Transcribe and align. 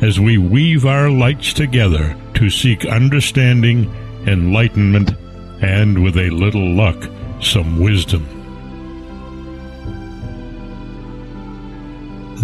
as 0.00 0.20
we 0.20 0.38
weave 0.38 0.84
our 0.84 1.10
lights 1.10 1.52
together 1.52 2.16
to 2.34 2.50
seek 2.50 2.84
understanding, 2.84 3.90
enlightenment, 4.26 5.12
and 5.62 6.02
with 6.02 6.16
a 6.16 6.30
little 6.30 6.74
luck, 6.74 7.08
some 7.40 7.80
wisdom. 7.80 8.26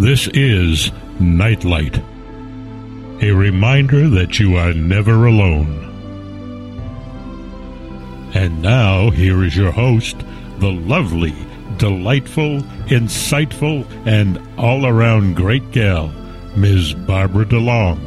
This 0.01 0.29
is 0.29 0.91
Nightlight, 1.21 1.99
a 3.21 3.31
reminder 3.31 4.09
that 4.09 4.39
you 4.39 4.57
are 4.57 4.73
never 4.73 5.27
alone. 5.27 5.79
And 8.35 8.63
now, 8.63 9.11
here 9.11 9.45
is 9.45 9.55
your 9.55 9.73
host, 9.73 10.17
the 10.59 10.73
lovely, 10.73 11.35
delightful, 11.77 12.61
insightful, 12.89 13.87
and 14.07 14.41
all 14.59 14.87
around 14.87 15.37
great 15.37 15.71
gal, 15.71 16.11
Ms. 16.57 16.93
Barbara 16.93 17.47
DeLong. 17.47 17.99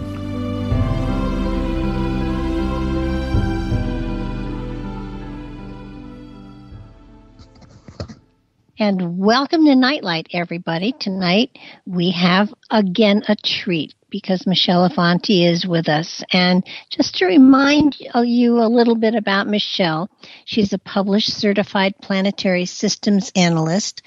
And 8.78 9.18
welcome 9.18 9.66
to 9.66 9.76
Nightlight, 9.76 10.28
everybody. 10.32 10.92
Tonight 10.92 11.58
we 11.88 12.12
have 12.12 12.54
again 12.70 13.24
a 13.28 13.36
treat 13.36 13.96
because 14.12 14.46
Michelle 14.46 14.88
Afanti 14.88 15.50
is 15.50 15.66
with 15.66 15.90
us. 15.90 16.24
And 16.32 16.64
just 16.92 17.16
to 17.16 17.26
remind 17.26 17.98
you 18.00 18.60
a 18.60 18.68
little 18.68 18.96
bit 18.96 19.16
about 19.16 19.48
Michelle, 19.48 20.10
she's 20.46 20.72
a 20.72 20.78
published 20.78 21.34
certified 21.34 21.96
planetary 22.02 22.66
systems 22.66 23.32
analyst, 23.36 24.04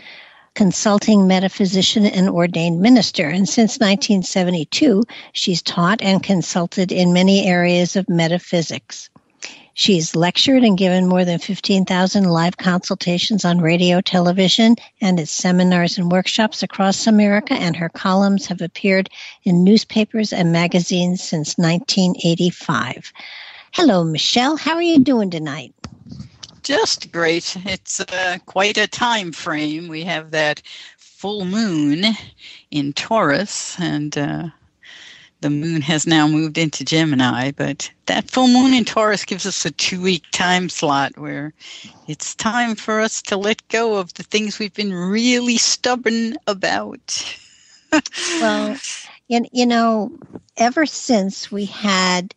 consulting 0.59 1.29
metaphysician 1.29 2.05
and 2.05 2.29
ordained 2.29 2.81
minister. 2.81 3.29
And 3.29 3.49
since 3.49 3.79
1972, 3.79 5.05
she's 5.33 5.63
taught 5.63 6.03
and 6.03 6.21
consulted 6.21 6.91
in 6.91 7.13
many 7.13 7.47
areas 7.47 7.95
of 7.95 8.09
metaphysics. 8.09 9.09
She's 9.75 10.17
lectured 10.17 10.65
and 10.65 10.77
given 10.77 11.07
more 11.07 11.25
than 11.25 11.39
15,000 11.39 12.25
live 12.25 12.57
consultations 12.57 13.45
on 13.45 13.61
radio, 13.61 14.01
television, 14.01 14.75
and 15.01 15.21
at 15.21 15.29
seminars 15.29 15.97
and 15.97 16.11
workshops 16.11 16.65
across 16.65 17.07
America, 17.07 17.55
and 17.55 17.77
her 17.77 17.89
columns 17.89 18.47
have 18.47 18.61
appeared 18.61 19.09
in 19.45 19.63
newspapers 19.63 20.33
and 20.33 20.51
magazines 20.51 21.23
since 21.23 21.57
1985. 21.57 23.13
Hello, 23.75 24.03
Michelle. 24.03 24.57
How 24.57 24.75
are 24.75 24.83
you 24.83 24.99
doing 24.99 25.31
tonight? 25.31 25.73
Just 26.69 27.11
great. 27.13 27.57
It's 27.65 27.99
uh, 27.99 28.37
quite 28.45 28.77
a 28.77 28.87
time 28.87 29.33
frame. 29.33 29.89
We 29.89 30.05
have 30.05 30.33
that 30.33 30.61
full 30.99 31.47
moon 31.47 32.05
in 32.71 32.93
Taurus, 32.93 33.81
and 33.81 34.19
uh, 34.19 34.49
the 35.41 35.49
moon 35.49 35.81
has 35.81 36.07
now 36.07 36.29
moved 36.29 36.59
into 36.59 36.85
Gemini. 36.85 37.53
But 37.53 37.91
that 38.05 38.31
full 38.31 38.49
moon 38.49 38.75
in 38.75 38.85
Taurus 38.85 39.25
gives 39.25 39.47
us 39.47 39.65
a 39.65 39.71
two 39.71 40.03
week 40.03 40.25
time 40.31 40.69
slot 40.69 41.17
where 41.17 41.55
it's 42.07 42.35
time 42.35 42.75
for 42.75 43.01
us 43.01 43.23
to 43.23 43.39
let 43.39 43.67
go 43.69 43.95
of 43.95 44.13
the 44.15 44.23
things 44.23 44.59
we've 44.59 44.75
been 44.75 44.93
really 44.93 45.57
stubborn 45.57 46.37
about. 46.47 47.35
well, 48.43 48.77
you, 49.29 49.47
you 49.53 49.65
know, 49.65 50.13
ever 50.59 50.85
since 50.85 51.51
we 51.51 51.65
had 51.65 52.35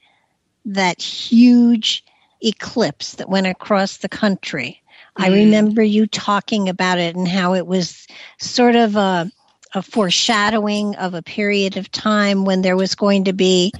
that 0.63 1.01
huge 1.01 2.05
eclipse 2.41 3.13
that 3.15 3.29
went 3.29 3.47
across 3.47 3.97
the 3.97 4.09
country. 4.09 4.81
Mm. 5.17 5.23
I 5.23 5.29
remember 5.29 5.83
you 5.83 6.07
talking 6.07 6.69
about 6.69 6.99
it 6.99 7.15
and 7.15 7.27
how 7.27 7.53
it 7.53 7.67
was 7.67 8.07
sort 8.39 8.75
of 8.75 8.95
a, 8.95 9.31
a 9.73 9.81
foreshadowing 9.81 10.95
of 10.95 11.13
a 11.13 11.21
period 11.21 11.77
of 11.77 11.91
time 11.91 12.45
when 12.45 12.61
there 12.61 12.77
was 12.77 12.95
going 12.95 13.25
to 13.25 13.33
be 13.33 13.71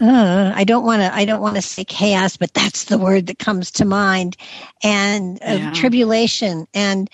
uh, 0.00 0.52
I 0.54 0.64
don't 0.64 0.84
want 0.84 1.02
to. 1.02 1.12
I 1.12 1.24
don't 1.24 1.40
want 1.40 1.56
to 1.56 1.62
say 1.62 1.84
chaos, 1.84 2.36
but 2.36 2.54
that's 2.54 2.84
the 2.84 2.98
word 2.98 3.26
that 3.26 3.40
comes 3.40 3.70
to 3.72 3.84
mind, 3.84 4.36
and 4.82 5.40
uh, 5.42 5.72
tribulation. 5.74 6.68
And 6.72 7.10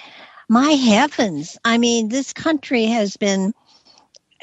my 0.49 0.73
heavens, 0.73 1.57
I 1.65 1.79
mean, 1.79 2.09
this 2.09 2.33
country 2.33 2.85
has 2.87 3.17
been 3.17 3.55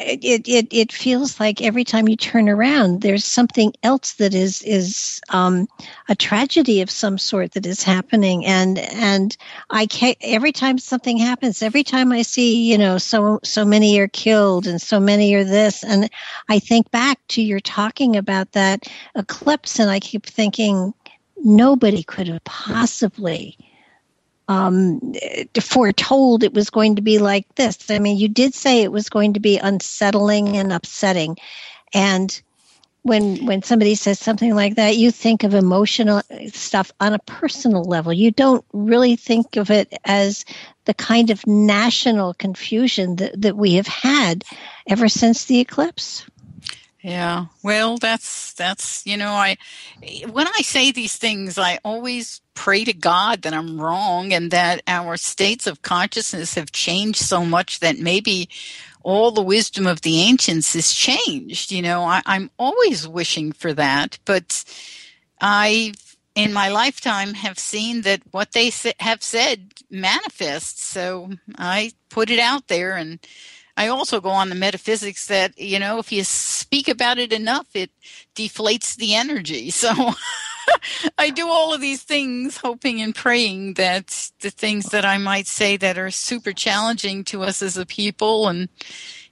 it, 0.06 0.48
it 0.48 0.68
it 0.72 0.92
feels 0.92 1.40
like 1.40 1.62
every 1.62 1.84
time 1.84 2.08
you 2.08 2.16
turn 2.16 2.50
around 2.50 3.02
there's 3.02 3.26
something 3.26 3.74
else 3.84 4.14
that 4.14 4.34
is 4.34 4.62
is 4.64 5.22
um, 5.30 5.68
a 6.10 6.16
tragedy 6.16 6.82
of 6.82 6.90
some 6.90 7.18
sort 7.18 7.52
that 7.54 7.66
is 7.66 7.84
happening. 7.84 8.46
And 8.46 8.80
and 8.80 9.36
I 9.70 9.86
can 9.86 10.16
every 10.22 10.52
time 10.52 10.78
something 10.78 11.18
happens 11.18 11.62
every 11.62 11.84
time 11.84 12.12
I 12.12 12.22
see 12.22 12.70
you 12.72 12.78
know 12.78 12.98
so 12.98 13.40
so 13.44 13.66
many 13.66 14.00
are 14.00 14.08
killed 14.08 14.68
and 14.68 14.82
so 14.82 15.00
many 15.00 15.34
are 15.34 15.44
this 15.44 15.84
and 15.84 16.10
I 16.50 16.60
think 16.60 16.92
back 16.92 17.20
to 17.30 17.42
your 17.42 17.60
talking 17.60 18.16
about 18.16 18.52
that 18.54 18.88
eclipse 19.16 19.80
and 19.80 19.90
I 19.90 20.00
keep 20.00 20.26
thinking 20.26 20.94
nobody 21.44 22.04
could 22.04 22.28
have 22.28 22.44
possibly 22.44 23.58
um, 24.52 25.14
foretold 25.60 26.44
it 26.44 26.54
was 26.54 26.70
going 26.70 26.96
to 26.96 27.02
be 27.02 27.20
like 27.20 27.54
this. 27.56 27.90
I 27.90 28.00
mean, 28.00 28.18
you 28.18 28.28
did 28.28 28.54
say 28.54 28.82
it 28.82 28.92
was 28.92 29.10
going 29.10 29.34
to 29.34 29.40
be 29.40 29.58
unsettling 29.58 30.58
and 30.58 30.74
upsetting, 30.74 31.38
and 31.94 32.42
when 33.04 33.46
when 33.46 33.64
somebody 33.64 33.96
says 33.96 34.20
something 34.20 34.54
like 34.54 34.76
that, 34.76 34.98
you 34.98 35.12
think 35.12 35.44
of 35.44 35.54
emotional 35.54 36.22
stuff 36.52 36.92
on 37.00 37.14
a 37.14 37.20
personal 37.20 37.84
level. 37.84 38.14
You 38.14 38.32
don't 38.32 38.66
really 38.74 39.16
think 39.16 39.56
of 39.56 39.72
it 39.72 39.94
as 40.06 40.46
the 40.86 40.94
kind 40.94 41.30
of 41.30 41.46
national 41.48 42.34
confusion 42.34 43.16
that, 43.18 43.42
that 43.42 43.58
we 43.58 43.76
have 43.76 43.88
had 43.88 44.44
ever 44.88 45.08
since 45.08 45.46
the 45.46 45.60
eclipse. 45.60 46.26
Yeah. 47.02 47.46
Well, 47.64 47.98
that's 47.98 48.54
that's 48.54 49.06
you 49.08 49.18
know, 49.18 49.32
I 49.32 49.58
when 50.30 50.48
I 50.48 50.62
say 50.62 50.92
these 50.92 51.18
things, 51.18 51.58
I 51.58 51.80
always 51.84 52.42
pray 52.54 52.84
to 52.84 52.94
God 52.94 53.42
that 53.42 53.54
I'm 53.54 53.82
wrong 53.82 54.34
and 54.34 54.52
that 54.52 54.84
our 54.88 55.18
states 55.18 55.66
of 55.66 55.82
consciousness 55.82 56.54
have 56.56 56.72
changed 56.72 57.20
so 57.20 57.44
much 57.44 57.80
that 57.80 57.98
maybe 57.98 58.50
all 59.04 59.32
the 59.32 59.42
wisdom 59.42 59.88
of 59.88 60.02
the 60.02 60.22
ancients 60.22 60.76
is 60.76 60.94
changed. 60.94 61.72
You 61.72 61.82
know, 61.82 62.04
I, 62.04 62.22
I'm 62.28 62.52
always 62.60 63.08
wishing 63.08 63.52
for 63.52 63.74
that, 63.74 64.20
but 64.26 64.64
I 65.40 65.94
in 66.36 66.54
my 66.54 66.70
lifetime 66.70 67.34
have 67.34 67.58
seen 67.58 68.02
that 68.04 68.22
what 68.30 68.52
they 68.52 68.72
have 69.00 69.24
said 69.24 69.74
manifests. 69.90 70.86
So 70.86 71.32
I 71.58 71.94
put 72.10 72.30
it 72.30 72.40
out 72.40 72.68
there 72.68 72.96
and 72.96 73.20
I 73.78 73.88
also 73.88 74.22
go 74.22 74.30
on 74.30 74.50
the 74.50 74.56
metaphysics 74.56 75.28
that, 75.28 75.58
you 75.58 75.80
know, 75.80 76.00
if 76.00 76.12
you 76.12 76.24
speak 76.24 76.88
about 76.88 77.18
it 77.18 77.34
enough, 77.34 77.68
it 77.74 77.92
deflates 78.36 78.96
the 78.96 79.16
energy. 79.16 79.72
So 79.82 80.14
I 81.18 81.32
do 81.32 81.48
all 81.50 81.74
of 81.74 81.82
these 81.82 82.04
things 82.04 82.58
hoping 82.58 83.02
and 83.02 83.16
praying 83.16 83.74
that 83.76 84.32
the 84.42 84.52
things 84.52 84.86
that 84.88 85.06
I 85.06 85.18
might 85.18 85.48
say 85.48 85.76
that 85.78 85.98
are 85.98 86.12
super 86.12 86.54
challenging 86.54 87.24
to 87.26 87.44
us 87.44 87.62
as 87.62 87.78
a 87.78 87.86
people 87.86 88.48
and 88.48 88.70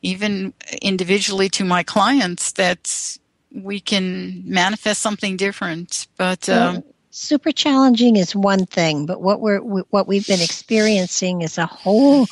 even 0.01 0.53
individually 0.81 1.49
to 1.49 1.63
my 1.63 1.83
clients 1.83 2.53
that 2.53 3.17
we 3.53 3.79
can 3.79 4.43
manifest 4.45 5.01
something 5.01 5.37
different. 5.37 6.07
But, 6.17 6.49
um, 6.49 6.83
super 7.19 7.51
challenging 7.51 8.15
is 8.15 8.35
one 8.35 8.65
thing, 8.65 9.05
but 9.05 9.21
what 9.21 9.41
we're, 9.41 9.59
what 9.59 10.07
we've 10.07 10.25
been 10.25 10.41
experiencing 10.41 11.41
is 11.41 11.57
a 11.57 11.65
whole 11.65 12.27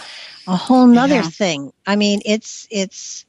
a 0.47 0.55
whole 0.55 0.87
nother 0.87 1.15
yeah. 1.15 1.29
thing. 1.29 1.73
I 1.85 1.95
mean, 1.97 2.21
it's 2.25 2.67
it's 2.71 3.25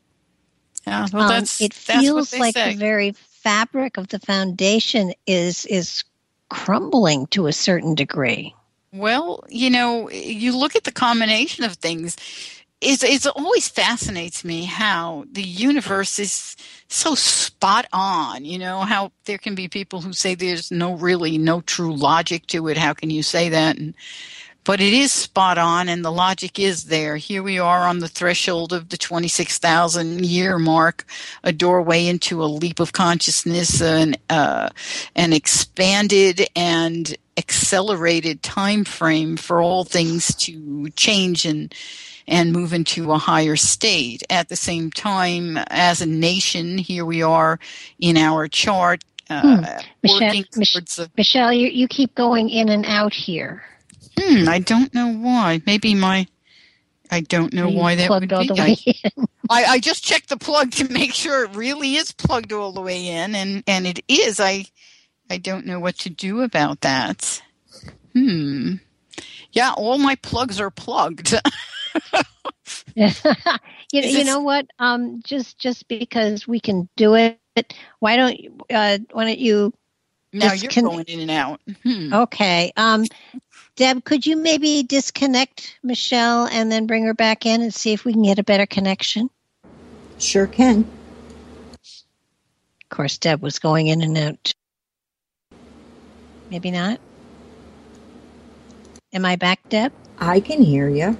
Yeah, 0.87 1.07
well, 1.13 1.25
Um, 1.25 1.29
that's 1.29 1.61
it 1.61 1.75
feels 1.75 2.33
like 2.33 2.55
say. 2.55 2.73
the 2.73 2.79
very 2.79 3.13
fabric 3.43 3.97
of 3.97 4.09
the 4.09 4.21
foundation 4.21 5.13
is 5.27 5.67
is 5.67 6.05
crumbling 6.49 7.27
to 7.29 7.47
a 7.47 7.53
certain 7.53 7.95
degree. 7.95 8.55
Well, 8.93 9.45
you 9.49 9.69
know, 9.69 10.09
you 10.11 10.57
look 10.57 10.77
at 10.77 10.85
the 10.85 10.93
combination 10.93 11.65
of 11.65 11.75
things. 11.75 12.17
It's, 12.81 13.03
it's 13.03 13.27
always 13.27 13.69
fascinates 13.69 14.45
me 14.45 14.65
how 14.65 15.25
the 15.33 15.43
universe 15.43 16.19
is 16.21 16.57
so 16.87 17.17
spot 17.17 17.87
on. 17.93 18.45
You 18.45 18.59
know 18.59 18.81
how 18.81 19.11
there 19.25 19.39
can 19.39 19.57
be 19.57 19.67
people 19.67 20.01
who 20.01 20.13
say 20.13 20.35
there's 20.35 20.71
no 20.71 20.95
really 20.95 21.39
no 21.39 21.61
true 21.61 21.95
logic 21.95 22.47
to 22.49 22.69
it. 22.69 22.77
How 22.77 22.95
can 22.95 23.11
you 23.11 23.25
say 23.25 23.49
that? 23.49 23.79
And 23.79 23.95
but 24.63 24.81
it 24.81 24.93
is 24.93 25.13
spot 25.13 25.57
on, 25.57 25.89
and 25.89 26.05
the 26.05 26.13
logic 26.13 26.59
is 26.59 26.85
there. 26.85 27.17
Here 27.17 27.43
we 27.43 27.59
are 27.59 27.87
on 27.87 28.01
the 28.01 28.09
threshold 28.09 28.73
of 28.73 28.91
the 28.91 28.99
twenty-six 28.99 29.59
thousand 29.59 30.25
year 30.25 30.59
mark, 30.59 31.05
a 31.43 31.53
doorway 31.53 32.07
into 32.07 32.45
a 32.45 32.47
leap 32.47 32.79
of 32.79 32.93
consciousness, 32.93 33.81
an 33.81 34.17
uh, 34.31 34.69
an 35.17 35.33
expanded 35.33 36.47
and 36.55 37.17
accelerated 37.37 38.43
time 38.43 38.85
frame 38.85 39.37
for 39.37 39.61
all 39.61 39.85
things 39.85 40.35
to 40.37 40.91
change 40.91 41.45
and 41.45 41.75
and 42.29 42.53
move 42.53 42.73
into 42.73 43.11
a 43.11 43.19
higher 43.19 43.57
state. 43.57 44.23
At 44.31 44.49
the 44.51 44.55
same 44.57 44.91
time, 44.91 45.57
as 45.69 46.01
a 46.01 46.07
nation, 46.07 46.79
here 46.79 47.05
we 47.05 47.23
are 47.23 47.59
in 47.99 48.17
our 48.17 48.47
chart, 48.47 49.03
uh, 49.31 49.41
Hmm. 49.41 49.65
Michelle- 50.03 50.45
Mich- 50.57 50.99
a. 50.99 51.11
Michelle, 51.17 51.53
you, 51.53 51.69
you 51.69 51.89
keep 51.89 52.15
going 52.15 52.51
in 52.51 52.69
and 52.69 52.85
out 52.87 53.15
here. 53.15 53.65
Hmm, 54.19 54.49
I 54.49 54.59
don't 54.59 54.93
know 54.95 55.09
why. 55.13 55.63
Maybe 55.67 55.95
my. 55.95 56.27
I 57.11 57.21
don't 57.23 57.55
know 57.55 57.71
why 57.71 57.95
that 57.95 58.11
would 58.11 58.31
all 58.33 58.43
be. 58.43 58.49
the 58.49 58.55
I, 58.61 58.67
way 58.67 58.77
in. 59.17 59.27
I, 59.51 59.65
I 59.65 59.79
just 59.79 60.05
checked 60.05 60.29
the 60.29 60.37
plug 60.37 60.73
to 60.73 60.93
make 60.93 61.15
sure 61.15 61.45
it 61.45 61.57
really 61.57 61.95
is 61.97 62.13
plugged 62.13 62.53
all 62.53 62.73
the 62.73 62.83
way 62.83 63.09
in, 63.09 63.35
and 63.35 63.65
and 63.67 63.87
it 63.87 64.01
is. 64.09 64.39
I 64.41 64.67
I 65.31 65.39
don't 65.39 65.65
know 65.65 65.81
what 65.81 65.97
to 66.01 66.11
do 66.11 66.43
about 66.43 66.83
that. 66.83 67.41
Hmm. 68.13 68.75
Yeah, 69.53 69.73
all 69.77 69.97
my 69.99 70.17
plugs 70.17 70.61
are 70.61 70.71
plugged. 70.71 71.35
you, 72.95 73.11
you 73.93 74.25
know 74.25 74.41
what? 74.41 74.67
Um, 74.79 75.21
just 75.25 75.59
just 75.59 75.89
because 75.89 76.47
we 76.47 76.61
can 76.61 76.89
do 76.97 77.15
it, 77.15 77.39
why 78.01 78.17
don't 78.17 78.39
you- 78.39 78.57
uh, 78.71 78.99
why 79.13 79.25
don't 79.25 79.39
you? 79.39 79.73
now 80.33 80.53
you're 80.53 80.71
can- 80.71 80.85
going 80.85 81.05
in 81.07 81.21
and 81.21 81.31
out. 81.31 81.61
Hmm. 81.83 82.13
Okay, 82.13 82.73
um, 82.77 83.05
Deb, 83.77 84.05
could 84.05 84.27
you 84.27 84.37
maybe 84.37 84.83
disconnect 84.83 85.79
Michelle 85.83 86.47
and 86.49 86.71
then 86.71 86.87
bring 86.87 87.05
her 87.05 87.15
back 87.15 87.47
in 87.47 87.63
and 87.63 87.73
see 87.73 87.93
if 87.93 88.05
we 88.05 88.13
can 88.13 88.23
get 88.23 88.39
a 88.39 88.45
better 88.45 88.67
connection? 88.67 89.31
Sure 90.19 90.47
can. 90.47 90.85
Of 92.83 92.89
course, 92.91 93.19
Deb 93.19 93.41
was 93.43 93.59
going 93.59 93.87
in 93.87 94.03
and 94.03 94.19
out. 94.19 94.53
Maybe 96.51 96.71
not. 96.71 97.01
Am 99.13 99.25
I 99.25 99.37
back, 99.37 99.61
Deb? 99.69 99.93
I 100.19 100.41
can 100.41 100.63
hear 100.63 100.89
you. 100.89 101.17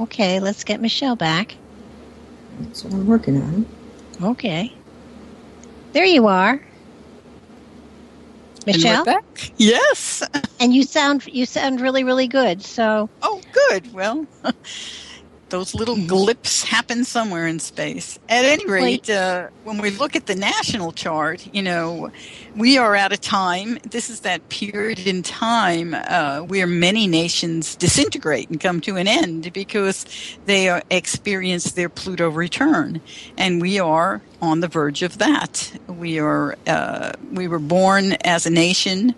Okay, 0.00 0.40
let's 0.40 0.64
get 0.64 0.80
Michelle 0.80 1.16
back. 1.16 1.56
That's 2.60 2.84
what 2.84 2.94
I'm 2.94 3.06
working 3.06 3.40
on. 3.40 3.66
Okay. 4.22 4.72
There 5.92 6.04
you 6.04 6.26
are. 6.26 6.60
And 8.66 8.76
Michelle? 8.76 9.04
back? 9.04 9.24
Yes. 9.56 10.22
And 10.60 10.74
you 10.74 10.82
sound 10.82 11.26
you 11.26 11.46
sound 11.46 11.80
really, 11.80 12.04
really 12.04 12.26
good. 12.28 12.62
So 12.62 13.08
Oh, 13.22 13.40
good. 13.52 13.92
Well, 13.92 14.26
those 15.50 15.74
little 15.74 15.96
glips 15.96 16.64
happen 16.64 17.04
somewhere 17.04 17.46
in 17.46 17.58
space. 17.58 18.18
At 18.28 18.44
any 18.44 18.66
rate, 18.66 19.08
uh, 19.08 19.48
when 19.64 19.78
we 19.78 19.90
look 19.90 20.16
at 20.16 20.26
the 20.26 20.34
national 20.34 20.92
chart, 20.92 21.46
you 21.52 21.62
know, 21.62 22.10
we 22.56 22.78
are 22.78 22.94
at 22.94 23.12
a 23.12 23.16
time, 23.16 23.78
this 23.88 24.10
is 24.10 24.20
that 24.20 24.48
period 24.48 25.06
in 25.06 25.22
time 25.22 25.94
uh, 25.94 26.40
where 26.40 26.66
many 26.66 27.06
nations 27.06 27.76
disintegrate 27.76 28.50
and 28.50 28.60
come 28.60 28.80
to 28.82 28.96
an 28.96 29.08
end 29.08 29.52
because 29.52 30.04
they 30.46 30.68
are, 30.68 30.82
experience 30.90 31.72
their 31.72 31.88
Pluto 31.88 32.28
return. 32.28 33.00
And 33.36 33.60
we 33.60 33.78
are 33.78 34.22
on 34.40 34.60
the 34.60 34.68
verge 34.68 35.02
of 35.02 35.18
that. 35.18 35.72
We 35.86 36.18
are, 36.18 36.56
uh, 36.66 37.12
we 37.32 37.48
were 37.48 37.58
born 37.58 38.12
as 38.24 38.46
a 38.46 38.50
nation 38.50 39.14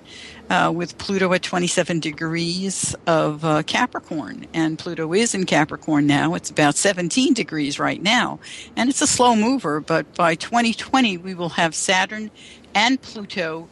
uh, 0.50 0.72
with 0.74 0.98
Pluto 0.98 1.32
at 1.32 1.42
27 1.42 2.00
degrees 2.00 2.94
of 3.06 3.44
uh, 3.44 3.62
Capricorn. 3.62 4.46
And 4.52 4.78
Pluto 4.78 5.12
is 5.14 5.34
in 5.34 5.46
Capricorn 5.46 6.06
now. 6.06 6.34
It's 6.34 6.50
about 6.50 6.74
17 6.74 7.32
degrees 7.32 7.78
right 7.78 8.02
now. 8.02 8.40
And 8.76 8.90
it's 8.90 9.00
a 9.00 9.06
slow 9.06 9.36
mover, 9.36 9.80
but 9.80 10.12
by 10.16 10.34
2020, 10.34 11.16
we 11.18 11.34
will 11.34 11.50
have 11.50 11.74
Saturn 11.74 12.30
and 12.74 13.00
Pluto 13.00 13.68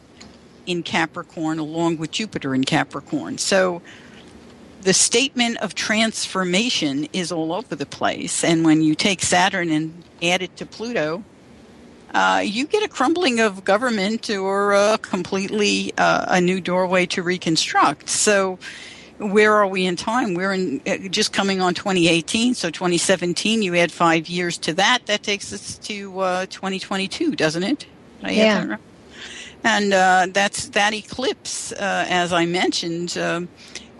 in 0.65 0.81
Capricorn 0.81 1.59
along 1.59 1.97
with 1.97 2.11
Jupiter 2.11 2.55
in 2.55 2.63
Capricorn. 2.63 3.37
So 3.37 3.81
the 4.81 4.93
statement 4.93 5.57
of 5.57 5.75
transformation 5.75 7.07
is 7.11 7.31
all 7.31 7.51
over 7.51 7.75
the 7.75 7.85
place. 7.85 8.43
And 8.43 8.63
when 8.63 8.81
you 8.81 8.95
take 8.95 9.21
Saturn 9.21 9.69
and 9.69 10.03
add 10.21 10.41
it 10.41 10.55
to 10.57 10.65
Pluto, 10.65 11.23
uh, 12.13 12.41
you 12.43 12.65
get 12.65 12.83
a 12.83 12.87
crumbling 12.87 13.39
of 13.39 13.63
government 13.63 14.29
or 14.29 14.73
uh, 14.73 14.97
completely 14.97 15.93
uh, 15.97 16.25
a 16.27 16.41
new 16.41 16.59
doorway 16.61 17.05
to 17.07 17.21
reconstruct. 17.23 18.09
So, 18.09 18.59
where 19.17 19.53
are 19.53 19.67
we 19.67 19.85
in 19.85 19.95
time? 19.95 20.33
We're 20.33 20.53
in 20.53 20.81
uh, 20.87 21.09
just 21.09 21.33
coming 21.33 21.61
on 21.61 21.73
2018, 21.73 22.53
so 22.53 22.69
2017. 22.69 23.61
You 23.61 23.75
add 23.75 23.91
five 23.91 24.27
years 24.27 24.57
to 24.59 24.73
that, 24.73 25.05
that 25.07 25.23
takes 25.23 25.51
us 25.51 25.77
to 25.79 26.19
uh, 26.19 26.45
2022, 26.45 27.35
doesn't 27.35 27.63
it? 27.63 27.85
I 28.23 28.31
Yeah. 28.31 28.65
that? 28.65 28.79
And 29.63 29.93
uh, 29.93 30.27
that's 30.31 30.69
that 30.69 30.93
eclipse, 30.93 31.73
uh, 31.73 32.05
as 32.09 32.31
I 32.33 32.45
mentioned. 32.45 33.17
um 33.17 33.49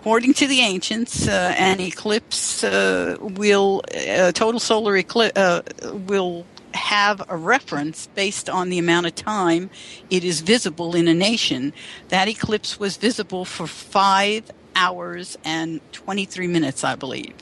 According 0.00 0.32
to 0.34 0.46
the 0.46 0.60
ancients, 0.60 1.28
uh, 1.28 1.54
an 1.58 1.78
eclipse 1.78 2.64
uh, 2.64 3.18
will 3.20 3.82
a 3.92 4.32
total 4.32 4.58
solar 4.58 4.96
eclipse 4.96 5.38
uh, 5.38 5.60
will 6.08 6.46
have 6.74 7.22
a 7.28 7.36
reference 7.36 8.08
based 8.08 8.50
on 8.50 8.70
the 8.70 8.78
amount 8.78 9.06
of 9.06 9.14
time 9.14 9.70
it 10.10 10.24
is 10.24 10.40
visible 10.42 10.96
in 10.96 11.08
a 11.08 11.14
nation. 11.14 11.72
That 12.08 12.28
eclipse 12.28 12.78
was 12.80 12.96
visible 12.96 13.44
for 13.44 13.66
five 13.66 14.50
hours 14.76 15.36
and 15.44 15.80
23 15.92 16.46
minutes, 16.48 16.84
I 16.84 16.96
believe. 16.96 17.36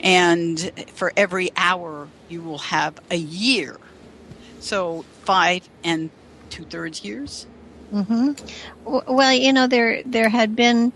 And 0.00 0.72
for 0.94 1.12
every 1.16 1.50
hour, 1.56 2.12
you 2.28 2.42
will 2.42 2.58
have 2.58 2.98
a 3.10 3.16
year. 3.16 3.78
So 4.58 5.06
five 5.24 5.68
and 5.84 6.10
two 6.50 6.64
thirds 6.66 7.04
years. 7.04 7.46
hmm 7.92 8.32
well, 8.84 9.32
you 9.34 9.52
know 9.52 9.66
there 9.68 10.02
there 10.04 10.28
had 10.30 10.56
been 10.56 10.92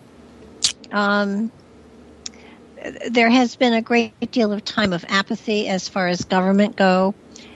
um, 0.92 1.52
there 3.10 3.30
has 3.30 3.56
been 3.56 3.74
a 3.74 3.82
great 3.82 4.14
deal 4.32 4.52
of 4.52 4.64
time 4.64 4.92
of 4.92 5.04
apathy 5.08 5.68
as 5.68 5.88
far 5.88 6.08
as 6.08 6.24
government 6.24 6.76
go, 6.76 7.14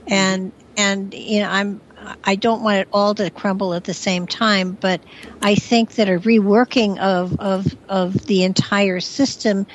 and 0.09 0.53
and 0.77 1.15
you 1.15 1.41
know 1.41 1.49
I'm 1.51 1.83
I 2.25 2.37
don't 2.37 2.63
want 2.63 2.79
it 2.79 2.89
all 2.93 3.15
to 3.17 3.31
crumble 3.31 3.75
at 3.75 3.85
the 3.85 3.95
same 3.95 4.27
time, 4.27 4.75
but 4.81 5.03
I 5.43 5.55
think 5.55 5.95
that 5.95 6.09
a 6.09 6.19
reworking 6.21 6.99
of 6.99 7.37
of 7.41 7.67
of 7.89 8.15
the 8.27 8.45
entire 8.45 9.01
system, 9.01 9.67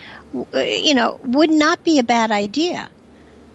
you 0.53 0.93
know, 0.93 1.19
would 1.23 1.49
not 1.49 1.83
be 1.83 1.99
a 1.99 2.03
bad 2.03 2.31
idea, 2.31 2.89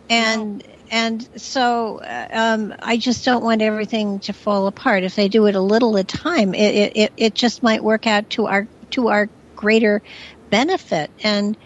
and. 0.08 0.62
And 0.88 1.28
so, 1.36 1.98
uh, 1.98 2.28
um, 2.30 2.72
I 2.80 2.96
just 2.96 3.24
don't 3.24 3.42
want 3.42 3.60
everything 3.60 4.20
to 4.20 4.32
fall 4.32 4.68
apart. 4.68 5.02
If 5.02 5.16
they 5.16 5.26
do 5.26 5.46
it 5.46 5.56
a 5.56 5.60
little 5.60 5.98
at 5.98 6.04
a 6.14 6.16
time, 6.16 6.54
it, 6.54 6.74
it, 6.76 6.92
it, 6.96 7.12
it 7.16 7.34
just 7.34 7.60
might 7.60 7.82
work 7.82 8.06
out 8.06 8.30
to 8.30 8.46
our 8.46 8.68
to 8.92 9.08
our 9.08 9.28
greater 9.56 10.02
benefit. 10.50 11.10
And 11.24 11.56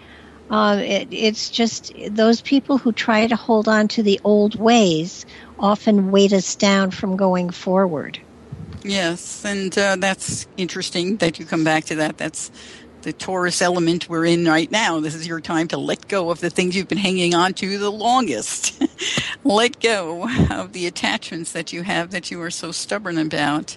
uh, 0.51 0.81
it, 0.83 1.09
it's 1.13 1.49
just 1.49 1.93
those 2.11 2.41
people 2.41 2.79
who 2.79 2.93
try 2.93 3.27
to 3.27 3.37
hold 3.37 3.69
on 3.69 3.89
to 3.89 4.03
the 4.03 4.21
old 4.25 4.57
ways 4.57 5.25
often 5.59 6.11
weight 6.11 6.33
us 6.33 6.57
down 6.57 6.91
from 6.91 7.17
going 7.17 7.51
forward. 7.51 8.19
Yes, 8.83 9.45
and 9.45 9.77
uh, 9.79 9.97
that's 9.97 10.47
interesting 10.57 11.19
that 11.19 11.39
you 11.39 11.45
come 11.45 11.65
back 11.65 11.85
to 11.85 11.97
that. 11.97 12.17
That's 12.17 12.51
the 13.03 13.13
Taurus 13.13 13.63
element 13.63 14.09
we're 14.09 14.27
in 14.27 14.45
right 14.45 14.71
now. 14.71 15.01
This 15.01 15.15
is 15.15 15.27
your 15.27 15.41
time 15.41 15.69
to 15.69 15.77
let 15.77 16.09
go 16.09 16.31
of 16.31 16.41
the 16.41 16.51
things 16.51 16.77
you've 16.77 16.89
been 16.89 16.99
hanging 16.99 17.35
on 17.35 17.55
to 17.55 17.79
the 17.79 17.91
longest. 17.91 18.83
let 19.45 19.81
go 19.81 20.29
of 20.51 20.73
the 20.73 20.87
attachments 20.87 21.53
that 21.53 21.73
you 21.73 21.83
have 21.83 22.11
that 22.11 22.31
you 22.31 22.41
are 22.43 22.51
so 22.51 22.73
stubborn 22.73 23.19
about. 23.19 23.77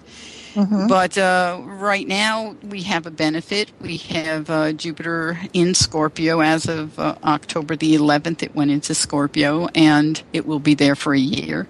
Mhm. 0.56 0.88
But 0.88 1.18
uh, 1.18 1.60
right 1.64 2.08
now, 2.08 2.56
we 2.64 2.84
have 2.84 3.06
a 3.08 3.12
benefit. 3.12 3.72
We 3.82 3.98
have 3.98 4.50
uh, 4.50 4.74
Jupiter 4.74 5.40
in 5.54 5.74
Scorpio 5.76 6.42
as 6.42 6.68
of 6.68 7.00
uh, 7.00 7.16
October 7.24 7.76
the 7.76 7.96
11th. 7.96 8.44
It 8.44 8.56
went 8.56 8.72
into 8.72 8.96
Scorpio, 8.96 9.68
and 9.76 10.22
it 10.34 10.46
will 10.46 10.60
be 10.60 10.76
there 10.76 10.96
for 10.96 11.14
a 11.16 11.20
year. 11.20 11.68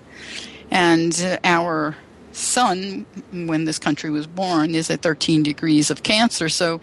And 0.71 1.19
uh, 1.23 1.37
our 1.45 1.97
sun, 2.33 3.05
when 3.31 3.65
this 3.65 3.79
country 3.79 4.09
was 4.11 4.27
born, 4.27 4.75
is 4.75 4.89
at 4.89 5.01
13 5.01 5.43
degrees 5.43 5.89
of 5.91 6.03
Cancer. 6.03 6.49
So 6.49 6.81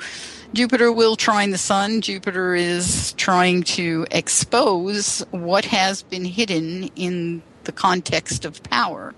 Jupiter 0.55 0.93
will 0.93 1.17
trine 1.17 1.51
the 1.51 1.59
sun. 1.59 2.01
Jupiter 2.01 2.55
is 2.55 3.13
trying 3.15 3.63
to 3.65 4.07
expose 4.11 5.25
what 5.33 5.67
has 5.67 6.03
been 6.03 6.25
hidden 6.25 6.85
in 6.97 7.43
the 7.65 7.73
context 7.73 8.45
of 8.47 8.63
power. 8.65 9.15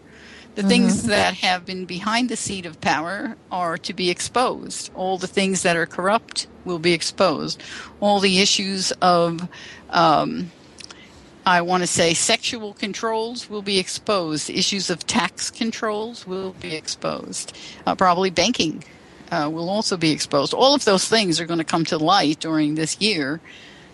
The 0.54 0.62
things 0.62 1.04
that 1.04 1.34
have 1.34 1.64
been 1.64 1.86
behind 1.86 2.28
the 2.28 2.36
seat 2.36 2.66
of 2.66 2.80
power 2.80 3.36
are 3.50 3.78
to 3.78 3.94
be 3.94 4.10
exposed. 4.10 4.90
All 4.94 5.16
the 5.16 5.26
things 5.26 5.62
that 5.62 5.76
are 5.76 5.86
corrupt 5.86 6.46
will 6.66 6.78
be 6.78 6.92
exposed. 6.92 7.62
All 8.00 8.20
the 8.20 8.38
issues 8.38 8.92
of, 9.00 9.48
um, 9.88 10.50
I 11.46 11.62
want 11.62 11.82
to 11.82 11.86
say, 11.86 12.12
sexual 12.12 12.74
controls 12.74 13.48
will 13.48 13.62
be 13.62 13.78
exposed. 13.78 14.50
Issues 14.50 14.90
of 14.90 15.06
tax 15.06 15.50
controls 15.50 16.26
will 16.26 16.52
be 16.60 16.76
exposed. 16.76 17.56
Uh, 17.86 17.94
probably 17.94 18.28
banking 18.28 18.84
uh, 19.30 19.48
will 19.50 19.70
also 19.70 19.96
be 19.96 20.10
exposed. 20.10 20.52
All 20.52 20.74
of 20.74 20.84
those 20.84 21.08
things 21.08 21.40
are 21.40 21.46
going 21.46 21.58
to 21.58 21.64
come 21.64 21.86
to 21.86 21.96
light 21.96 22.40
during 22.40 22.74
this 22.74 23.00
year, 23.00 23.40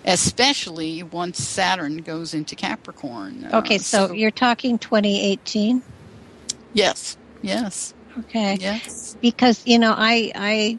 especially 0.05 1.05
once 1.05 1.39
Saturn 1.39 1.99
goes 1.99 2.35
into 2.35 2.57
Capricorn. 2.57 3.45
Uh, 3.45 3.59
Okay, 3.59 3.79
so, 3.79 4.13
you're 4.13 4.33
talking 4.33 4.77
2018. 4.77 5.83
Yes, 6.79 7.17
yes, 7.43 7.95
Okay. 8.19 8.59
yes. 8.61 9.17
because 9.21 9.63
you 9.67 9.79
know 9.79 9.95
I 9.97 10.33
I 10.35 10.79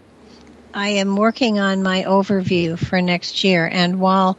I 0.74 0.89
am 0.89 1.15
working 1.15 1.60
on 1.60 1.84
my 1.84 2.03
overview 2.03 2.77
for 2.77 3.01
next 3.01 3.44
year, 3.44 3.70
and 3.72 4.00
while 4.00 4.38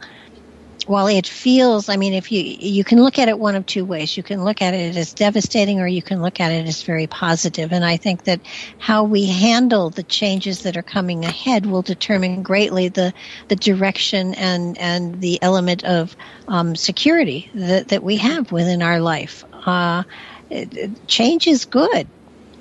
while 0.87 1.07
it 1.07 1.27
feels, 1.27 1.89
I 1.89 1.97
mean, 1.97 2.13
if 2.13 2.31
you 2.31 2.41
you 2.43 2.83
can 2.83 3.01
look 3.03 3.19
at 3.19 3.29
it 3.29 3.39
one 3.39 3.55
of 3.55 3.65
two 3.65 3.85
ways, 3.85 4.17
you 4.17 4.23
can 4.23 4.43
look 4.43 4.61
at 4.61 4.73
it 4.73 4.95
as 4.97 5.13
devastating, 5.13 5.79
or 5.79 5.87
you 5.87 6.01
can 6.03 6.21
look 6.21 6.39
at 6.39 6.51
it 6.51 6.67
as 6.67 6.83
very 6.83 7.07
positive. 7.07 7.71
And 7.71 7.85
I 7.85 7.97
think 7.97 8.23
that 8.23 8.41
how 8.77 9.03
we 9.03 9.25
handle 9.27 9.89
the 9.91 10.03
changes 10.03 10.63
that 10.63 10.77
are 10.77 10.83
coming 10.83 11.25
ahead 11.25 11.65
will 11.65 11.83
determine 11.83 12.43
greatly 12.43 12.89
the 12.89 13.13
the 13.49 13.55
direction 13.55 14.33
and 14.35 14.77
and 14.79 15.21
the 15.21 15.41
element 15.41 15.83
of 15.85 16.15
um, 16.47 16.75
security 16.75 17.49
that 17.53 17.89
that 17.89 18.03
we 18.03 18.17
have 18.17 18.51
within 18.51 18.81
our 18.81 18.99
life. 18.99 19.43
Uh, 19.65 20.03
it- 20.51 20.77
it- 20.77 21.07
change 21.07 21.47
is 21.47 21.65
good. 21.65 22.07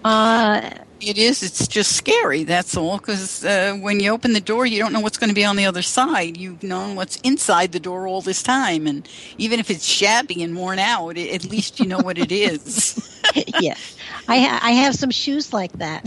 Uh, 0.05 0.71
It 1.03 1.19
is. 1.19 1.43
It's 1.43 1.69
just 1.69 1.97
scary. 1.97 2.45
That's 2.45 2.77
all. 2.77 2.99
Because 2.99 3.45
uh, 3.45 3.75
when 3.81 4.01
you 4.01 4.11
open 4.13 4.35
the 4.35 4.41
door, 4.41 4.67
you 4.67 4.79
don't 4.79 4.93
know 4.93 5.01
what's 5.01 5.19
going 5.19 5.31
to 5.31 5.35
be 5.35 5.45
on 5.47 5.57
the 5.57 5.67
other 5.67 5.83
side. 5.83 6.37
You've 6.39 6.63
known 6.63 6.97
what's 6.97 7.17
inside 7.23 7.73
the 7.73 7.81
door 7.81 8.07
all 8.09 8.23
this 8.23 8.43
time, 8.43 8.87
and 8.87 9.09
even 9.39 9.61
if 9.61 9.71
it's 9.71 9.87
shabby 9.87 10.43
and 10.43 10.57
worn 10.57 10.79
out, 10.79 11.19
i- 11.19 11.29
at 11.29 11.45
least 11.47 11.81
you 11.81 11.87
know 11.87 12.01
what 12.01 12.19
it 12.19 12.33
is. 12.33 12.99
yes, 13.61 13.97
I 14.29 14.41
ha- 14.41 14.61
I 14.63 14.73
have 14.73 14.95
some 14.95 15.11
shoes 15.11 15.53
like 15.55 15.73
that. 15.79 16.05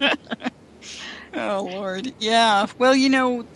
Oh 1.34 1.68
Lord, 1.70 2.12
yeah. 2.18 2.66
Well, 2.78 2.94
you 2.94 3.08
know, 3.08 3.46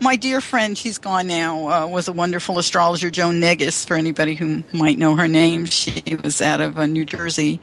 my 0.00 0.14
dear 0.16 0.40
friend, 0.40 0.78
she's 0.78 0.98
gone 0.98 1.26
now. 1.26 1.68
Uh, 1.68 1.86
was 1.88 2.06
a 2.06 2.12
wonderful 2.12 2.58
astrologer, 2.58 3.10
Joan 3.10 3.40
Negus. 3.40 3.84
For 3.84 3.96
anybody 3.96 4.34
who 4.34 4.62
might 4.72 4.98
know 4.98 5.16
her 5.16 5.26
name, 5.28 5.64
she 5.66 6.16
was 6.22 6.40
out 6.40 6.60
of 6.60 6.78
uh, 6.78 6.86
New 6.86 7.04
Jersey. 7.04 7.60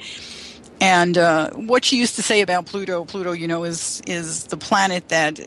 And 0.82 1.18
uh, 1.18 1.52
what 1.52 1.86
she 1.86 1.98
used 1.98 2.16
to 2.16 2.24
say 2.24 2.42
about 2.42 2.66
Pluto, 2.66 3.06
Pluto, 3.06 3.32
you 3.32 3.48
know, 3.48 3.64
is 3.64 4.02
is 4.06 4.46
the 4.46 4.58
planet 4.58 5.10
that 5.10 5.40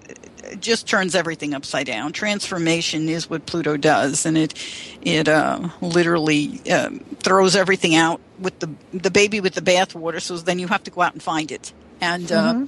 just 0.61 0.87
turns 0.87 1.15
everything 1.15 1.55
upside 1.55 1.87
down. 1.87 2.13
Transformation 2.13 3.09
is 3.09 3.29
what 3.29 3.47
Pluto 3.47 3.77
does, 3.77 4.27
and 4.27 4.37
it 4.37 4.55
it 5.03 5.29
uh, 5.29 5.69
literally 5.81 6.61
um, 6.71 7.01
throws 7.21 7.57
everything 7.57 7.95
out 7.95 8.21
with 8.39 8.59
the 8.61 8.71
the 8.93 9.11
baby 9.11 9.41
with 9.41 9.55
the 9.55 9.63
bathwater. 9.63 10.21
So 10.21 10.37
then 10.39 10.59
you 10.59 10.69
have 10.69 10.83
to 10.85 10.91
go 10.91 11.03
out 11.03 11.13
and 11.13 11.23
find 11.23 11.51
it. 11.51 11.73
And 12.01 12.33
uh, 12.33 12.67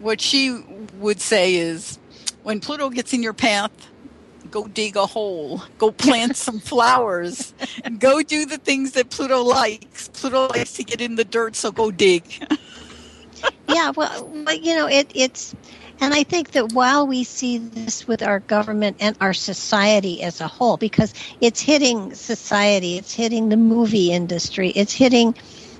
what 0.00 0.20
she 0.20 0.62
would 0.98 1.20
say 1.20 1.56
is, 1.56 1.98
when 2.42 2.60
Pluto 2.60 2.90
gets 2.90 3.12
in 3.12 3.22
your 3.22 3.32
path, 3.32 3.72
go 4.50 4.66
dig 4.66 4.96
a 4.96 5.06
hole, 5.06 5.62
go 5.78 5.90
plant 5.90 6.36
some 6.46 6.60
flowers, 6.60 7.54
and 7.84 8.00
go 8.00 8.22
do 8.22 8.46
the 8.46 8.58
things 8.58 8.92
that 8.92 9.10
Pluto 9.10 9.42
likes. 9.42 10.08
Pluto 10.08 10.48
likes 10.48 10.74
to 10.74 10.84
get 10.84 11.00
in 11.00 11.16
the 11.16 11.24
dirt, 11.24 11.56
so 11.56 11.72
go 11.72 11.90
dig. 11.90 12.24
yeah, 13.68 13.90
well, 13.90 14.30
but 14.44 14.62
you 14.62 14.74
know, 14.74 14.86
it 14.86 15.10
it's, 15.14 15.54
and 16.00 16.14
I 16.14 16.22
think 16.22 16.52
that 16.52 16.72
while 16.72 17.06
we 17.06 17.24
see 17.24 17.58
this 17.58 18.06
with 18.06 18.22
our 18.22 18.40
government 18.40 18.98
and 19.00 19.16
our 19.20 19.34
society 19.34 20.22
as 20.22 20.40
a 20.40 20.48
whole, 20.48 20.76
because 20.76 21.14
it's 21.40 21.60
hitting 21.60 22.14
society, 22.14 22.96
it's 22.96 23.14
hitting 23.14 23.48
the 23.48 23.56
movie 23.56 24.12
industry, 24.12 24.70
it's 24.70 24.92
hitting, 24.92 25.34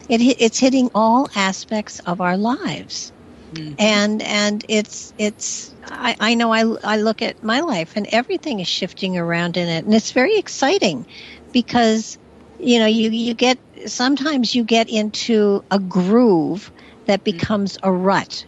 it 0.08 0.20
it's 0.40 0.58
hitting 0.58 0.90
all 0.94 1.28
aspects 1.35 2.00
of 2.00 2.20
our 2.20 2.37
lives. 2.37 3.12
Mm-hmm. 3.52 3.74
and 3.78 4.22
and 4.22 4.64
it's 4.68 5.14
it's 5.18 5.72
I, 5.84 6.16
I 6.18 6.34
know 6.34 6.52
I, 6.52 6.62
I 6.82 6.96
look 6.96 7.22
at 7.22 7.44
my 7.44 7.60
life 7.60 7.92
and 7.96 8.06
everything 8.08 8.60
is 8.60 8.66
shifting 8.66 9.16
around 9.16 9.56
in 9.56 9.68
it. 9.68 9.84
And 9.84 9.94
it's 9.94 10.12
very 10.12 10.36
exciting 10.36 11.06
because 11.52 12.18
you 12.58 12.78
know 12.78 12.86
you 12.86 13.10
you 13.10 13.34
get 13.34 13.58
sometimes 13.86 14.54
you 14.54 14.64
get 14.64 14.88
into 14.88 15.64
a 15.70 15.78
groove 15.78 16.70
that 17.06 17.20
mm-hmm. 17.20 17.38
becomes 17.38 17.78
a 17.82 17.92
rut. 17.92 18.44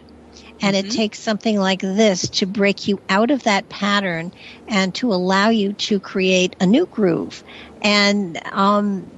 And 0.61 0.75
it 0.75 0.87
mm-hmm. 0.87 0.97
takes 0.97 1.19
something 1.19 1.57
like 1.57 1.79
this 1.79 2.27
to 2.31 2.45
break 2.45 2.89
you 2.89 2.99
out 3.07 3.31
of 3.31 3.43
that 3.43 3.69
pattern 3.69 4.33
and 4.67 4.93
to 4.95 5.13
allow 5.13 5.47
you 5.47 5.71
to 5.71 6.01
create 6.01 6.57
a 6.59 6.65
new 6.65 6.85
groove. 6.85 7.43
And 7.81 8.37
um 8.51 9.09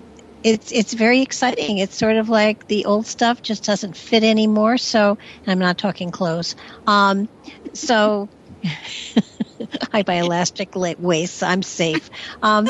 it's 0.43 0.71
it's 0.71 0.93
very 0.93 1.21
exciting. 1.21 1.77
It's 1.77 1.95
sort 1.95 2.15
of 2.15 2.29
like 2.29 2.67
the 2.67 2.85
old 2.85 3.05
stuff 3.05 3.41
just 3.41 3.63
doesn't 3.63 3.95
fit 3.95 4.23
anymore. 4.23 4.77
So 4.77 5.17
I'm 5.47 5.59
not 5.59 5.77
talking 5.77 6.11
clothes. 6.11 6.55
Um, 6.87 7.29
so 7.73 8.29
I 9.93 10.03
buy 10.03 10.15
elastic 10.15 10.69
waist. 10.73 11.43
I'm 11.43 11.61
safe. 11.61 12.09
Um, 12.41 12.67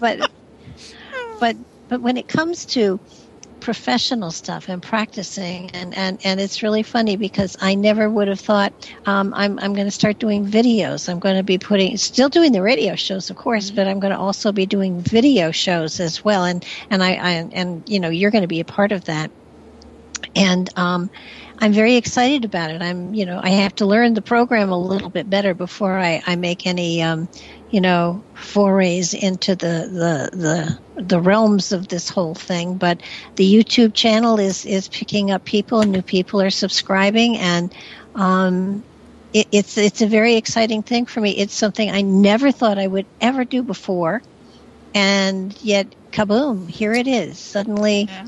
but 0.00 0.30
but 1.40 1.56
but 1.88 2.00
when 2.00 2.16
it 2.16 2.28
comes 2.28 2.66
to 2.66 3.00
professional 3.64 4.30
stuff 4.30 4.68
and 4.68 4.82
practicing 4.82 5.70
and, 5.70 5.96
and, 5.96 6.20
and 6.22 6.38
it's 6.38 6.62
really 6.62 6.82
funny 6.82 7.16
because 7.16 7.56
I 7.62 7.74
never 7.74 8.10
would 8.10 8.28
have 8.28 8.38
thought 8.38 8.74
um, 9.06 9.32
I'm, 9.32 9.58
I'm 9.58 9.72
going 9.72 9.86
to 9.86 9.90
start 9.90 10.18
doing 10.18 10.46
videos. 10.46 11.08
I'm 11.08 11.18
going 11.18 11.36
to 11.36 11.42
be 11.42 11.56
putting 11.56 11.96
still 11.96 12.28
doing 12.28 12.52
the 12.52 12.60
radio 12.60 12.94
shows, 12.94 13.30
of 13.30 13.36
course, 13.36 13.70
but 13.70 13.86
I'm 13.86 14.00
going 14.00 14.12
to 14.12 14.18
also 14.18 14.52
be 14.52 14.66
doing 14.66 15.00
video 15.00 15.50
shows 15.50 15.98
as 15.98 16.22
well. 16.22 16.44
And 16.44 16.62
and 16.90 17.02
I, 17.02 17.14
I 17.14 17.30
and 17.52 17.82
you 17.88 18.00
know 18.00 18.10
you're 18.10 18.30
going 18.30 18.42
to 18.42 18.48
be 18.48 18.60
a 18.60 18.66
part 18.66 18.92
of 18.92 19.06
that. 19.06 19.30
And 20.36 20.68
um, 20.76 21.10
I'm 21.58 21.72
very 21.72 21.96
excited 21.96 22.44
about 22.44 22.70
it. 22.70 22.82
I'm 22.82 23.14
you 23.14 23.26
know 23.26 23.40
I 23.42 23.50
have 23.50 23.74
to 23.76 23.86
learn 23.86 24.14
the 24.14 24.22
program 24.22 24.70
a 24.70 24.78
little 24.78 25.10
bit 25.10 25.30
better 25.30 25.54
before 25.54 25.98
I, 25.98 26.22
I 26.26 26.36
make 26.36 26.66
any 26.66 27.02
um, 27.02 27.28
you 27.70 27.80
know 27.80 28.24
forays 28.34 29.14
into 29.14 29.56
the, 29.56 29.88
the 30.32 30.36
the 30.36 30.78
the 31.04 31.20
realms 31.20 31.72
of 31.72 31.88
this 31.88 32.08
whole 32.08 32.34
thing. 32.34 32.76
But 32.78 33.02
the 33.36 33.52
YouTube 33.52 33.94
channel 33.94 34.38
is 34.40 34.64
is 34.64 34.88
picking 34.88 35.30
up 35.30 35.44
people, 35.44 35.82
new 35.84 36.02
people 36.02 36.42
are 36.42 36.50
subscribing, 36.50 37.38
and 37.38 37.72
um, 38.14 38.84
it, 39.32 39.46
it's 39.52 39.78
it's 39.78 40.02
a 40.02 40.06
very 40.08 40.34
exciting 40.36 40.82
thing 40.82 41.06
for 41.06 41.20
me. 41.20 41.32
It's 41.38 41.54
something 41.54 41.90
I 41.90 42.02
never 42.02 42.52
thought 42.52 42.78
I 42.78 42.86
would 42.88 43.06
ever 43.20 43.44
do 43.44 43.62
before, 43.62 44.22
and 44.94 45.56
yet 45.62 45.94
kaboom, 46.12 46.68
here 46.70 46.92
it 46.92 47.06
is. 47.06 47.38
Suddenly, 47.40 48.06
Yeah. 48.08 48.24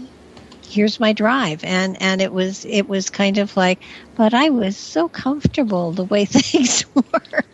Here's 0.68 1.00
my 1.00 1.12
drive, 1.12 1.62
and 1.64 2.00
and 2.00 2.20
it 2.20 2.32
was 2.32 2.64
it 2.64 2.88
was 2.88 3.10
kind 3.10 3.38
of 3.38 3.56
like, 3.56 3.80
but 4.16 4.34
I 4.34 4.50
was 4.50 4.76
so 4.76 5.08
comfortable 5.08 5.92
the 5.92 6.04
way 6.04 6.24
things 6.26 6.84
were. 6.94 7.44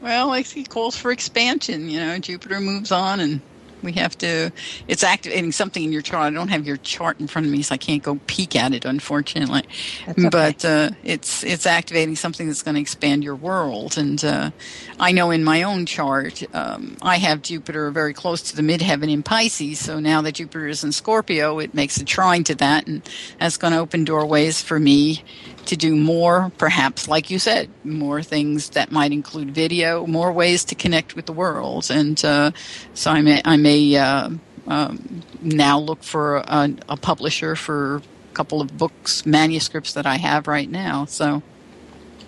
Well, 0.00 0.30
I 0.30 0.42
see 0.42 0.64
calls 0.64 0.96
for 0.96 1.10
expansion. 1.12 1.88
You 1.88 2.00
know, 2.00 2.18
Jupiter 2.18 2.60
moves 2.60 2.90
on, 2.92 3.20
and 3.20 3.42
we 3.82 3.92
have 3.92 4.16
to. 4.18 4.52
It's 4.88 5.02
activating 5.02 5.52
something 5.52 5.82
in 5.82 5.92
your 5.92 6.02
chart. 6.02 6.22
I 6.22 6.30
don't 6.30 6.48
have 6.48 6.66
your 6.66 6.76
chart 6.78 7.20
in 7.20 7.26
front 7.26 7.46
of 7.46 7.52
me, 7.52 7.62
so 7.62 7.74
I 7.74 7.78
can't 7.78 8.02
go 8.02 8.18
peek 8.26 8.56
at 8.56 8.72
it, 8.72 8.84
unfortunately. 8.84 9.64
Okay. 10.08 10.28
But 10.28 10.64
uh, 10.64 10.90
it's 11.02 11.44
it's 11.44 11.66
activating 11.66 12.16
something 12.16 12.46
that's 12.46 12.62
going 12.62 12.74
to 12.74 12.80
expand 12.80 13.24
your 13.24 13.36
world. 13.36 13.96
And 13.98 14.22
uh, 14.24 14.50
I 14.98 15.12
know 15.12 15.30
in 15.30 15.44
my 15.44 15.62
own 15.62 15.86
chart, 15.86 16.42
um, 16.54 16.96
I 17.02 17.16
have 17.18 17.42
Jupiter 17.42 17.90
very 17.90 18.14
close 18.14 18.42
to 18.42 18.56
the 18.56 18.62
midheaven 18.62 19.10
in 19.10 19.22
Pisces. 19.22 19.78
So 19.78 20.00
now 20.00 20.22
that 20.22 20.36
Jupiter 20.36 20.68
is 20.68 20.84
in 20.84 20.92
Scorpio, 20.92 21.58
it 21.58 21.74
makes 21.74 21.96
a 21.98 22.04
trine 22.04 22.44
to 22.44 22.54
that, 22.56 22.86
and 22.86 23.02
that's 23.38 23.56
going 23.56 23.72
to 23.72 23.78
open 23.78 24.04
doorways 24.04 24.62
for 24.62 24.78
me 24.78 25.22
to 25.70 25.76
do 25.76 25.94
more, 25.94 26.50
perhaps, 26.58 27.06
like 27.06 27.30
you 27.30 27.38
said, 27.38 27.70
more 27.84 28.22
things 28.24 28.70
that 28.70 28.90
might 28.90 29.12
include 29.12 29.52
video, 29.54 30.04
more 30.06 30.32
ways 30.32 30.64
to 30.64 30.74
connect 30.74 31.14
with 31.14 31.26
the 31.26 31.32
world. 31.32 31.90
And 31.90 32.22
uh, 32.24 32.50
so 32.92 33.12
I 33.12 33.22
may, 33.22 33.40
I 33.44 33.56
may 33.56 33.96
uh, 33.96 34.30
um, 34.66 35.22
now 35.40 35.78
look 35.78 36.02
for 36.02 36.38
a, 36.38 36.74
a 36.88 36.96
publisher 36.96 37.54
for 37.54 37.96
a 37.98 38.34
couple 38.34 38.60
of 38.60 38.76
books, 38.76 39.24
manuscripts 39.24 39.92
that 39.92 40.06
I 40.06 40.16
have 40.16 40.48
right 40.48 40.68
now. 40.68 41.04
So, 41.04 41.40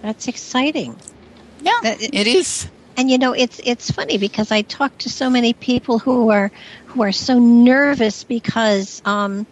That's 0.03 0.29
exciting. 0.29 0.97
yeah, 1.63 1.73
That- 1.83 2.01
it 2.01 2.27
is. 2.29 2.69
And 2.97 3.11
you 3.11 3.17
know, 3.17 3.33
it's 3.33 3.59
it's 3.65 3.91
funny 3.91 4.19
because 4.19 4.53
I 4.53 4.61
talk 4.61 4.97
to 4.99 5.09
so 5.09 5.31
many 5.31 5.55
people 5.55 5.99
who 5.99 6.29
are 6.31 6.53
who 6.89 7.03
are 7.03 7.11
so 7.11 7.39
nervous 7.39 8.23
because 8.23 9.01
um, 9.07 9.47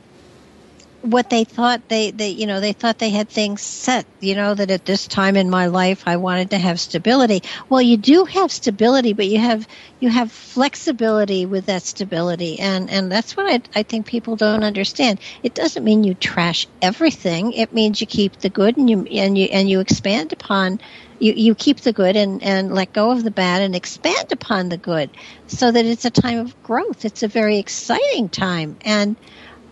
what 1.02 1.30
they 1.30 1.44
thought 1.44 1.88
they, 1.88 2.10
they 2.10 2.30
you 2.30 2.46
know 2.46 2.60
they 2.60 2.72
thought 2.72 2.98
they 2.98 3.10
had 3.10 3.28
things 3.28 3.62
set 3.62 4.06
you 4.20 4.34
know 4.34 4.54
that 4.54 4.70
at 4.70 4.84
this 4.84 5.08
time 5.08 5.36
in 5.36 5.48
my 5.48 5.66
life 5.66 6.02
i 6.06 6.16
wanted 6.16 6.50
to 6.50 6.58
have 6.58 6.78
stability. 6.80 7.40
Well 7.68 7.82
you 7.82 7.96
do 7.96 8.24
have 8.24 8.52
stability 8.52 9.12
but 9.12 9.26
you 9.26 9.38
have 9.38 9.66
you 9.98 10.10
have 10.10 10.30
flexibility 10.30 11.46
with 11.46 11.66
that 11.66 11.82
stability. 11.82 12.58
And 12.58 12.90
and 12.90 13.10
that's 13.10 13.36
what 13.36 13.50
i, 13.50 13.80
I 13.80 13.82
think 13.82 14.06
people 14.06 14.36
don't 14.36 14.64
understand. 14.64 15.20
It 15.42 15.54
doesn't 15.54 15.84
mean 15.84 16.04
you 16.04 16.14
trash 16.14 16.66
everything. 16.82 17.52
It 17.52 17.72
means 17.72 18.00
you 18.00 18.06
keep 18.06 18.38
the 18.38 18.50
good 18.50 18.76
and 18.76 18.88
you 18.90 19.04
and 19.04 19.38
you 19.38 19.46
and 19.46 19.68
you 19.70 19.80
expand 19.80 20.32
upon 20.32 20.80
you, 21.20 21.34
you 21.36 21.54
keep 21.54 21.80
the 21.80 21.92
good 21.92 22.16
and, 22.16 22.42
and 22.42 22.74
let 22.74 22.92
go 22.92 23.10
of 23.12 23.22
the 23.22 23.30
bad 23.30 23.62
and 23.62 23.76
expand 23.76 24.32
upon 24.32 24.68
the 24.68 24.78
good 24.78 25.10
so 25.46 25.70
that 25.70 25.84
it's 25.84 26.04
a 26.06 26.10
time 26.10 26.38
of 26.38 26.60
growth. 26.62 27.04
It's 27.04 27.22
a 27.22 27.28
very 27.28 27.58
exciting 27.58 28.28
time. 28.30 28.78
And 28.80 29.18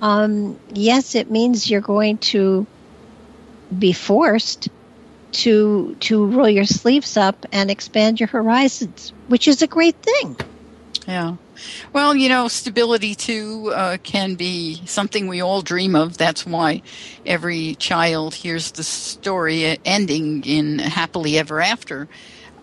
um, 0.00 0.58
yes, 0.72 1.14
it 1.14 1.30
means 1.30 1.68
you're 1.68 1.80
going 1.80 2.18
to 2.18 2.66
be 3.78 3.92
forced 3.92 4.68
to 5.30 5.94
to 6.00 6.26
roll 6.26 6.48
your 6.48 6.64
sleeves 6.64 7.16
up 7.16 7.46
and 7.52 7.70
expand 7.70 8.18
your 8.20 8.28
horizons, 8.28 9.12
which 9.28 9.46
is 9.46 9.62
a 9.62 9.66
great 9.66 9.96
thing. 9.96 10.36
Yeah. 11.06 11.36
Well, 11.92 12.14
you 12.14 12.28
know, 12.28 12.48
stability 12.48 13.14
too 13.14 13.72
uh, 13.74 13.96
can 14.02 14.34
be 14.34 14.80
something 14.86 15.26
we 15.26 15.40
all 15.40 15.62
dream 15.62 15.96
of. 15.96 16.18
That's 16.18 16.46
why 16.46 16.82
every 17.26 17.74
child 17.76 18.34
hears 18.34 18.70
the 18.72 18.84
story 18.84 19.78
ending 19.84 20.44
in 20.44 20.78
happily 20.78 21.38
ever 21.38 21.60
after. 21.60 22.08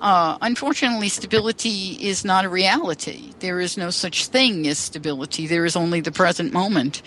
Uh, 0.02 0.38
unfortunately, 0.42 1.10
stability 1.10 1.98
is 2.02 2.25
not 2.25 2.46
a 2.46 2.50
reality. 2.50 3.34
There 3.40 3.60
is 3.60 3.78
no 3.78 3.90
such 3.90 4.28
thing 4.28 4.68
as 4.68 4.78
stability. 4.78 5.48
There 5.48 5.66
is 5.66 5.75
only 5.75 6.02
the 6.02 6.12
present 6.12 6.54
moment. 6.54 7.02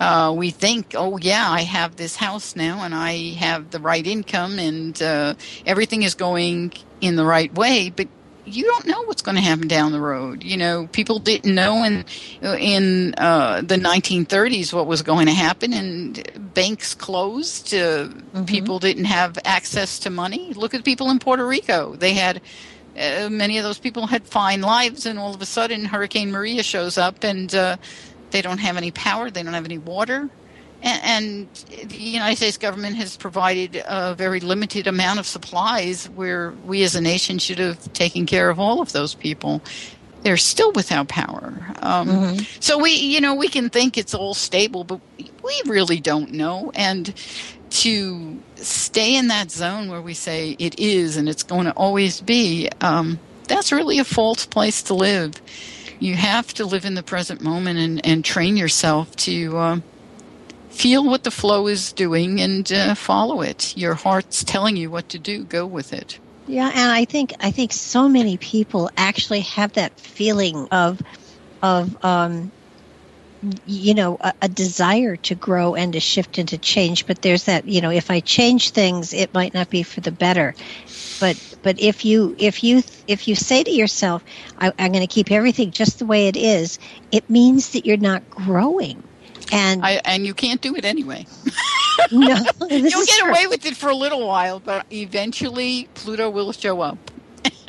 Uh, 0.00 0.32
we 0.36 0.50
think, 0.50 0.94
oh 0.96 1.18
yeah, 1.18 1.48
I 1.48 1.62
have 1.62 1.96
this 1.96 2.16
house 2.16 2.56
now, 2.56 2.82
and 2.82 2.94
I 2.94 3.34
have 3.34 3.70
the 3.70 3.78
right 3.78 4.04
income, 4.04 4.58
and 4.58 5.00
uh, 5.00 5.34
everything 5.64 6.02
is 6.02 6.14
going 6.14 6.72
in 7.00 7.16
the 7.16 7.24
right 7.24 7.54
way. 7.54 7.90
But 7.94 8.08
you 8.44 8.64
don't 8.64 8.86
know 8.86 9.02
what's 9.02 9.22
going 9.22 9.36
to 9.36 9.42
happen 9.42 9.68
down 9.68 9.92
the 9.92 10.00
road. 10.00 10.42
You 10.42 10.56
know, 10.56 10.88
people 10.88 11.18
didn't 11.18 11.54
know 11.54 11.84
in 11.84 12.04
in 12.42 13.14
uh, 13.16 13.60
the 13.60 13.76
1930s 13.76 14.72
what 14.72 14.86
was 14.86 15.02
going 15.02 15.26
to 15.26 15.32
happen, 15.32 15.72
and 15.72 16.52
banks 16.54 16.94
closed. 16.94 17.72
Uh, 17.74 18.08
mm-hmm. 18.08 18.44
People 18.44 18.78
didn't 18.78 19.04
have 19.04 19.38
access 19.44 19.98
to 20.00 20.10
money. 20.10 20.52
Look 20.54 20.74
at 20.74 20.84
people 20.84 21.10
in 21.10 21.18
Puerto 21.18 21.46
Rico; 21.46 21.94
they 21.96 22.14
had. 22.14 22.40
Uh, 22.94 23.30
many 23.30 23.56
of 23.56 23.64
those 23.64 23.78
people 23.78 24.06
had 24.06 24.26
fine 24.26 24.60
lives, 24.60 25.06
and 25.06 25.18
all 25.18 25.34
of 25.34 25.40
a 25.40 25.46
sudden, 25.46 25.86
Hurricane 25.86 26.30
Maria 26.30 26.62
shows 26.62 26.98
up, 26.98 27.24
and 27.24 27.54
uh, 27.54 27.78
they 28.32 28.42
don't 28.42 28.58
have 28.58 28.76
any 28.76 28.90
power. 28.90 29.30
They 29.30 29.42
don't 29.42 29.54
have 29.54 29.64
any 29.64 29.78
water 29.78 30.28
and, 30.82 31.48
the 31.84 31.96
United 31.96 32.36
States 32.36 32.58
government 32.58 32.96
has 32.96 33.16
provided 33.16 33.82
a 33.86 34.14
very 34.14 34.40
limited 34.40 34.86
amount 34.86 35.20
of 35.20 35.26
supplies 35.26 36.08
where 36.10 36.52
we 36.64 36.82
as 36.82 36.94
a 36.94 37.00
nation 37.00 37.38
should 37.38 37.58
have 37.58 37.92
taken 37.92 38.26
care 38.26 38.50
of 38.50 38.58
all 38.58 38.80
of 38.80 38.92
those 38.92 39.14
people. 39.14 39.62
They're 40.22 40.36
still 40.36 40.72
without 40.72 41.08
power. 41.08 41.54
Um, 41.80 42.08
mm-hmm. 42.08 42.44
So 42.60 42.78
we, 42.78 42.92
you 42.92 43.20
know, 43.20 43.34
we 43.34 43.48
can 43.48 43.70
think 43.70 43.98
it's 43.98 44.14
all 44.14 44.34
stable, 44.34 44.84
but 44.84 45.00
we 45.42 45.60
really 45.66 46.00
don't 46.00 46.32
know. 46.32 46.70
And 46.74 47.12
to 47.70 48.40
stay 48.56 49.16
in 49.16 49.28
that 49.28 49.50
zone 49.50 49.88
where 49.88 50.02
we 50.02 50.14
say 50.14 50.56
it 50.58 50.78
is 50.78 51.16
and 51.16 51.28
it's 51.28 51.42
going 51.42 51.64
to 51.64 51.72
always 51.72 52.20
be, 52.20 52.68
um, 52.80 53.18
that's 53.48 53.72
really 53.72 53.98
a 53.98 54.04
false 54.04 54.46
place 54.46 54.82
to 54.84 54.94
live. 54.94 55.40
You 55.98 56.14
have 56.14 56.52
to 56.54 56.66
live 56.66 56.84
in 56.84 56.94
the 56.94 57.02
present 57.02 57.40
moment 57.40 57.78
and, 57.78 58.06
and 58.06 58.24
train 58.24 58.56
yourself 58.56 59.14
to. 59.16 59.56
Uh, 59.56 59.80
feel 60.72 61.04
what 61.04 61.22
the 61.22 61.30
flow 61.30 61.66
is 61.68 61.92
doing 61.92 62.40
and 62.40 62.70
uh, 62.72 62.94
follow 62.94 63.42
it. 63.42 63.76
Your 63.76 63.94
heart's 63.94 64.42
telling 64.42 64.76
you 64.76 64.90
what 64.90 65.08
to 65.10 65.18
do. 65.18 65.44
Go 65.44 65.66
with 65.66 65.92
it. 65.92 66.18
Yeah, 66.48 66.70
and 66.74 66.90
I 66.90 67.04
think 67.04 67.34
I 67.40 67.50
think 67.50 67.72
so 67.72 68.08
many 68.08 68.36
people 68.36 68.90
actually 68.96 69.42
have 69.42 69.74
that 69.74 69.98
feeling 70.00 70.66
of 70.72 71.00
of 71.62 72.04
um, 72.04 72.50
you 73.66 73.94
know 73.94 74.16
a, 74.20 74.32
a, 74.42 74.48
desire 74.48 75.16
to 75.16 75.36
grow 75.36 75.76
and 75.76 75.92
to 75.92 76.00
shift 76.00 76.38
and 76.38 76.48
to 76.48 76.58
change. 76.58 77.06
But 77.06 77.22
there's 77.22 77.44
that 77.44 77.68
you 77.68 77.80
know 77.80 77.90
if 77.90 78.10
I 78.10 78.18
change 78.20 78.70
things, 78.70 79.12
it 79.12 79.32
might 79.32 79.54
not 79.54 79.70
be 79.70 79.84
for 79.84 80.00
the 80.00 80.10
better. 80.10 80.54
But 81.20 81.56
but 81.62 81.80
if 81.80 82.04
you 82.04 82.34
if 82.38 82.64
you 82.64 82.82
if 83.06 83.28
you 83.28 83.36
say 83.36 83.62
to 83.62 83.70
yourself, 83.70 84.24
I, 84.58 84.72
I'm 84.78 84.90
going 84.90 85.06
to 85.06 85.14
keep 85.14 85.30
everything 85.30 85.70
just 85.70 86.00
the 86.00 86.06
way 86.06 86.26
it 86.26 86.36
is, 86.36 86.80
it 87.12 87.30
means 87.30 87.70
that 87.70 87.86
you're 87.86 87.96
not 87.96 88.28
growing 88.30 89.00
and 89.50 89.84
I, 89.84 90.00
and 90.04 90.26
you 90.26 90.34
can't 90.34 90.60
do 90.60 90.76
it 90.76 90.84
anyway. 90.84 91.26
no, 92.10 92.44
you'll 92.70 93.06
get 93.06 93.28
away 93.28 93.46
with 93.46 93.66
it 93.66 93.76
for 93.76 93.90
a 93.90 93.94
little 93.94 94.26
while, 94.26 94.60
but 94.60 94.86
eventually 94.92 95.88
Pluto 95.94 96.30
will 96.30 96.52
show 96.52 96.80
up. 96.80 96.98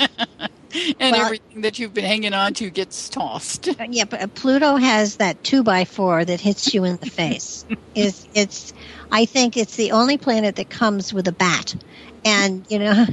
and 1.00 1.14
well, 1.14 1.26
everything 1.26 1.62
that 1.62 1.80
you've 1.80 1.94
been 1.94 2.06
hanging 2.06 2.34
on 2.34 2.54
to 2.56 2.70
gets 2.70 3.10
tossed. 3.10 3.70
Uh, 3.70 3.86
yeah, 3.90 4.06
but 4.06 4.22
uh, 4.22 4.28
Pluto 4.28 4.76
has 4.76 5.18
that 5.18 5.44
two 5.44 5.64
by 5.64 5.86
four 5.86 6.26
that 6.26 6.40
hits 6.42 6.74
you 6.74 6.84
in 6.84 6.98
the 6.98 7.10
face. 7.10 7.66
is 7.96 8.28
it's 8.34 8.74
I 9.12 9.26
think 9.26 9.58
it's 9.58 9.76
the 9.76 9.92
only 9.92 10.18
planet 10.18 10.56
that 10.56 10.70
comes 10.70 11.14
with 11.14 11.28
a 11.28 11.32
bat. 11.32 11.76
And 12.26 12.66
you 12.70 12.80
know, 12.80 13.06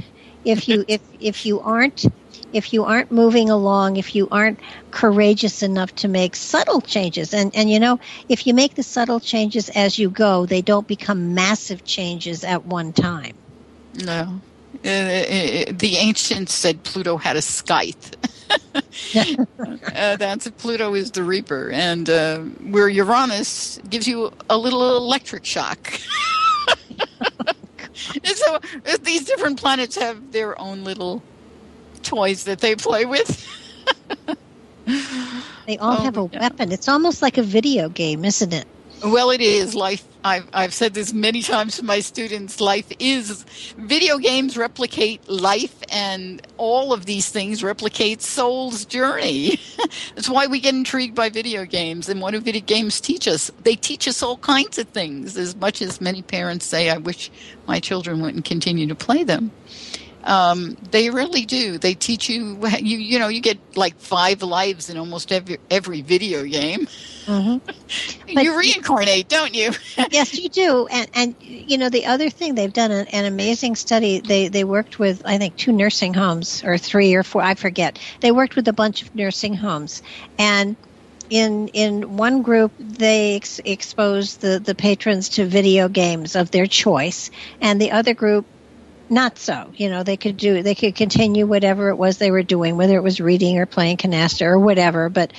if 0.45 0.67
you 0.67 0.85
if 0.87 1.01
if 1.19 1.45
you 1.45 1.59
aren't 1.59 2.05
if 2.53 2.73
you 2.73 2.83
aren't 2.83 3.11
moving 3.11 3.49
along, 3.49 3.97
if 3.97 4.15
you 4.15 4.27
aren't 4.31 4.59
courageous 4.91 5.63
enough 5.63 5.93
to 5.95 6.07
make 6.07 6.35
subtle 6.35 6.81
changes. 6.81 7.33
And, 7.33 7.55
and 7.55 7.69
you 7.69 7.79
know, 7.79 7.99
if 8.29 8.45
you 8.45 8.53
make 8.53 8.75
the 8.75 8.83
subtle 8.83 9.19
changes 9.19 9.69
as 9.69 9.97
you 9.97 10.09
go, 10.09 10.45
they 10.45 10.61
don't 10.61 10.87
become 10.87 11.33
massive 11.33 11.85
changes 11.85 12.43
at 12.43 12.65
one 12.65 12.93
time. 12.93 13.35
No. 14.03 14.41
Uh, 14.85 14.87
uh, 14.87 15.65
the 15.71 15.97
ancients 15.99 16.53
said 16.53 16.83
Pluto 16.83 17.17
had 17.17 17.35
a 17.35 17.41
scythe. 17.41 18.15
uh, 19.15 20.15
that's 20.15 20.49
Pluto 20.51 20.93
is 20.93 21.11
the 21.11 21.23
Reaper, 21.23 21.69
and 21.71 22.09
uh, 22.09 22.39
where 22.39 22.87
Uranus 22.89 23.79
gives 23.89 24.07
you 24.07 24.31
a 24.49 24.57
little 24.57 24.97
electric 24.97 25.45
shock. 25.45 25.99
so 28.23 28.55
uh, 28.55 28.97
these 29.03 29.25
different 29.25 29.59
planets 29.59 29.95
have 29.97 30.31
their 30.31 30.59
own 30.59 30.83
little 30.83 31.21
toys 32.11 32.43
that 32.43 32.59
they 32.59 32.75
play 32.75 33.05
with. 33.05 33.47
they 35.65 35.77
all 35.77 35.93
oh, 35.93 36.03
have 36.03 36.17
a 36.17 36.29
yeah. 36.33 36.39
weapon. 36.41 36.71
It's 36.71 36.89
almost 36.89 37.21
like 37.21 37.37
a 37.37 37.43
video 37.43 37.87
game, 37.87 38.25
isn't 38.25 38.53
it? 38.53 38.67
Well, 39.03 39.31
it 39.31 39.41
is. 39.41 39.73
Life, 39.73 40.03
I've, 40.23 40.47
I've 40.53 40.73
said 40.73 40.93
this 40.93 41.13
many 41.13 41.41
times 41.41 41.77
to 41.77 41.85
my 41.85 42.01
students, 42.01 42.59
life 42.61 42.91
is, 42.99 43.43
video 43.77 44.17
games 44.17 44.57
replicate 44.57 45.27
life 45.27 45.75
and 45.89 46.45
all 46.57 46.93
of 46.93 47.05
these 47.05 47.29
things 47.29 47.63
replicate 47.63 48.21
soul's 48.21 48.85
journey. 48.85 49.59
That's 50.15 50.29
why 50.29 50.47
we 50.47 50.59
get 50.59 50.75
intrigued 50.75 51.15
by 51.15 51.29
video 51.29 51.65
games. 51.65 52.09
And 52.09 52.21
what 52.21 52.31
do 52.31 52.41
video 52.41 52.61
games 52.61 53.01
teach 53.01 53.27
us? 53.27 53.49
They 53.63 53.75
teach 53.75 54.07
us 54.07 54.21
all 54.21 54.37
kinds 54.37 54.77
of 54.77 54.89
things, 54.89 55.37
as 55.37 55.55
much 55.55 55.81
as 55.81 56.01
many 56.01 56.21
parents 56.21 56.65
say, 56.65 56.89
I 56.89 56.97
wish 56.97 57.31
my 57.67 57.79
children 57.79 58.21
wouldn't 58.21 58.45
continue 58.45 58.85
to 58.87 58.95
play 58.95 59.23
them. 59.23 59.51
Um, 60.23 60.77
they 60.91 61.09
really 61.09 61.45
do. 61.45 61.77
They 61.77 61.93
teach 61.93 62.29
you, 62.29 62.59
you, 62.79 62.97
you 62.97 63.19
know, 63.19 63.27
you 63.27 63.41
get 63.41 63.59
like 63.75 63.97
five 63.99 64.41
lives 64.41 64.89
in 64.89 64.97
almost 64.97 65.31
every 65.31 65.57
every 65.69 66.01
video 66.01 66.43
game. 66.43 66.87
Mm-hmm. 67.25 68.29
you 68.39 68.57
reincarnate, 68.57 69.27
don't 69.27 69.53
you? 69.53 69.71
yes, 70.11 70.37
you 70.37 70.49
do. 70.49 70.87
And 70.87 71.09
and 71.13 71.35
you 71.41 71.77
know 71.77 71.89
the 71.89 72.05
other 72.05 72.29
thing 72.29 72.55
they've 72.55 72.73
done 72.73 72.91
an, 72.91 73.07
an, 73.07 73.25
amazing 73.25 73.75
study. 73.75 74.19
They 74.19 74.47
they 74.47 74.63
worked 74.63 74.99
with 74.99 75.21
I 75.25 75.37
think 75.37 75.55
two 75.55 75.71
nursing 75.71 76.13
homes 76.13 76.63
or 76.63 76.77
three 76.77 77.13
or 77.13 77.23
four. 77.23 77.41
I 77.41 77.55
forget. 77.55 77.99
They 78.21 78.31
worked 78.31 78.55
with 78.55 78.67
a 78.67 78.73
bunch 78.73 79.01
of 79.01 79.13
nursing 79.15 79.53
homes 79.53 80.01
and. 80.37 80.75
In, 81.29 81.69
in 81.69 82.17
one 82.17 82.41
group, 82.41 82.73
they 82.77 83.37
ex- 83.37 83.61
exposed 83.63 84.41
the, 84.41 84.59
the 84.59 84.75
patrons 84.75 85.29
to 85.29 85.45
video 85.45 85.87
games 85.87 86.35
of 86.35 86.51
their 86.51 86.65
choice, 86.65 87.31
and 87.61 87.79
the 87.79 87.91
other 87.91 88.13
group 88.13 88.45
not 89.11 89.37
so. 89.37 89.71
You 89.75 89.89
know, 89.89 90.03
they 90.03 90.17
could 90.17 90.37
do 90.37 90.63
they 90.63 90.73
could 90.73 90.95
continue 90.95 91.45
whatever 91.45 91.89
it 91.89 91.95
was 91.95 92.17
they 92.17 92.31
were 92.31 92.43
doing, 92.43 92.77
whether 92.77 92.95
it 92.95 93.03
was 93.03 93.19
reading 93.19 93.59
or 93.59 93.65
playing 93.65 93.97
canasta 93.97 94.45
or 94.45 94.57
whatever. 94.57 95.09
But 95.09 95.33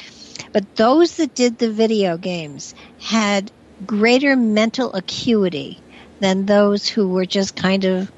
but 0.52 0.76
those 0.76 1.16
that 1.16 1.34
did 1.34 1.58
the 1.58 1.72
video 1.72 2.18
games 2.18 2.74
had 3.00 3.50
greater 3.84 4.36
mental 4.36 4.92
acuity 4.92 5.80
than 6.20 6.46
those 6.46 6.86
who 6.86 7.08
were 7.08 7.26
just 7.26 7.56
kind 7.56 7.84
of 7.84 8.12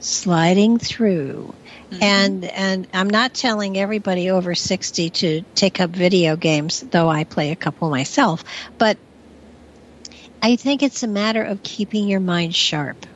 sliding 0.00 0.78
through. 0.78 1.54
Mm-hmm. 1.90 2.02
And 2.02 2.44
and 2.44 2.86
I'm 2.92 3.08
not 3.08 3.34
telling 3.34 3.78
everybody 3.78 4.30
over 4.30 4.56
60 4.56 5.10
to 5.10 5.42
take 5.54 5.80
up 5.80 5.90
video 5.90 6.36
games, 6.36 6.80
though 6.80 7.08
I 7.08 7.22
play 7.22 7.52
a 7.52 7.56
couple 7.56 7.88
myself, 7.88 8.44
but 8.78 8.98
I 10.42 10.56
think 10.56 10.82
it's 10.82 11.04
a 11.04 11.08
matter 11.08 11.42
of 11.42 11.62
keeping 11.62 12.08
your 12.08 12.20
mind 12.20 12.54
sharp 12.54 13.06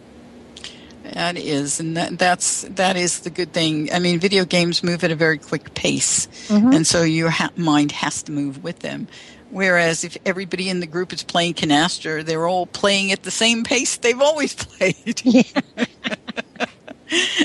That 1.13 1.37
is, 1.37 1.81
and 1.81 1.97
that, 1.97 2.19
that's 2.19 2.63
that 2.63 2.97
is 2.97 3.21
the 3.21 3.31
good 3.31 3.53
thing. 3.53 3.93
I 3.93 3.99
mean, 3.99 4.21
video 4.21 4.45
games 4.45 4.83
move 4.83 5.03
at 5.05 5.11
a 5.11 5.17
very 5.17 5.39
quick 5.39 5.75
pace, 5.75 6.29
Mhm. 6.49 6.75
and 6.75 6.87
so 6.87 7.03
your 7.03 7.31
ha- 7.31 7.51
mind 7.57 7.93
has 7.93 8.23
to 8.25 8.33
move 8.33 8.63
with 8.63 8.79
them. 8.81 9.09
Whereas 9.51 10.05
if 10.05 10.17
everybody 10.25 10.69
in 10.69 10.79
the 10.81 10.87
group 10.87 11.13
is 11.13 11.25
playing 11.25 11.55
canasta, 11.55 12.25
they're 12.25 12.47
all 12.47 12.67
playing 12.67 13.11
at 13.11 13.25
the 13.25 13.33
same 13.33 13.65
pace 13.65 13.97
they've 13.97 14.21
always 14.21 14.55
played. 14.65 15.21
Yeah. 15.25 15.43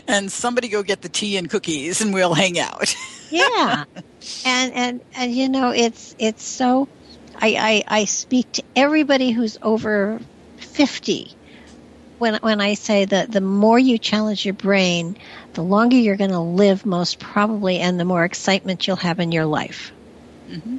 and 0.07 0.31
somebody 0.31 0.67
go 0.67 0.83
get 0.83 1.01
the 1.01 1.09
tea 1.09 1.37
and 1.37 1.49
cookies, 1.49 2.01
and 2.01 2.13
we'll 2.13 2.33
hang 2.35 2.59
out. 2.59 2.95
yeah 3.31 3.85
and 4.45 4.73
and 4.73 5.01
and 5.15 5.33
you 5.33 5.49
know 5.49 5.71
it's 5.71 6.15
it's 6.19 6.43
so 6.43 6.87
I, 7.35 7.83
I 7.87 7.99
i 8.01 8.05
speak 8.05 8.51
to 8.53 8.63
everybody 8.75 9.31
who's 9.31 9.57
over 9.63 10.19
50 10.57 11.33
when 12.19 12.35
when 12.41 12.61
i 12.61 12.73
say 12.73 13.05
that 13.05 13.31
the 13.31 13.41
more 13.41 13.79
you 13.79 13.97
challenge 13.97 14.45
your 14.45 14.53
brain 14.53 15.15
the 15.53 15.63
longer 15.63 15.97
you're 15.97 16.17
going 16.17 16.31
to 16.31 16.39
live 16.39 16.85
most 16.85 17.19
probably 17.19 17.79
and 17.79 17.99
the 17.99 18.05
more 18.05 18.25
excitement 18.25 18.87
you'll 18.87 18.95
have 18.97 19.19
in 19.19 19.31
your 19.31 19.45
life. 19.45 19.91
Hmm 20.47 20.77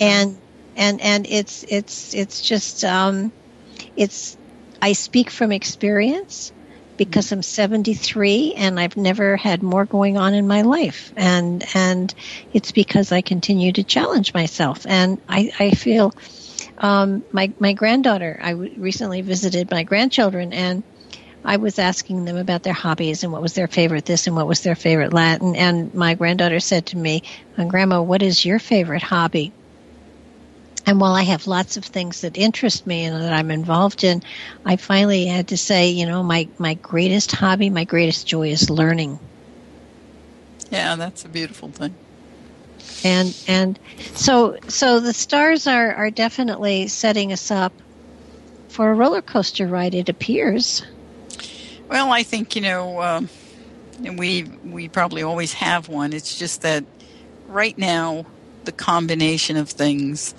and 0.00 0.36
and 0.76 1.00
and 1.00 1.26
it's 1.28 1.64
it's 1.68 2.14
it's 2.14 2.40
just 2.40 2.84
um 2.84 3.32
it's 3.96 4.36
i 4.82 4.92
speak 4.92 5.30
from 5.30 5.52
experience 5.52 6.52
because 6.96 7.30
i'm 7.32 7.42
73 7.42 8.54
and 8.56 8.78
i've 8.78 8.96
never 8.96 9.36
had 9.36 9.62
more 9.62 9.84
going 9.84 10.16
on 10.18 10.34
in 10.34 10.48
my 10.48 10.62
life. 10.62 11.12
And 11.16 11.64
and 11.74 12.12
it's 12.52 12.72
because 12.72 13.12
i 13.12 13.20
continue 13.20 13.72
to 13.72 13.84
challenge 13.84 14.34
myself. 14.34 14.86
And 14.86 15.20
i 15.28 15.50
i 15.58 15.70
feel 15.70 16.12
um 16.78 17.24
my 17.32 17.52
my 17.58 17.72
granddaughter 17.72 18.38
i 18.42 18.50
w- 18.52 18.74
recently 18.78 19.20
visited 19.20 19.70
my 19.70 19.82
grandchildren 19.82 20.52
and 20.52 20.82
I 21.44 21.56
was 21.56 21.78
asking 21.78 22.24
them 22.24 22.36
about 22.36 22.62
their 22.62 22.72
hobbies 22.72 23.22
and 23.22 23.32
what 23.32 23.42
was 23.42 23.54
their 23.54 23.68
favorite 23.68 24.04
this 24.04 24.26
and 24.26 24.36
what 24.36 24.48
was 24.48 24.60
their 24.60 24.74
favorite 24.74 25.12
Latin. 25.12 25.54
And 25.56 25.94
my 25.94 26.14
granddaughter 26.14 26.60
said 26.60 26.86
to 26.86 26.98
me, 26.98 27.22
Grandma, 27.56 28.02
what 28.02 28.22
is 28.22 28.44
your 28.44 28.58
favorite 28.58 29.02
hobby? 29.02 29.52
And 30.84 31.00
while 31.00 31.14
I 31.14 31.22
have 31.22 31.46
lots 31.46 31.76
of 31.76 31.84
things 31.84 32.22
that 32.22 32.38
interest 32.38 32.86
me 32.86 33.04
and 33.04 33.20
that 33.22 33.32
I'm 33.32 33.50
involved 33.50 34.04
in, 34.04 34.22
I 34.64 34.76
finally 34.76 35.26
had 35.26 35.48
to 35.48 35.56
say, 35.56 35.90
you 35.90 36.06
know, 36.06 36.22
my, 36.22 36.48
my 36.58 36.74
greatest 36.74 37.32
hobby, 37.32 37.70
my 37.70 37.84
greatest 37.84 38.26
joy 38.26 38.48
is 38.48 38.70
learning. 38.70 39.18
yeah, 40.70 40.96
that's 40.96 41.24
a 41.24 41.28
beautiful 41.28 41.68
thing. 41.68 41.94
And 43.04 43.36
and 43.46 43.78
so 44.14 44.58
so 44.68 45.00
the 45.00 45.12
stars 45.12 45.66
are, 45.66 45.94
are 45.94 46.10
definitely 46.10 46.88
setting 46.88 47.32
us 47.32 47.50
up 47.50 47.72
for 48.68 48.90
a 48.90 48.94
roller 48.94 49.22
coaster 49.22 49.66
ride, 49.66 49.94
it 49.94 50.08
appears. 50.08 50.84
Well, 51.88 52.12
I 52.12 52.22
think 52.22 52.54
you 52.54 52.62
know, 52.62 53.00
um, 53.02 53.28
we 54.16 54.44
we 54.64 54.88
probably 54.88 55.22
always 55.22 55.52
have 55.54 55.88
one. 55.88 56.12
It's 56.12 56.38
just 56.38 56.62
that 56.62 56.84
right 57.48 57.76
now 57.78 58.26
the 58.64 58.72
combination 58.72 59.56
of 59.56 59.70
things 59.70 60.34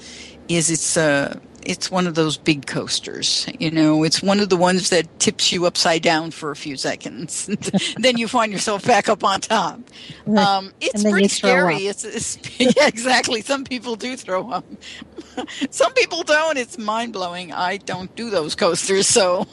is 0.48 0.70
it's 0.70 0.96
uh 0.98 1.40
it's 1.64 1.92
one 1.92 2.08
of 2.08 2.16
those 2.16 2.38
big 2.38 2.66
coasters. 2.66 3.48
You 3.60 3.72
know, 3.72 4.04
it's 4.04 4.22
one 4.22 4.40
of 4.40 4.50
the 4.50 4.58
ones 4.58 4.90
that 4.90 5.20
tips 5.20 5.52
you 5.52 5.66
upside 5.66 6.02
down 6.02 6.32
for 6.32 6.52
a 6.52 6.56
few 6.56 6.78
seconds, 6.78 7.50
then 7.98 8.18
you 8.18 8.28
find 8.28 8.52
yourself 8.52 8.86
back 8.86 9.10
up 9.10 9.24
on 9.24 9.42
top. 9.42 9.80
Um, 10.36 10.74
it's 10.82 11.04
pretty 11.04 11.28
scary. 11.28 11.88
It's, 11.88 12.04
it's 12.04 12.40
yeah, 12.60 12.88
exactly. 12.88 13.42
Some 13.42 13.64
people 13.64 13.96
do 13.96 14.16
throw 14.16 14.50
up. 14.50 14.66
Some 15.70 15.94
people 15.94 16.24
don't. 16.24 16.58
It's 16.58 16.78
mind 16.78 17.14
blowing. 17.14 17.54
I 17.54 17.78
don't 17.78 18.14
do 18.16 18.30
those 18.30 18.56
coasters, 18.56 19.08
so 19.08 19.48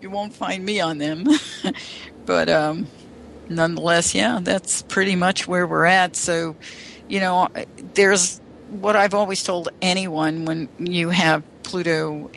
you 0.00 0.10
won't 0.10 0.34
find 0.34 0.64
me 0.64 0.80
on 0.80 0.98
them. 0.98 1.26
but 2.26 2.48
um, 2.48 2.86
nonetheless, 3.48 4.14
yeah, 4.14 4.40
that's 4.42 4.82
pretty 4.82 5.16
much 5.16 5.48
where 5.48 5.66
we're 5.66 5.86
at. 5.86 6.16
So, 6.16 6.56
you 7.08 7.20
know, 7.20 7.48
there's 7.94 8.41
what 8.80 8.96
I've 8.96 9.14
always 9.14 9.42
told 9.42 9.68
anyone 9.82 10.44
when 10.44 10.68
you 10.78 11.10
have 11.10 11.42
Pluto 11.62 12.30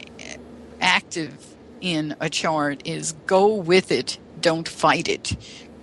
active 0.82 1.56
in 1.82 2.16
a 2.20 2.30
chart 2.30 2.86
is 2.86 3.14
go 3.26 3.56
with 3.56 3.92
it, 3.92 4.18
don't 4.42 4.68
fight 4.68 5.08
it. 5.08 5.36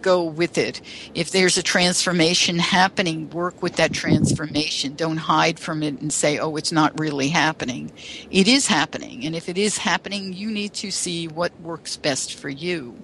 Go 0.03 0.25
with 0.25 0.59
it. 0.59 0.81
If 1.15 1.31
there's 1.31 1.57
a 1.57 1.63
transformation 1.63 2.59
happening, 2.59 3.31
work 3.31 3.63
with 3.63 3.77
that 3.77 3.93
transformation. 3.93 4.95
Don't 4.95 5.17
hide 5.17 5.61
from 5.61 5.85
it 5.85 6.01
and 6.01 6.13
say, 6.13 6.39
oh, 6.39 6.57
it's 6.57 6.73
not 6.73 6.99
really 6.99 7.29
happening. 7.29 7.93
It 8.29 8.49
is 8.49 8.67
happening. 8.67 9.25
And 9.25 9.37
if 9.37 9.49
it 9.49 9.57
is 9.57 9.79
happening, 9.79 10.33
you 10.33 10.51
need 10.51 10.75
to 10.75 10.91
see 10.91 11.29
what 11.29 11.59
works 11.61 11.97
best 11.97 12.35
for 12.35 12.49
you. 12.49 13.01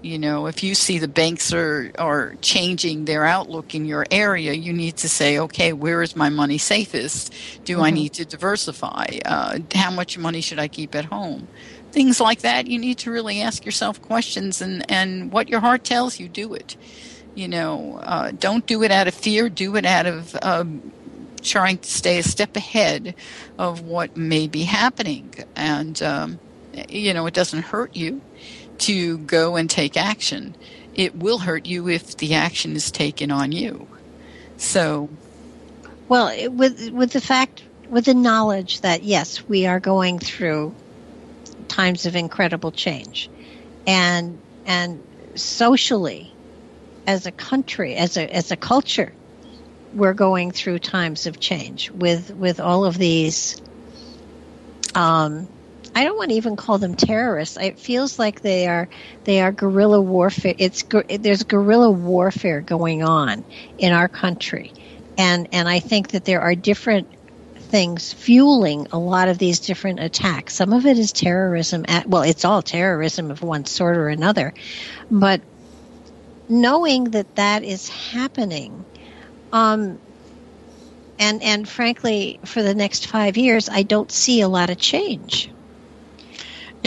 You 0.00 0.16
know, 0.16 0.46
if 0.46 0.62
you 0.62 0.76
see 0.76 0.98
the 0.98 1.08
banks 1.08 1.52
are, 1.52 1.90
are 1.98 2.36
changing 2.40 3.04
their 3.04 3.24
outlook 3.24 3.74
in 3.74 3.84
your 3.84 4.06
area, 4.12 4.52
you 4.52 4.72
need 4.72 4.96
to 4.98 5.08
say, 5.08 5.40
okay, 5.40 5.72
where 5.72 6.02
is 6.02 6.14
my 6.14 6.28
money 6.28 6.56
safest? 6.58 7.34
Do 7.64 7.80
I 7.80 7.90
Mhm. 7.90 7.94
need 7.94 8.12
to 8.14 8.24
diversify? 8.24 9.06
Uh, 9.24 9.58
how 9.74 9.90
much 9.90 10.16
money 10.16 10.40
should 10.40 10.60
I 10.60 10.68
keep 10.68 10.94
at 10.94 11.06
home? 11.06 11.48
Things 11.92 12.20
like 12.20 12.42
that, 12.42 12.68
you 12.68 12.78
need 12.78 12.98
to 12.98 13.10
really 13.10 13.40
ask 13.40 13.64
yourself 13.66 14.00
questions, 14.00 14.60
and, 14.60 14.84
and 14.88 15.32
what 15.32 15.48
your 15.48 15.60
heart 15.60 15.82
tells 15.82 16.20
you, 16.20 16.28
do 16.28 16.54
it. 16.54 16.76
You 17.34 17.48
know, 17.48 17.98
uh, 18.04 18.32
don't 18.38 18.66
do 18.66 18.82
it 18.84 18.92
out 18.92 19.08
of 19.08 19.14
fear, 19.14 19.48
do 19.50 19.74
it 19.76 19.84
out 19.86 20.06
of 20.06 20.36
um, 20.42 20.92
trying 21.42 21.78
to 21.78 21.90
stay 21.90 22.18
a 22.18 22.22
step 22.22 22.56
ahead 22.56 23.14
of 23.58 23.80
what 23.80 24.16
may 24.16 24.46
be 24.48 24.62
happening. 24.64 25.34
And, 25.56 26.00
um, 26.02 26.40
you 26.88 27.14
know, 27.14 27.26
it 27.26 27.34
doesn't 27.34 27.62
hurt 27.62 27.96
you 27.96 28.22
to 28.78 29.18
go 29.18 29.56
and 29.56 29.68
take 29.68 29.96
action. 29.96 30.54
It 30.94 31.16
will 31.16 31.38
hurt 31.38 31.66
you 31.66 31.88
if 31.88 32.16
the 32.16 32.34
action 32.34 32.74
is 32.76 32.90
taken 32.90 33.30
on 33.30 33.52
you. 33.52 33.86
So, 34.56 35.08
Well, 36.08 36.28
it- 36.28 36.52
with 36.52 36.90
with 36.90 37.12
the 37.12 37.20
fact, 37.20 37.62
with 37.88 38.06
the 38.06 38.14
knowledge 38.14 38.80
that 38.80 39.02
yes, 39.04 39.46
we 39.48 39.66
are 39.66 39.80
going 39.80 40.18
through 40.18 40.74
times 41.68 42.06
of 42.06 42.16
incredible 42.16 42.72
change, 42.72 43.28
and 43.86 44.38
and 44.66 45.02
socially, 45.34 46.32
as 47.06 47.26
a 47.26 47.32
country, 47.32 47.94
as 47.94 48.16
a 48.16 48.34
as 48.34 48.50
a 48.50 48.56
culture, 48.56 49.12
we're 49.94 50.14
going 50.14 50.50
through 50.50 50.78
times 50.80 51.26
of 51.26 51.40
change 51.40 51.90
with 51.90 52.30
with 52.34 52.58
all 52.60 52.84
of 52.84 52.98
these. 52.98 53.60
Um, 54.94 55.46
I 55.94 56.04
don't 56.04 56.16
want 56.16 56.30
to 56.30 56.36
even 56.36 56.56
call 56.56 56.78
them 56.78 56.94
terrorists. 56.94 57.56
It 57.56 57.78
feels 57.78 58.18
like 58.18 58.40
they 58.42 58.66
are 58.66 58.88
they 59.24 59.40
are 59.40 59.52
guerrilla 59.52 60.00
warfare. 60.00 60.54
It's 60.58 60.84
there's 61.08 61.42
guerrilla 61.42 61.90
warfare 61.90 62.60
going 62.60 63.02
on 63.02 63.44
in 63.78 63.92
our 63.92 64.08
country 64.08 64.72
and 65.18 65.48
and 65.52 65.68
I 65.68 65.80
think 65.80 66.12
that 66.12 66.24
there 66.24 66.40
are 66.40 66.54
different 66.54 67.08
things 67.58 68.14
fueling 68.14 68.86
a 68.92 68.98
lot 68.98 69.28
of 69.28 69.36
these 69.36 69.58
different 69.58 70.00
attacks. 70.00 70.54
Some 70.54 70.72
of 70.72 70.86
it 70.86 70.98
is 70.98 71.12
terrorism. 71.12 71.84
At, 71.88 72.06
well, 72.06 72.22
it's 72.22 72.44
all 72.44 72.62
terrorism 72.62 73.30
of 73.30 73.42
one 73.42 73.66
sort 73.66 73.98
or 73.98 74.08
another, 74.08 74.54
but 75.10 75.42
knowing 76.48 77.04
that 77.04 77.34
that 77.34 77.64
is 77.64 77.88
happening, 77.88 78.86
um, 79.52 79.98
and 81.18 81.42
and 81.42 81.68
frankly, 81.68 82.38
for 82.44 82.62
the 82.62 82.74
next 82.74 83.08
five 83.08 83.36
years, 83.36 83.68
I 83.68 83.82
don't 83.82 84.10
see 84.10 84.40
a 84.40 84.48
lot 84.48 84.70
of 84.70 84.78
change. 84.78 85.50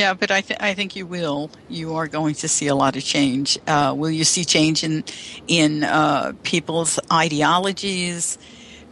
Yeah, 0.01 0.15
but 0.15 0.31
I, 0.31 0.41
th- 0.41 0.59
I 0.59 0.73
think 0.73 0.95
you 0.95 1.05
will. 1.05 1.51
You 1.69 1.95
are 1.95 2.07
going 2.07 2.33
to 2.35 2.47
see 2.47 2.65
a 2.65 2.73
lot 2.73 2.95
of 2.95 3.03
change. 3.03 3.59
Uh, 3.67 3.93
will 3.95 4.09
you 4.09 4.23
see 4.23 4.43
change 4.45 4.83
in 4.83 5.03
in 5.47 5.83
uh, 5.83 6.33
people's 6.41 6.99
ideologies 7.11 8.39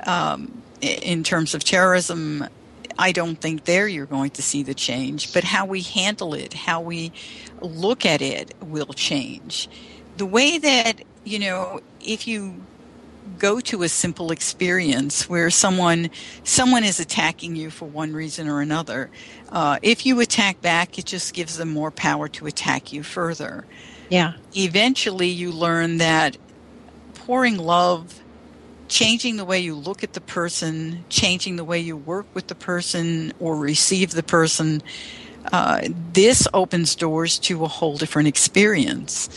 um, 0.05 0.61
in 0.81 1.23
terms 1.23 1.55
of 1.55 1.63
terrorism? 1.63 2.45
I 2.99 3.11
don't 3.11 3.41
think 3.41 3.65
there 3.65 3.87
you're 3.87 4.05
going 4.05 4.31
to 4.31 4.43
see 4.43 4.61
the 4.61 4.75
change, 4.75 5.33
but 5.33 5.43
how 5.43 5.65
we 5.65 5.81
handle 5.81 6.35
it, 6.35 6.53
how 6.53 6.81
we 6.81 7.11
look 7.59 8.05
at 8.05 8.21
it, 8.21 8.53
will 8.61 8.93
change. 8.93 9.67
The 10.17 10.27
way 10.27 10.59
that 10.59 11.01
you 11.25 11.39
know, 11.39 11.79
if 12.01 12.27
you 12.27 12.61
go 13.37 13.59
to 13.59 13.83
a 13.83 13.89
simple 13.89 14.31
experience 14.31 15.29
where 15.29 15.49
someone 15.49 16.09
someone 16.43 16.83
is 16.83 16.99
attacking 16.99 17.55
you 17.55 17.69
for 17.69 17.85
one 17.85 18.13
reason 18.13 18.47
or 18.47 18.61
another. 18.61 19.09
Uh, 19.49 19.79
if 19.81 20.05
you 20.05 20.19
attack 20.19 20.61
back 20.61 20.97
it 20.97 21.05
just 21.05 21.33
gives 21.33 21.57
them 21.57 21.69
more 21.69 21.91
power 21.91 22.27
to 22.27 22.45
attack 22.45 22.91
you 22.91 23.03
further. 23.03 23.65
Yeah, 24.09 24.33
eventually 24.55 25.27
you 25.27 25.51
learn 25.51 25.97
that 25.97 26.37
pouring 27.13 27.57
love 27.57 28.21
changing 28.87 29.37
the 29.37 29.45
way 29.45 29.59
you 29.59 29.75
look 29.75 30.03
at 30.03 30.13
the 30.13 30.21
person 30.21 31.05
changing 31.09 31.55
the 31.57 31.63
way 31.63 31.79
you 31.79 31.95
work 31.95 32.25
with 32.33 32.47
the 32.47 32.55
person 32.55 33.31
or 33.39 33.55
receive 33.55 34.11
the 34.11 34.23
person 34.23 34.81
uh, 35.51 35.81
this 36.13 36.47
opens 36.53 36.95
doors 36.95 37.39
to 37.39 37.63
a 37.63 37.67
whole 37.67 37.97
different 37.97 38.27
experience. 38.27 39.29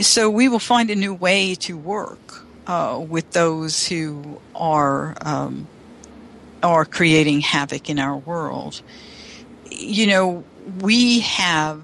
So 0.00 0.28
we 0.30 0.48
will 0.48 0.58
find 0.58 0.90
a 0.90 0.96
new 0.96 1.14
way 1.14 1.54
to 1.56 1.76
work 1.76 2.44
uh, 2.70 3.00
with 3.00 3.28
those 3.32 3.88
who 3.88 4.40
are 4.54 5.16
um, 5.22 5.66
are 6.62 6.84
creating 6.84 7.40
havoc 7.40 7.90
in 7.90 7.98
our 7.98 8.16
world. 8.16 8.80
You 9.72 10.06
know, 10.06 10.44
we 10.78 11.18
have 11.20 11.82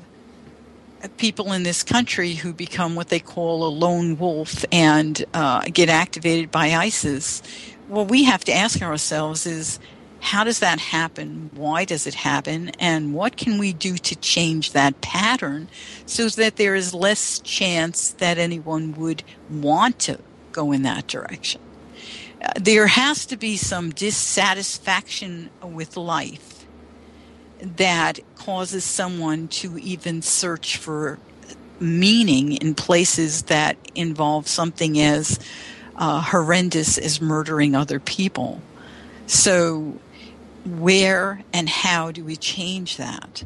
people 1.17 1.53
in 1.53 1.65
this 1.65 1.83
country 1.83 2.35
who 2.35 2.53
become 2.53 2.95
what 2.95 3.09
they 3.09 3.19
call 3.19 3.67
a 3.67 3.69
lone 3.69 4.17
wolf 4.17 4.65
and 4.71 5.25
uh, 5.35 5.65
get 5.73 5.89
activated 5.89 6.53
by 6.53 6.69
ISIS, 6.69 7.43
what 7.89 8.09
we 8.09 8.23
have 8.25 8.45
to 8.45 8.53
ask 8.53 8.81
ourselves 8.81 9.45
is 9.45 9.81
how 10.21 10.45
does 10.45 10.61
that 10.61 10.81
happen? 10.81 11.51
Why 11.55 11.85
does 11.85 12.07
it 12.07 12.15
happen? 12.15 12.71
And 12.79 13.13
what 13.13 13.37
can 13.37 13.59
we 13.59 13.73
do 13.73 13.97
to 13.99 14.17
change 14.17 14.73
that 14.73 15.01
pattern 15.01 15.69
so 16.05 16.29
that 16.29 16.57
there 16.57 16.75
is 16.75 16.95
less 16.95 17.41
chance 17.41 18.11
that 18.13 18.39
anyone 18.39 18.95
would 18.95 19.25
want 19.51 19.99
to 20.01 20.19
go 20.57 20.73
in 20.73 20.83
that 20.83 21.07
direction? 21.07 21.61
Uh, 22.43 22.53
there 22.61 22.87
has 22.87 23.27
to 23.27 23.37
be 23.37 23.57
some 23.57 23.91
dissatisfaction 23.91 25.51
with 25.63 25.97
life 25.97 26.67
that 27.61 28.19
causes 28.37 28.85
someone 28.85 29.49
to 29.49 29.79
even 29.79 30.23
search 30.23 30.77
for 30.77 31.19
meaning 31.79 32.53
in 32.53 32.75
places 32.75 33.43
that 33.43 33.77
involve 33.95 34.49
something 34.49 34.99
as 34.99 35.39
uh, 35.97 36.21
horrendous 36.21 36.99
as 36.99 37.21
murdering 37.21 37.75
other 37.75 38.01
people. 38.01 38.61
So, 39.27 39.99
where 40.65 41.43
and 41.53 41.69
how 41.69 42.11
do 42.11 42.25
we 42.25 42.37
change 42.37 42.97
that? 42.97 43.45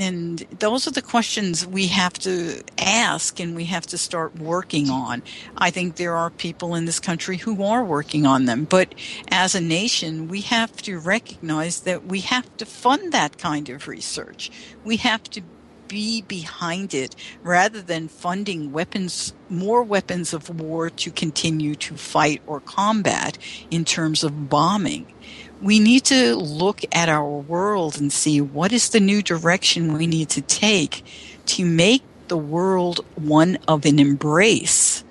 And 0.00 0.38
those 0.58 0.86
are 0.86 0.92
the 0.92 1.02
questions 1.02 1.66
we 1.66 1.88
have 1.88 2.14
to 2.20 2.62
ask 2.78 3.38
and 3.38 3.54
we 3.54 3.66
have 3.66 3.86
to 3.88 3.98
start 3.98 4.38
working 4.38 4.88
on. 4.88 5.22
I 5.58 5.70
think 5.70 5.96
there 5.96 6.16
are 6.16 6.30
people 6.30 6.74
in 6.74 6.86
this 6.86 6.98
country 6.98 7.36
who 7.36 7.62
are 7.62 7.84
working 7.84 8.24
on 8.24 8.46
them. 8.46 8.64
But 8.64 8.94
as 9.28 9.54
a 9.54 9.60
nation, 9.60 10.28
we 10.28 10.40
have 10.42 10.74
to 10.82 10.98
recognize 10.98 11.80
that 11.80 12.06
we 12.06 12.20
have 12.20 12.56
to 12.56 12.64
fund 12.64 13.12
that 13.12 13.36
kind 13.36 13.68
of 13.68 13.88
research. 13.88 14.50
We 14.84 14.96
have 14.96 15.22
to 15.30 15.42
be 15.86 16.22
behind 16.22 16.94
it 16.94 17.14
rather 17.42 17.82
than 17.82 18.08
funding 18.08 18.72
weapons, 18.72 19.34
more 19.48 19.82
weapons 19.82 20.32
of 20.32 20.60
war 20.60 20.88
to 20.88 21.10
continue 21.10 21.74
to 21.74 21.96
fight 21.96 22.40
or 22.46 22.60
combat 22.60 23.36
in 23.70 23.84
terms 23.84 24.24
of 24.24 24.48
bombing. 24.48 25.12
We 25.62 25.78
need 25.78 26.04
to 26.04 26.36
look 26.36 26.80
at 26.92 27.08
our 27.08 27.28
world 27.28 28.00
and 28.00 28.12
see 28.12 28.40
what 28.40 28.72
is 28.72 28.88
the 28.88 29.00
new 29.00 29.22
direction 29.22 29.92
we 29.92 30.06
need 30.06 30.30
to 30.30 30.40
take 30.40 31.04
to 31.46 31.64
make 31.64 32.02
the 32.28 32.36
world 32.36 33.04
one 33.16 33.58
of 33.68 33.84
an 33.84 33.98
embrace 33.98 35.04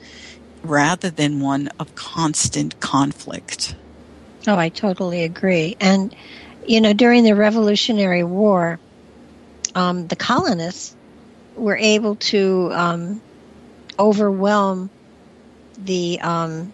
rather 0.63 1.09
than 1.09 1.39
one 1.39 1.69
of 1.79 1.93
constant 1.95 2.79
conflict. 2.79 3.75
Oh, 4.47 4.57
I 4.57 4.69
totally 4.69 5.23
agree. 5.23 5.77
And, 5.79 6.15
you 6.65 6.81
know, 6.81 6.93
during 6.93 7.23
the 7.23 7.35
Revolutionary 7.35 8.23
War, 8.23 8.79
um, 9.75 10.07
the 10.07 10.15
colonists 10.15 10.95
were 11.55 11.77
able 11.77 12.15
to 12.15 12.71
um, 12.73 13.21
overwhelm 13.99 14.89
the 15.77 16.19
um, 16.21 16.71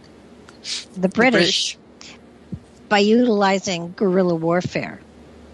the, 0.95 1.09
British 1.09 1.73
the, 1.73 1.77
British 1.77 1.77
by 2.89 2.99
utilizing 2.99 3.93
guerrilla 3.95 4.35
warfare. 4.35 4.99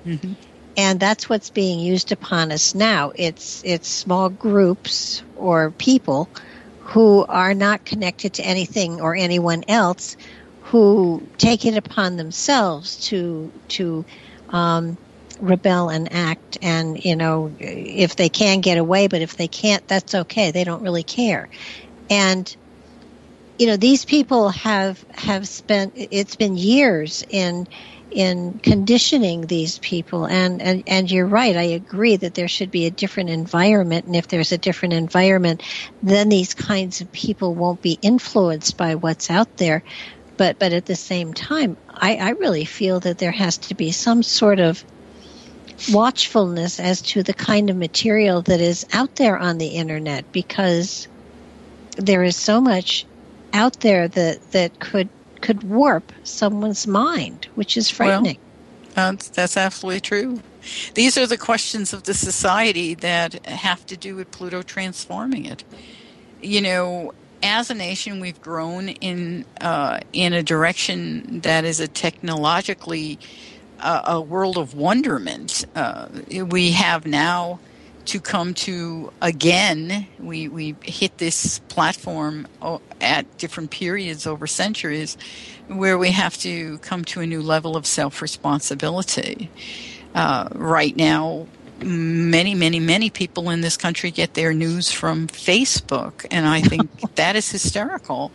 Mm-hmm. 0.06 0.34
And 0.78 1.00
that's 1.00 1.30
what's 1.30 1.50
being 1.50 1.80
used 1.80 2.12
upon 2.12 2.52
us 2.52 2.74
now. 2.74 3.12
It's 3.16 3.62
it's 3.66 3.88
small 3.88 4.30
groups 4.30 5.22
or 5.36 5.72
people 5.72 6.30
who 6.80 7.26
are 7.28 7.54
not 7.54 7.86
connected 7.86 8.34
to 8.34 8.44
anything 8.44 9.02
or 9.02 9.16
anyone 9.16 9.64
else 9.68 10.18
who 10.64 11.22
take 11.38 11.66
it 11.66 11.78
upon 11.78 12.18
themselves 12.18 13.08
to 13.08 13.52
to 13.70 14.06
um, 14.50 14.98
rebel 15.42 15.90
and 15.90 16.12
act 16.14 16.58
and 16.62 17.04
you 17.04 17.16
know 17.16 17.52
if 17.60 18.16
they 18.16 18.30
can 18.30 18.62
get 18.62 18.78
away 18.78 19.08
but 19.08 19.22
if 19.22 19.38
they 19.38 19.48
can't 19.48 19.86
that's 19.88 20.14
okay 20.14 20.52
they 20.52 20.64
don't 20.64 20.84
really 20.84 21.04
care 21.04 21.50
and 22.10 22.56
you 23.62 23.68
know 23.68 23.78
these 23.78 24.06
people 24.06 24.50
have 24.50 25.06
have 25.12 25.48
spent 25.48 25.94
it's 25.96 26.36
been 26.36 26.58
years 26.58 27.24
in 27.30 27.68
in 28.10 28.60
conditioning 28.60 29.46
these 29.46 29.78
people. 29.78 30.26
And, 30.26 30.62
and 30.64 30.84
and 30.88 31.12
you're 31.12 31.28
right 31.28 31.56
i 31.56 31.78
agree 31.82 32.16
that 32.16 32.34
there 32.34 32.48
should 32.48 32.72
be 32.72 32.88
a 32.88 32.92
different 32.92 33.30
environment. 33.30 34.08
And 34.08 34.16
if 34.16 34.28
there's 34.28 34.52
a 34.52 34.58
different 34.58 34.96
environment 34.96 35.62
then 36.02 36.30
these 36.30 36.56
kinds 36.56 37.02
of 37.02 37.12
people 37.12 37.54
won't 37.54 37.84
be 37.84 38.00
influenced 38.02 38.78
by 38.78 38.96
what's 38.96 39.30
out 39.30 39.58
there. 39.58 39.84
But 40.38 40.58
but 40.58 40.74
at 40.74 40.88
the 40.88 40.96
same 40.96 41.32
time 41.32 41.78
i 41.88 42.16
i 42.16 42.30
really 42.32 42.66
feel 42.66 43.00
that 43.02 43.20
there 43.20 43.38
has 43.44 43.60
to 43.70 43.76
be 43.76 43.92
some 43.92 44.24
sort 44.24 44.60
of 44.60 44.84
watchfulness 45.92 46.80
as 46.80 47.04
to 47.14 47.22
the 47.22 47.36
kind 47.36 47.70
of 47.70 47.78
material 47.78 48.42
that 48.42 48.60
is 48.60 48.88
out 48.92 49.16
there 49.18 49.38
on 49.38 49.60
the 49.60 49.68
internet 49.68 50.32
because 50.32 51.08
there 51.98 52.24
is 52.24 52.36
so 52.36 52.60
much 52.60 53.06
out 53.54 53.80
there 53.82 54.08
that 54.08 54.52
that 54.52 54.80
could 54.80 55.10
could 55.42 55.64
warp 55.64 56.12
someone's 56.24 56.86
mind, 56.88 57.48
which 57.56 57.76
is 57.76 57.90
frightening. 57.90 58.38
Well, 58.96 59.12
that's, 59.14 59.30
that's 59.30 59.58
absolutely 59.58 60.02
true. 60.02 60.42
These 60.94 61.18
are 61.18 61.26
the 61.26 61.38
questions 61.38 61.94
of 61.94 62.04
the 62.04 62.14
society 62.14 62.94
that 62.96 63.46
have 63.48 63.86
to 63.88 63.98
do 63.98 64.16
with 64.16 64.30
Pluto 64.30 64.62
transforming 64.62 65.46
it. 65.46 65.64
You 66.42 66.62
know, 66.62 67.14
as 67.42 67.72
a 67.72 67.74
nation, 67.74 68.20
we've 68.20 68.40
grown 68.42 68.90
in 68.90 69.46
uh, 69.60 70.02
in 70.14 70.34
a 70.34 70.44
direction 70.44 71.42
that 71.42 71.66
is 71.66 71.80
a 71.80 71.88
technologically 71.88 73.18
a, 73.80 74.02
a 74.06 74.22
world 74.22 74.58
of 74.58 74.76
wonderment. 74.76 75.66
Uh, 75.76 76.08
we 76.30 76.72
have 76.72 77.06
now 77.06 77.60
to 78.06 78.20
come 78.20 78.54
to 78.54 79.12
again. 79.22 80.08
We 80.20 80.48
we 80.48 80.76
hit 80.84 81.18
this 81.18 81.60
platform 81.60 82.48
at 83.00 83.38
different 83.38 83.72
periods 83.72 84.28
over 84.28 84.48
centuries, 84.48 85.18
where 85.68 85.98
we 85.98 86.12
have 86.12 86.38
to 86.40 86.78
come 86.80 87.06
to 87.06 87.22
a 87.22 87.28
new 87.28 87.42
level 87.42 87.76
of 87.76 87.86
self 87.86 88.22
responsibility. 88.22 89.50
Uh, 90.14 90.50
right 90.54 90.96
now, 90.96 91.48
many, 91.82 92.54
many, 92.54 92.80
many 92.80 93.10
people 93.10 93.50
in 93.50 93.62
this 93.62 93.78
country 93.78 94.12
get 94.12 94.34
their 94.34 94.54
news 94.54 94.92
from 94.92 95.28
Facebook, 95.28 96.26
and 96.30 96.48
I 96.48 96.62
think 96.62 96.90
that 97.16 97.36
is 97.36 97.50
hysterical, 97.52 98.32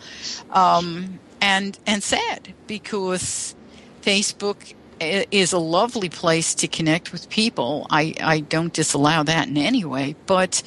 um, 0.51 1.19
and 1.41 1.79
and 1.87 2.03
sad 2.03 2.55
because 2.67 3.55
Facebook 4.03 4.75
is 5.01 5.53
a 5.53 5.59
lovely 5.59 6.09
place 6.09 6.55
to 6.57 6.69
connect 6.69 7.13
with 7.13 7.29
people. 7.29 7.87
I, 7.91 8.15
I 8.21 8.41
don't 8.41 8.73
disallow 8.73 9.25
that 9.25 9.49
in 9.49 9.57
any 9.57 9.85
way, 9.85 10.17
but 10.27 10.63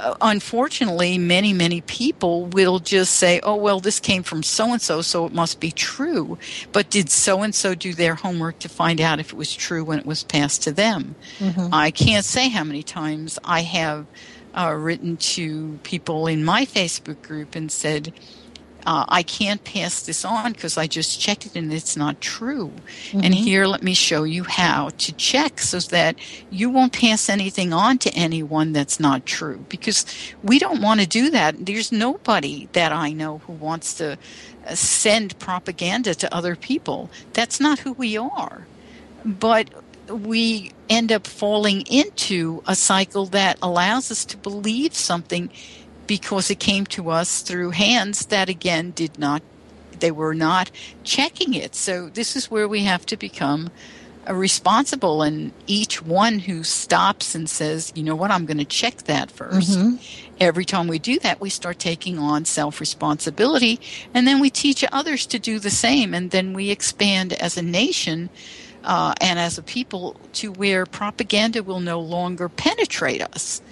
uh, 0.00 0.14
unfortunately, 0.20 1.18
many, 1.18 1.52
many 1.52 1.82
people 1.82 2.46
will 2.46 2.78
just 2.78 3.14
say, 3.14 3.40
oh, 3.42 3.56
well, 3.56 3.80
this 3.80 4.00
came 4.00 4.22
from 4.22 4.42
so 4.42 4.72
and 4.72 4.80
so, 4.80 5.02
so 5.02 5.26
it 5.26 5.32
must 5.32 5.60
be 5.60 5.70
true. 5.70 6.38
But 6.72 6.90
did 6.90 7.10
so 7.10 7.42
and 7.42 7.54
so 7.54 7.74
do 7.74 7.92
their 7.92 8.14
homework 8.14 8.58
to 8.60 8.68
find 8.68 9.00
out 9.00 9.20
if 9.20 9.32
it 9.32 9.36
was 9.36 9.54
true 9.54 9.84
when 9.84 9.98
it 9.98 10.06
was 10.06 10.24
passed 10.24 10.62
to 10.62 10.72
them? 10.72 11.14
Mm-hmm. 11.38 11.72
I 11.72 11.90
can't 11.90 12.24
say 12.24 12.48
how 12.48 12.64
many 12.64 12.82
times 12.82 13.38
I 13.44 13.62
have 13.62 14.06
uh, 14.56 14.72
written 14.72 15.16
to 15.18 15.78
people 15.82 16.26
in 16.26 16.44
my 16.44 16.64
Facebook 16.64 17.22
group 17.22 17.54
and 17.54 17.70
said, 17.70 18.12
uh, 18.90 19.04
I 19.08 19.22
can't 19.22 19.62
pass 19.62 20.02
this 20.02 20.24
on 20.24 20.52
because 20.52 20.76
I 20.76 20.88
just 20.88 21.20
checked 21.20 21.46
it 21.46 21.54
and 21.54 21.72
it's 21.72 21.96
not 21.96 22.20
true. 22.20 22.72
Mm-hmm. 23.10 23.20
And 23.22 23.32
here, 23.32 23.66
let 23.66 23.84
me 23.84 23.94
show 23.94 24.24
you 24.24 24.42
how 24.42 24.88
to 24.88 25.12
check 25.12 25.60
so 25.60 25.78
that 25.78 26.18
you 26.50 26.70
won't 26.70 26.92
pass 26.92 27.28
anything 27.28 27.72
on 27.72 27.98
to 27.98 28.12
anyone 28.14 28.72
that's 28.72 28.98
not 28.98 29.26
true 29.26 29.64
because 29.68 30.04
we 30.42 30.58
don't 30.58 30.82
want 30.82 31.00
to 31.00 31.06
do 31.06 31.30
that. 31.30 31.66
There's 31.66 31.92
nobody 31.92 32.68
that 32.72 32.90
I 32.90 33.12
know 33.12 33.38
who 33.46 33.52
wants 33.52 33.94
to 33.94 34.18
uh, 34.66 34.74
send 34.74 35.38
propaganda 35.38 36.12
to 36.16 36.34
other 36.34 36.56
people. 36.56 37.10
That's 37.32 37.60
not 37.60 37.78
who 37.78 37.92
we 37.92 38.16
are. 38.16 38.66
But 39.24 39.70
we 40.08 40.72
end 40.88 41.12
up 41.12 41.28
falling 41.28 41.82
into 41.82 42.64
a 42.66 42.74
cycle 42.74 43.26
that 43.26 43.56
allows 43.62 44.10
us 44.10 44.24
to 44.24 44.36
believe 44.36 44.96
something 44.96 45.48
because 46.10 46.50
it 46.50 46.58
came 46.58 46.84
to 46.84 47.08
us 47.08 47.40
through 47.40 47.70
hands 47.70 48.26
that 48.26 48.48
again 48.48 48.90
did 48.90 49.16
not 49.16 49.40
they 50.00 50.10
were 50.10 50.34
not 50.34 50.68
checking 51.04 51.54
it. 51.54 51.76
So 51.76 52.08
this 52.08 52.34
is 52.34 52.50
where 52.50 52.66
we 52.66 52.82
have 52.82 53.06
to 53.06 53.16
become 53.16 53.70
responsible 54.28 55.22
and 55.22 55.52
each 55.68 56.02
one 56.02 56.40
who 56.40 56.64
stops 56.64 57.36
and 57.36 57.48
says 57.48 57.92
you 57.94 58.02
know 58.02 58.16
what? 58.16 58.32
I'm 58.32 58.44
going 58.44 58.58
to 58.58 58.64
check 58.64 59.04
that 59.04 59.28
1st 59.28 59.76
mm-hmm. 59.76 60.34
every 60.40 60.64
time 60.64 60.88
we 60.88 60.98
do 60.98 61.20
that 61.20 61.40
we 61.40 61.48
start 61.48 61.78
taking 61.78 62.18
on 62.18 62.44
self 62.44 62.80
responsibility 62.80 63.78
and 64.12 64.26
then 64.26 64.40
we 64.40 64.50
teach 64.50 64.84
others 64.90 65.26
to 65.26 65.38
do 65.38 65.60
the 65.60 65.70
same 65.70 66.12
and 66.12 66.32
then 66.32 66.54
we 66.54 66.70
expand 66.70 67.34
as 67.34 67.56
a 67.56 67.62
nation 67.62 68.30
uh, 68.82 69.14
and 69.20 69.38
as 69.38 69.58
a 69.58 69.62
people 69.62 70.16
to 70.32 70.50
where 70.50 70.86
propaganda 70.86 71.62
will 71.62 71.78
no 71.78 72.00
longer 72.00 72.48
penetrate 72.48 73.22
us 73.22 73.62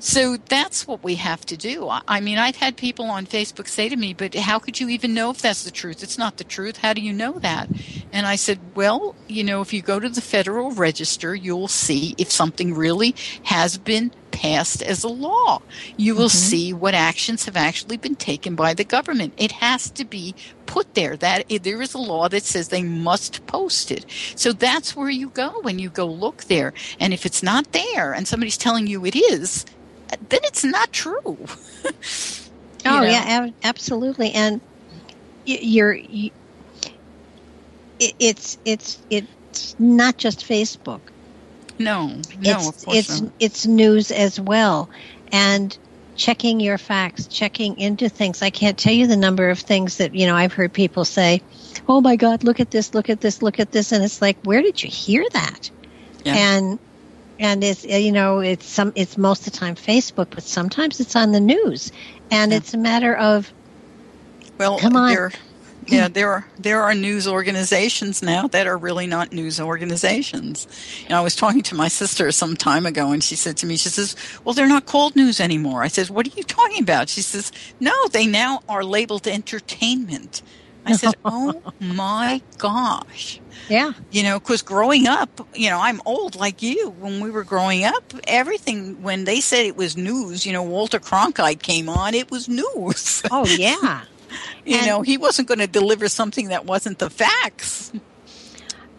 So 0.00 0.36
that's 0.36 0.86
what 0.86 1.02
we 1.02 1.16
have 1.16 1.44
to 1.46 1.56
do. 1.56 1.88
I, 1.90 2.20
mean, 2.20 2.38
I've 2.38 2.56
had 2.56 2.76
people 2.76 3.06
on 3.06 3.26
Facebook 3.26 3.68
say 3.68 3.88
to 3.88 3.96
me, 3.96 4.14
but 4.14 4.34
how 4.34 4.58
could 4.58 4.78
you 4.78 4.88
even 4.88 5.12
know 5.12 5.30
if 5.30 5.42
that's 5.42 5.64
the 5.64 5.72
truth? 5.72 6.02
It's 6.02 6.18
not 6.18 6.36
the 6.36 6.44
truth. 6.44 6.78
How 6.78 6.92
do 6.92 7.00
you 7.00 7.12
know 7.12 7.38
that? 7.40 7.68
And 8.12 8.26
I 8.26 8.36
said, 8.36 8.60
well, 8.76 9.16
you 9.26 9.42
know, 9.42 9.60
if 9.60 9.72
you 9.72 9.82
go 9.82 9.98
to 9.98 10.08
the 10.08 10.20
Federal 10.20 10.70
Register, 10.70 11.34
you'll 11.34 11.68
see 11.68 12.14
if 12.16 12.30
something 12.30 12.74
really 12.74 13.14
has 13.44 13.76
been 13.76 14.12
passed 14.30 14.82
as 14.82 15.02
a 15.02 15.08
law. 15.08 15.60
You 15.96 16.14
will 16.14 16.28
Mhm. 16.28 16.50
see 16.50 16.72
what 16.72 16.94
actions 16.94 17.46
have 17.46 17.56
actually 17.56 17.96
been 17.96 18.14
taken 18.14 18.54
by 18.54 18.74
the 18.74 18.84
government. 18.84 19.34
It 19.36 19.52
has 19.52 19.90
to 19.90 20.04
be 20.04 20.34
put 20.66 20.94
there 20.94 21.16
that 21.16 21.46
there 21.62 21.82
is 21.82 21.94
a 21.94 21.98
law 21.98 22.28
that 22.28 22.44
says 22.44 22.68
they 22.68 22.84
must 22.84 23.44
post 23.46 23.90
it. 23.90 24.06
So 24.36 24.52
that's 24.52 24.94
where 24.94 25.10
you 25.10 25.30
go 25.30 25.58
when 25.62 25.80
you 25.80 25.90
go 25.90 26.06
look 26.06 26.44
there. 26.44 26.72
And 27.00 27.12
if 27.12 27.26
it's 27.26 27.42
not 27.42 27.72
there 27.72 28.12
and 28.12 28.28
somebody's 28.28 28.58
telling 28.58 28.86
you 28.86 29.04
it 29.04 29.16
is, 29.16 29.64
then 30.28 30.40
it's 30.44 30.64
not 30.64 30.92
true. 30.92 31.38
Oh 32.86 33.00
know? 33.00 33.02
yeah, 33.02 33.24
ab- 33.26 33.54
absolutely. 33.64 34.32
And 34.32 34.60
y- 35.46 35.58
you're 35.60 35.92
you, 35.94 36.30
it's 37.98 38.58
it's 38.64 38.98
it's 39.10 39.74
not 39.78 40.16
just 40.16 40.40
Facebook. 40.40 41.00
No, 41.78 42.06
no, 42.06 42.14
it's 42.38 42.68
of 42.68 42.84
course 42.84 42.98
it's 42.98 43.20
not. 43.20 43.32
it's 43.40 43.66
news 43.66 44.10
as 44.10 44.40
well, 44.40 44.88
and 45.32 45.76
checking 46.16 46.60
your 46.60 46.78
facts, 46.78 47.26
checking 47.26 47.78
into 47.78 48.08
things. 48.08 48.42
I 48.42 48.50
can't 48.50 48.78
tell 48.78 48.92
you 48.92 49.06
the 49.06 49.16
number 49.16 49.50
of 49.50 49.58
things 49.58 49.98
that 49.98 50.14
you 50.14 50.26
know 50.26 50.36
I've 50.36 50.52
heard 50.52 50.72
people 50.72 51.04
say. 51.04 51.42
Oh 51.88 52.00
my 52.00 52.16
God! 52.16 52.44
Look 52.44 52.60
at 52.60 52.70
this! 52.70 52.94
Look 52.94 53.08
at 53.08 53.20
this! 53.20 53.42
Look 53.42 53.58
at 53.58 53.72
this! 53.72 53.92
And 53.92 54.04
it's 54.04 54.20
like, 54.20 54.36
where 54.44 54.62
did 54.62 54.82
you 54.82 54.90
hear 54.90 55.24
that? 55.32 55.70
Yeah. 56.24 56.34
And 56.36 56.78
and 57.38 57.62
it's 57.64 57.84
uh, 57.84 57.88
you 57.88 58.12
know 58.12 58.40
it's 58.40 58.66
some 58.66 58.92
it's 58.94 59.16
most 59.16 59.46
of 59.46 59.52
the 59.52 59.58
time 59.58 59.74
Facebook, 59.74 60.28
but 60.30 60.42
sometimes 60.42 61.00
it's 61.00 61.16
on 61.16 61.32
the 61.32 61.40
news, 61.40 61.92
and 62.30 62.52
Yeah. 62.52 62.58
it's 62.58 62.74
a 62.74 62.78
matter 62.78 63.14
of 63.16 63.52
Well, 64.58 64.78
Come 64.78 64.96
on. 64.96 65.10
There, 65.10 65.32
yeah, 65.86 66.08
there 66.08 66.30
are 66.30 66.46
there 66.58 66.82
are 66.82 66.94
news 66.94 67.26
organizations 67.26 68.22
now 68.22 68.46
that 68.48 68.66
are 68.66 68.76
really 68.76 69.06
not 69.06 69.32
news 69.32 69.58
organizations. 69.58 70.66
And 71.06 71.14
I 71.16 71.20
was 71.22 71.34
talking 71.34 71.62
to 71.62 71.74
my 71.74 71.88
sister 71.88 72.30
some 72.32 72.56
time 72.56 72.84
ago, 72.84 73.12
and 73.12 73.24
she 73.24 73.36
said 73.36 73.56
to 73.58 73.66
me, 73.66 73.76
she 73.76 73.88
says, 73.88 74.14
"Well, 74.44 74.54
they're 74.54 74.68
not 74.68 74.84
called 74.84 75.16
news 75.16 75.40
anymore." 75.40 75.82
I 75.82 75.88
says, 75.88 76.10
"What 76.10 76.26
are 76.26 76.36
you 76.36 76.42
talking 76.42 76.82
about?" 76.82 77.08
She 77.08 77.22
says, 77.22 77.52
"No, 77.80 77.94
they 78.12 78.26
now 78.26 78.60
are 78.68 78.84
labeled 78.84 79.26
entertainment." 79.26 80.42
I 80.88 80.92
said, 80.96 81.14
"Oh 81.24 81.62
my 81.80 82.40
gosh." 82.58 83.40
yeah 83.68 83.92
You 84.10 84.22
know, 84.22 84.38
because 84.38 84.62
growing 84.62 85.06
up, 85.06 85.46
you 85.54 85.68
know, 85.70 85.78
I'm 85.80 86.00
old 86.06 86.34
like 86.36 86.62
you. 86.62 86.90
When 86.98 87.20
we 87.20 87.30
were 87.30 87.44
growing 87.44 87.84
up, 87.84 88.14
everything, 88.26 89.02
when 89.02 89.24
they 89.24 89.40
said 89.40 89.66
it 89.66 89.76
was 89.76 89.96
news, 89.96 90.46
you 90.46 90.52
know, 90.52 90.62
Walter 90.62 90.98
Cronkite 91.00 91.60
came 91.62 91.88
on, 91.88 92.14
it 92.14 92.30
was 92.30 92.48
news. 92.48 93.22
oh 93.30 93.46
yeah 93.46 94.04
You 94.64 94.76
And- 94.78 94.86
know, 94.86 95.02
he 95.02 95.16
wasn't 95.18 95.48
going 95.48 95.60
to 95.60 95.66
deliver 95.66 96.08
something 96.08 96.48
that 96.48 96.64
wasn't 96.64 96.98
the 96.98 97.10
facts. 97.10 97.92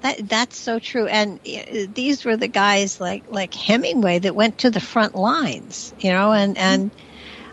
That 0.02 0.30
that's 0.30 0.58
so 0.58 0.80
true. 0.80 1.08
And 1.08 1.40
uh, 1.46 1.88
these 1.94 2.24
were 2.24 2.38
the 2.38 2.48
guys 2.48 3.02
like 3.02 3.24
like 3.30 3.54
Hemingway 3.54 4.20
that 4.20 4.34
went 4.34 4.60
to 4.60 4.70
the 4.70 4.80
front 4.80 5.14
lines, 5.16 5.94
you 6.00 6.12
know, 6.12 6.32
and 6.32 6.58
and 6.58 6.92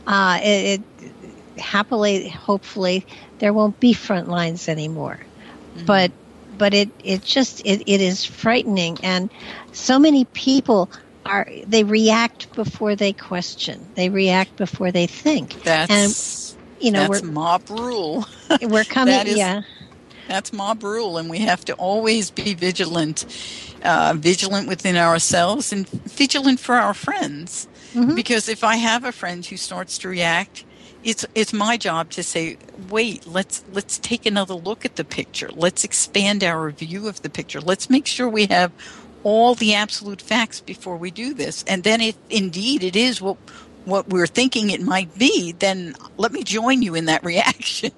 uh, 0.07 0.39
it, 0.43 0.81
it 1.03 1.61
happily, 1.61 2.29
hopefully, 2.29 3.05
there 3.39 3.53
won't 3.53 3.79
be 3.81 3.93
front 3.93 4.29
lines 4.29 4.69
anymore. 4.69 5.19
But 5.85 6.11
but 6.59 6.73
it 6.73 6.89
it 7.05 7.23
just 7.23 7.61
it, 7.65 7.83
it 7.87 8.01
is 8.01 8.25
frightening, 8.25 8.97
and 9.03 9.31
so 9.73 9.99
many 9.99 10.25
people 10.25 10.91
are 11.27 11.47
they 11.67 11.85
react 11.85 12.55
before 12.55 12.97
they 12.97 13.13
question, 13.13 13.87
they 13.95 14.09
react 14.09 14.57
before 14.57 14.91
they 14.91 15.07
think. 15.07 15.63
That's 15.65 16.57
You 16.81 16.93
know, 16.93 17.09
that's 17.09 17.23
mob 17.23 17.69
rule. 17.69 18.27
we're 18.49 18.69
we're 18.69 18.85
coming, 18.85 19.15
that 19.15 19.27
is- 19.27 19.37
yeah. 19.37 19.63
That's 20.29 20.53
mob 20.53 20.83
rule, 20.83 21.19
and 21.19 21.31
we 21.31 21.39
have 21.41 21.65
to 21.67 21.75
always 21.75 22.31
be 22.33 22.55
vigilant, 22.55 23.27
uh, 23.85 24.15
vigilant 24.17 24.67
within 24.67 24.97
ourselves 24.97 25.73
and 25.73 25.89
vigilant 25.89 26.59
for 26.59 26.75
our 26.75 26.95
friends. 26.95 27.69
Mhm. 27.95 28.17
Because 28.17 28.49
if 28.49 28.65
I 28.65 28.75
have 28.77 29.05
a 29.05 29.13
friend 29.13 29.47
who 29.47 29.57
starts 29.57 29.99
to 29.99 30.09
react, 30.09 30.65
it's 31.07 31.25
it's 31.37 31.53
my 31.53 31.77
job 31.77 32.11
to 32.11 32.23
say, 32.25 32.59
wait, 32.91 33.27
let's 33.29 33.65
let's 33.73 33.99
take 33.99 34.27
another 34.27 34.55
look 34.55 34.85
at 34.85 34.97
the 34.97 35.05
picture. 35.05 35.49
Let's 35.55 35.85
expand 35.85 36.43
our 36.43 36.71
view 36.71 37.07
of 37.09 37.23
the 37.23 37.31
picture. 37.31 37.61
Let's 37.61 37.89
make 37.89 38.07
sure 38.07 38.29
we 38.29 38.47
have 38.47 38.73
all 39.23 39.55
the 39.55 39.75
absolute 39.75 40.21
facts 40.21 40.61
before 40.61 40.97
we 40.97 41.13
do 41.13 41.33
this. 41.33 41.63
And 41.69 41.85
then 41.85 42.01
if 42.01 42.17
indeed 42.29 42.83
it 42.83 42.97
is 42.97 43.23
what 43.23 43.37
what 43.85 44.09
we're 44.09 44.27
thinking 44.27 44.71
it 44.71 44.83
might 44.83 45.17
be, 45.17 45.53
then 45.53 45.95
let 46.17 46.33
me 46.33 46.43
join 46.43 46.83
you 46.83 46.97
in 46.97 47.05
that 47.07 47.25
reaction. 47.33 47.93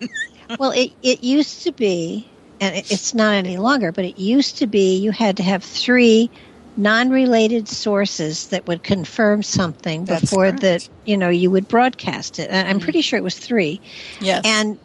well, 0.58 0.72
it, 0.72 0.92
it 1.02 1.24
used 1.24 1.62
to 1.62 1.72
be, 1.72 2.28
and 2.60 2.76
it- 2.76 2.92
it's 2.92 3.14
not 3.14 3.34
any 3.34 3.56
longer, 3.56 3.90
but 3.90 4.04
it 4.04 4.18
used 4.18 4.58
to 4.58 4.66
be 4.66 4.98
you 4.98 5.12
had 5.12 5.38
to 5.38 5.42
have 5.42 5.64
three 5.64 6.30
non-related 6.78 7.68
sources 7.68 8.46
that 8.46 8.66
would 8.68 8.82
confirm 8.82 9.42
something 9.42 10.04
That's 10.04 10.20
before 10.22 10.52
that 10.52 10.88
you 11.04 11.16
know 11.16 11.28
you 11.28 11.50
would 11.50 11.68
broadcast 11.68 12.38
it. 12.38 12.50
I'm 12.52 12.78
Mhm. 12.78 12.82
pretty 12.82 13.02
sure 13.02 13.18
it 13.18 13.22
was 13.22 13.34
three, 13.34 13.80
yes. 14.20 14.42
and 14.44 14.78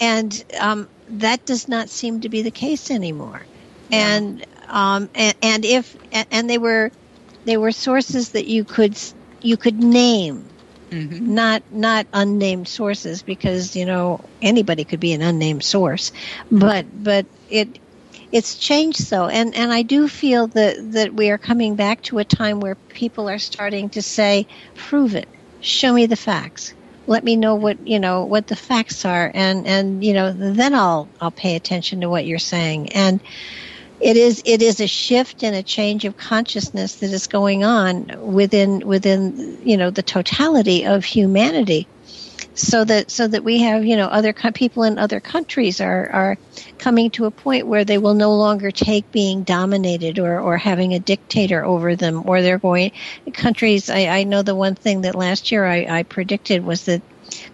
and 0.00 0.44
um, 0.58 0.88
that 1.08 1.44
does 1.44 1.68
not 1.68 1.88
seem 1.90 2.20
to 2.22 2.28
be 2.28 2.42
the 2.42 2.50
case 2.50 2.90
anymore. 2.90 3.42
Yeah. 3.90 4.16
And 4.16 4.46
um, 4.68 5.10
and, 5.14 5.34
and 5.42 5.64
if 5.64 5.96
and, 6.10 6.26
and 6.30 6.50
they 6.50 6.58
were 6.58 6.90
they 7.44 7.56
were 7.58 7.70
sources 7.70 8.30
that 8.30 8.46
you 8.46 8.64
could 8.64 8.96
you 9.42 9.56
could 9.56 9.82
name 9.82 10.44
Mhm. 10.90 11.20
not 11.20 11.62
not 11.72 12.06
unnamed 12.12 12.68
sources 12.68 13.22
because 13.22 13.74
you 13.76 13.84
know 13.84 14.20
anybody 14.40 14.84
could 14.84 15.00
be 15.00 15.12
an 15.12 15.20
unnamed 15.20 15.64
source 15.64 16.12
but 16.50 16.86
but 17.02 17.26
it 17.50 17.68
it's 18.32 18.56
changed 18.56 18.98
so 18.98 19.26
and 19.28 19.54
and 19.54 19.72
I 19.72 19.82
do 19.82 20.08
feel 20.08 20.48
that 20.48 20.92
that 20.92 21.14
we 21.14 21.30
are 21.30 21.38
coming 21.38 21.76
back 21.76 22.02
to 22.02 22.18
a 22.18 22.24
time 22.24 22.60
where 22.60 22.76
people 22.88 23.28
are 23.28 23.38
starting 23.38 23.90
to 23.90 24.02
say 24.02 24.46
prove 24.74 25.14
it. 25.14 25.28
Show 25.60 25.92
me 25.92 26.06
the 26.06 26.16
facts. 26.16 26.74
Let 27.06 27.24
me 27.24 27.36
know 27.36 27.54
what 27.54 27.86
you 27.86 28.00
know 28.00 28.24
what 28.24 28.48
the 28.48 28.56
facts 28.56 29.04
are. 29.04 29.30
And 29.34 29.66
and 29.66 30.04
you 30.04 30.12
know 30.12 30.32
then 30.32 30.74
I'll 30.74 31.08
I'll 31.20 31.30
pay 31.30 31.56
attention 31.56 32.00
to 32.00 32.08
what 32.10 32.26
you're 32.26 32.38
saying. 32.38 32.92
And 32.92 33.20
it 34.00 34.16
is 34.16 34.42
it 34.44 34.60
is 34.62 34.80
a 34.80 34.86
shift 34.86 35.42
and 35.42 35.56
a 35.56 35.62
change 35.62 36.04
of 36.04 36.16
consciousness 36.16 36.96
that 36.96 37.10
is 37.12 37.26
going 37.26 37.64
on 37.64 38.10
within 38.20 38.86
within 38.86 39.58
you 39.64 39.76
know 39.76 39.90
the 39.90 40.02
totality 40.02 40.84
of 40.84 41.04
humanity 41.04 41.88
so 42.56 42.84
that 42.84 43.10
so 43.10 43.28
that 43.28 43.44
we 43.44 43.58
have 43.60 43.84
you 43.84 43.96
know 43.96 44.06
other 44.06 44.32
co- 44.32 44.50
people 44.50 44.82
in 44.82 44.98
other 44.98 45.20
countries 45.20 45.80
are 45.80 46.10
are 46.10 46.38
coming 46.78 47.10
to 47.10 47.26
a 47.26 47.30
point 47.30 47.66
where 47.66 47.84
they 47.84 47.98
will 47.98 48.14
no 48.14 48.34
longer 48.34 48.70
take 48.70 49.10
being 49.12 49.42
dominated 49.42 50.18
or 50.18 50.40
or 50.40 50.56
having 50.56 50.94
a 50.94 50.98
dictator 50.98 51.64
over 51.64 51.94
them 51.94 52.22
or 52.26 52.42
they're 52.42 52.58
going 52.58 52.90
countries 53.34 53.90
I, 53.90 54.06
I 54.06 54.24
know 54.24 54.42
the 54.42 54.54
one 54.54 54.74
thing 54.74 55.02
that 55.02 55.14
last 55.14 55.52
year 55.52 55.64
I, 55.64 55.86
I 55.88 56.02
predicted 56.02 56.64
was 56.64 56.86
that 56.86 57.02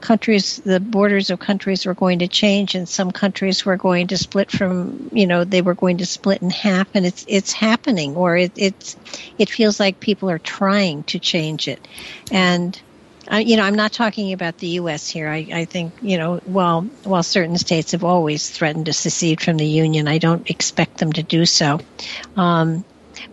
countries 0.01 0.57
the 0.65 0.79
borders 0.79 1.31
of 1.31 1.39
countries 1.41 1.85
were 1.87 1.95
going 1.95 2.21
to 2.21 2.29
change 2.29 2.75
and 2.75 2.89
some 2.89 3.11
countries 3.11 3.65
were 3.65 3.77
going 3.77 4.07
to 4.09 4.19
split 4.19 4.51
from 4.51 5.11
you 5.13 5.27
know 5.27 5.45
they 5.45 5.63
were 5.63 5.75
going 5.75 5.99
to 5.99 6.07
split 6.07 6.43
in 6.43 6.51
half 6.51 6.89
and 6.95 7.07
it's 7.07 7.25
it's 7.27 7.53
happening 7.53 8.15
or 8.15 8.37
it, 8.37 8.53
it's 8.57 8.97
it 9.39 9.49
feels 9.49 9.81
like 9.81 9.99
people 9.99 10.31
are 10.31 10.39
trying 10.39 11.03
to 11.05 11.19
change 11.19 11.69
it. 11.69 11.87
And 12.31 12.81
I, 13.29 13.41
you 13.41 13.57
know, 13.57 13.63
I'm 13.63 13.75
not 13.77 13.93
talking 13.93 14.33
about 14.33 14.59
the 14.59 14.67
U.S. 14.69 15.09
here. 15.09 15.29
I, 15.29 15.49
I 15.53 15.65
think, 15.65 15.93
you 16.03 16.19
know, 16.19 16.41
while 16.45 16.83
while 17.05 17.23
certain 17.23 17.57
states 17.57 17.93
have 17.93 18.05
always 18.05 18.51
threatened 18.51 18.87
to 18.87 18.93
secede 18.93 19.41
from 19.41 19.57
the 19.57 19.67
union, 19.67 20.09
I 20.09 20.19
don't 20.19 20.49
expect 20.51 20.99
them 20.99 21.13
to 21.13 21.23
do 21.23 21.47
so. 21.47 21.79
Um, 22.37 22.85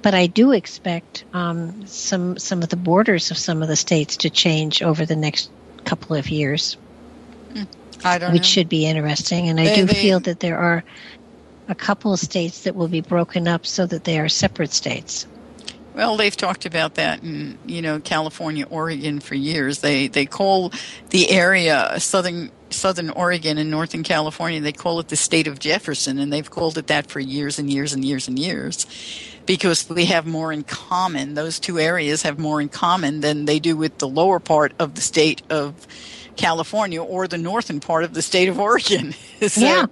but 0.02 0.14
I 0.14 0.28
do 0.28 0.52
expect 0.52 1.26
um, 1.34 1.86
some 1.88 2.38
some 2.38 2.62
of 2.62 2.70
the 2.70 2.78
borders 2.78 3.32
of 3.32 3.38
some 3.38 3.62
of 3.62 3.68
the 3.68 3.76
states 3.76 4.18
to 4.18 4.30
change 4.30 4.82
over 4.84 5.06
the 5.06 5.16
next 5.16 5.50
couple 5.86 6.16
of 6.16 6.30
years, 6.30 6.78
I 8.04 8.20
don't 8.20 8.34
which 8.34 8.42
know. 8.42 8.48
should 8.48 8.70
be 8.70 8.86
interesting. 8.86 9.50
And 9.50 9.60
I 9.60 9.76
do 9.76 9.86
they- 9.86 9.94
feel 9.94 10.20
that 10.22 10.40
there 10.40 10.58
are 10.60 10.84
a 11.68 11.76
couple 11.76 12.14
of 12.14 12.20
states 12.20 12.64
that 12.64 12.76
will 12.76 12.88
be 12.88 13.02
broken 13.02 13.48
up 13.48 13.66
so 13.66 13.86
that 13.86 14.04
they 14.04 14.20
are 14.20 14.30
separate 14.30 14.74
states. 14.74 15.26
Well, 16.00 16.16
they've 16.16 16.38
talked 16.38 16.66
about 16.66 16.96
that 16.96 17.24
in 17.24 17.58
you 17.66 17.82
know 17.82 18.00
California, 18.00 18.66
Oregon 18.70 19.20
for 19.20 19.36
years. 19.36 19.80
They 19.80 20.08
they 20.08 20.26
call 20.26 20.72
the 21.10 21.30
area 21.30 22.00
southern 22.00 22.52
Southern 22.70 23.10
Oregon 23.10 23.58
and 23.58 23.70
Northern 23.70 24.04
California. 24.04 24.62
They 24.62 24.72
call 24.72 25.02
it 25.02 25.10
the 25.10 25.18
state 25.18 25.46
of 25.46 25.60
Jefferson, 25.60 26.18
and 26.18 26.32
they've 26.32 26.50
called 26.50 26.78
it 26.78 26.88
that 26.88 27.08
for 27.08 27.20
years 27.20 27.60
and 27.60 27.70
years 27.70 27.92
and 27.92 28.06
years 28.06 28.30
and 28.30 28.40
years, 28.40 28.88
because 29.46 29.90
we 29.90 30.06
have 30.06 30.26
more 30.26 30.54
in 30.54 30.64
common. 30.64 31.34
Those 31.34 31.60
two 31.60 31.78
areas 31.78 32.22
have 32.22 32.40
more 32.40 32.62
in 32.62 32.70
common 32.70 33.20
than 33.20 33.44
they 33.44 33.60
do 33.60 33.76
with 33.76 33.98
the 33.98 34.08
lower 34.08 34.40
part 34.40 34.72
of 34.80 34.96
the 34.96 35.02
state 35.02 35.42
of 35.50 35.86
California 36.38 37.04
or 37.04 37.28
the 37.28 37.38
northern 37.38 37.82
part 37.82 38.06
of 38.06 38.14
the 38.14 38.22
state 38.22 38.48
of 38.48 38.58
Oregon. 38.58 39.12
so, 39.50 39.60
Yeah. 39.60 39.86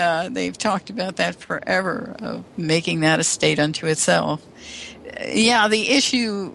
uh, 0.00 0.28
they've 0.28 0.56
talked 0.56 0.90
about 0.90 1.16
that 1.16 1.34
forever 1.34 2.14
of 2.20 2.44
making 2.56 3.00
that 3.00 3.18
a 3.18 3.24
state 3.24 3.58
unto 3.58 3.86
itself 3.86 4.46
yeah, 5.32 5.68
the 5.68 5.90
issue 5.90 6.54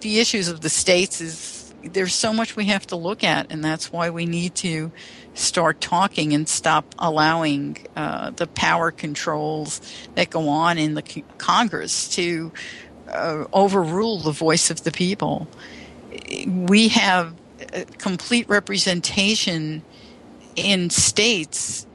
the 0.00 0.18
issues 0.18 0.48
of 0.48 0.60
the 0.60 0.68
states 0.68 1.20
is 1.20 1.74
there's 1.82 2.14
so 2.14 2.32
much 2.32 2.56
we 2.56 2.66
have 2.66 2.86
to 2.88 2.96
look 2.96 3.22
at, 3.24 3.50
and 3.52 3.62
that's 3.62 3.92
why 3.92 4.10
we 4.10 4.26
need 4.26 4.54
to 4.56 4.90
start 5.34 5.80
talking 5.80 6.32
and 6.32 6.48
stop 6.48 6.94
allowing 6.98 7.76
uh, 7.96 8.30
the 8.30 8.46
power 8.46 8.90
controls 8.90 9.80
that 10.14 10.30
go 10.30 10.48
on 10.48 10.78
in 10.78 10.94
the 10.94 11.02
Congress 11.38 12.08
to 12.08 12.52
uh, 13.08 13.44
overrule 13.52 14.20
the 14.20 14.32
voice 14.32 14.70
of 14.70 14.84
the 14.84 14.92
people. 14.92 15.48
We 16.46 16.88
have 16.88 17.34
complete 17.98 18.48
representation 18.48 19.82
in 20.56 20.90
states 20.90 21.86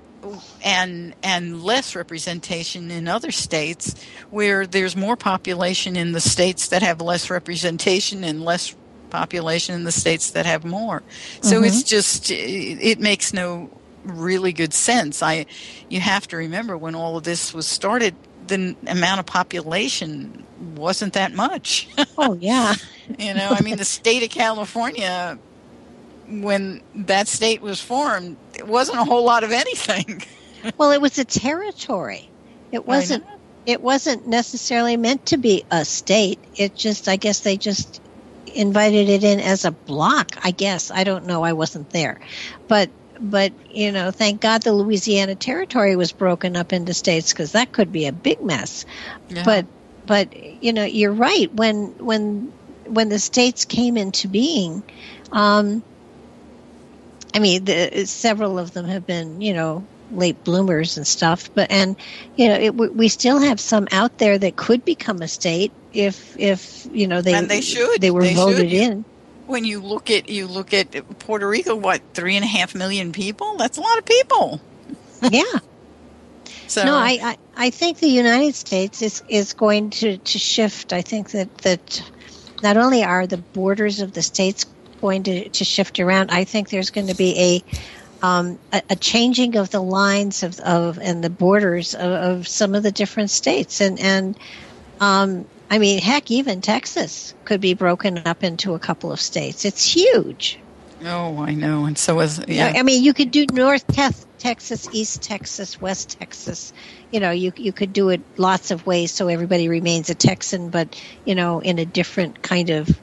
and 0.64 1.16
and 1.24 1.64
less 1.64 1.96
representation 1.96 2.92
in 2.92 3.08
other 3.08 3.32
states 3.32 3.96
where 4.30 4.68
there's 4.68 4.96
more 4.96 5.16
population 5.16 5.96
in 5.96 6.12
the 6.12 6.22
states 6.22 6.68
that 6.70 6.82
have 6.82 7.02
less 7.02 7.30
representation 7.30 8.24
and 8.24 8.44
less 8.44 8.76
population 9.10 9.76
in 9.76 9.84
the 9.84 9.92
states 9.92 10.32
that 10.32 10.46
have 10.46 10.64
more. 10.64 11.04
So 11.42 11.58
mm-hmm. 11.58 11.66
it's 11.66 11.84
just 11.84 12.32
it 12.32 13.00
makes 13.00 13.34
no 13.34 13.70
really 14.04 14.54
good 14.54 14.74
sense. 14.74 15.22
I 15.22 15.46
you 15.90 16.00
have 16.00 16.28
to 16.30 16.38
remember 16.38 16.78
when 16.78 16.96
all 16.96 17.18
of 17.18 17.24
this 17.24 17.54
was 17.54 17.68
started 17.68 18.16
the 18.48 18.76
amount 18.88 19.20
of 19.20 19.26
population 19.26 20.46
wasn't 20.76 21.14
that 21.14 21.34
much. 21.34 21.88
Oh 22.22 22.34
yeah. 22.34 22.76
you 23.18 23.34
know, 23.34 23.52
I 23.52 23.62
mean 23.62 23.78
the 23.78 23.86
state 23.86 24.24
of 24.24 24.30
California 24.30 25.40
when 26.28 26.82
that 26.94 27.28
state 27.28 27.62
was 27.62 27.82
formed, 27.82 28.38
it 28.58 28.68
wasn't 28.68 29.00
a 29.00 29.04
whole 29.04 29.24
lot 29.24 29.44
of 29.44 29.52
anything. 29.52 30.22
well, 30.78 30.92
it 30.92 31.02
was 31.02 31.18
a 31.18 31.26
territory. 31.26 32.30
It 32.72 32.86
wasn't 32.86 33.24
it 33.66 33.82
wasn't 33.82 34.28
necessarily 34.28 34.98
meant 34.98 35.28
to 35.28 35.38
be 35.38 35.64
a 35.72 35.86
state. 35.86 36.40
It 36.56 36.76
just 36.76 37.08
I 37.08 37.16
guess 37.16 37.42
they 37.42 37.58
just 37.58 38.02
invited 38.56 39.10
it 39.10 39.24
in 39.24 39.40
as 39.40 39.66
a 39.66 39.72
block, 39.72 40.32
I 40.44 40.52
guess. 40.52 40.92
I 40.92 41.04
don't 41.04 41.26
know. 41.26 41.44
I 41.44 41.54
wasn't 41.54 41.90
there. 41.92 42.20
But 42.68 42.90
but 43.20 43.52
you 43.70 43.92
know, 43.92 44.12
thank 44.12 44.42
God 44.42 44.64
the 44.64 44.74
Louisiana 44.74 45.36
territory 45.36 45.96
was 45.96 46.12
broken 46.12 46.56
up 46.56 46.74
into 46.74 46.94
states 46.94 47.32
because 47.32 47.52
that 47.52 47.72
could 47.72 47.92
be 47.92 48.08
a 48.08 48.12
big 48.12 48.42
mess. 48.44 48.86
Yeah. 49.30 49.44
But 49.44 49.66
but 50.06 50.64
you 50.64 50.74
know, 50.74 50.86
you're 50.86 51.12
right. 51.12 51.54
When 51.54 51.94
when 52.00 52.52
when 52.86 53.10
the 53.10 53.20
states 53.20 53.66
came 53.66 53.98
into 53.98 54.28
being, 54.28 54.84
um, 55.32 55.84
I 57.34 57.40
mean, 57.40 57.66
the, 57.66 58.06
several 58.06 58.58
of 58.58 58.74
them 58.74 58.86
have 58.86 59.06
been, 59.06 59.42
you 59.42 59.54
know, 59.54 59.86
late 60.12 60.44
bloomers 60.44 60.98
and 60.98 61.08
stuff. 61.08 61.50
But 61.54 61.72
and 61.72 61.96
you 62.36 62.48
know, 62.48 62.56
it, 62.56 62.76
we 62.76 63.08
still 63.08 63.40
have 63.40 63.60
some 63.60 63.88
out 63.92 64.18
there 64.18 64.38
that 64.38 64.56
could 64.56 64.86
become 64.86 65.22
a 65.22 65.28
state 65.28 65.72
if 65.94 66.38
if 66.40 66.88
you 66.92 67.08
know 67.08 67.22
they 67.22 67.34
and 67.34 67.50
they 67.50 67.62
should 67.62 68.02
they 68.02 68.12
were 68.12 68.24
they 68.24 68.34
voted 68.34 68.70
should. 68.70 68.74
in. 68.74 69.06
When 69.48 69.66
you 69.66 69.80
look 69.80 70.12
at 70.12 70.30
you 70.30 70.48
look 70.48 70.74
at 70.74 70.92
Puerto 71.20 71.48
Rico, 71.48 71.76
what 71.76 72.02
three 72.14 72.36
and 72.36 72.46
a 72.46 72.48
half 72.48 72.76
million 72.76 73.12
people? 73.12 73.58
That's 73.58 73.78
a 73.78 73.82
lot 73.82 73.98
of 73.98 74.06
people. 74.06 74.62
yeah. 75.32 75.44
So 76.68 76.86
no, 76.86 76.94
I, 76.96 77.18
I 77.22 77.38
I 77.56 77.70
think 77.72 77.98
the 77.98 78.08
United 78.08 78.54
States 78.54 79.02
is 79.02 79.24
is 79.28 79.54
going 79.54 79.90
to 79.92 80.18
to 80.18 80.40
shift. 80.40 80.94
I 80.94 81.02
think 81.02 81.32
that 81.32 81.58
that 81.60 82.04
not 82.62 82.78
only 82.78 83.04
are 83.04 83.26
the 83.26 83.38
borders 83.38 84.02
of 84.02 84.14
the 84.14 84.22
states 84.22 84.66
going 85.02 85.24
to, 85.24 85.50
to 85.50 85.64
shift 85.64 86.00
around. 86.00 86.32
I 86.32 86.44
think 86.44 86.70
there's 86.70 86.90
going 86.90 87.08
to 87.08 87.16
be 87.16 87.38
a 87.40 87.78
um, 88.22 88.60
a, 88.74 88.82
a, 88.90 88.96
changing 88.96 89.56
of 89.56 89.70
the 89.70 89.82
lines 89.82 90.44
of, 90.44 90.60
of 90.60 91.00
and 91.00 91.24
the 91.24 91.30
borders 91.30 91.96
of, 91.96 92.12
of, 92.12 92.48
some 92.48 92.76
of 92.76 92.84
the 92.84 92.92
different 92.92 93.30
states, 93.30 93.82
and 93.82 94.00
and 94.00 94.38
um, 95.00 95.46
I 95.70 95.78
mean, 95.78 96.02
heck, 96.02 96.30
even 96.32 96.62
Texas 96.62 97.34
could 97.46 97.62
be 97.62 97.74
broken 97.74 98.20
up 98.26 98.44
into 98.44 98.74
a 98.74 98.80
couple 98.80 99.12
of 99.12 99.22
states. 99.22 99.66
It's 99.66 99.84
huge. 99.84 100.60
Oh, 101.06 101.42
I 101.42 101.54
know, 101.54 101.86
and 101.86 101.98
so 101.98 102.20
is 102.20 102.42
yeah. 102.48 102.74
I 102.76 102.84
mean, 102.84 103.04
you 103.04 103.14
could 103.14 103.32
do 103.32 103.46
North 103.54 103.86
Texas, 104.40 104.90
East 104.92 105.22
Texas, 105.22 105.80
West 105.80 106.20
Texas. 106.20 106.74
You 107.12 107.22
know, 107.22 107.32
you 107.32 107.54
you 107.56 107.72
could 107.72 107.94
do 107.94 108.10
it 108.10 108.22
lots 108.36 108.72
of 108.72 108.86
ways 108.86 109.12
so 109.12 109.30
everybody 109.30 109.70
remains 109.70 110.10
a 110.10 110.16
Texan, 110.16 110.70
but 110.70 111.02
you 111.24 111.36
know, 111.36 111.60
in 111.62 111.80
a 111.80 111.86
different 111.86 112.42
kind 112.42 112.70
of 112.70 113.00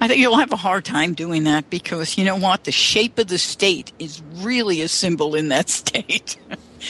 I 0.00 0.08
think 0.08 0.20
you'll 0.20 0.38
have 0.38 0.52
a 0.52 0.56
hard 0.56 0.84
time 0.84 1.14
doing 1.14 1.44
that 1.44 1.68
because 1.68 2.16
you 2.16 2.24
know 2.24 2.36
what? 2.36 2.64
The 2.64 2.72
shape 2.72 3.18
of 3.18 3.26
the 3.28 3.38
state 3.38 3.92
is 3.98 4.22
really 4.36 4.80
a 4.80 4.88
symbol 4.88 5.34
in 5.34 5.48
that 5.48 5.68
state. 5.70 6.36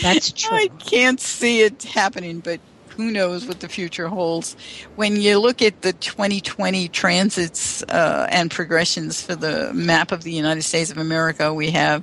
That's 0.03 0.33
true. 0.33 0.57
I 0.57 0.69
can't 0.69 1.21
see 1.21 1.63
it 1.63 1.83
happening, 1.83 2.39
but 2.41 2.61
who 2.91 3.11
knows 3.11 3.47
what 3.47 3.61
the 3.61 3.69
future 3.69 4.09
holds. 4.09 4.57
When 4.95 5.21
you 5.21 5.39
look 5.39 5.63
at 5.63 5.83
the 5.83 5.93
2020 5.95 6.89
transits 6.89 7.83
uh, 7.85 8.29
and 8.31 8.51
progressions 8.51 9.23
for 9.23 9.35
the 9.35 9.73
map 9.73 10.13
of 10.13 10.23
the 10.23 10.33
United 10.33 10.63
States 10.63 10.91
of 10.91 10.99
America, 10.99 11.53
we 11.53 11.71
have 11.71 12.03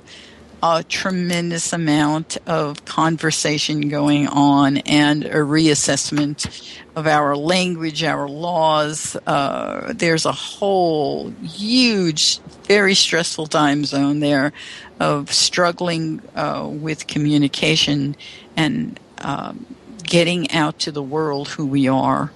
a 0.62 0.82
tremendous 0.82 1.72
amount 1.72 2.36
of 2.46 2.84
conversation 2.84 3.88
going 3.88 4.26
on 4.26 4.78
and 4.78 5.24
a 5.24 5.38
reassessment 5.38 6.76
of 6.96 7.06
our 7.06 7.36
language, 7.36 8.02
our 8.02 8.28
laws. 8.28 9.16
Uh, 9.26 9.92
there's 9.94 10.26
a 10.26 10.32
whole 10.32 11.30
huge, 11.42 12.40
very 12.64 12.94
stressful 12.94 13.46
time 13.46 13.84
zone 13.84 14.18
there 14.18 14.52
of 14.98 15.32
struggling 15.32 16.20
uh, 16.34 16.68
with 16.68 17.06
communication 17.06 18.16
and 18.56 18.98
um, 19.18 19.64
getting 20.02 20.50
out 20.50 20.80
to 20.80 20.90
the 20.90 21.02
world 21.02 21.48
who 21.48 21.66
we 21.66 21.86
are. 21.86 22.32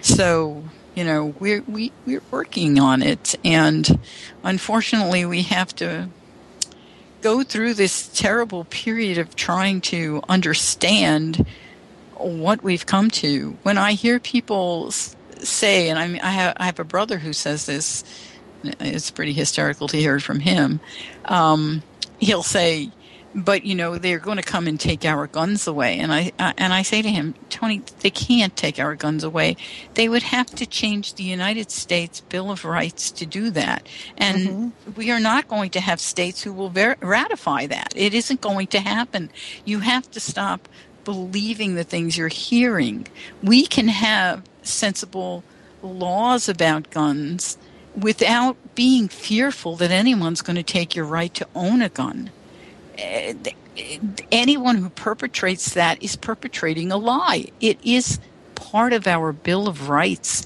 So, 0.00 0.64
you 0.96 1.04
know, 1.04 1.26
we're, 1.38 1.62
we, 1.62 1.92
we're 2.06 2.22
working 2.32 2.80
on 2.80 3.02
it. 3.02 3.36
And 3.44 4.00
unfortunately, 4.42 5.24
we 5.24 5.42
have 5.42 5.74
to 5.76 6.08
go 7.22 7.42
through 7.42 7.74
this 7.74 8.08
terrible 8.08 8.64
period 8.64 9.18
of 9.18 9.34
trying 9.36 9.80
to 9.80 10.20
understand 10.28 11.46
what 12.16 12.62
we've 12.62 12.84
come 12.84 13.10
to. 13.10 13.56
When 13.62 13.78
I 13.78 13.92
hear 13.92 14.20
people 14.20 14.90
say, 14.90 15.88
and 15.88 15.98
I, 15.98 16.08
mean, 16.08 16.20
I, 16.20 16.30
have, 16.30 16.56
I 16.58 16.66
have 16.66 16.78
a 16.78 16.84
brother 16.84 17.18
who 17.18 17.32
says 17.32 17.66
this, 17.66 18.04
it's 18.62 19.10
pretty 19.10 19.32
hysterical 19.32 19.88
to 19.88 19.96
hear 19.96 20.16
it 20.16 20.20
from 20.20 20.40
him. 20.40 20.80
Um, 21.24 21.82
he'll 22.18 22.42
say, 22.42 22.90
but 23.34 23.64
you 23.64 23.74
know 23.74 23.98
they're 23.98 24.18
going 24.18 24.36
to 24.36 24.42
come 24.42 24.66
and 24.66 24.78
take 24.78 25.04
our 25.04 25.26
guns 25.26 25.66
away. 25.66 25.98
And 25.98 26.12
I, 26.12 26.32
I, 26.38 26.54
and 26.58 26.72
I 26.72 26.82
say 26.82 27.02
to 27.02 27.08
him 27.08 27.34
Tony 27.50 27.82
they 28.00 28.10
can't 28.10 28.56
take 28.56 28.78
our 28.78 28.94
guns 28.94 29.24
away. 29.24 29.56
They 29.94 30.08
would 30.08 30.22
have 30.22 30.46
to 30.56 30.66
change 30.66 31.14
the 31.14 31.24
United 31.24 31.70
States 31.70 32.20
Bill 32.20 32.50
of 32.50 32.64
Rights 32.64 33.10
to 33.12 33.26
do 33.26 33.50
that. 33.50 33.86
And 34.16 34.48
mm-hmm. 34.48 34.92
we 34.94 35.10
are 35.10 35.20
not 35.20 35.48
going 35.48 35.70
to 35.70 35.80
have 35.80 36.00
states 36.00 36.42
who 36.42 36.52
will 36.52 36.70
ver- 36.70 36.96
ratify 37.00 37.66
that. 37.66 37.92
It 37.96 38.14
isn't 38.14 38.40
going 38.40 38.66
to 38.68 38.80
happen. 38.80 39.30
You 39.64 39.80
have 39.80 40.10
to 40.12 40.20
stop 40.20 40.68
believing 41.04 41.74
the 41.74 41.84
things 41.84 42.16
you're 42.16 42.28
hearing. 42.28 43.06
We 43.42 43.66
can 43.66 43.88
have 43.88 44.42
sensible 44.62 45.42
laws 45.82 46.48
about 46.48 46.90
guns 46.90 47.58
without 47.96 48.56
being 48.74 49.08
fearful 49.08 49.76
that 49.76 49.90
anyone's 49.90 50.42
going 50.42 50.56
to 50.56 50.62
take 50.62 50.94
your 50.94 51.04
right 51.04 51.34
to 51.34 51.46
own 51.54 51.82
a 51.82 51.88
gun 51.88 52.30
Uh, 52.98 53.34
anyone 54.30 54.76
who 54.76 54.90
perpetrates 54.90 55.74
that 55.74 56.02
is 56.02 56.16
perpetrating 56.16 56.92
a 56.92 56.96
lie. 56.96 57.46
It 57.60 57.78
is 57.82 58.18
part 58.54 58.92
of 58.92 59.06
our 59.06 59.32
Bill 59.32 59.68
of 59.68 59.88
Rights. 59.88 60.44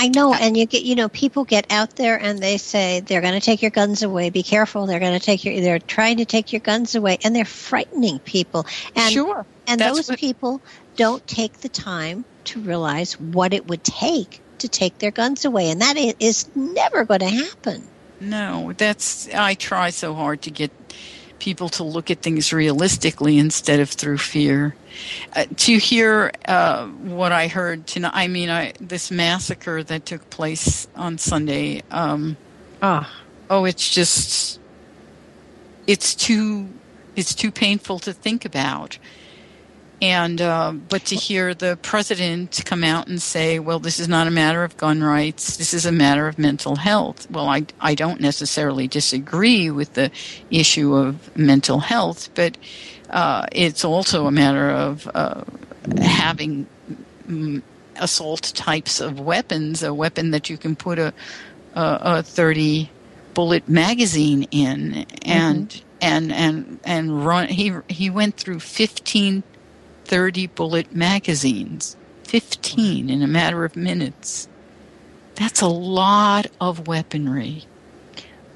I 0.00 0.08
know, 0.08 0.32
uh, 0.32 0.38
and 0.40 0.56
you 0.56 0.66
get, 0.66 0.82
you 0.82 0.94
know, 0.94 1.08
people 1.08 1.44
get 1.44 1.66
out 1.70 1.96
there 1.96 2.20
and 2.20 2.38
they 2.38 2.56
say 2.56 3.00
they're 3.00 3.20
going 3.20 3.34
to 3.34 3.40
take 3.40 3.62
your 3.62 3.72
guns 3.72 4.02
away. 4.02 4.30
Be 4.30 4.44
careful! 4.44 4.86
They're 4.86 5.00
going 5.00 5.18
to 5.18 5.24
take 5.24 5.44
your, 5.44 5.60
they're 5.60 5.80
trying 5.80 6.18
to 6.18 6.24
take 6.24 6.52
your 6.52 6.60
guns 6.60 6.94
away, 6.94 7.18
and 7.24 7.34
they're 7.34 7.44
frightening 7.44 8.20
people. 8.20 8.66
And 8.94 9.12
sure, 9.12 9.44
and 9.66 9.80
those 9.80 10.08
what, 10.08 10.18
people 10.18 10.60
don't 10.96 11.26
take 11.26 11.54
the 11.54 11.68
time 11.68 12.24
to 12.44 12.60
realize 12.60 13.18
what 13.18 13.52
it 13.52 13.66
would 13.66 13.82
take 13.82 14.40
to 14.58 14.68
take 14.68 14.98
their 14.98 15.10
guns 15.10 15.44
away, 15.44 15.70
and 15.70 15.80
that 15.80 15.96
is 15.96 16.48
never 16.54 17.04
going 17.04 17.20
to 17.20 17.28
happen. 17.28 17.82
No, 18.20 18.72
that's 18.76 19.28
I 19.34 19.54
try 19.54 19.90
so 19.90 20.14
hard 20.14 20.42
to 20.42 20.50
get 20.50 20.70
people 21.38 21.68
to 21.68 21.84
look 21.84 22.10
at 22.10 22.22
things 22.22 22.52
realistically 22.52 23.38
instead 23.38 23.80
of 23.80 23.90
through 23.90 24.18
fear. 24.18 24.74
Uh, 25.34 25.46
to 25.56 25.78
hear 25.78 26.32
uh, 26.46 26.86
what 26.86 27.32
I 27.32 27.48
heard 27.48 27.86
tonight, 27.86 28.12
I 28.14 28.28
mean, 28.28 28.50
I, 28.50 28.72
this 28.80 29.10
massacre 29.10 29.82
that 29.82 30.06
took 30.06 30.28
place 30.30 30.88
on 30.96 31.18
Sunday. 31.18 31.82
Um, 31.90 32.36
oh, 32.82 33.08
oh, 33.50 33.64
it's 33.64 33.88
just, 33.90 34.60
it's 35.86 36.14
too, 36.14 36.68
it's 37.16 37.34
too 37.34 37.50
painful 37.50 37.98
to 38.00 38.12
think 38.12 38.44
about. 38.44 38.98
And 40.00 40.40
uh, 40.40 40.72
but 40.72 41.04
to 41.06 41.16
hear 41.16 41.54
the 41.54 41.76
president 41.82 42.62
come 42.64 42.84
out 42.84 43.08
and 43.08 43.20
say, 43.20 43.58
"Well, 43.58 43.80
this 43.80 43.98
is 43.98 44.08
not 44.08 44.28
a 44.28 44.30
matter 44.30 44.62
of 44.62 44.76
gun 44.76 45.02
rights. 45.02 45.56
This 45.56 45.74
is 45.74 45.84
a 45.86 45.92
matter 45.92 46.28
of 46.28 46.38
mental 46.38 46.76
health." 46.76 47.28
Well, 47.30 47.48
I 47.48 47.66
I 47.80 47.96
don't 47.96 48.20
necessarily 48.20 48.86
disagree 48.86 49.70
with 49.70 49.94
the 49.94 50.12
issue 50.50 50.94
of 50.94 51.36
mental 51.36 51.80
health, 51.80 52.30
but 52.36 52.56
uh, 53.10 53.46
it's 53.50 53.84
also 53.84 54.26
a 54.26 54.30
matter 54.30 54.70
of 54.70 55.10
uh, 55.14 55.42
having 56.00 56.68
assault 57.96 58.52
types 58.54 59.00
of 59.00 59.18
weapons, 59.18 59.82
a 59.82 59.92
weapon 59.92 60.30
that 60.30 60.48
you 60.48 60.56
can 60.56 60.76
put 60.76 61.00
a 61.00 61.12
a, 61.74 61.98
a 62.18 62.22
30 62.22 62.90
bullet 63.34 63.68
magazine 63.68 64.44
in 64.50 65.06
and 65.22 65.68
mm-hmm. 65.68 65.84
and 66.00 66.32
and 66.32 66.80
and 66.84 67.24
run 67.24 67.48
he 67.48 67.72
he 67.88 68.10
went 68.10 68.36
through 68.36 68.58
15 68.58 69.42
30 70.08 70.48
bullet 70.48 70.94
magazines 70.94 71.96
15 72.24 73.08
in 73.08 73.22
a 73.22 73.26
matter 73.26 73.64
of 73.64 73.76
minutes. 73.76 74.48
That's 75.36 75.60
a 75.60 75.68
lot 75.68 76.46
of 76.60 76.86
weaponry. 76.86 77.64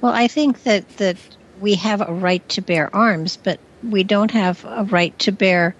Well 0.00 0.12
i 0.12 0.26
think 0.26 0.64
that 0.64 0.88
that 0.96 1.16
we 1.60 1.76
have 1.76 2.00
a 2.00 2.12
right 2.12 2.46
to 2.48 2.60
bear 2.60 2.94
arms 2.94 3.36
but 3.36 3.60
we 3.84 4.02
don't 4.02 4.32
have 4.32 4.64
a 4.64 4.84
right 4.84 5.16
to 5.20 5.30
bear 5.30 5.76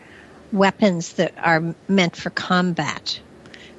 weapons 0.53 1.15
that 1.15 1.35
are 1.39 1.75
meant 1.89 2.15
for 2.15 2.31
combat. 2.31 3.21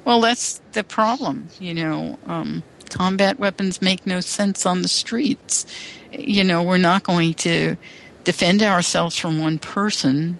Well 0.04 0.20
that's 0.20 0.60
the 0.72 0.84
problem 0.84 1.48
you 1.58 1.72
know 1.72 2.18
um, 2.26 2.62
combat 2.94 3.38
weapons 3.38 3.82
make 3.82 4.06
no 4.06 4.20
sense 4.20 4.64
on 4.64 4.82
the 4.82 4.88
streets. 4.88 5.66
You 6.12 6.44
know, 6.44 6.62
we're 6.62 6.78
not 6.78 7.02
going 7.02 7.34
to 7.34 7.76
defend 8.22 8.62
ourselves 8.62 9.16
from 9.16 9.40
one 9.40 9.58
person 9.58 10.38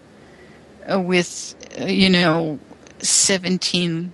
with, 0.88 1.54
uh, 1.80 1.84
you 1.84 2.10
know, 2.10 2.58
17 3.00 4.12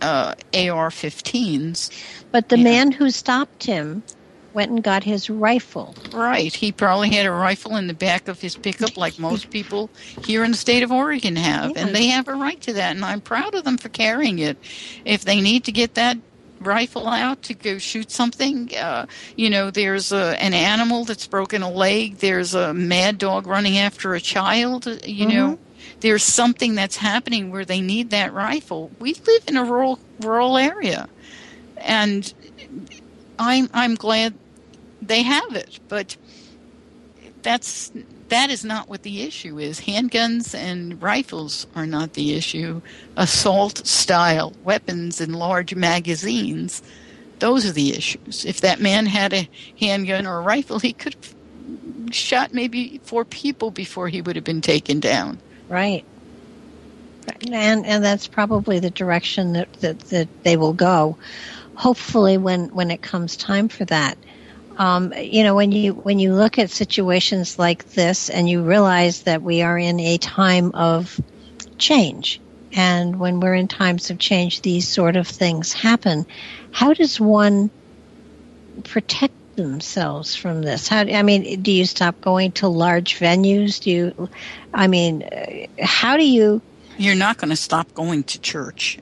uh, 0.00 0.34
AR 0.54 0.90
15s. 0.90 1.90
But 2.30 2.48
the 2.48 2.56
man 2.56 2.92
who 2.92 3.10
stopped 3.10 3.64
him 3.64 4.02
went 4.52 4.70
and 4.70 4.82
got 4.82 5.04
his 5.04 5.30
rifle. 5.30 5.94
Right. 6.12 6.52
He 6.52 6.72
probably 6.72 7.10
had 7.10 7.26
a 7.26 7.30
rifle 7.30 7.76
in 7.76 7.86
the 7.86 7.94
back 7.94 8.28
of 8.28 8.40
his 8.40 8.56
pickup, 8.56 8.96
like 8.96 9.18
most 9.18 9.50
people 9.50 9.90
here 10.24 10.44
in 10.44 10.52
the 10.52 10.56
state 10.56 10.82
of 10.82 10.90
Oregon 10.90 11.36
have. 11.36 11.72
Yeah. 11.72 11.82
And 11.86 11.94
they 11.94 12.06
have 12.06 12.28
a 12.28 12.34
right 12.34 12.60
to 12.62 12.72
that. 12.74 12.96
And 12.96 13.04
I'm 13.04 13.20
proud 13.20 13.54
of 13.54 13.64
them 13.64 13.78
for 13.78 13.88
carrying 13.88 14.38
it. 14.38 14.56
If 15.04 15.24
they 15.24 15.40
need 15.40 15.64
to 15.64 15.72
get 15.72 15.94
that 15.94 16.18
rifle 16.60 17.08
out 17.08 17.42
to 17.42 17.54
go 17.54 17.78
shoot 17.78 18.10
something. 18.10 18.70
Uh, 18.76 19.06
you 19.36 19.50
know, 19.50 19.70
there's 19.70 20.12
a, 20.12 20.40
an 20.42 20.52
animal 20.54 21.04
that's 21.04 21.26
broken 21.26 21.62
a 21.62 21.70
leg. 21.70 22.18
There's 22.18 22.54
a 22.54 22.74
mad 22.74 23.18
dog 23.18 23.46
running 23.46 23.78
after 23.78 24.14
a 24.14 24.20
child. 24.20 24.86
Uh, 24.86 24.96
you 25.04 25.26
mm-hmm. 25.26 25.36
know, 25.36 25.58
there's 26.00 26.22
something 26.22 26.74
that's 26.74 26.96
happening 26.96 27.50
where 27.50 27.64
they 27.64 27.80
need 27.80 28.10
that 28.10 28.32
rifle. 28.32 28.90
We 28.98 29.14
live 29.14 29.44
in 29.48 29.56
a 29.56 29.64
rural 29.64 29.98
rural 30.20 30.56
area, 30.56 31.08
and 31.76 32.32
I'm 33.38 33.68
I'm 33.72 33.94
glad 33.94 34.34
they 35.02 35.22
have 35.22 35.54
it, 35.54 35.80
but 35.88 36.16
that's 37.42 37.92
that 38.28 38.50
is 38.50 38.64
not 38.64 38.88
what 38.88 39.02
the 39.02 39.22
issue 39.22 39.58
is. 39.58 39.80
Handguns 39.80 40.54
and 40.54 41.00
rifles 41.02 41.66
are 41.74 41.86
not 41.86 42.14
the 42.14 42.34
issue. 42.34 42.80
Assault 43.16 43.86
style 43.86 44.54
weapons 44.64 45.20
and 45.20 45.36
large 45.36 45.74
magazines, 45.74 46.82
those 47.40 47.66
are 47.66 47.72
the 47.72 47.92
issues. 47.92 48.44
If 48.44 48.60
that 48.60 48.80
man 48.80 49.06
had 49.06 49.32
a 49.32 49.48
handgun 49.78 50.26
or 50.26 50.38
a 50.38 50.42
rifle, 50.42 50.78
he 50.78 50.92
could 50.92 51.14
have 51.14 52.14
shot 52.14 52.54
maybe 52.54 53.00
four 53.04 53.24
people 53.24 53.70
before 53.70 54.08
he 54.08 54.22
would 54.22 54.36
have 54.36 54.44
been 54.44 54.60
taken 54.60 55.00
down. 55.00 55.38
Right. 55.70 56.04
And 57.50 57.86
and 57.86 58.04
that's 58.04 58.28
probably 58.28 58.80
the 58.80 58.90
direction 58.90 59.54
that, 59.54 59.72
that, 59.74 60.00
that 60.10 60.28
they 60.42 60.56
will 60.58 60.74
go. 60.74 61.16
Hopefully 61.74 62.36
when, 62.36 62.68
when 62.74 62.90
it 62.90 63.00
comes 63.00 63.36
time 63.36 63.68
for 63.68 63.86
that 63.86 64.18
um, 64.80 65.12
you 65.12 65.42
know, 65.42 65.54
when 65.54 65.72
you 65.72 65.92
when 65.92 66.18
you 66.18 66.32
look 66.32 66.58
at 66.58 66.70
situations 66.70 67.58
like 67.58 67.84
this 67.90 68.30
and 68.30 68.48
you 68.48 68.62
realize 68.62 69.24
that 69.24 69.42
we 69.42 69.60
are 69.60 69.78
in 69.78 70.00
a 70.00 70.16
time 70.16 70.72
of 70.72 71.20
change, 71.76 72.40
and 72.72 73.20
when 73.20 73.40
we're 73.40 73.54
in 73.54 73.68
times 73.68 74.08
of 74.08 74.18
change, 74.18 74.62
these 74.62 74.88
sort 74.88 75.16
of 75.16 75.28
things 75.28 75.74
happen. 75.74 76.24
How 76.72 76.94
does 76.94 77.20
one 77.20 77.70
protect 78.84 79.34
themselves 79.62 80.34
from 80.34 80.62
this? 80.62 80.88
How 80.88 81.00
I 81.00 81.22
mean, 81.22 81.62
do 81.62 81.72
you 81.72 81.84
stop 81.86 82.20
going 82.20 82.52
to 82.52 82.68
large 82.68 83.18
venues? 83.18 83.80
Do 83.80 83.90
you? 83.90 84.28
I 84.74 84.86
mean, 84.86 85.28
how 85.80 86.16
do 86.16 86.26
you? 86.26 86.60
You're 86.98 87.14
not 87.14 87.38
going 87.38 87.50
to 87.50 87.56
stop 87.56 87.94
going 87.94 88.24
to 88.24 88.40
church. 88.40 88.98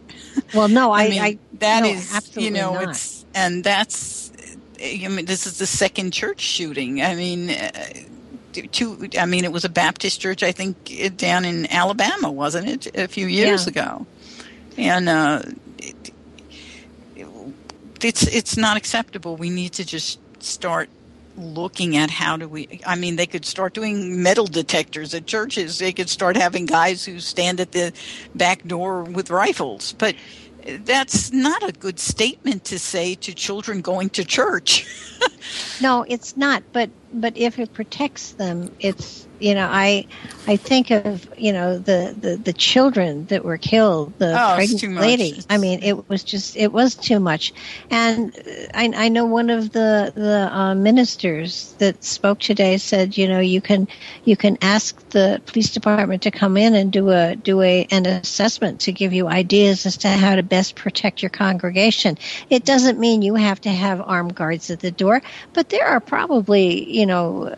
Well, 0.54 0.68
no, 0.68 0.92
I, 0.92 1.02
I, 1.02 1.09
mean, 1.09 1.22
I 1.22 1.38
that 1.54 1.82
no, 1.82 1.88
is, 1.88 2.36
you 2.36 2.50
know, 2.50 2.74
not. 2.74 2.90
it's 2.90 3.24
and 3.34 3.64
that's 3.64 4.32
I 4.80 5.09
mean, 5.09 5.24
this 5.24 5.46
is 5.46 5.59
the 5.59 5.66
second 5.66 6.12
church 6.12 6.40
shooting. 6.40 7.02
I 7.02 7.14
mean, 7.14 7.50
uh, 7.50 7.70
two. 8.70 9.09
I 9.18 9.26
mean, 9.26 9.44
it 9.44 9.52
was 9.52 9.64
a 9.64 9.68
Baptist 9.68 10.20
church, 10.20 10.42
I 10.42 10.52
think, 10.52 11.16
down 11.16 11.44
in 11.44 11.70
Alabama, 11.72 12.30
wasn't 12.30 12.86
it, 12.86 12.96
a 12.96 13.09
few 13.09 13.26
years 13.26 13.64
yeah. 13.66 13.70
ago? 13.70 14.06
And 14.76 15.09
uh, 15.09 15.42
it, 15.78 16.12
it's 18.02 18.22
it's 18.26 18.56
not 18.56 18.76
acceptable. 18.76 19.36
We 19.36 19.50
need 19.50 19.72
to 19.74 19.84
just 19.84 20.20
start 20.43 20.89
looking 21.36 21.97
at 21.97 22.11
how 22.11 22.36
do 22.36 22.49
we 22.49 22.80
i 22.84 22.97
mean 22.97 23.14
they 23.14 23.26
could 23.26 23.45
start 23.45 23.72
doing 23.72 24.20
metal 24.20 24.47
detectors 24.47 25.14
at 25.14 25.24
churches 25.24 25.78
they 25.78 25.93
could 25.93 26.09
start 26.09 26.36
having 26.36 26.66
guys 26.66 27.05
who 27.05 27.20
stand 27.20 27.61
at 27.61 27.70
the 27.70 27.93
back 28.34 28.66
door 28.66 29.05
with 29.05 29.30
rifles 29.30 29.93
but 29.99 30.16
that's 30.76 31.32
not 31.32 31.66
a 31.68 31.72
good 31.72 31.99
statement 31.99 32.64
to 32.64 32.78
say 32.78 33.14
to 33.16 33.34
children 33.34 33.80
going 33.80 34.11
to 34.11 34.24
church. 34.24 34.86
no, 35.80 36.05
it's 36.09 36.36
not. 36.36 36.62
But 36.72 36.91
but 37.12 37.36
if 37.36 37.59
it 37.59 37.72
protects 37.72 38.32
them, 38.32 38.74
it's 38.80 39.27
you 39.41 39.55
know 39.55 39.68
I 39.70 40.07
I 40.49 40.57
think 40.57 40.91
of 40.91 41.28
you 41.36 41.53
know 41.53 41.78
the 41.78 42.14
the, 42.18 42.36
the 42.36 42.55
children 42.55 43.26
that 43.26 43.45
were 43.45 43.59
killed, 43.59 44.18
the 44.18 44.32
oh, 44.32 44.55
pregnant 44.55 44.97
lady. 44.97 45.43
I 45.51 45.59
mean, 45.59 45.82
it 45.82 46.09
was 46.09 46.24
just 46.24 46.57
it 46.57 46.72
was 46.72 46.95
too 46.95 47.20
much. 47.20 47.53
And 47.91 48.32
I, 48.74 48.91
I 48.95 49.09
know 49.09 49.26
one 49.26 49.51
of 49.51 49.72
the 49.72 50.11
the 50.14 50.49
uh, 50.51 50.74
ministers 50.74 51.74
that 51.78 52.03
spoke 52.03 52.41
today 52.41 52.78
said, 52.78 53.18
you 53.18 53.28
know, 53.28 53.41
you 53.41 53.61
can 53.61 53.89
you 54.24 54.36
can 54.39 54.57
ask 54.62 55.07
the 55.11 55.43
police 55.45 55.70
department 55.70 56.22
to 56.22 56.30
come 56.30 56.57
in 56.57 56.74
and 56.74 56.91
do 56.91 57.11
a 57.11 57.36
do 57.36 57.61
a 57.61 57.86
an 57.91 58.07
assessment 58.07 58.80
to 58.80 58.93
give 58.93 59.12
you 59.12 59.28
ideas 59.28 59.84
as 59.84 59.99
to 59.99 60.09
how 60.09 60.34
to 60.34 60.43
best 60.43 60.76
protect 60.76 61.22
your 61.22 61.30
congregation. 61.30 62.16
It 62.49 62.64
doesn't 62.64 62.99
mean 62.99 63.20
you 63.20 63.34
have 63.34 63.61
to 63.62 63.70
have 63.70 64.01
armed 64.01 64.34
guards 64.34 64.70
at 64.70 64.80
the 64.80 64.91
door, 64.91 65.20
but 65.53 65.68
there 65.68 65.86
are 65.86 66.01
probably 66.01 66.91
you 66.91 67.05
know 67.05 67.55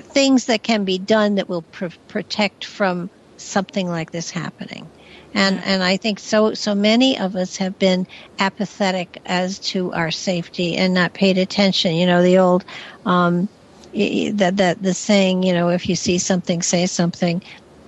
things 0.00 0.46
that 0.46 0.62
can 0.62 0.84
be 0.84 0.98
done 0.98 1.36
that 1.36 1.48
will 1.48 1.62
pr- 1.62 1.86
protect 2.08 2.64
from 2.64 3.10
something 3.36 3.88
like 3.88 4.10
this 4.10 4.30
happening. 4.30 4.88
And 5.34 5.62
and 5.64 5.82
I 5.82 5.96
think 5.96 6.18
so 6.18 6.54
so 6.54 6.74
many 6.74 7.18
of 7.18 7.36
us 7.36 7.56
have 7.56 7.78
been 7.78 8.06
apathetic 8.38 9.20
as 9.26 9.58
to 9.70 9.92
our 9.92 10.10
safety 10.10 10.76
and 10.76 10.94
not 10.94 11.12
paid 11.12 11.36
attention. 11.36 11.94
You 11.94 12.06
know 12.06 12.22
the 12.22 12.38
old 12.38 12.64
um, 13.04 13.48
that 13.92 14.54
that 14.56 14.82
the 14.82 14.94
saying 14.94 15.42
you 15.42 15.52
know 15.52 15.68
if 15.68 15.88
you 15.88 15.96
see 15.96 16.18
something 16.18 16.62
say 16.62 16.86
something 16.86 17.42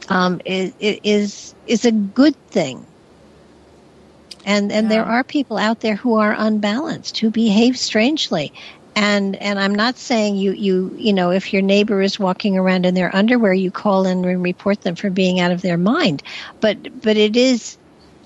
um, 0.09 0.41
is 0.45 0.75
is 0.79 1.55
is 1.67 1.85
a 1.85 1.93
good 1.93 2.37
thing. 2.51 2.87
And 4.45 4.71
and 4.71 4.85
yeah. 4.85 4.97
there 4.97 5.05
are 5.05 5.25
people 5.25 5.59
out 5.59 5.81
there 5.81 5.97
who 5.97 6.15
are 6.15 6.35
unbalanced 6.37 7.19
who 7.19 7.31
behave 7.31 7.79
strangely 7.79 8.53
and 8.99 9.37
and 9.37 9.61
I'm 9.61 9.75
not 9.75 9.97
saying 9.97 10.37
you 10.37 10.53
you 10.53 10.95
you 10.99 11.13
know 11.13 11.31
if 11.31 11.53
your 11.53 11.63
neighbor 11.63 12.03
is 12.03 12.19
walking 12.19 12.59
around 12.59 12.85
in 12.85 12.95
their 12.95 13.15
underwear 13.15 13.53
you 13.53 13.71
call 13.71 14.07
in 14.07 14.25
and 14.25 14.43
report 14.43 14.83
them 14.83 14.97
for 14.97 15.09
being 15.09 15.39
out 15.39 15.53
of 15.53 15.63
their 15.63 15.79
mind 15.79 16.23
but 16.61 17.01
but 17.03 17.17
it 17.17 17.37
is 17.37 17.79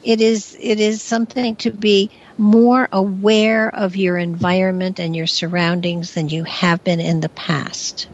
it 0.03 0.21
is 0.21 0.57
it 0.59 0.81
is 0.81 1.03
something 1.03 1.57
to 1.57 1.71
be 1.71 2.11
more 2.39 2.89
aware 2.91 3.69
of 3.75 3.97
your 3.97 4.17
environment 4.17 4.99
and 4.99 5.15
your 5.15 5.27
surroundings 5.27 6.15
than 6.15 6.31
you 6.31 6.45
have 6.45 6.83
been 6.83 7.01
in 7.01 7.21
the 7.21 7.29
past. 7.29 8.09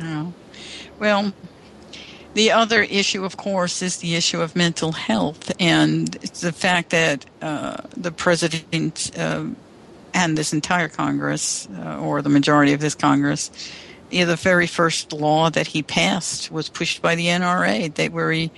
Oh. 0.00 0.32
Well, 0.98 1.32
the 2.34 2.52
other 2.52 2.82
issue, 2.82 3.24
of 3.24 3.36
course, 3.36 3.82
is 3.82 3.98
the 3.98 4.14
issue 4.14 4.40
of 4.40 4.56
mental 4.56 4.92
health 4.92 5.52
and 5.60 6.08
the 6.08 6.52
fact 6.52 6.90
that 6.90 7.26
uh, 7.42 7.82
the 7.96 8.12
president 8.12 9.10
uh, 9.18 9.46
and 10.14 10.38
this 10.38 10.52
entire 10.52 10.88
Congress, 10.88 11.68
uh, 11.76 11.98
or 11.98 12.22
the 12.22 12.28
majority 12.30 12.72
of 12.72 12.80
this 12.80 12.94
Congress, 12.94 13.50
yeah, 14.10 14.24
the 14.24 14.36
very 14.36 14.68
first 14.68 15.12
law 15.12 15.50
that 15.50 15.66
he 15.66 15.82
passed 15.82 16.50
was 16.52 16.68
pushed 16.68 17.02
by 17.02 17.16
the 17.16 17.26
NRA, 17.26 17.92
that 17.96 18.12
where 18.12 18.30
he 18.30 18.50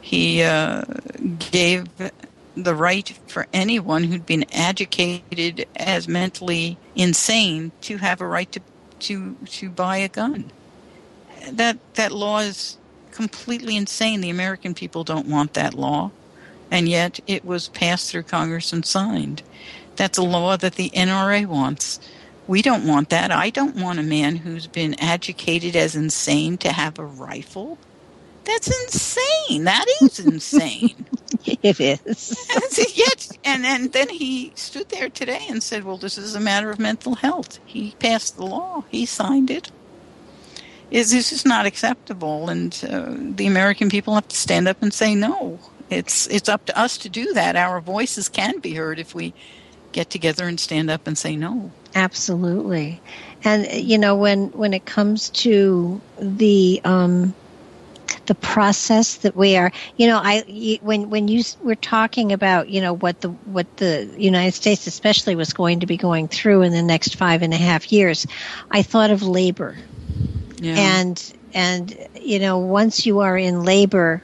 he 0.00 0.42
uh, 0.42 0.82
gave 1.50 1.86
the 2.56 2.74
right 2.74 3.08
for 3.26 3.46
anyone 3.52 4.04
who'd 4.04 4.26
been 4.26 4.44
educated 4.52 5.66
as 5.76 6.08
mentally 6.08 6.76
insane 6.96 7.72
to 7.82 7.98
have 7.98 8.20
a 8.20 8.26
right 8.26 8.50
to 8.52 8.60
to 9.00 9.36
to 9.46 9.68
buy 9.68 9.98
a 9.98 10.08
gun. 10.08 10.50
That 11.50 11.78
that 11.94 12.12
law 12.12 12.38
is 12.38 12.78
completely 13.10 13.76
insane. 13.76 14.22
The 14.22 14.30
American 14.30 14.72
people 14.74 15.04
don't 15.04 15.26
want 15.26 15.54
that 15.54 15.74
law, 15.74 16.10
and 16.70 16.88
yet 16.88 17.20
it 17.26 17.44
was 17.44 17.68
passed 17.68 18.10
through 18.10 18.24
Congress 18.24 18.72
and 18.72 18.84
signed. 18.86 19.42
That's 19.96 20.18
a 20.18 20.22
law 20.22 20.56
that 20.56 20.74
the 20.74 20.90
NRA 20.90 21.46
wants. 21.46 22.00
We 22.46 22.62
don't 22.62 22.86
want 22.86 23.10
that. 23.10 23.30
I 23.30 23.50
don't 23.50 23.76
want 23.76 23.98
a 23.98 24.02
man 24.02 24.36
who's 24.36 24.66
been 24.66 24.98
educated 25.00 25.76
as 25.76 25.94
insane 25.94 26.58
to 26.58 26.72
have 26.72 26.98
a 26.98 27.04
rifle. 27.04 27.78
That's 28.44 28.66
insane. 28.82 29.64
That 29.64 29.86
is 30.00 30.18
insane. 30.26 31.06
it 31.44 31.80
is. 31.80 32.48
Yet, 32.94 33.38
and 33.44 33.64
and 33.64 33.92
then 33.92 34.08
he 34.08 34.52
stood 34.54 34.88
there 34.88 35.08
today 35.08 35.46
and 35.48 35.62
said, 35.62 35.84
"Well, 35.84 35.96
this 35.96 36.18
is 36.18 36.34
a 36.34 36.40
matter 36.40 36.70
of 36.70 36.78
mental 36.78 37.14
health." 37.14 37.60
He 37.64 37.94
passed 38.00 38.36
the 38.36 38.44
law. 38.46 38.84
He 38.90 39.06
signed 39.06 39.50
it. 39.50 39.70
Is 40.90 41.12
this 41.12 41.32
is 41.32 41.46
not 41.46 41.64
acceptable, 41.66 42.48
and 42.48 42.78
uh, 42.88 43.14
the 43.16 43.46
American 43.46 43.88
people 43.88 44.14
have 44.14 44.28
to 44.28 44.36
stand 44.36 44.68
up 44.68 44.82
and 44.82 44.92
say 44.92 45.14
no. 45.14 45.60
It's 45.88 46.26
it's 46.26 46.48
up 46.48 46.66
to 46.66 46.78
us 46.78 46.98
to 46.98 47.08
do 47.08 47.32
that. 47.34 47.54
Our 47.56 47.80
voices 47.80 48.28
can 48.28 48.58
be 48.58 48.74
heard 48.74 48.98
if 48.98 49.14
we 49.14 49.32
get 49.92 50.10
together 50.10 50.46
and 50.48 50.58
stand 50.58 50.90
up 50.90 51.06
and 51.06 51.16
say 51.16 51.36
no. 51.36 51.70
Absolutely, 51.94 53.00
and 53.44 53.66
you 53.72 53.98
know 53.98 54.16
when 54.16 54.48
when 54.52 54.74
it 54.74 54.84
comes 54.84 55.30
to 55.30 56.00
the 56.18 56.80
um, 56.84 57.34
the 58.26 58.34
process 58.34 59.16
that 59.16 59.34
we 59.36 59.56
are 59.56 59.72
you 59.96 60.06
know 60.06 60.20
i 60.22 60.78
when 60.82 61.10
when 61.10 61.28
you 61.28 61.42
were 61.62 61.74
talking 61.74 62.32
about 62.32 62.68
you 62.68 62.80
know 62.80 62.94
what 62.94 63.20
the 63.20 63.28
what 63.28 63.76
the 63.78 64.08
united 64.16 64.52
states 64.52 64.86
especially 64.86 65.34
was 65.34 65.52
going 65.52 65.80
to 65.80 65.86
be 65.86 65.96
going 65.96 66.28
through 66.28 66.62
in 66.62 66.72
the 66.72 66.82
next 66.82 67.16
five 67.16 67.42
and 67.42 67.52
a 67.52 67.56
half 67.56 67.90
years 67.90 68.26
i 68.70 68.82
thought 68.82 69.10
of 69.10 69.22
labor 69.22 69.76
yeah. 70.60 70.74
and 70.76 71.34
and 71.52 71.96
you 72.20 72.38
know 72.38 72.58
once 72.58 73.04
you 73.04 73.20
are 73.20 73.36
in 73.36 73.64
labor 73.64 74.22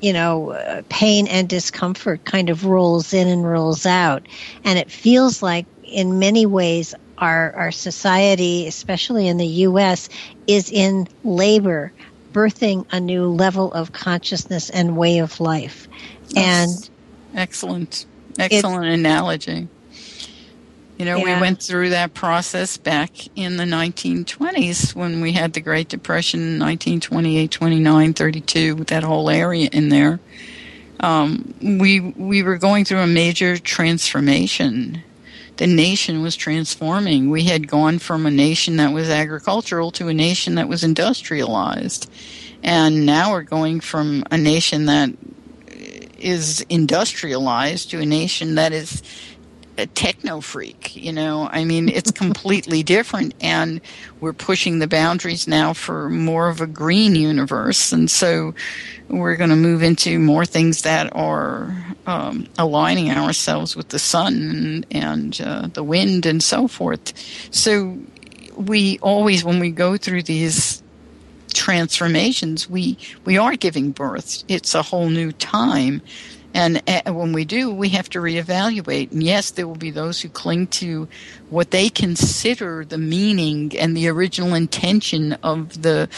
you 0.00 0.12
know 0.12 0.50
uh, 0.50 0.82
pain 0.88 1.26
and 1.26 1.48
discomfort 1.48 2.24
kind 2.24 2.50
of 2.50 2.64
rolls 2.64 3.12
in 3.12 3.28
and 3.28 3.44
rolls 3.44 3.86
out 3.86 4.26
and 4.64 4.78
it 4.78 4.90
feels 4.90 5.42
like 5.42 5.66
in 5.84 6.18
many 6.18 6.46
ways 6.46 6.94
our 7.18 7.52
our 7.54 7.72
society 7.72 8.66
especially 8.66 9.26
in 9.26 9.36
the 9.36 9.46
US 9.46 10.08
is 10.46 10.70
in 10.70 11.08
labor 11.24 11.92
birthing 12.32 12.86
a 12.92 13.00
new 13.00 13.26
level 13.26 13.72
of 13.72 13.92
consciousness 13.92 14.70
and 14.70 14.96
way 14.96 15.18
of 15.18 15.40
life. 15.40 15.88
That's 16.30 16.88
and 17.34 17.38
excellent, 17.38 18.06
excellent 18.38 18.86
analogy. 18.86 19.68
You 20.98 21.04
know, 21.04 21.18
yeah. 21.18 21.36
we 21.36 21.40
went 21.40 21.62
through 21.62 21.90
that 21.90 22.14
process 22.14 22.76
back 22.76 23.12
in 23.36 23.56
the 23.56 23.64
1920s 23.64 24.94
when 24.94 25.20
we 25.20 25.32
had 25.32 25.52
the 25.52 25.60
Great 25.60 25.88
Depression, 25.88 26.58
1928, 26.58 27.50
29, 27.50 28.14
32, 28.14 28.74
with 28.74 28.88
that 28.88 29.04
whole 29.04 29.30
area 29.30 29.68
in 29.72 29.90
there. 29.90 30.18
Um, 31.00 31.54
we 31.62 32.00
we 32.00 32.42
were 32.42 32.58
going 32.58 32.84
through 32.84 32.98
a 32.98 33.06
major 33.06 33.56
transformation 33.56 35.04
the 35.58 35.66
nation 35.66 36.22
was 36.22 36.36
transforming. 36.36 37.30
We 37.30 37.44
had 37.44 37.66
gone 37.66 37.98
from 37.98 38.26
a 38.26 38.30
nation 38.30 38.76
that 38.76 38.92
was 38.92 39.10
agricultural 39.10 39.90
to 39.92 40.06
a 40.06 40.14
nation 40.14 40.54
that 40.54 40.68
was 40.68 40.84
industrialized. 40.84 42.10
And 42.62 43.04
now 43.04 43.32
we're 43.32 43.42
going 43.42 43.80
from 43.80 44.24
a 44.30 44.38
nation 44.38 44.86
that 44.86 45.10
is 46.16 46.64
industrialized 46.68 47.90
to 47.90 48.00
a 48.00 48.06
nation 48.06 48.54
that 48.54 48.72
is 48.72 49.02
a 49.78 49.86
techno 49.86 50.40
freak. 50.40 50.96
You 50.96 51.12
know, 51.12 51.48
I 51.50 51.64
mean, 51.64 51.88
it's 51.88 52.10
completely 52.10 52.82
different, 52.82 53.34
and 53.40 53.80
we're 54.20 54.32
pushing 54.32 54.78
the 54.78 54.86
boundaries 54.86 55.46
now 55.46 55.72
for 55.72 56.08
more 56.08 56.48
of 56.48 56.60
a 56.60 56.66
green 56.66 57.14
universe, 57.14 57.92
and 57.92 58.10
so 58.10 58.54
we're 59.08 59.36
going 59.36 59.50
to 59.50 59.56
move 59.56 59.82
into 59.82 60.18
more 60.18 60.44
things 60.44 60.82
that 60.82 61.14
are 61.14 61.74
um, 62.06 62.46
aligning 62.58 63.10
ourselves 63.10 63.74
with 63.76 63.88
the 63.88 63.98
sun 63.98 64.84
and, 64.90 65.40
uh, 65.40 65.68
the 65.68 65.82
wind 65.82 66.26
and 66.26 66.42
so 66.42 66.68
forth. 66.68 67.12
So 67.50 67.98
we 68.56 68.98
always, 68.98 69.44
when 69.44 69.60
we 69.60 69.70
go 69.70 69.96
through 69.96 70.24
these 70.24 70.82
transformations, 71.54 72.68
we 72.68 72.98
we 73.24 73.38
are 73.38 73.56
giving 73.56 73.90
birth. 73.90 74.44
It's 74.48 74.74
a 74.74 74.82
whole 74.82 75.08
new 75.08 75.32
time. 75.32 76.02
And 76.54 76.82
uh, 76.88 77.12
when 77.12 77.32
we 77.32 77.44
do, 77.44 77.72
we 77.72 77.90
have 77.90 78.08
to 78.10 78.20
reevaluate. 78.20 79.12
And 79.12 79.22
yes, 79.22 79.50
there 79.50 79.66
will 79.66 79.76
be 79.76 79.90
those 79.90 80.20
who 80.20 80.28
cling 80.28 80.68
to 80.68 81.08
what 81.50 81.70
they 81.70 81.88
consider 81.88 82.84
the 82.84 82.98
meaning 82.98 83.76
and 83.78 83.96
the 83.96 84.08
original 84.08 84.54
intention 84.54 85.34
of 85.42 85.82
the 85.82 86.08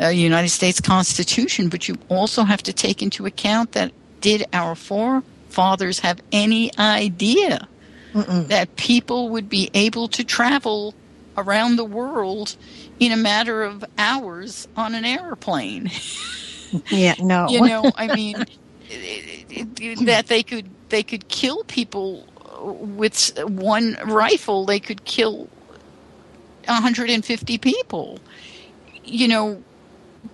uh, 0.00 0.08
United 0.08 0.50
States 0.50 0.80
Constitution, 0.80 1.68
but 1.68 1.88
you 1.88 1.96
also 2.08 2.44
have 2.44 2.62
to 2.64 2.72
take 2.72 3.02
into 3.02 3.26
account 3.26 3.72
that 3.72 3.92
did 4.20 4.44
our 4.52 4.74
forefathers 4.74 6.00
have 6.00 6.20
any 6.32 6.70
idea 6.78 7.68
Mm-mm. 8.12 8.48
that 8.48 8.76
people 8.76 9.30
would 9.30 9.48
be 9.48 9.70
able 9.74 10.08
to 10.08 10.24
travel 10.24 10.94
around 11.36 11.76
the 11.76 11.84
world 11.84 12.56
in 12.98 13.12
a 13.12 13.16
matter 13.16 13.62
of 13.62 13.84
hours 13.98 14.68
on 14.76 14.94
an 14.94 15.04
airplane? 15.04 15.90
Yeah, 16.90 17.14
no. 17.18 17.48
you 17.50 17.62
know, 17.62 17.90
I 17.96 18.14
mean, 18.14 18.44
that 20.04 20.26
they 20.26 20.42
could 20.42 20.68
they 20.88 21.02
could 21.02 21.28
kill 21.28 21.64
people 21.64 22.26
with 22.60 23.38
one 23.44 23.96
rifle. 24.04 24.66
They 24.66 24.80
could 24.80 25.04
kill 25.04 25.48
150 26.66 27.58
people. 27.58 28.18
You 29.04 29.28
know, 29.28 29.62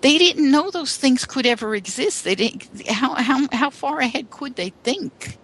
they 0.01 0.19
didn't 0.19 0.51
know 0.51 0.71
those 0.71 0.97
things 0.97 1.25
could 1.25 1.47
ever 1.47 1.75
exist. 1.75 2.25
They 2.25 2.35
didn't. 2.35 2.89
How 2.89 3.15
how 3.15 3.47
how 3.53 3.71
far 3.71 4.01
ahead 4.01 4.31
could 4.31 4.57
they 4.57 4.71
think? 4.83 5.39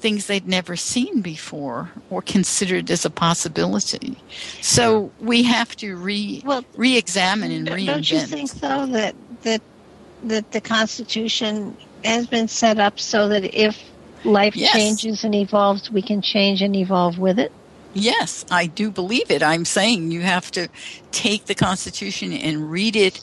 Things 0.00 0.26
they'd 0.26 0.46
never 0.46 0.76
seen 0.76 1.22
before 1.22 1.90
or 2.08 2.22
considered 2.22 2.88
as 2.88 3.04
a 3.04 3.10
possibility. 3.10 4.16
So 4.60 5.10
we 5.18 5.42
have 5.42 5.74
to 5.76 5.96
re 5.96 6.40
well, 6.46 6.64
re-examine 6.76 7.50
and 7.50 7.66
reinvent. 7.66 7.86
Don't 7.86 8.10
you 8.12 8.20
think 8.20 8.52
though 8.52 8.86
that 8.86 9.16
that 9.42 9.60
that 10.22 10.52
the 10.52 10.60
Constitution 10.60 11.76
has 12.04 12.26
been 12.26 12.48
set 12.48 12.78
up 12.78 12.98
so 12.98 13.28
that 13.28 13.54
if 13.58 13.78
life 14.24 14.56
yes. 14.56 14.72
changes 14.72 15.24
and 15.24 15.34
evolves, 15.34 15.90
we 15.90 16.02
can 16.02 16.22
change 16.22 16.62
and 16.62 16.74
evolve 16.76 17.18
with 17.18 17.38
it? 17.38 17.52
Yes, 17.94 18.44
I 18.50 18.66
do 18.66 18.90
believe 18.90 19.30
it. 19.30 19.42
I'm 19.42 19.64
saying 19.64 20.10
you 20.10 20.20
have 20.20 20.50
to 20.52 20.68
take 21.10 21.46
the 21.46 21.54
Constitution 21.54 22.32
and 22.32 22.70
read 22.70 22.96
it 22.96 23.20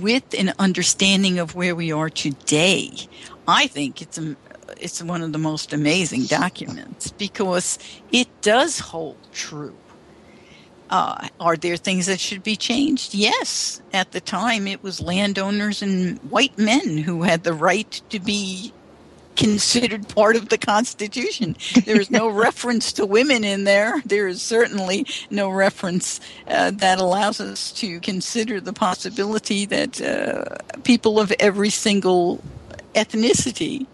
with 0.00 0.34
an 0.38 0.52
understanding 0.58 1.38
of 1.38 1.54
where 1.54 1.74
we 1.74 1.92
are 1.92 2.10
today. 2.10 2.92
I 3.46 3.68
think 3.68 4.02
it's 4.02 4.18
a, 4.18 4.36
it's 4.76 5.02
one 5.02 5.22
of 5.22 5.32
the 5.32 5.38
most 5.38 5.72
amazing 5.72 6.24
documents 6.24 7.12
because 7.12 7.78
it 8.12 8.28
does 8.42 8.80
hold 8.80 9.16
true. 9.32 9.76
Uh, 10.90 11.28
are 11.38 11.56
there 11.56 11.76
things 11.76 12.06
that 12.06 12.20
should 12.20 12.42
be 12.42 12.56
changed? 12.56 13.14
Yes. 13.14 13.82
At 13.92 14.12
the 14.12 14.20
time, 14.20 14.66
it 14.66 14.82
was 14.82 15.00
landowners 15.00 15.82
and 15.82 16.18
white 16.30 16.56
men 16.58 16.98
who 16.98 17.22
had 17.22 17.44
the 17.44 17.52
right 17.52 18.00
to 18.10 18.18
be 18.18 18.72
considered 19.36 20.08
part 20.08 20.34
of 20.34 20.48
the 20.48 20.58
Constitution. 20.58 21.56
There 21.84 22.00
is 22.00 22.10
no 22.10 22.28
reference 22.46 22.92
to 22.94 23.06
women 23.06 23.44
in 23.44 23.64
there. 23.64 24.02
There 24.04 24.26
is 24.26 24.42
certainly 24.42 25.06
no 25.30 25.48
reference 25.48 26.20
uh, 26.48 26.72
that 26.72 26.98
allows 26.98 27.40
us 27.40 27.70
to 27.72 28.00
consider 28.00 28.60
the 28.60 28.72
possibility 28.72 29.64
that 29.66 30.00
uh, 30.02 30.80
people 30.82 31.20
of 31.20 31.32
every 31.38 31.70
single 31.70 32.42
ethnicity 32.94 33.86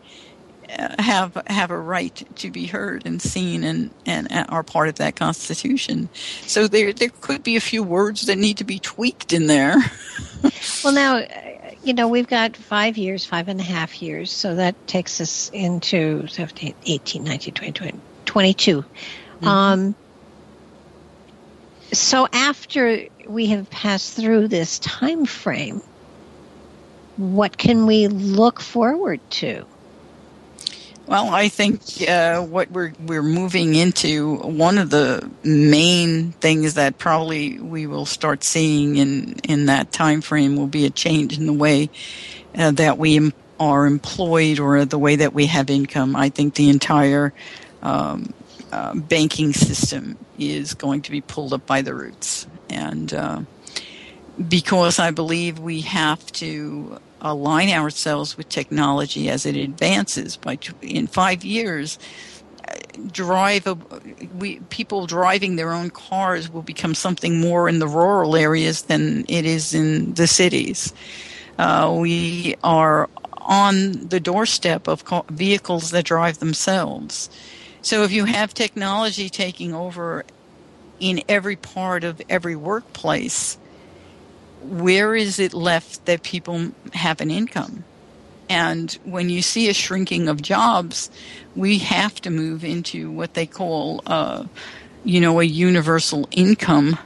have 0.99 1.41
have 1.47 1.71
a 1.71 1.79
right 1.79 2.27
to 2.37 2.51
be 2.51 2.67
heard 2.67 3.07
and 3.07 3.21
seen 3.21 3.65
and, 3.65 3.91
and 4.07 4.29
are 4.49 4.63
part 4.63 4.89
of 4.89 4.97
that 4.97 5.17
constitution. 5.17 6.09
So 6.43 6.69
there 6.69 6.93
there 6.93 7.11
could 7.21 7.43
be 7.43 7.57
a 7.57 7.61
few 7.61 7.83
words 7.83 8.27
that 8.27 8.37
need 8.37 8.59
to 8.59 8.65
be 8.65 8.79
tweaked 8.79 9.33
in 9.33 9.47
there. 9.47 9.77
well, 10.85 10.93
now 10.93 11.23
you 11.85 11.93
know, 11.93 12.09
we've 12.09 12.27
got 12.27 12.57
five 12.57 12.97
years, 12.97 13.25
five 13.25 13.49
and 13.49 13.61
a 13.61 13.65
half 13.65 14.01
years, 14.01 14.33
so 14.33 14.55
that 14.55 14.75
takes 14.87 15.21
us 15.21 15.51
into 15.53 16.27
17, 16.27 16.75
18, 16.87 17.25
19, 17.25 17.55
20, 17.55 17.73
20 17.73 18.01
22. 18.25 18.83
Mm-hmm. 18.83 19.47
Um, 19.47 19.95
so 21.93 22.27
after 22.33 23.07
we 23.29 23.47
have 23.47 23.69
passed 23.71 24.17
through 24.17 24.49
this 24.49 24.79
time 24.81 25.27
frame, 25.27 25.83
what 27.17 27.59
can 27.59 27.87
we 27.87 28.09
look 28.09 28.61
forward 28.61 29.21
to? 29.31 29.67
Well, 31.07 31.35
I 31.35 31.49
think 31.49 31.83
uh, 32.09 32.41
what 32.43 32.71
we're 32.71 32.93
we're 32.99 33.23
moving 33.23 33.75
into 33.75 34.37
one 34.37 34.79
of 34.79 34.89
the 34.89 35.31
main 35.43 36.33
things 36.33 36.75
that 36.75 36.97
probably 36.97 37.59
we 37.59 37.87
will 37.87 38.07
start 38.07 38.43
seeing 38.43 38.97
in 38.97 39.35
in 39.45 39.67
that 39.67 39.93
time 39.93 40.23
frame 40.23 40.57
will 40.57 40.67
be 40.67 40.87
a 40.87 40.91
change 40.91 41.37
in 41.39 41.45
the 41.45 41.53
way 41.53 41.91
uh, 42.57 42.71
that 42.73 42.97
we 42.97 43.33
are 43.61 43.87
employed 43.87 44.59
or 44.59 44.87
the 44.87 44.99
way 44.99 45.17
that 45.17 45.35
we 45.35 45.47
have 45.47 45.69
income. 45.69 46.17
I 46.17 46.31
think 46.31 46.55
the 46.55 46.71
entire 46.71 47.35
um, 47.83 48.33
uh, 48.73 48.95
banking 48.95 49.53
system 49.53 50.17
is 50.39 50.73
going 50.73 51.03
to 51.03 51.11
be 51.11 51.21
pulled 51.21 51.53
up 51.53 51.67
by 51.67 51.83
the 51.83 51.95
roots, 51.95 52.47
and 52.71 53.13
uh, 53.13 53.43
because 54.49 54.99
I 54.99 55.11
believe 55.11 55.59
we 55.59 55.83
have 55.83 56.25
to 56.33 56.99
align 57.25 57.71
ourselves 57.71 58.37
with 58.37 58.49
technology 58.49 59.29
as 59.31 59.47
it 59.47 59.57
advances. 59.57 60.37
By 60.37 60.59
in 60.83 61.07
five 61.07 61.45
years, 61.45 61.99
drive 63.11 63.67
a, 63.67 63.77
we 64.39 64.61
people 64.69 65.07
driving 65.07 65.57
their 65.57 65.73
own 65.73 65.91
cars 65.91 66.51
will 66.51 66.63
become 66.63 66.95
something 66.95 67.41
more 67.41 67.69
in 67.69 67.79
the 67.79 67.89
rural 67.89 68.37
areas 68.37 68.83
than 68.83 69.25
it 69.29 69.45
is 69.45 69.75
in 69.75 70.15
the 70.15 70.27
cities. 70.27 70.93
Uh, 71.59 71.97
we 71.99 72.55
are 72.63 73.09
on 73.39 73.93
the 74.09 74.21
doorstep 74.21 74.89
of 74.89 75.05
vehicles 75.31 75.91
that 75.91 76.05
drive 76.05 76.39
themselves. 76.39 77.31
So 77.83 78.03
if 78.03 78.13
you 78.13 78.25
have 78.25 78.55
technology 78.55 79.29
taking 79.29 79.75
over 79.75 80.25
in 81.01 81.23
every 81.29 81.57
part 81.57 82.05
of 82.05 82.23
every 82.29 82.57
workplace, 82.57 83.59
where 84.65 85.15
is 85.15 85.39
it 85.39 85.55
left 85.55 86.07
that 86.07 86.23
people 86.23 86.73
have 86.93 87.21
an 87.21 87.31
income? 87.31 87.85
And 88.49 88.93
when 89.05 89.31
you 89.31 89.43
see 89.43 89.69
a 89.69 89.75
shrinking 89.75 90.29
of 90.29 90.43
jobs, 90.43 91.11
we 91.57 91.79
have 91.79 92.21
to 92.23 92.31
move 92.31 92.65
into 92.65 93.11
what 93.11 93.35
they 93.35 93.47
call, 93.47 94.03
uh, 94.07 94.45
you 95.05 95.21
know, 95.21 95.41
a 95.41 95.45
universal 95.45 96.29
income 96.31 96.99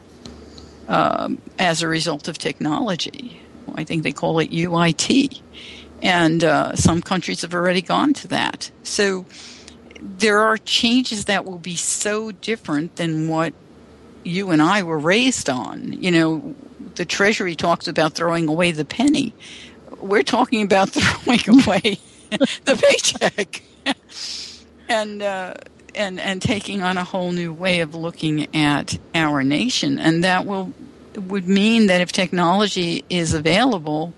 um, 0.88 1.40
as 1.59 1.82
a 1.82 1.88
result 1.88 2.28
of 2.28 2.38
technology. 2.38 3.40
I 3.74 3.84
think 3.84 4.02
they 4.02 4.12
call 4.12 4.38
it 4.40 4.50
UIT. 4.50 5.40
And 6.02 6.44
uh, 6.44 6.76
some 6.76 7.02
countries 7.02 7.42
have 7.42 7.54
already 7.54 7.82
gone 7.82 8.14
to 8.14 8.28
that. 8.28 8.70
So 8.82 9.26
there 10.00 10.38
are 10.40 10.56
changes 10.59 11.26
that 11.26 11.44
will 11.44 11.59
be 11.59 11.76
so 11.76 12.30
different 12.30 12.96
than 12.96 13.28
what 13.28 13.52
you 14.24 14.50
and 14.50 14.62
I 14.62 14.82
were 14.82 14.98
raised 14.98 15.50
on. 15.50 15.92
You 15.92 16.11
know, 16.11 16.54
the 16.99 17.07
Treasury 17.07 17.55
talks 17.55 17.88
about 17.88 18.12
throwing 18.12 18.49
away 18.49 18.72
the 18.72 18.84
penny. 18.84 19.32
We're 19.99 20.24
talking 20.24 20.62
about 20.62 20.90
throwing 20.90 21.64
away 21.64 21.99
the 22.64 22.76
paycheck 22.76 23.62
and 24.88 25.22
uh, 25.22 25.55
and 25.94 26.20
and 26.20 26.42
taking 26.42 26.82
on 26.82 26.99
a 26.99 27.05
whole 27.05 27.32
new 27.32 27.53
way 27.53 27.80
of 27.80 27.94
looking 27.94 28.55
at 28.55 28.99
our 29.14 29.42
nation, 29.42 29.99
and 29.99 30.22
that 30.24 30.44
will 30.44 30.74
would 31.14 31.49
mean 31.49 31.86
that 31.86 32.01
if 32.01 32.12
technology 32.12 33.05
is 33.09 33.32
available 33.32 34.12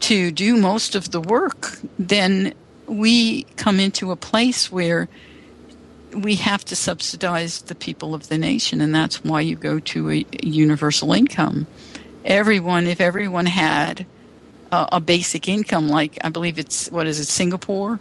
to 0.00 0.32
do 0.32 0.56
most 0.56 0.94
of 0.94 1.12
the 1.12 1.20
work, 1.20 1.78
then 1.98 2.52
we 2.86 3.44
come 3.56 3.78
into 3.78 4.10
a 4.10 4.16
place 4.16 4.70
where 4.70 5.08
we 6.14 6.36
have 6.36 6.64
to 6.66 6.76
subsidize 6.76 7.62
the 7.62 7.74
people 7.74 8.14
of 8.14 8.28
the 8.28 8.38
nation, 8.38 8.80
and 8.80 8.94
that's 8.94 9.24
why 9.24 9.40
you 9.40 9.56
go 9.56 9.80
to 9.80 10.10
a 10.10 10.26
universal 10.42 11.12
income. 11.12 11.66
Everyone, 12.24 12.86
if 12.86 13.00
everyone 13.00 13.46
had 13.46 14.06
a, 14.70 14.88
a 14.92 15.00
basic 15.00 15.48
income, 15.48 15.88
like 15.88 16.18
I 16.22 16.28
believe 16.28 16.58
it's 16.58 16.90
what 16.90 17.06
is 17.06 17.18
it, 17.18 17.26
Singapore, 17.26 18.00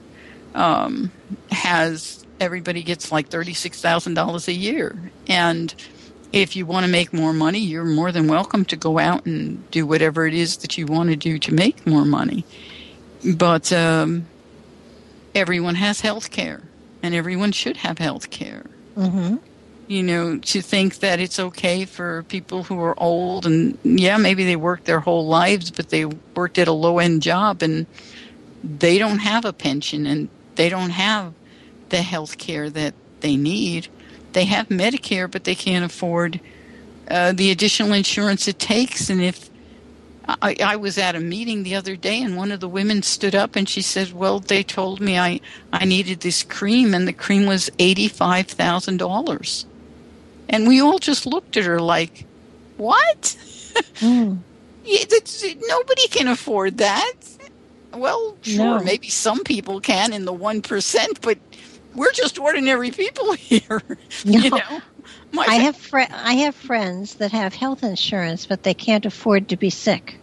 um, 0.54 1.12
has 1.52 2.26
everybody 2.40 2.84
gets 2.84 3.12
like 3.12 3.30
thirty 3.30 3.54
six 3.54 3.82
thousand 3.82 4.14
dollars 4.16 4.48
a 4.48 4.54
year, 4.54 5.12
and 5.28 5.74
if 6.34 6.56
you 6.56 6.66
want 6.66 6.86
to 6.86 6.92
make 6.92 7.12
more 7.14 7.34
money, 7.34 7.60
you're 7.60 7.84
more 7.84 8.12
than 8.12 8.28
welcome 8.28 8.64
to 8.66 8.76
go 8.76 9.00
out 9.00 9.26
and 9.26 9.70
do 9.72 9.86
whatever 9.86 10.26
it 10.26 10.34
is 10.34 10.58
that 10.58 10.78
you 10.78 10.86
want 10.86 11.10
to 11.10 11.16
do 11.16 11.38
to 11.40 11.54
make 11.54 11.86
more 11.86 12.06
money. 12.06 12.46
But 13.36 13.72
um, 13.74 14.28
everyone 15.36 15.76
has 15.76 16.02
health 16.02 16.32
care, 16.32 16.62
and 17.04 17.16
everyone 17.16 17.52
should 17.52 17.78
have 17.78 17.98
health 17.98 18.30
care. 18.30 18.66
Mm-hmm. 18.96 19.38
You 19.88 20.04
know, 20.04 20.38
to 20.38 20.62
think 20.62 21.00
that 21.00 21.20
it's 21.20 21.40
okay 21.40 21.86
for 21.86 22.24
people 22.24 22.64
who 22.64 22.80
are 22.80 22.98
old 22.98 23.46
and, 23.46 23.78
yeah, 23.84 24.18
maybe 24.18 24.46
they 24.46 24.56
worked 24.56 24.86
their 24.86 25.02
whole 25.02 25.28
lives, 25.28 25.70
but 25.70 25.90
they 25.90 26.06
worked 26.06 26.58
at 26.58 26.68
a 26.68 26.72
low 26.72 27.00
end 27.00 27.22
job 27.22 27.62
and 27.62 27.86
they 28.64 28.98
don't 28.98 29.20
have 29.20 29.44
a 29.44 29.52
pension 29.52 30.06
and 30.06 30.30
they 30.56 30.70
don't 30.70 30.92
have 30.92 31.34
the 31.90 32.02
health 32.02 32.38
care 32.38 32.70
that 32.70 32.94
they 33.20 33.36
need 33.36 33.90
they 34.34 34.46
have 34.46 34.70
Medicare, 34.70 35.30
but 35.30 35.44
they 35.44 35.56
can't 35.56 35.86
afford 35.86 36.40
uh, 37.10 37.34
the 37.34 37.52
additional 37.52 37.94
insurance 37.94 38.48
it 38.48 38.60
takes. 38.60 39.10
And 39.10 39.22
if 39.22 39.50
I, 40.42 40.56
I, 40.64 40.76
was 40.76 40.98
at 40.98 41.16
a 41.16 41.20
meeting 41.20 41.64
the 41.64 41.76
other 41.76 41.96
day, 41.96 42.22
and 42.22 42.36
one 42.38 42.52
of 42.52 42.60
the 42.60 42.68
women 42.68 43.02
stood 43.04 43.36
up 43.36 43.56
and 43.56 43.68
she 43.68 43.82
said, 43.82 44.14
"Well, 44.14 44.40
they 44.40 44.64
told 44.64 45.02
me 45.02 45.18
I 45.18 45.40
I 45.72 45.86
needed 45.86 46.20
this 46.22 46.44
cream, 46.44 46.94
and 46.94 47.08
the 47.08 47.14
cream 47.14 47.46
was 47.46 47.70
eighty 47.80 48.08
five 48.08 48.48
thousand 48.48 48.98
dollars." 48.98 49.66
And 50.50 50.68
we 50.68 50.82
all 50.82 51.00
just 51.00 51.26
looked 51.26 51.58
at 51.58 51.66
her 51.66 51.80
like, 51.80 52.26
"What? 52.78 53.38
Mm. 54.02 54.40
nobody 55.68 56.08
can 56.10 56.28
afford 56.28 56.80
that." 56.80 57.14
Well, 57.94 58.36
sure, 58.42 58.80
no. 58.80 58.84
maybe 58.84 59.10
some 59.10 59.44
people 59.44 59.80
can 59.80 60.14
in 60.14 60.26
the 60.26 60.34
one 60.34 60.62
percent, 60.62 61.22
but 61.22 61.38
we're 61.96 62.12
just 62.12 62.40
ordinary 62.40 62.92
people 62.92 63.34
here. 63.52 63.82
No. 64.26 64.40
You 64.40 64.50
know, 64.50 64.82
My 65.32 65.46
I 65.48 65.56
have 65.56 65.76
fr- 65.76 66.12
I 66.12 66.34
have 66.34 66.56
friends 66.56 67.16
that 67.16 67.32
have 67.32 67.54
health 67.54 67.84
insurance, 67.84 68.46
but 68.46 68.64
they 68.64 68.74
can't 68.74 69.06
afford 69.06 69.50
to 69.50 69.58
be 69.58 69.70
sick. 69.70 70.18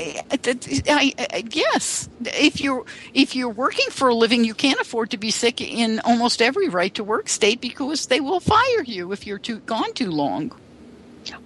I, 0.00 1.12
I, 1.18 1.44
yes, 1.50 2.08
if 2.20 2.60
you're 2.60 2.84
if 3.12 3.36
you're 3.36 3.50
working 3.50 3.90
for 3.90 4.08
a 4.08 4.14
living, 4.14 4.44
you 4.44 4.54
can't 4.54 4.80
afford 4.80 5.10
to 5.10 5.18
be 5.18 5.30
sick 5.30 5.60
in 5.60 6.00
almost 6.00 6.40
every 6.40 6.68
right 6.68 6.94
to 6.94 7.04
work 7.04 7.28
state 7.28 7.60
because 7.60 8.06
they 8.06 8.20
will 8.20 8.40
fire 8.40 8.82
you 8.84 9.12
if 9.12 9.26
you're 9.26 9.38
too 9.38 9.58
gone 9.60 9.92
too 9.92 10.10
long. 10.10 10.52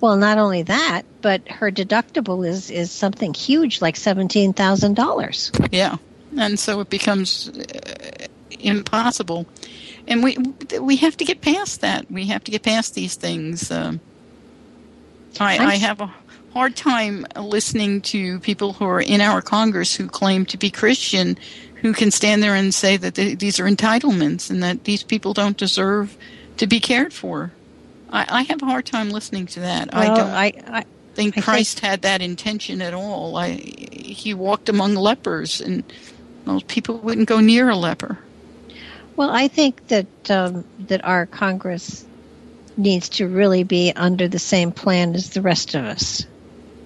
Well, 0.01 0.17
not 0.17 0.39
only 0.39 0.63
that, 0.63 1.03
but 1.21 1.49
her 1.49 1.71
deductible 1.71 2.47
is 2.47 2.71
is 2.71 2.91
something 2.91 3.35
huge, 3.35 3.81
like 3.81 3.97
seventeen 3.97 4.53
thousand 4.53 4.95
dollars. 4.95 5.51
Yeah, 5.71 5.97
and 6.37 6.59
so 6.59 6.81
it 6.81 6.91
becomes 6.91 7.49
uh, 7.49 8.27
impossible. 8.61 9.47
And 10.07 10.23
we 10.23 10.37
we 10.81 10.97
have 10.97 11.17
to 11.17 11.25
get 11.25 11.41
past 11.41 11.81
that. 11.81 12.11
We 12.11 12.27
have 12.27 12.45
to 12.45 12.51
get 12.51 12.63
past 12.63 12.95
these 12.95 13.17
things. 13.17 13.71
Um, 13.71 14.01
I, 15.41 15.59
I 15.59 15.77
have 15.77 16.01
a 16.01 16.15
hard 16.55 16.77
time 16.77 17.27
listening 17.37 18.01
to 18.01 18.39
people 18.39 18.73
who 18.73 18.85
are 18.85 19.01
in 19.01 19.21
our 19.21 19.43
Congress 19.43 19.97
who 19.97 20.07
claim 20.07 20.47
to 20.47 20.57
be 20.57 20.71
Christian, 20.71 21.37
who 21.83 21.93
can 21.93 22.13
stand 22.13 22.45
there 22.45 22.55
and 22.55 22.73
say 22.73 22.97
that 22.97 23.17
they, 23.17 23.35
these 23.35 23.59
are 23.59 23.65
entitlements 23.65 24.51
and 24.51 24.63
that 24.63 24.85
these 24.85 25.03
people 25.03 25.35
don't 25.35 25.57
deserve 25.57 26.17
to 26.57 26.69
be 26.69 26.79
cared 26.79 27.13
for. 27.13 27.51
I, 28.11 28.27
I 28.29 28.43
have 28.43 28.63
a 28.63 28.67
hard 28.67 28.87
time 28.87 29.11
listening 29.11 29.47
to 29.47 29.61
that. 29.61 29.93
Well, 29.93 30.03
I 30.03 30.07
don't. 30.17 30.31
I, 30.31 30.79
I 30.79 30.85
think 31.15 31.43
Christ 31.43 31.81
think, 31.81 31.91
had 31.91 32.03
that 32.03 32.23
intention 32.23 32.81
at 32.81 32.95
all. 32.95 33.37
I, 33.37 33.51
he 33.51 34.33
walked 34.33 34.69
among 34.69 34.95
lepers, 34.95 35.61
and 35.61 35.83
most 36.45 36.69
people 36.69 36.99
wouldn't 36.99 37.29
go 37.29 37.41
near 37.41 37.69
a 37.69 37.77
leper. 37.77 38.17
Well, 39.17 39.31
I 39.31 39.49
think 39.49 39.89
that 39.89 40.31
um, 40.31 40.65
that 40.87 41.05
our 41.05 41.27
Congress 41.27 42.07
needs 42.77 43.09
to 43.09 43.27
really 43.27 43.65
be 43.65 43.93
under 43.95 44.29
the 44.29 44.39
same 44.39 44.71
plan 44.71 45.17
as 45.17 45.31
the 45.31 45.43
rest 45.43 45.75
of 45.75 45.85
us. 45.85 46.27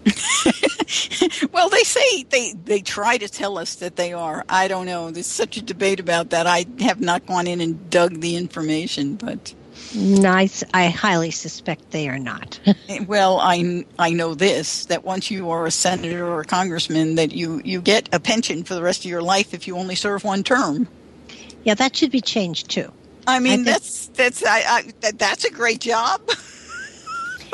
well, 1.52 1.68
they 1.68 1.82
say 1.82 2.22
they 2.24 2.52
they 2.64 2.80
try 2.80 3.18
to 3.18 3.28
tell 3.28 3.58
us 3.58 3.76
that 3.76 3.96
they 3.96 4.12
are. 4.12 4.44
I 4.48 4.68
don't 4.68 4.86
know. 4.86 5.10
There's 5.10 5.26
such 5.26 5.56
a 5.56 5.62
debate 5.62 6.00
about 6.00 6.30
that. 6.30 6.46
I 6.46 6.66
have 6.80 7.00
not 7.00 7.26
gone 7.26 7.46
in 7.46 7.60
and 7.60 7.90
dug 7.90 8.20
the 8.20 8.36
information, 8.36 9.16
but 9.16 9.54
nice. 9.94 10.64
I 10.74 10.88
highly 10.88 11.30
suspect 11.30 11.90
they 11.90 12.08
are 12.08 12.18
not. 12.18 12.58
Eh, 12.88 13.04
well, 13.06 13.38
I 13.40 13.84
I 13.98 14.10
know 14.10 14.34
this 14.34 14.86
that 14.86 15.04
once 15.04 15.30
you 15.30 15.50
are 15.50 15.66
a 15.66 15.70
senator 15.70 16.26
or 16.26 16.40
a 16.40 16.44
congressman, 16.44 17.16
that 17.16 17.32
you 17.32 17.60
you 17.64 17.80
get 17.80 18.08
a 18.12 18.20
pension 18.20 18.64
for 18.64 18.74
the 18.74 18.82
rest 18.82 19.04
of 19.04 19.10
your 19.10 19.22
life 19.22 19.52
if 19.52 19.66
you 19.66 19.76
only 19.76 19.94
serve 19.94 20.24
one 20.24 20.42
term. 20.42 20.88
Yeah, 21.64 21.74
that 21.74 21.96
should 21.96 22.10
be 22.10 22.20
changed 22.20 22.70
too. 22.70 22.90
I 23.26 23.40
mean, 23.40 23.60
I 23.60 23.72
that's 23.72 24.06
that's 24.08 24.44
I, 24.44 24.58
I, 24.60 24.92
that, 25.00 25.18
that's 25.18 25.44
a 25.44 25.50
great 25.50 25.80
job. 25.80 26.22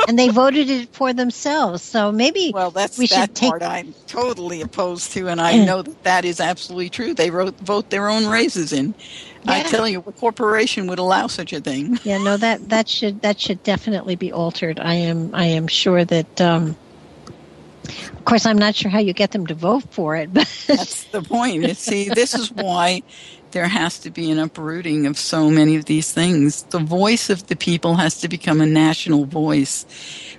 and 0.09 0.19
they 0.19 0.29
voted 0.29 0.71
it 0.71 0.89
for 0.93 1.13
themselves, 1.13 1.83
so 1.83 2.13
maybe 2.13 2.53
well, 2.55 2.71
that's 2.71 2.99
we 2.99 3.07
that 3.09 3.29
should 3.29 3.35
take... 3.35 3.51
part 3.51 3.63
I'm 3.63 3.95
totally 4.07 4.61
opposed 4.61 5.13
to, 5.13 5.29
and 5.29 5.41
I 5.41 5.57
know 5.65 5.83
that 5.83 6.03
that 6.05 6.25
is 6.25 6.41
absolutely 6.41 6.91
true. 6.91 7.15
They 7.15 7.31
wrote 7.31 7.59
vote 7.61 7.91
their 7.91 8.09
own 8.09 8.27
raises 8.27 8.73
in. 8.73 8.95
Yeah. 9.45 9.53
I 9.53 9.63
tell 9.65 9.87
you, 9.89 10.03
a 10.07 10.13
corporation 10.13 10.87
would 10.87 10.99
allow 10.99 11.27
such 11.27 11.53
a 11.53 11.61
thing. 11.61 11.99
Yeah, 12.05 12.19
no 12.19 12.37
that 12.37 12.69
that 12.69 12.89
should 12.89 13.23
that 13.23 13.41
should 13.41 13.63
definitely 13.63 14.17
be 14.17 14.33
altered. 14.33 14.81
I 14.81 14.95
am 14.95 15.35
I 15.35 15.47
am 15.47 15.67
sure 15.67 16.05
that. 16.05 16.41
Um, 16.41 16.77
of 17.87 18.25
course, 18.25 18.47
I'm 18.47 18.57
not 18.57 18.75
sure 18.75 18.91
how 18.91 19.01
you 19.01 19.13
get 19.13 19.33
them 19.33 19.47
to 19.49 19.55
vote 19.55 19.85
for 19.91 20.17
it, 20.17 20.33
but 20.33 20.49
that's 20.67 21.05
the 21.05 21.21
point. 21.21 21.77
See, 21.77 22.09
this 22.09 22.35
is 22.35 22.51
why 22.51 23.03
there 23.55 23.69
has 23.69 24.01
to 24.01 24.11
be 24.11 24.31
an 24.31 24.39
uprooting 24.39 25.07
of 25.07 25.17
so 25.17 25.49
many 25.49 25.77
of 25.77 25.87
these 25.87 26.13
things. 26.13 26.65
The 26.65 26.81
voice 26.81 27.31
of 27.31 27.47
the 27.47 27.57
people 27.57 27.95
has 27.95 28.21
to 28.21 28.29
become 28.29 28.61
a 28.61 28.67
national 28.67 29.25
voice. 29.25 29.87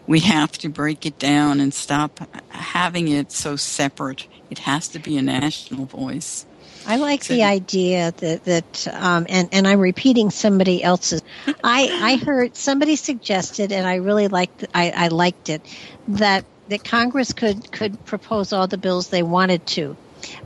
We 0.05 0.19
have 0.19 0.51
to 0.59 0.69
break 0.69 1.05
it 1.05 1.17
down 1.17 1.61
and 1.61 1.73
stop 1.73 2.19
having 2.49 3.07
it 3.07 3.31
so 3.31 3.55
separate. 3.55 4.27
It 4.49 4.59
has 4.59 4.89
to 4.89 4.99
be 4.99 5.17
a 5.17 5.21
national 5.21 5.85
voice. 5.85 6.45
I 6.85 6.97
like 6.97 7.23
so, 7.23 7.33
the 7.33 7.43
idea 7.43 8.13
that 8.17 8.43
that 8.43 8.87
um, 8.93 9.25
and 9.29 9.49
and 9.51 9.67
I'm 9.67 9.79
repeating 9.79 10.29
somebody 10.29 10.83
else's. 10.83 11.23
I 11.63 11.89
I 12.01 12.15
heard 12.17 12.55
somebody 12.55 12.95
suggested, 12.95 13.71
and 13.71 13.87
I 13.87 13.95
really 13.95 14.27
liked 14.27 14.67
I, 14.75 14.91
I 14.91 15.07
liked 15.07 15.49
it 15.49 15.61
that 16.09 16.45
that 16.67 16.83
Congress 16.83 17.33
could 17.33 17.71
could 17.71 18.05
propose 18.05 18.53
all 18.53 18.67
the 18.67 18.77
bills 18.77 19.07
they 19.07 19.23
wanted 19.23 19.65
to, 19.67 19.97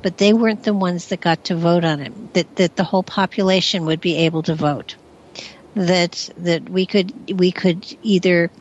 but 0.01 0.17
they 0.17 0.33
weren't 0.33 0.63
the 0.63 0.73
ones 0.73 1.07
that 1.07 1.21
got 1.21 1.45
to 1.45 1.55
vote 1.55 1.83
on 1.83 1.99
it. 1.99 2.33
That 2.33 2.55
that 2.55 2.75
the 2.75 2.83
whole 2.83 3.03
population 3.03 3.85
would 3.85 4.01
be 4.01 4.17
able 4.17 4.43
to 4.43 4.55
vote. 4.55 4.95
That 5.75 6.29
that 6.37 6.69
we 6.69 6.85
could 6.85 7.39
we 7.39 7.51
could 7.51 7.85
either 8.03 8.51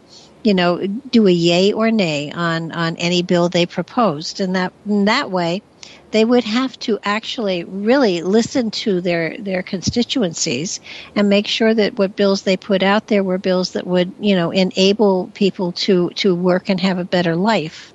you 0.43 0.55
know 0.55 0.87
do 0.87 1.27
a 1.27 1.33
yay 1.33 1.73
or 1.73 1.91
nay 1.91 2.31
on 2.33 2.73
on 2.73 2.97
any 2.97 3.23
bill 3.23 3.49
they 3.49 3.67
proposed, 3.67 4.41
and 4.41 4.57
that 4.57 4.73
in 4.87 5.07
that 5.07 5.31
way 5.31 5.63
they 6.11 6.25
would 6.25 6.45
have 6.45 6.79
to 6.79 6.99
actually 7.03 7.65
really 7.65 8.23
listen 8.23 8.71
to 8.71 9.01
their 9.01 9.37
their 9.39 9.63
constituencies 9.63 10.81
and 11.15 11.29
make 11.29 11.47
sure 11.47 11.75
that 11.75 11.99
what 11.99 12.17
bills 12.17 12.43
they 12.43 12.57
put 12.57 12.83
out 12.83 13.07
there 13.09 13.23
were 13.23 13.39
bills 13.39 13.73
that 13.73 13.87
would 13.87 14.13
you 14.19 14.35
know 14.35 14.51
enable 14.51 15.31
people 15.35 15.73
to 15.73 16.11
to 16.11 16.35
work 16.35 16.69
and 16.69 16.81
have 16.81 16.99
a 16.99 17.05
better 17.05 17.37
life 17.37 17.93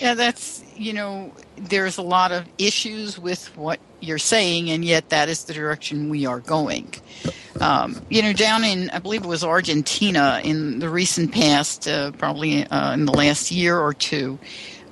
yeah 0.00 0.14
that's 0.14 0.62
you 0.76 0.92
know 0.92 1.32
there's 1.56 1.98
a 1.98 2.02
lot 2.02 2.32
of 2.32 2.46
issues 2.58 3.18
with 3.18 3.54
what 3.56 3.80
you're 4.00 4.18
saying 4.18 4.70
and 4.70 4.84
yet 4.84 5.08
that 5.08 5.28
is 5.28 5.44
the 5.44 5.54
direction 5.54 6.10
we 6.10 6.26
are 6.26 6.40
going 6.40 6.92
um, 7.60 8.00
you 8.10 8.22
know 8.22 8.32
down 8.32 8.62
in 8.62 8.90
i 8.90 8.98
believe 8.98 9.24
it 9.24 9.28
was 9.28 9.42
argentina 9.42 10.40
in 10.44 10.78
the 10.78 10.88
recent 10.88 11.32
past 11.32 11.88
uh, 11.88 12.10
probably 12.12 12.64
uh, 12.66 12.92
in 12.92 13.06
the 13.06 13.12
last 13.12 13.50
year 13.50 13.78
or 13.78 13.94
two 13.94 14.38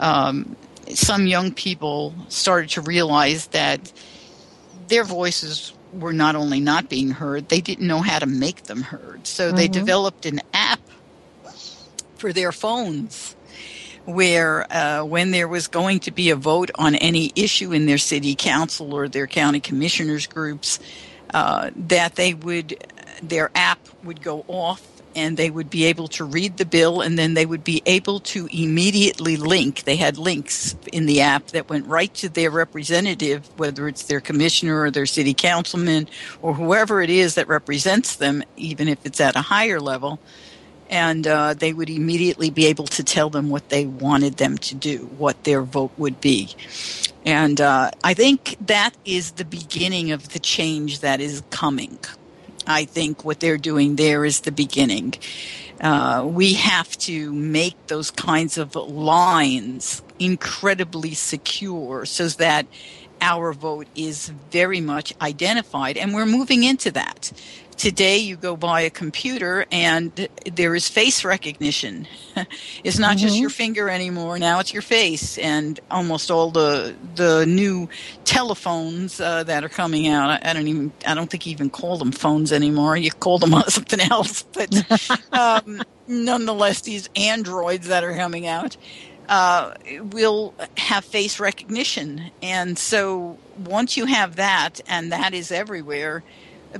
um, 0.00 0.56
some 0.92 1.26
young 1.26 1.52
people 1.52 2.14
started 2.28 2.70
to 2.70 2.80
realize 2.80 3.46
that 3.48 3.92
their 4.88 5.04
voices 5.04 5.72
were 5.92 6.12
not 6.12 6.34
only 6.34 6.60
not 6.60 6.88
being 6.88 7.10
heard, 7.10 7.48
they 7.48 7.60
didn't 7.60 7.86
know 7.86 8.00
how 8.00 8.18
to 8.18 8.26
make 8.26 8.64
them 8.64 8.82
heard. 8.82 9.26
So 9.26 9.48
mm-hmm. 9.48 9.56
they 9.56 9.68
developed 9.68 10.26
an 10.26 10.40
app 10.52 10.80
for 12.16 12.32
their 12.32 12.52
phones 12.52 13.36
where 14.04 14.70
uh, 14.72 15.04
when 15.04 15.30
there 15.30 15.48
was 15.48 15.68
going 15.68 16.00
to 16.00 16.10
be 16.10 16.30
a 16.30 16.36
vote 16.36 16.70
on 16.74 16.94
any 16.96 17.32
issue 17.36 17.72
in 17.72 17.86
their 17.86 17.98
city 17.98 18.34
council 18.34 18.94
or 18.94 19.08
their 19.08 19.26
county 19.26 19.60
commissioners 19.60 20.26
groups, 20.26 20.78
uh, 21.32 21.70
that 21.76 22.16
they 22.16 22.34
would 22.34 22.76
their 23.22 23.50
app 23.54 23.78
would 24.02 24.22
go 24.22 24.44
off 24.48 24.86
and 25.16 25.36
they 25.36 25.50
would 25.50 25.70
be 25.70 25.84
able 25.84 26.08
to 26.08 26.24
read 26.24 26.56
the 26.56 26.64
bill 26.64 27.00
and 27.00 27.18
then 27.18 27.34
they 27.34 27.46
would 27.46 27.64
be 27.64 27.82
able 27.86 28.20
to 28.20 28.48
immediately 28.52 29.36
link. 29.36 29.84
They 29.84 29.96
had 29.96 30.18
links 30.18 30.76
in 30.92 31.06
the 31.06 31.20
app 31.20 31.48
that 31.48 31.68
went 31.68 31.86
right 31.86 32.12
to 32.14 32.28
their 32.28 32.50
representative, 32.50 33.48
whether 33.58 33.88
it's 33.88 34.04
their 34.04 34.20
commissioner 34.20 34.80
or 34.82 34.90
their 34.90 35.06
city 35.06 35.34
councilman 35.34 36.08
or 36.42 36.54
whoever 36.54 37.00
it 37.00 37.10
is 37.10 37.34
that 37.36 37.48
represents 37.48 38.16
them, 38.16 38.42
even 38.56 38.88
if 38.88 39.04
it's 39.06 39.20
at 39.20 39.36
a 39.36 39.42
higher 39.42 39.80
level. 39.80 40.18
And 40.94 41.26
uh, 41.26 41.54
they 41.54 41.72
would 41.72 41.90
immediately 41.90 42.50
be 42.50 42.66
able 42.66 42.86
to 42.86 43.02
tell 43.02 43.28
them 43.28 43.50
what 43.50 43.68
they 43.68 43.84
wanted 43.84 44.36
them 44.36 44.56
to 44.58 44.76
do, 44.76 44.98
what 45.18 45.42
their 45.42 45.62
vote 45.62 45.90
would 45.98 46.20
be. 46.20 46.54
And 47.26 47.60
uh, 47.60 47.90
I 48.04 48.14
think 48.14 48.56
that 48.68 48.92
is 49.04 49.32
the 49.32 49.44
beginning 49.44 50.12
of 50.12 50.28
the 50.28 50.38
change 50.38 51.00
that 51.00 51.20
is 51.20 51.42
coming. 51.50 51.98
I 52.64 52.84
think 52.84 53.24
what 53.24 53.40
they're 53.40 53.58
doing 53.58 53.96
there 53.96 54.24
is 54.24 54.42
the 54.42 54.52
beginning. 54.52 55.14
Uh, 55.80 56.24
we 56.24 56.54
have 56.54 56.96
to 56.98 57.32
make 57.32 57.88
those 57.88 58.12
kinds 58.12 58.56
of 58.56 58.76
lines 58.76 60.00
incredibly 60.20 61.14
secure 61.14 62.06
so 62.06 62.28
that 62.28 62.66
our 63.20 63.52
vote 63.52 63.88
is 63.96 64.28
very 64.50 64.80
much 64.80 65.12
identified, 65.20 65.96
and 65.96 66.14
we're 66.14 66.26
moving 66.26 66.62
into 66.62 66.90
that 66.92 67.32
today 67.76 68.18
you 68.18 68.36
go 68.36 68.56
buy 68.56 68.82
a 68.82 68.90
computer 68.90 69.66
and 69.70 70.28
there 70.52 70.74
is 70.74 70.88
face 70.88 71.24
recognition. 71.24 72.06
it's 72.84 72.98
not 72.98 73.16
mm-hmm. 73.16 73.26
just 73.26 73.38
your 73.38 73.50
finger 73.50 73.88
anymore. 73.88 74.38
Now 74.38 74.60
it's 74.60 74.72
your 74.72 74.82
face, 74.82 75.38
and 75.38 75.78
almost 75.90 76.30
all 76.30 76.50
the 76.50 76.94
the 77.14 77.46
new 77.46 77.88
telephones 78.24 79.20
uh, 79.20 79.44
that 79.44 79.64
are 79.64 79.68
coming 79.68 80.08
out. 80.08 80.30
I, 80.30 80.50
I, 80.50 80.52
don't 80.52 80.68
even 80.68 80.92
I 81.06 81.14
don't 81.14 81.30
think 81.30 81.46
you 81.46 81.52
even 81.52 81.70
call 81.70 81.98
them 81.98 82.12
phones 82.12 82.52
anymore. 82.52 82.96
You 82.96 83.10
call 83.10 83.38
them 83.38 83.52
something 83.68 84.00
else, 84.00 84.42
but 84.42 85.32
um, 85.32 85.82
nonetheless, 86.06 86.82
these 86.82 87.08
androids 87.16 87.88
that 87.88 88.04
are 88.04 88.14
coming 88.14 88.46
out. 88.46 88.76
Uh, 89.26 89.72
will 90.12 90.52
have 90.76 91.02
face 91.02 91.40
recognition. 91.40 92.30
And 92.42 92.78
so 92.78 93.38
once 93.56 93.96
you 93.96 94.04
have 94.04 94.36
that, 94.36 94.82
and 94.86 95.12
that 95.12 95.32
is 95.32 95.50
everywhere, 95.50 96.22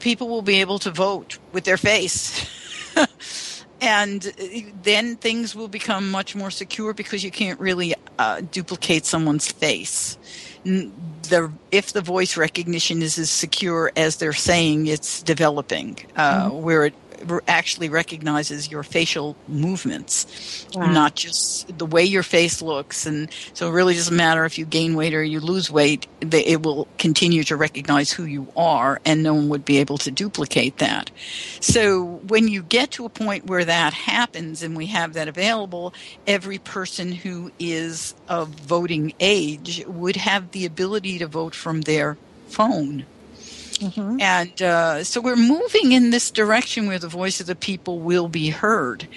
people 0.01 0.28
will 0.28 0.42
be 0.42 0.61
able 0.61 0.78
to 0.80 0.90
vote 0.90 1.38
with 1.53 1.64
their 1.64 1.76
face. 1.76 2.49
and 3.80 4.22
then 4.82 5.16
things 5.16 5.55
will 5.55 5.68
become 5.68 6.11
much 6.11 6.34
more 6.34 6.51
secure 6.51 6.95
because 6.95 7.24
you 7.24 7.30
can't 7.30 7.61
really 7.61 7.95
uh, 8.18 8.40
duplicate 8.51 9.05
someone's 9.05 9.51
face. 9.51 10.16
The, 10.64 11.53
if 11.70 11.92
the 11.92 12.01
voice 12.01 12.36
recognition 12.36 13.03
is 13.03 13.18
as 13.18 13.30
secure 13.30 13.92
as 13.97 14.16
they're 14.16 14.32
saying 14.32 14.86
it's 14.86 15.22
developing, 15.22 15.99
uh, 16.16 16.49
mm-hmm. 16.49 16.62
where 16.62 16.86
it 16.86 16.95
actually 17.46 17.88
recognizes 17.88 18.70
your 18.70 18.82
facial 18.82 19.36
movements, 19.48 20.66
wow. 20.74 20.90
not 20.90 21.14
just 21.14 21.76
the 21.78 21.86
way 21.86 22.04
your 22.04 22.22
face 22.22 22.62
looks. 22.62 23.06
And 23.06 23.30
so 23.52 23.68
it 23.68 23.72
really 23.72 23.94
doesn't 23.94 24.16
matter 24.16 24.44
if 24.44 24.58
you 24.58 24.66
gain 24.66 24.94
weight 24.94 25.14
or 25.14 25.22
you 25.22 25.40
lose 25.40 25.70
weight, 25.70 26.06
it 26.20 26.62
will 26.62 26.88
continue 26.98 27.44
to 27.44 27.56
recognize 27.56 28.12
who 28.12 28.24
you 28.24 28.48
are, 28.56 29.00
and 29.04 29.22
no 29.22 29.34
one 29.34 29.48
would 29.48 29.64
be 29.64 29.78
able 29.78 29.98
to 29.98 30.10
duplicate 30.10 30.78
that. 30.78 31.10
So 31.60 32.04
when 32.04 32.48
you 32.48 32.62
get 32.62 32.90
to 32.92 33.04
a 33.04 33.10
point 33.10 33.46
where 33.46 33.64
that 33.64 33.92
happens 33.92 34.62
and 34.62 34.76
we 34.76 34.86
have 34.86 35.14
that 35.14 35.28
available, 35.28 35.94
every 36.26 36.58
person 36.58 37.12
who 37.12 37.52
is 37.58 38.14
of 38.28 38.48
voting 38.48 39.12
age 39.20 39.84
would 39.86 40.16
have 40.16 40.50
the 40.50 40.66
ability 40.66 41.18
to 41.18 41.26
vote 41.26 41.54
from 41.54 41.82
their 41.82 42.16
phone. 42.48 43.06
Mm-hmm. 43.79 44.20
And 44.20 44.62
uh, 44.62 45.05
so 45.05 45.20
we're 45.20 45.37
moving 45.37 45.93
in 45.93 46.11
this 46.11 46.31
direction 46.31 46.87
where 46.87 46.99
the 46.99 47.09
voice 47.09 47.41
of 47.41 47.47
the 47.47 47.55
people 47.55 47.99
will 47.99 48.29
be 48.29 48.51
heard. 48.51 49.09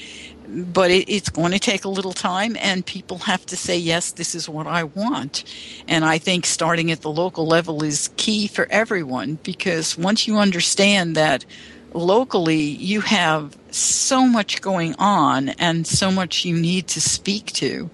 But 0.48 0.92
it, 0.92 1.10
it's 1.10 1.30
going 1.30 1.52
to 1.52 1.60
take 1.60 1.84
a 1.84 1.90
little 1.90 2.14
time, 2.14 2.56
and 2.60 2.86
people 2.86 3.18
have 3.20 3.46
to 3.48 3.58
say, 3.58 3.78
yes, 3.78 4.14
this 4.14 4.34
is 4.34 4.48
what 4.48 4.66
I 4.66 4.86
want. 4.86 5.44
And 5.88 6.06
I 6.06 6.18
think 6.18 6.46
starting 6.46 6.90
at 6.92 7.02
the 7.02 7.12
local 7.12 7.46
level 7.46 7.84
is 7.84 8.10
key 8.16 8.48
for 8.48 8.66
everyone 8.70 9.40
because 9.44 9.98
once 9.98 10.28
you 10.28 10.38
understand 10.38 11.16
that 11.16 11.46
locally 11.94 12.62
you 12.62 13.02
have 13.02 13.58
so 13.72 14.26
much 14.26 14.62
going 14.62 14.96
on 14.98 15.50
and 15.50 15.86
so 15.86 16.12
much 16.12 16.46
you 16.46 16.56
need 16.56 16.88
to 16.88 17.02
speak 17.02 17.48
to, 17.54 17.90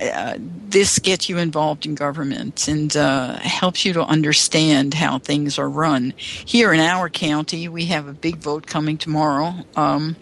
uh, 0.00 0.36
this 0.38 0.98
gets 0.98 1.28
you 1.28 1.38
involved 1.38 1.84
in 1.84 1.94
government 1.94 2.68
and 2.68 2.96
uh, 2.96 3.36
helps 3.38 3.84
you 3.84 3.92
to 3.92 4.02
understand 4.02 4.94
how 4.94 5.18
things 5.18 5.58
are 5.58 5.68
run. 5.68 6.14
Here 6.18 6.72
in 6.72 6.80
our 6.80 7.10
county, 7.10 7.68
we 7.68 7.86
have 7.86 8.08
a 8.08 8.12
big 8.12 8.36
vote 8.36 8.66
coming 8.66 8.96
tomorrow. 8.96 9.54
Um, 9.76 10.16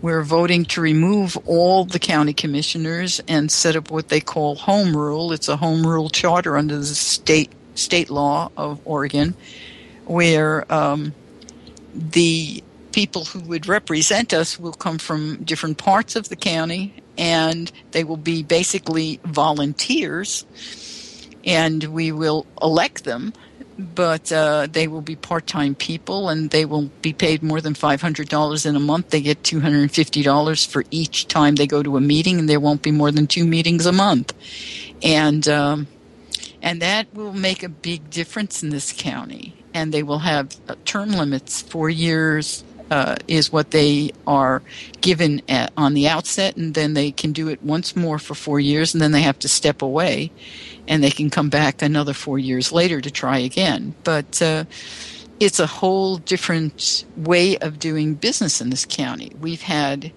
we're 0.00 0.22
voting 0.22 0.64
to 0.66 0.80
remove 0.80 1.36
all 1.46 1.84
the 1.84 1.98
county 1.98 2.32
commissioners 2.32 3.20
and 3.28 3.52
set 3.52 3.76
up 3.76 3.90
what 3.90 4.08
they 4.08 4.20
call 4.20 4.54
home 4.54 4.96
rule. 4.96 5.32
It's 5.32 5.48
a 5.48 5.56
home 5.56 5.86
rule 5.86 6.08
charter 6.08 6.56
under 6.56 6.78
the 6.78 6.84
state 6.86 7.52
state 7.74 8.10
law 8.10 8.50
of 8.56 8.80
Oregon, 8.84 9.34
where 10.06 10.70
um, 10.72 11.14
the 11.94 12.62
people 12.92 13.24
who 13.26 13.40
would 13.40 13.66
represent 13.66 14.32
us 14.32 14.58
will 14.58 14.72
come 14.72 14.98
from 14.98 15.36
different 15.44 15.78
parts 15.78 16.16
of 16.16 16.28
the 16.28 16.36
county 16.36 16.94
and 17.20 17.70
they 17.92 18.02
will 18.02 18.16
be 18.16 18.42
basically 18.42 19.20
volunteers 19.24 20.46
and 21.44 21.84
we 21.84 22.10
will 22.10 22.46
elect 22.60 23.04
them 23.04 23.32
but 23.78 24.30
uh, 24.30 24.66
they 24.70 24.88
will 24.88 25.00
be 25.00 25.16
part-time 25.16 25.74
people 25.74 26.28
and 26.28 26.50
they 26.50 26.64
will 26.64 26.90
be 27.00 27.12
paid 27.12 27.42
more 27.42 27.62
than 27.62 27.72
$500 27.72 28.66
in 28.66 28.76
a 28.76 28.80
month. 28.80 29.08
They 29.08 29.22
get 29.22 29.42
$250 29.42 30.66
for 30.66 30.84
each 30.90 31.28
time 31.28 31.54
they 31.54 31.66
go 31.66 31.82
to 31.82 31.96
a 31.96 32.00
meeting 32.00 32.38
and 32.38 32.48
there 32.48 32.60
won't 32.60 32.82
be 32.82 32.90
more 32.90 33.10
than 33.10 33.26
two 33.26 33.46
meetings 33.46 33.86
a 33.86 33.92
month. 33.92 34.34
And 35.02 35.48
um, 35.48 35.86
and 36.60 36.82
that 36.82 37.06
will 37.14 37.32
make 37.32 37.62
a 37.62 37.70
big 37.70 38.10
difference 38.10 38.62
in 38.62 38.68
this 38.68 38.92
county 38.92 39.54
and 39.72 39.94
they 39.94 40.02
will 40.02 40.18
have 40.18 40.54
uh, 40.68 40.74
term 40.84 41.12
limits 41.12 41.62
four 41.62 41.88
years 41.88 42.64
uh, 42.90 43.16
is 43.28 43.52
what 43.52 43.70
they 43.70 44.10
are 44.26 44.62
given 45.00 45.42
at, 45.48 45.72
on 45.76 45.94
the 45.94 46.08
outset, 46.08 46.56
and 46.56 46.74
then 46.74 46.94
they 46.94 47.12
can 47.12 47.32
do 47.32 47.48
it 47.48 47.62
once 47.62 47.94
more 47.94 48.18
for 48.18 48.34
four 48.34 48.60
years, 48.60 48.94
and 48.94 49.00
then 49.00 49.12
they 49.12 49.22
have 49.22 49.38
to 49.38 49.48
step 49.48 49.82
away, 49.82 50.30
and 50.88 51.02
they 51.02 51.10
can 51.10 51.30
come 51.30 51.48
back 51.48 51.82
another 51.82 52.12
four 52.12 52.38
years 52.38 52.72
later 52.72 53.00
to 53.00 53.10
try 53.10 53.38
again. 53.38 53.94
But 54.04 54.42
uh, 54.42 54.64
it's 55.38 55.60
a 55.60 55.66
whole 55.66 56.18
different 56.18 57.04
way 57.16 57.56
of 57.58 57.78
doing 57.78 58.14
business 58.14 58.60
in 58.60 58.70
this 58.70 58.84
county. 58.84 59.32
We've 59.40 59.62
had 59.62 60.12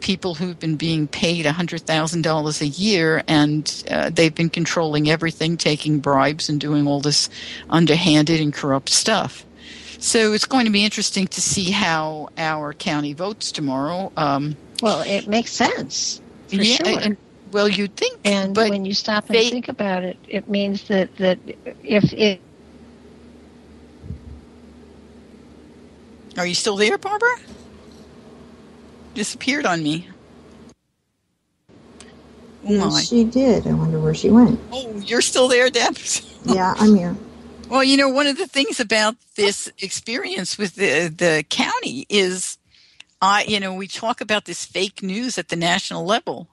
people 0.00 0.34
who've 0.34 0.58
been 0.58 0.76
being 0.76 1.06
paid 1.06 1.44
$100,000 1.46 2.60
a 2.60 2.66
year 2.66 3.22
and 3.28 3.84
uh, 3.90 4.10
they've 4.10 4.34
been 4.34 4.50
controlling 4.50 5.10
everything, 5.10 5.56
taking 5.56 6.00
bribes 6.00 6.48
and 6.48 6.60
doing 6.60 6.86
all 6.86 7.00
this 7.00 7.28
underhanded 7.68 8.40
and 8.40 8.52
corrupt 8.52 8.88
stuff. 8.88 9.44
So 10.00 10.32
it's 10.32 10.46
going 10.46 10.64
to 10.64 10.72
be 10.72 10.82
interesting 10.82 11.26
to 11.28 11.40
see 11.42 11.70
how 11.70 12.30
our 12.38 12.72
county 12.72 13.12
votes 13.12 13.52
tomorrow. 13.52 14.10
Um, 14.16 14.56
well, 14.82 15.02
it 15.02 15.28
makes 15.28 15.52
sense. 15.52 16.22
yeah, 16.48 16.62
sure. 16.64 17.00
and, 17.00 17.16
well, 17.52 17.68
you'd 17.68 17.94
think, 17.96 18.18
and 18.24 18.54
but 18.54 18.70
when 18.70 18.86
you 18.86 18.94
stop 18.94 19.26
and 19.26 19.34
they, 19.34 19.50
think 19.50 19.68
about 19.68 20.02
it, 20.02 20.16
it 20.26 20.48
means 20.48 20.88
that 20.88 21.14
that 21.16 21.38
if 21.84 22.12
it. 22.14 22.40
Are 26.38 26.46
you 26.46 26.54
still 26.54 26.76
there, 26.76 26.96
Barbara? 26.96 27.36
Disappeared 29.14 29.66
on 29.66 29.82
me. 29.82 30.08
Oh 32.68 32.98
she 33.00 33.24
did. 33.24 33.66
I 33.66 33.72
wonder 33.72 33.98
where 33.98 34.14
she 34.14 34.30
went. 34.30 34.60
Oh, 34.72 34.98
you're 35.00 35.22
still 35.22 35.48
there, 35.48 35.70
Deb? 35.70 35.96
Yeah, 36.46 36.72
I'm 36.78 36.94
here. 36.94 37.14
Well, 37.70 37.84
you 37.84 37.96
know, 37.96 38.08
one 38.08 38.26
of 38.26 38.36
the 38.36 38.48
things 38.48 38.80
about 38.80 39.14
this 39.36 39.70
experience 39.78 40.58
with 40.58 40.74
the 40.74 41.06
the 41.06 41.44
county 41.48 42.04
is, 42.08 42.58
I, 43.22 43.44
you 43.44 43.60
know, 43.60 43.74
we 43.74 43.86
talk 43.86 44.20
about 44.20 44.44
this 44.44 44.64
fake 44.64 45.04
news 45.04 45.38
at 45.38 45.50
the 45.50 45.56
national 45.56 46.04
level. 46.04 46.48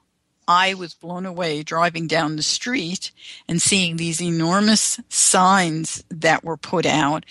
I 0.46 0.74
was 0.74 0.94
blown 0.94 1.26
away 1.26 1.64
driving 1.64 2.06
down 2.06 2.36
the 2.36 2.44
street 2.44 3.10
and 3.48 3.60
seeing 3.60 3.96
these 3.96 4.22
enormous 4.22 5.00
signs 5.08 6.04
that 6.08 6.44
were 6.44 6.56
put 6.56 6.86
out 6.86 7.26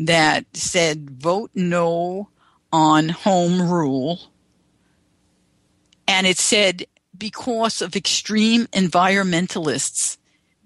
that 0.00 0.44
said 0.54 1.08
"Vote 1.08 1.52
No 1.54 2.30
on 2.72 3.08
Home 3.10 3.70
Rule," 3.70 4.18
and 6.08 6.26
it 6.26 6.38
said 6.38 6.86
because 7.16 7.80
of 7.82 7.94
extreme 7.94 8.66
environmentalists 8.72 10.18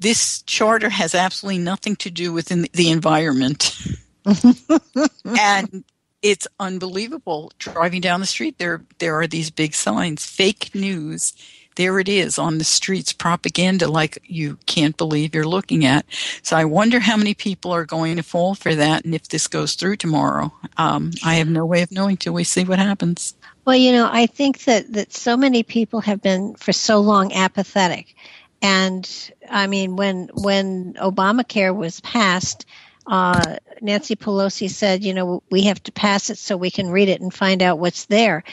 this 0.02 0.42
charter 0.42 0.90
has 0.90 1.14
absolutely 1.14 1.62
nothing 1.62 1.96
to 1.96 2.10
do 2.10 2.32
with 2.32 2.48
the 2.48 2.90
environment. 2.90 3.76
and 5.24 5.84
it's 6.22 6.46
unbelievable. 6.60 7.52
Driving 7.58 8.00
down 8.00 8.20
the 8.20 8.26
street, 8.26 8.58
there 8.58 8.82
there 8.98 9.18
are 9.20 9.26
these 9.26 9.50
big 9.50 9.74
signs, 9.74 10.26
fake 10.26 10.74
news. 10.74 11.32
There 11.76 11.98
it 11.98 12.08
is 12.08 12.38
on 12.38 12.58
the 12.58 12.64
streets, 12.64 13.14
propaganda 13.14 13.88
like 13.88 14.18
you 14.24 14.58
can't 14.66 14.94
believe 14.96 15.34
you're 15.34 15.46
looking 15.46 15.86
at. 15.86 16.04
So 16.42 16.54
I 16.54 16.66
wonder 16.66 17.00
how 17.00 17.16
many 17.16 17.32
people 17.32 17.72
are 17.72 17.86
going 17.86 18.16
to 18.16 18.22
fall 18.22 18.54
for 18.54 18.74
that, 18.74 19.06
and 19.06 19.14
if 19.14 19.28
this 19.28 19.48
goes 19.48 19.74
through 19.74 19.96
tomorrow. 19.96 20.52
Um, 20.76 21.12
I 21.24 21.36
have 21.36 21.48
no 21.48 21.64
way 21.64 21.80
of 21.80 21.90
knowing 21.90 22.18
till 22.18 22.34
we 22.34 22.44
see 22.44 22.64
what 22.64 22.78
happens. 22.78 23.34
Well, 23.64 23.76
you 23.76 23.92
know, 23.92 24.08
I 24.12 24.26
think 24.26 24.64
that 24.64 24.92
that 24.92 25.12
so 25.14 25.36
many 25.36 25.62
people 25.62 26.00
have 26.00 26.20
been 26.20 26.54
for 26.56 26.72
so 26.72 27.00
long 27.00 27.32
apathetic 27.32 28.14
and 28.62 29.32
I 29.50 29.66
mean, 29.66 29.96
when 29.96 30.30
when 30.32 30.94
Obamacare 30.94 31.74
was 31.74 32.00
passed, 32.00 32.64
uh, 33.06 33.56
Nancy 33.80 34.14
Pelosi 34.14 34.70
said, 34.70 35.04
you 35.04 35.14
know, 35.14 35.42
we 35.50 35.62
have 35.64 35.82
to 35.82 35.92
pass 35.92 36.30
it 36.30 36.38
so 36.38 36.56
we 36.56 36.70
can 36.70 36.88
read 36.88 37.08
it 37.08 37.20
and 37.20 37.34
find 37.34 37.60
out 37.60 37.80
what's 37.80 38.06
there. 38.06 38.44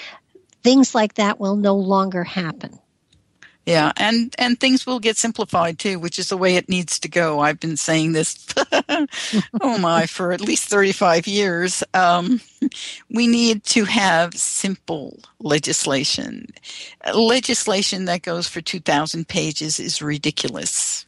Things 0.63 0.95
like 0.95 1.13
that 1.15 1.39
will 1.39 1.55
no 1.55 1.75
longer 1.75 2.23
happen. 2.23 2.79
Yeah, 3.65 3.91
and 3.97 4.33
and 4.39 4.59
things 4.59 4.85
will 4.87 4.99
get 4.99 5.17
simplified 5.17 5.77
too, 5.77 5.99
which 5.99 6.17
is 6.17 6.29
the 6.29 6.37
way 6.37 6.55
it 6.55 6.69
needs 6.69 6.99
to 6.99 7.07
go. 7.07 7.39
I've 7.39 7.59
been 7.59 7.77
saying 7.77 8.13
this, 8.13 8.47
oh 9.61 9.77
my, 9.77 10.07
for 10.07 10.31
at 10.31 10.41
least 10.41 10.69
thirty-five 10.69 11.27
years. 11.27 11.83
Um, 11.93 12.41
we 13.11 13.27
need 13.27 13.63
to 13.65 13.85
have 13.85 14.33
simple 14.33 15.19
legislation. 15.39 16.47
Legislation 17.13 18.05
that 18.05 18.23
goes 18.23 18.47
for 18.47 18.61
two 18.61 18.79
thousand 18.79 19.27
pages 19.27 19.79
is 19.79 20.01
ridiculous. 20.01 21.05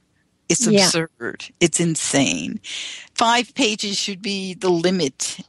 It's 0.47 0.67
absurd. 0.67 1.09
Yeah. 1.19 1.55
It's 1.61 1.79
insane. 1.79 2.59
Five 3.15 3.55
pages 3.55 3.97
should 3.97 4.21
be 4.21 4.53
the 4.53 4.69
limit 4.69 5.39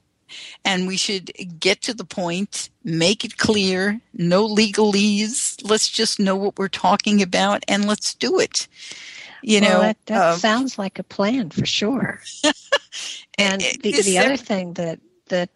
and 0.64 0.86
we 0.86 0.96
should 0.96 1.32
get 1.58 1.82
to 1.82 1.94
the 1.94 2.04
point, 2.04 2.70
make 2.84 3.24
it 3.24 3.36
clear, 3.36 4.00
no 4.14 4.48
legalese. 4.48 5.60
Let's 5.68 5.88
just 5.88 6.20
know 6.20 6.36
what 6.36 6.58
we're 6.58 6.68
talking 6.68 7.22
about 7.22 7.64
and 7.68 7.86
let's 7.86 8.14
do 8.14 8.38
it. 8.38 8.68
You 9.42 9.60
well, 9.60 9.70
know, 9.70 9.80
that, 9.80 10.06
that 10.06 10.22
uh, 10.22 10.36
sounds 10.36 10.78
like 10.78 10.98
a 10.98 11.02
plan 11.02 11.50
for 11.50 11.66
sure. 11.66 12.20
and 13.38 13.60
the, 13.82 14.02
the 14.02 14.18
other 14.18 14.36
thing 14.36 14.74
that 14.74 15.00
that 15.28 15.50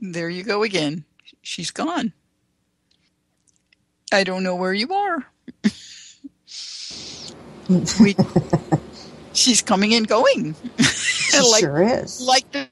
there 0.00 0.28
you 0.28 0.42
go 0.42 0.62
again. 0.62 1.04
She's 1.42 1.70
gone. 1.70 2.12
I 4.12 4.24
don't 4.24 4.42
know 4.42 4.54
where 4.54 4.72
you 4.72 4.92
are. 4.94 5.26
we, 8.00 8.14
she's 9.32 9.62
coming 9.62 9.94
and 9.94 10.06
going. 10.06 10.54
She 11.34 11.40
like, 11.40 11.60
sure 11.60 11.82
is. 11.82 12.20
Like 12.20 12.48
the 12.52 12.68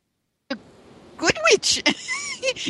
good 1.23 1.39
witch 1.51 1.83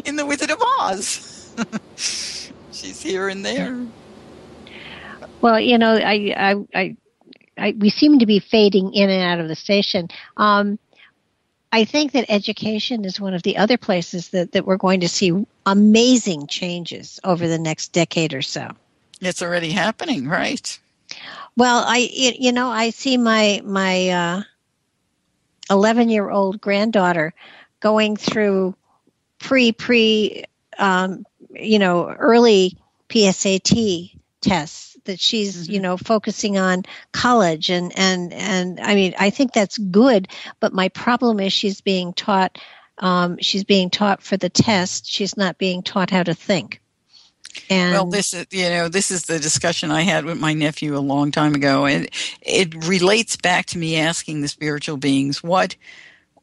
in 0.05 0.17
the 0.17 0.27
Wizard 0.27 0.51
of 0.51 0.63
Oz. 0.79 1.55
She's 1.97 3.01
here 3.01 3.29
and 3.29 3.45
there. 3.45 3.87
Well, 5.41 5.59
you 5.59 5.79
know, 5.79 5.95
I, 5.95 6.35
I, 6.37 6.55
I, 6.75 6.97
I, 7.59 7.75
we 7.79 7.91
seem 7.91 8.19
to 8.19 8.27
be 8.27 8.39
fading 8.39 8.93
in 8.93 9.11
and 9.11 9.23
out 9.23 9.41
of 9.41 9.49
the 9.49 9.57
station. 9.57 10.09
Um, 10.37 10.79
I 11.73 11.85
think 11.85 12.13
that 12.13 12.27
education 12.29 13.05
is 13.07 13.19
one 13.19 13.33
of 13.33 13.43
the 13.43 13.57
other 13.57 13.79
places 13.79 14.29
that, 14.29 14.53
that 14.53 14.67
we're 14.67 14.77
going 14.77 15.01
to 15.01 15.09
see 15.09 15.47
amazing 15.65 16.47
changes 16.47 17.19
over 17.25 17.49
the 17.49 17.59
next 17.59 17.93
decade 17.93 18.35
or 18.35 18.43
so. 18.43 18.71
It's 19.23 19.43
already 19.43 19.71
happening, 19.71 20.29
right? 20.29 20.79
Well, 21.57 21.85
I, 21.87 22.09
you 22.13 22.53
know, 22.53 22.69
I 22.69 22.91
see 22.91 23.17
my 23.17 23.63
my 23.65 24.09
uh, 24.09 24.43
eleven 25.71 26.09
year 26.09 26.31
old 26.31 26.61
granddaughter 26.61 27.33
going 27.83 28.17
through 28.17 28.75
pre 29.39 29.73
pre 29.73 30.45
um, 30.79 31.27
you 31.51 31.79
know 31.79 32.09
early 32.09 32.79
PSAT 33.11 34.17
tests 34.41 34.97
that 35.05 35.21
she's 35.21 35.65
mm-hmm. 35.65 35.73
you 35.73 35.81
know 35.81 35.97
focusing 35.99 36.57
on 36.57 36.85
college 37.13 37.71
and 37.71 37.93
and 37.99 38.33
and 38.33 38.81
I 38.81 38.95
mean 38.95 39.15
I 39.19 39.29
think 39.29 39.53
that's 39.53 39.77
good 39.77 40.29
but 40.61 40.73
my 40.73 40.89
problem 40.89 41.41
is 41.41 41.53
she's 41.53 41.81
being 41.83 42.15
taught 42.15 42.59
um, 42.99 43.37
she's 43.41 43.65
being 43.65 43.91
taught 43.91 44.23
for 44.23 44.37
the 44.37 44.49
test 44.49 45.11
she's 45.11 45.37
not 45.37 45.59
being 45.59 45.83
taught 45.83 46.11
how 46.11 46.23
to 46.23 46.35
think 46.35 46.81
and 47.69 47.93
well, 47.93 48.07
this 48.07 48.33
is 48.33 48.47
you 48.51 48.69
know 48.69 48.89
this 48.89 49.11
is 49.11 49.25
the 49.25 49.39
discussion 49.39 49.91
I 49.91 50.03
had 50.03 50.25
with 50.25 50.39
my 50.41 50.55
nephew 50.55 50.97
a 50.97 51.01
long 51.01 51.31
time 51.31 51.55
ago, 51.55 51.85
and 51.85 52.09
it 52.41 52.75
relates 52.87 53.37
back 53.37 53.67
to 53.67 53.79
me 53.79 53.97
asking 53.97 54.41
the 54.41 54.49
spiritual 54.49 54.97
beings 54.97 55.43
what 55.43 55.77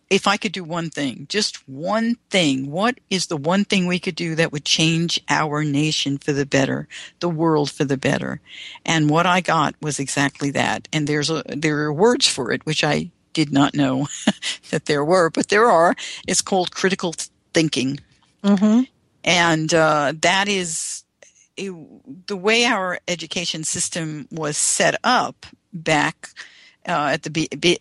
if 0.09 0.27
I 0.27 0.37
could 0.37 0.51
do 0.51 0.63
one 0.63 0.89
thing, 0.89 1.27
just 1.29 1.67
one 1.67 2.15
thing, 2.29 2.71
what 2.71 2.99
is 3.09 3.27
the 3.27 3.37
one 3.37 3.63
thing 3.63 3.85
we 3.85 3.99
could 3.99 4.15
do 4.15 4.35
that 4.35 4.51
would 4.51 4.65
change 4.65 5.21
our 5.29 5.63
nation 5.63 6.17
for 6.17 6.31
the 6.31 6.45
better, 6.45 6.87
the 7.19 7.29
world 7.29 7.69
for 7.69 7.85
the 7.85 7.97
better? 7.97 8.41
And 8.85 9.09
what 9.09 9.25
I 9.25 9.41
got 9.41 9.75
was 9.81 9.99
exactly 9.99 10.49
that. 10.51 10.87
And 10.91 11.05
there's 11.05 11.29
a, 11.29 11.43
there 11.47 11.79
are 11.79 11.93
words 11.93 12.27
for 12.27 12.51
it, 12.51 12.65
which 12.65 12.83
I 12.83 13.11
did 13.33 13.51
not 13.51 13.75
know 13.75 14.07
that 14.71 14.85
there 14.85 15.05
were, 15.05 15.29
but 15.29 15.49
there 15.49 15.69
are. 15.69 15.95
It's 16.27 16.41
called 16.41 16.71
critical 16.71 17.13
thinking. 17.53 17.99
Mm-hmm. 18.43 18.83
And 19.23 19.73
uh, 19.73 20.13
that 20.21 20.47
is 20.47 21.03
it, 21.55 21.71
the 22.27 22.37
way 22.37 22.65
our 22.65 22.99
education 23.07 23.63
system 23.63 24.27
was 24.31 24.57
set 24.57 24.95
up 25.03 25.45
back 25.71 26.29
uh, 26.89 27.11
at 27.13 27.21
the 27.21 27.29
be, 27.29 27.47
be, 27.59 27.77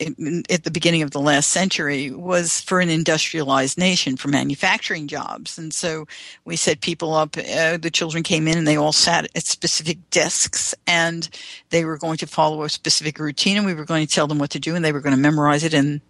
at 0.50 0.64
the 0.64 0.70
beginning 0.70 1.00
of 1.00 1.12
the 1.12 1.20
last 1.20 1.48
century 1.48 2.10
was 2.10 2.60
for 2.60 2.78
an 2.78 2.90
industrialized 2.90 3.78
nation 3.78 4.18
for 4.18 4.28
manufacturing 4.28 5.08
jobs, 5.08 5.56
and 5.56 5.72
so 5.72 6.06
we 6.44 6.56
set 6.56 6.82
people 6.82 7.14
up. 7.14 7.36
Uh, 7.38 7.78
the 7.78 7.90
children 7.90 8.22
came 8.22 8.46
in 8.46 8.58
and 8.58 8.68
they 8.68 8.76
all 8.76 8.92
sat 8.92 9.24
at 9.34 9.44
specific 9.44 9.98
desks, 10.10 10.74
and 10.86 11.30
they 11.70 11.86
were 11.86 11.96
going 11.96 12.18
to 12.18 12.26
follow 12.26 12.62
a 12.62 12.68
specific 12.68 13.18
routine, 13.18 13.56
and 13.56 13.64
we 13.64 13.74
were 13.74 13.86
going 13.86 14.06
to 14.06 14.14
tell 14.14 14.26
them 14.26 14.38
what 14.38 14.50
to 14.50 14.60
do, 14.60 14.74
and 14.76 14.84
they 14.84 14.92
were 14.92 15.00
going 15.00 15.16
to 15.16 15.20
memorize 15.20 15.64
it, 15.64 15.72
and 15.72 16.02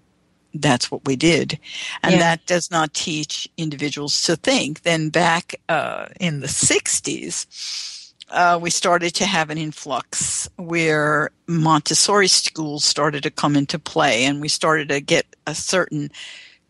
that's 0.53 0.91
what 0.91 1.07
we 1.07 1.15
did, 1.15 1.57
and 2.03 2.15
yeah. 2.15 2.19
that 2.19 2.47
does 2.47 2.69
not 2.69 2.95
teach 2.95 3.49
individuals 3.57 4.21
to 4.23 4.35
think. 4.35 4.83
Then 4.83 5.09
back 5.11 5.55
uh, 5.69 6.07
in 6.19 6.41
the 6.41 6.49
'60s 6.49 7.98
uh, 8.31 8.59
we 8.61 8.71
started 8.71 9.15
to 9.15 9.27
have 9.27 9.51
an 9.51 9.59
influx 9.59 10.49
where 10.57 11.31
Montessori 11.47 12.29
schools 12.29 12.85
started 12.85 13.23
to 13.23 13.31
come 13.31 13.57
into 13.57 13.79
play, 13.79 14.25
and 14.25 14.41
we 14.41 14.49
started 14.49 14.89
to 14.91 15.01
get 15.01 15.27
a 15.47 15.55
certain 15.55 16.11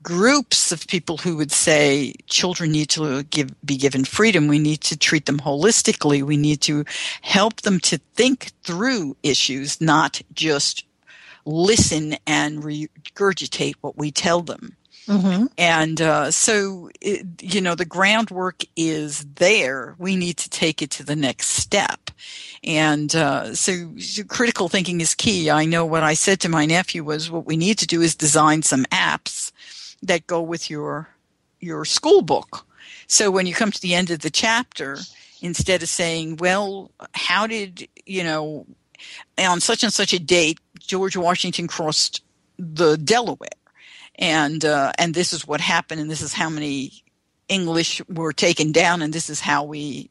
groups 0.03 0.73
of 0.73 0.87
people 0.87 1.19
who 1.19 1.37
would 1.37 1.51
say 1.51 2.15
children 2.27 2.71
need 2.71 2.89
to 2.89 3.23
give, 3.25 3.55
be 3.65 3.77
given 3.77 4.05
freedom. 4.05 4.47
We 4.47 4.59
need 4.59 4.81
to 4.83 4.97
treat 4.97 5.27
them 5.27 5.39
holistically. 5.39 6.23
We 6.23 6.37
need 6.37 6.61
to 6.63 6.85
help 7.23 7.63
them 7.63 7.81
to 7.81 7.99
think 8.15 8.53
through 8.63 9.17
issues, 9.23 9.81
not 9.81 10.23
just 10.33 10.85
listen 11.45 12.17
and 12.27 12.63
regurgitate 12.63 13.75
what 13.81 13.97
we 13.97 14.11
tell 14.11 14.41
them. 14.41 14.77
Mm-hmm. 15.09 15.47
And 15.57 16.01
uh, 16.03 16.31
so, 16.31 16.91
it, 17.01 17.27
you 17.41 17.63
know, 17.63 17.75
the 17.75 17.87
groundwork 17.87 18.63
is 18.77 19.25
there. 19.37 19.97
We 19.99 20.17
need 20.17 20.37
to 20.37 20.51
take 20.51 20.83
it 20.83 20.91
to 20.93 21.03
the 21.03 21.17
next 21.17 21.47
step. 21.47 22.11
And 22.63 23.15
uh, 23.17 23.55
so, 23.55 23.97
so, 23.99 24.23
critical 24.25 24.69
thinking 24.69 25.01
is 25.01 25.15
key. 25.15 25.51
I 25.51 25.65
know 25.65 25.87
what 25.87 26.03
I 26.03 26.13
said 26.13 26.41
to 26.41 26.49
my 26.51 26.67
nephew 26.67 27.05
was 27.05 27.31
what 27.31 27.47
we 27.47 27.57
need 27.57 27.79
to 27.79 27.87
do 27.87 28.03
is 28.03 28.15
design 28.15 28.63
some 28.63 28.85
apps 28.87 29.51
that 30.03 30.27
go 30.27 30.43
with 30.43 30.71
your 30.71 31.09
your 31.61 31.85
school 31.85 32.23
book. 32.23 32.67
So 33.07 33.31
when 33.31 33.47
you 33.47 33.55
come 33.55 33.73
to 33.73 33.81
the 33.81 33.95
end 33.95 34.11
of 34.11 34.21
the 34.21 34.31
chapter, 34.31 34.99
instead 35.41 35.83
of 35.83 35.89
saying, 35.89 36.37
"Well, 36.37 36.91
how 37.15 37.47
did 37.47 37.89
you 38.07 38.23
know 38.23 38.67
on 39.39 39.61
such 39.61 39.83
and 39.83 39.93
such 39.93 40.13
a 40.13 40.19
date 40.19 40.59
George 40.79 41.17
Washington 41.17 41.67
crossed 41.67 42.23
the 42.59 42.97
Delaware?" 42.97 43.49
And 44.19 44.65
uh, 44.65 44.93
and 44.99 45.15
this 45.15 45.33
is 45.33 45.47
what 45.47 45.61
happened, 45.61 46.01
and 46.01 46.11
this 46.11 46.23
is 46.23 46.33
how 46.33 46.51
many 46.51 47.05
English 47.49 48.03
were 48.09 48.33
taken 48.33 48.73
down, 48.73 49.01
and 49.01 49.13
this 49.13 49.31
is 49.31 49.41
how 49.41 49.65
we 49.65 50.11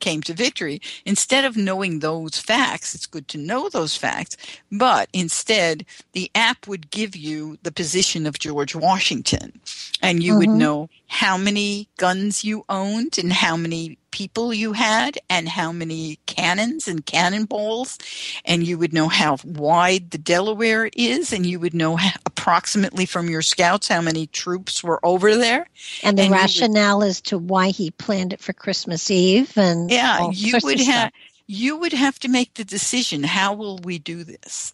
came 0.00 0.22
to 0.22 0.34
victory. 0.34 0.80
Instead 1.04 1.44
of 1.44 1.56
knowing 1.56 1.98
those 1.98 2.38
facts, 2.38 2.94
it's 2.94 3.06
good 3.06 3.28
to 3.28 3.38
know 3.38 3.68
those 3.68 3.96
facts, 3.96 4.36
but 4.70 5.08
instead 5.12 5.84
the 6.12 6.30
app 6.34 6.66
would 6.66 6.90
give 6.90 7.14
you 7.14 7.58
the 7.62 7.72
position 7.72 8.26
of 8.26 8.38
George 8.38 8.74
Washington 8.74 9.60
and 10.02 10.22
you 10.22 10.32
mm-hmm. 10.32 10.38
would 10.38 10.58
know 10.58 10.88
how 11.12 11.36
many 11.36 11.90
guns 11.98 12.42
you 12.42 12.64
owned 12.70 13.18
and 13.18 13.30
how 13.30 13.54
many 13.54 13.98
people 14.12 14.54
you 14.54 14.72
had 14.72 15.18
and 15.28 15.46
how 15.46 15.70
many 15.70 16.18
cannons 16.24 16.88
and 16.88 17.04
cannonballs. 17.04 17.98
And 18.46 18.66
you 18.66 18.78
would 18.78 18.94
know 18.94 19.08
how 19.08 19.36
wide 19.44 20.10
the 20.10 20.16
Delaware 20.16 20.88
is 20.96 21.30
and 21.30 21.44
you 21.44 21.60
would 21.60 21.74
know 21.74 21.98
approximately 22.24 23.04
from 23.04 23.28
your 23.28 23.42
scouts 23.42 23.88
how 23.88 24.00
many 24.00 24.26
troops 24.26 24.82
were 24.82 25.04
over 25.04 25.36
there. 25.36 25.66
And 26.02 26.16
the 26.16 26.22
and 26.22 26.32
rationale 26.32 27.00
would, 27.00 27.08
as 27.08 27.20
to 27.22 27.36
why 27.36 27.68
he 27.68 27.90
planned 27.90 28.32
it 28.32 28.40
for 28.40 28.54
Christmas 28.54 29.10
Eve 29.10 29.56
and 29.58 29.90
yeah 29.90 30.30
you 30.30 30.58
would 30.62 30.80
have 30.80 31.12
you 31.46 31.76
would 31.76 31.92
have 31.92 32.18
to 32.20 32.28
make 32.28 32.54
the 32.54 32.64
decision 32.64 33.22
how 33.22 33.52
will 33.52 33.78
we 33.78 33.98
do 33.98 34.24
this 34.24 34.72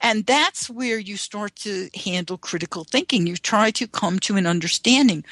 and 0.00 0.26
that's 0.26 0.70
where 0.70 0.98
you 0.98 1.16
start 1.16 1.56
to 1.56 1.90
handle 1.94 2.38
critical 2.38 2.84
thinking. 2.84 3.26
You 3.26 3.36
try 3.36 3.70
to 3.72 3.86
come 3.86 4.18
to 4.20 4.36
an 4.36 4.46
understanding 4.46 5.24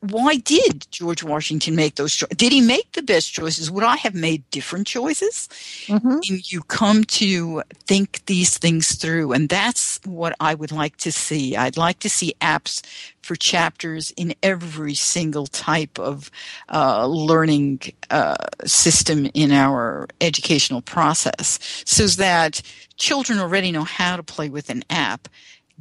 why 0.00 0.36
did 0.36 0.86
George 0.90 1.24
Washington 1.24 1.74
make 1.74 1.96
those 1.96 2.14
choices? 2.14 2.36
Did 2.36 2.52
he 2.52 2.60
make 2.60 2.92
the 2.92 3.02
best 3.02 3.32
choices? 3.32 3.70
Would 3.70 3.82
I 3.82 3.96
have 3.96 4.14
made 4.14 4.48
different 4.50 4.86
choices? 4.86 5.48
Mm-hmm. 5.86 6.18
You 6.22 6.62
come 6.62 7.04
to 7.04 7.62
think 7.86 8.24
these 8.26 8.56
things 8.58 8.94
through, 8.94 9.32
and 9.32 9.48
that's 9.48 9.98
what 10.04 10.36
I 10.38 10.54
would 10.54 10.70
like 10.70 10.96
to 10.98 11.10
see. 11.10 11.56
I'd 11.56 11.76
like 11.76 11.98
to 12.00 12.10
see 12.10 12.34
apps 12.40 12.82
for 13.22 13.34
chapters 13.34 14.12
in 14.16 14.34
every 14.42 14.94
single 14.94 15.46
type 15.46 15.98
of 15.98 16.30
uh, 16.72 17.06
learning 17.06 17.80
uh, 18.10 18.36
system 18.64 19.28
in 19.34 19.50
our 19.50 20.06
educational 20.20 20.80
process 20.80 21.58
so 21.84 22.06
that 22.06 22.62
children 22.96 23.40
already 23.40 23.72
know 23.72 23.84
how 23.84 24.16
to 24.16 24.22
play 24.22 24.48
with 24.48 24.70
an 24.70 24.84
app. 24.90 25.28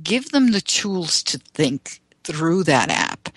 Give 0.01 0.29
them 0.31 0.51
the 0.51 0.61
tools 0.61 1.21
to 1.23 1.37
think 1.37 2.01
through 2.23 2.63
that 2.63 2.89
app 2.89 3.29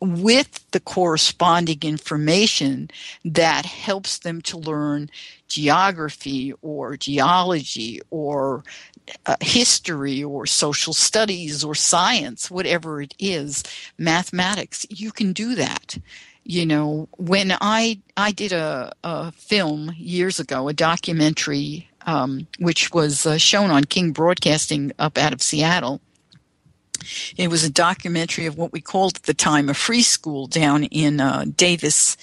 with 0.00 0.64
the 0.70 0.80
corresponding 0.80 1.78
information 1.82 2.90
that 3.24 3.64
helps 3.64 4.18
them 4.18 4.40
to 4.42 4.56
learn 4.56 5.10
geography 5.48 6.52
or 6.62 6.96
geology 6.96 8.00
or 8.10 8.62
uh, 9.26 9.36
history 9.40 10.22
or 10.22 10.46
social 10.46 10.92
studies 10.92 11.64
or 11.64 11.74
science, 11.74 12.50
whatever 12.50 13.00
it 13.00 13.14
is, 13.18 13.62
mathematics, 13.96 14.86
you 14.90 15.10
can 15.10 15.32
do 15.32 15.54
that. 15.54 15.98
You 16.44 16.64
know, 16.64 17.08
when 17.16 17.52
I 17.60 18.00
I 18.16 18.32
did 18.32 18.52
a, 18.52 18.92
a 19.04 19.32
film 19.32 19.92
years 19.96 20.40
ago, 20.40 20.68
a 20.68 20.72
documentary, 20.72 21.88
um, 22.06 22.46
which 22.58 22.92
was 22.92 23.26
uh, 23.26 23.36
shown 23.36 23.70
on 23.70 23.84
King 23.84 24.12
Broadcasting 24.12 24.92
up 24.98 25.18
out 25.18 25.34
of 25.34 25.42
Seattle, 25.42 26.00
it 27.36 27.48
was 27.48 27.64
a 27.64 27.70
documentary 27.70 28.46
of 28.46 28.56
what 28.56 28.72
we 28.72 28.80
called 28.80 29.16
at 29.16 29.22
the 29.24 29.34
time 29.34 29.68
a 29.68 29.74
free 29.74 30.02
school 30.02 30.46
down 30.46 30.84
in 30.84 31.20
uh, 31.20 31.44
Davis, 31.56 32.16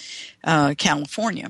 uh, 0.44 0.74
California. 0.78 1.50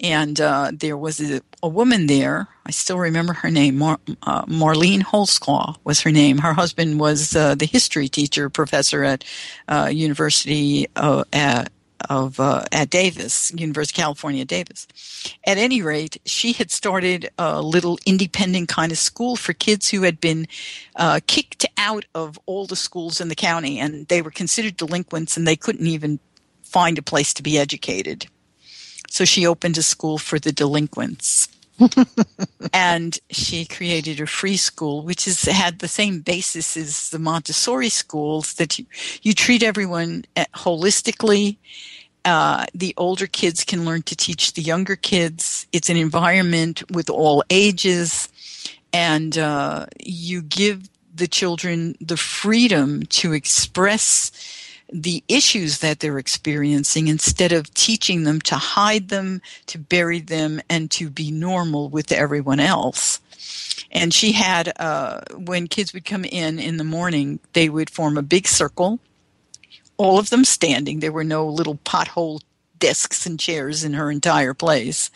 And 0.00 0.40
uh, 0.40 0.70
there 0.72 0.96
was 0.96 1.20
a, 1.20 1.40
a, 1.60 1.68
woman 1.68 2.06
there. 2.06 2.46
I 2.64 2.70
still 2.70 2.98
remember 2.98 3.32
her 3.32 3.50
name. 3.50 3.78
Mar- 3.78 3.98
uh, 4.22 4.44
Marlene 4.44 5.02
Holzclaw 5.02 5.76
was 5.82 6.00
her 6.02 6.12
name. 6.12 6.38
Her 6.38 6.52
husband 6.52 7.00
was 7.00 7.34
uh, 7.34 7.56
the 7.56 7.66
history 7.66 8.08
teacher 8.08 8.48
professor 8.48 9.02
at 9.02 9.24
uh, 9.66 9.88
University 9.92 10.86
at 10.94 11.72
of 12.08 12.40
uh, 12.40 12.64
at 12.72 12.90
Davis, 12.90 13.52
University 13.56 14.00
of 14.00 14.04
California, 14.04 14.44
Davis. 14.44 14.86
At 15.44 15.58
any 15.58 15.82
rate, 15.82 16.20
she 16.24 16.52
had 16.52 16.70
started 16.70 17.30
a 17.38 17.62
little 17.62 17.98
independent 18.06 18.68
kind 18.68 18.92
of 18.92 18.98
school 18.98 19.36
for 19.36 19.52
kids 19.52 19.90
who 19.90 20.02
had 20.02 20.20
been 20.20 20.46
uh, 20.96 21.20
kicked 21.26 21.66
out 21.76 22.04
of 22.14 22.38
all 22.46 22.66
the 22.66 22.76
schools 22.76 23.20
in 23.20 23.28
the 23.28 23.34
county, 23.34 23.78
and 23.78 24.06
they 24.08 24.22
were 24.22 24.30
considered 24.30 24.76
delinquents, 24.76 25.36
and 25.36 25.46
they 25.46 25.56
couldn't 25.56 25.86
even 25.86 26.20
find 26.62 26.98
a 26.98 27.02
place 27.02 27.32
to 27.34 27.42
be 27.42 27.58
educated. 27.58 28.26
So 29.10 29.24
she 29.24 29.46
opened 29.46 29.78
a 29.78 29.82
school 29.82 30.18
for 30.18 30.38
the 30.38 30.52
delinquents. 30.52 31.48
and 32.72 33.18
she 33.30 33.64
created 33.64 34.20
a 34.20 34.26
free 34.26 34.56
school, 34.56 35.02
which 35.02 35.24
has 35.26 35.42
had 35.42 35.78
the 35.78 35.88
same 35.88 36.20
basis 36.20 36.76
as 36.76 37.10
the 37.10 37.18
Montessori 37.18 37.88
schools 37.88 38.54
that 38.54 38.78
you, 38.78 38.86
you 39.22 39.32
treat 39.32 39.62
everyone 39.62 40.24
eh, 40.36 40.44
holistically. 40.54 41.56
Uh, 42.24 42.66
the 42.74 42.94
older 42.96 43.26
kids 43.26 43.64
can 43.64 43.84
learn 43.84 44.02
to 44.02 44.16
teach 44.16 44.52
the 44.54 44.62
younger 44.62 44.96
kids. 44.96 45.66
It's 45.72 45.88
an 45.88 45.96
environment 45.96 46.82
with 46.90 47.08
all 47.08 47.44
ages, 47.48 48.28
and 48.92 49.38
uh, 49.38 49.86
you 50.04 50.42
give 50.42 50.88
the 51.14 51.28
children 51.28 51.96
the 52.00 52.16
freedom 52.16 53.04
to 53.06 53.32
express 53.32 54.30
the 54.92 55.22
issues 55.28 55.78
that 55.78 56.00
they're 56.00 56.18
experiencing 56.18 57.08
instead 57.08 57.52
of 57.52 57.72
teaching 57.74 58.24
them 58.24 58.40
to 58.42 58.56
hide 58.56 59.08
them, 59.08 59.42
to 59.66 59.78
bury 59.78 60.20
them, 60.20 60.60
and 60.68 60.90
to 60.92 61.10
be 61.10 61.30
normal 61.30 61.88
with 61.88 62.10
everyone 62.12 62.60
else. 62.60 63.20
And 63.90 64.12
she 64.12 64.32
had, 64.32 64.72
uh, 64.78 65.20
when 65.34 65.66
kids 65.66 65.92
would 65.92 66.04
come 66.04 66.24
in 66.24 66.58
in 66.58 66.76
the 66.76 66.84
morning, 66.84 67.40
they 67.52 67.68
would 67.68 67.90
form 67.90 68.18
a 68.18 68.22
big 68.22 68.46
circle, 68.46 68.98
all 69.96 70.18
of 70.18 70.30
them 70.30 70.44
standing. 70.44 71.00
There 71.00 71.12
were 71.12 71.24
no 71.24 71.46
little 71.46 71.76
pothole 71.76 72.40
desks 72.78 73.26
and 73.26 73.40
chairs 73.40 73.84
in 73.84 73.94
her 73.94 74.10
entire 74.10 74.54
place. 74.54 75.10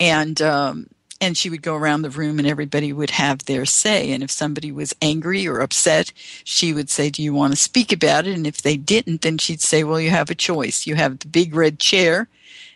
And 0.00 0.40
um, 0.40 0.86
and 1.20 1.36
she 1.36 1.50
would 1.50 1.62
go 1.62 1.74
around 1.74 2.02
the 2.02 2.10
room 2.10 2.38
and 2.38 2.46
everybody 2.46 2.92
would 2.92 3.10
have 3.10 3.44
their 3.44 3.64
say. 3.64 4.12
And 4.12 4.22
if 4.22 4.30
somebody 4.30 4.70
was 4.70 4.94
angry 5.02 5.46
or 5.46 5.60
upset 5.60 6.12
she 6.44 6.72
would 6.72 6.90
say 6.90 7.10
do 7.10 7.22
you 7.22 7.34
want 7.34 7.52
to 7.52 7.58
speak 7.58 7.92
about 7.92 8.26
it? 8.26 8.34
And 8.34 8.46
if 8.46 8.62
they 8.62 8.76
didn't 8.76 9.22
then 9.22 9.38
she'd 9.38 9.60
say 9.60 9.84
well 9.84 10.00
you 10.00 10.10
have 10.10 10.30
a 10.30 10.34
choice. 10.34 10.86
You 10.86 10.94
have 10.96 11.18
the 11.18 11.28
big 11.28 11.54
red 11.54 11.78
chair 11.78 12.28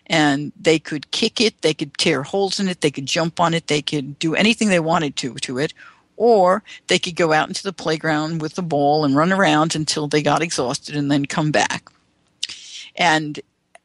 and 0.07 0.53
they 0.61 0.79
could 0.79 1.11
kick 1.13 1.41
it 1.41 1.63
they 1.63 1.73
could 1.73 1.97
tear 1.97 2.23
holes 2.25 2.59
in 2.59 2.69
it 2.69 2.81
they 2.81 2.91
could 2.91 3.07
jump 3.07 3.39
on 3.39 3.55
it 3.55 3.69
they 3.69 3.81
could 3.81 4.19
do 4.19 4.35
anything 4.35 4.69
they 4.69 4.81
wanted 4.81 5.15
to 5.17 5.35
to 5.35 5.59
it 5.59 5.73
or 6.17 6.63
they 6.87 6.99
could 6.99 7.17
go 7.17 7.33
out 7.33 7.49
into 7.49 7.63
the 7.63 7.73
playground 7.73 8.41
with 8.41 8.55
the 8.55 8.63
ball 8.63 9.05
and 9.05 9.17
run 9.17 9.33
around 9.33 9.75
until 9.75 10.07
they 10.07 10.23
got 10.23 10.43
exhausted 10.43 10.95
and 10.95 11.11
then 11.11 11.27
come 11.27 11.51
back. 11.51 11.91
And 12.95 13.41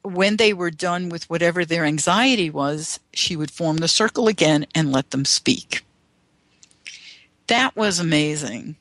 when 0.08 0.38
they 0.38 0.53
were 0.53 0.72
done 0.72 1.10
with 1.10 1.30
whatever 1.30 1.66
their 1.66 1.86
anxiety 1.86 2.49
was, 2.49 2.99
she 3.14 3.36
would 3.36 3.51
form 3.51 3.78
the 3.78 3.88
circle 3.88 4.28
again 4.28 4.66
and 4.74 4.91
let 4.91 5.12
them 5.12 5.26
speak. 5.26 5.84
That 7.47 7.76
was 7.76 7.99
amazing. 7.99 8.76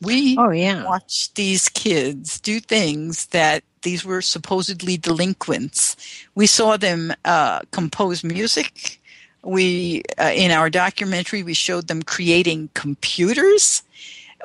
We 0.00 0.36
oh, 0.38 0.50
yeah. 0.50 0.84
watched 0.84 1.36
these 1.36 1.68
kids 1.68 2.38
do 2.38 2.60
things 2.60 3.26
that 3.26 3.64
these 3.82 4.04
were 4.04 4.22
supposedly 4.22 4.96
delinquents. 4.96 5.96
We 6.34 6.46
saw 6.46 6.76
them 6.76 7.12
uh, 7.24 7.60
compose 7.70 8.22
music. 8.22 9.00
We, 9.42 10.02
uh, 10.18 10.32
in 10.34 10.50
our 10.50 10.68
documentary, 10.68 11.42
we 11.42 11.54
showed 11.54 11.86
them 11.86 12.02
creating 12.02 12.70
computers. 12.74 13.82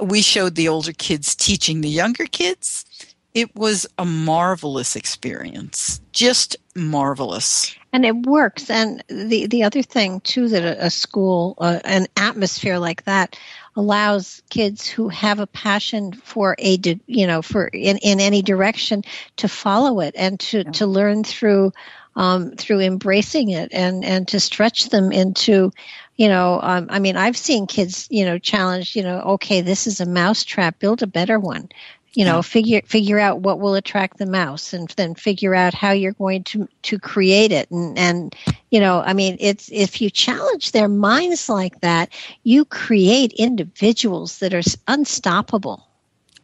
We 0.01 0.21
showed 0.21 0.55
the 0.55 0.67
older 0.67 0.93
kids 0.93 1.35
teaching 1.35 1.81
the 1.81 1.89
younger 1.89 2.27
kids 2.27 2.85
it 3.33 3.55
was 3.55 3.87
a 3.97 4.05
marvelous 4.05 4.95
experience. 4.95 6.01
Just 6.11 6.57
marvelous. 6.75 7.75
And 7.93 8.05
it 8.05 8.15
works. 8.25 8.69
And 8.69 9.03
the 9.07 9.47
the 9.47 9.63
other 9.63 9.81
thing 9.81 10.21
too 10.21 10.47
that 10.49 10.63
a, 10.63 10.85
a 10.85 10.89
school 10.89 11.55
uh, 11.57 11.79
an 11.83 12.07
atmosphere 12.17 12.79
like 12.79 13.03
that 13.03 13.37
allows 13.75 14.41
kids 14.49 14.87
who 14.87 15.07
have 15.09 15.39
a 15.39 15.47
passion 15.47 16.13
for 16.13 16.55
a 16.59 16.77
you 17.07 17.25
know 17.25 17.41
for 17.41 17.67
in, 17.67 17.97
in 17.99 18.19
any 18.19 18.41
direction 18.41 19.03
to 19.37 19.47
follow 19.47 19.99
it 19.99 20.13
and 20.17 20.39
to 20.39 20.59
yeah. 20.59 20.71
to 20.71 20.85
learn 20.85 21.23
through 21.23 21.71
um, 22.15 22.51
through 22.57 22.81
embracing 22.81 23.49
it 23.49 23.69
and 23.71 24.03
and 24.03 24.27
to 24.27 24.39
stretch 24.39 24.89
them 24.89 25.11
into 25.11 25.71
you 26.17 26.27
know 26.27 26.59
um, 26.61 26.87
i 26.89 26.99
mean 26.99 27.15
i've 27.15 27.37
seen 27.37 27.65
kids 27.65 28.07
you 28.11 28.25
know 28.25 28.37
challenge 28.37 28.95
you 28.95 29.03
know 29.03 29.19
okay 29.21 29.61
this 29.61 29.87
is 29.87 30.01
a 30.01 30.05
mouse 30.05 30.43
trap 30.43 30.77
build 30.79 31.01
a 31.01 31.07
better 31.07 31.39
one 31.39 31.69
you 32.13 32.25
know 32.25 32.39
mm-hmm. 32.39 32.49
figure 32.49 32.81
figure 32.85 33.19
out 33.19 33.39
what 33.39 33.59
will 33.59 33.75
attract 33.75 34.17
the 34.17 34.25
mouse 34.25 34.73
and 34.73 34.89
then 34.97 35.15
figure 35.15 35.55
out 35.55 35.73
how 35.73 35.91
you're 35.91 36.13
going 36.13 36.43
to 36.43 36.67
to 36.83 36.99
create 36.99 37.51
it. 37.51 37.69
And 37.71 37.97
and 37.97 38.35
you 38.69 38.79
know 38.79 39.01
i 39.01 39.13
mean 39.13 39.37
it's 39.39 39.69
if 39.71 40.01
you 40.01 40.09
challenge 40.09 40.71
their 40.71 40.87
minds 40.87 41.49
like 41.49 41.81
that 41.81 42.09
you 42.43 42.65
create 42.65 43.33
individuals 43.33 44.39
that 44.39 44.53
are 44.53 44.61
unstoppable. 44.87 45.87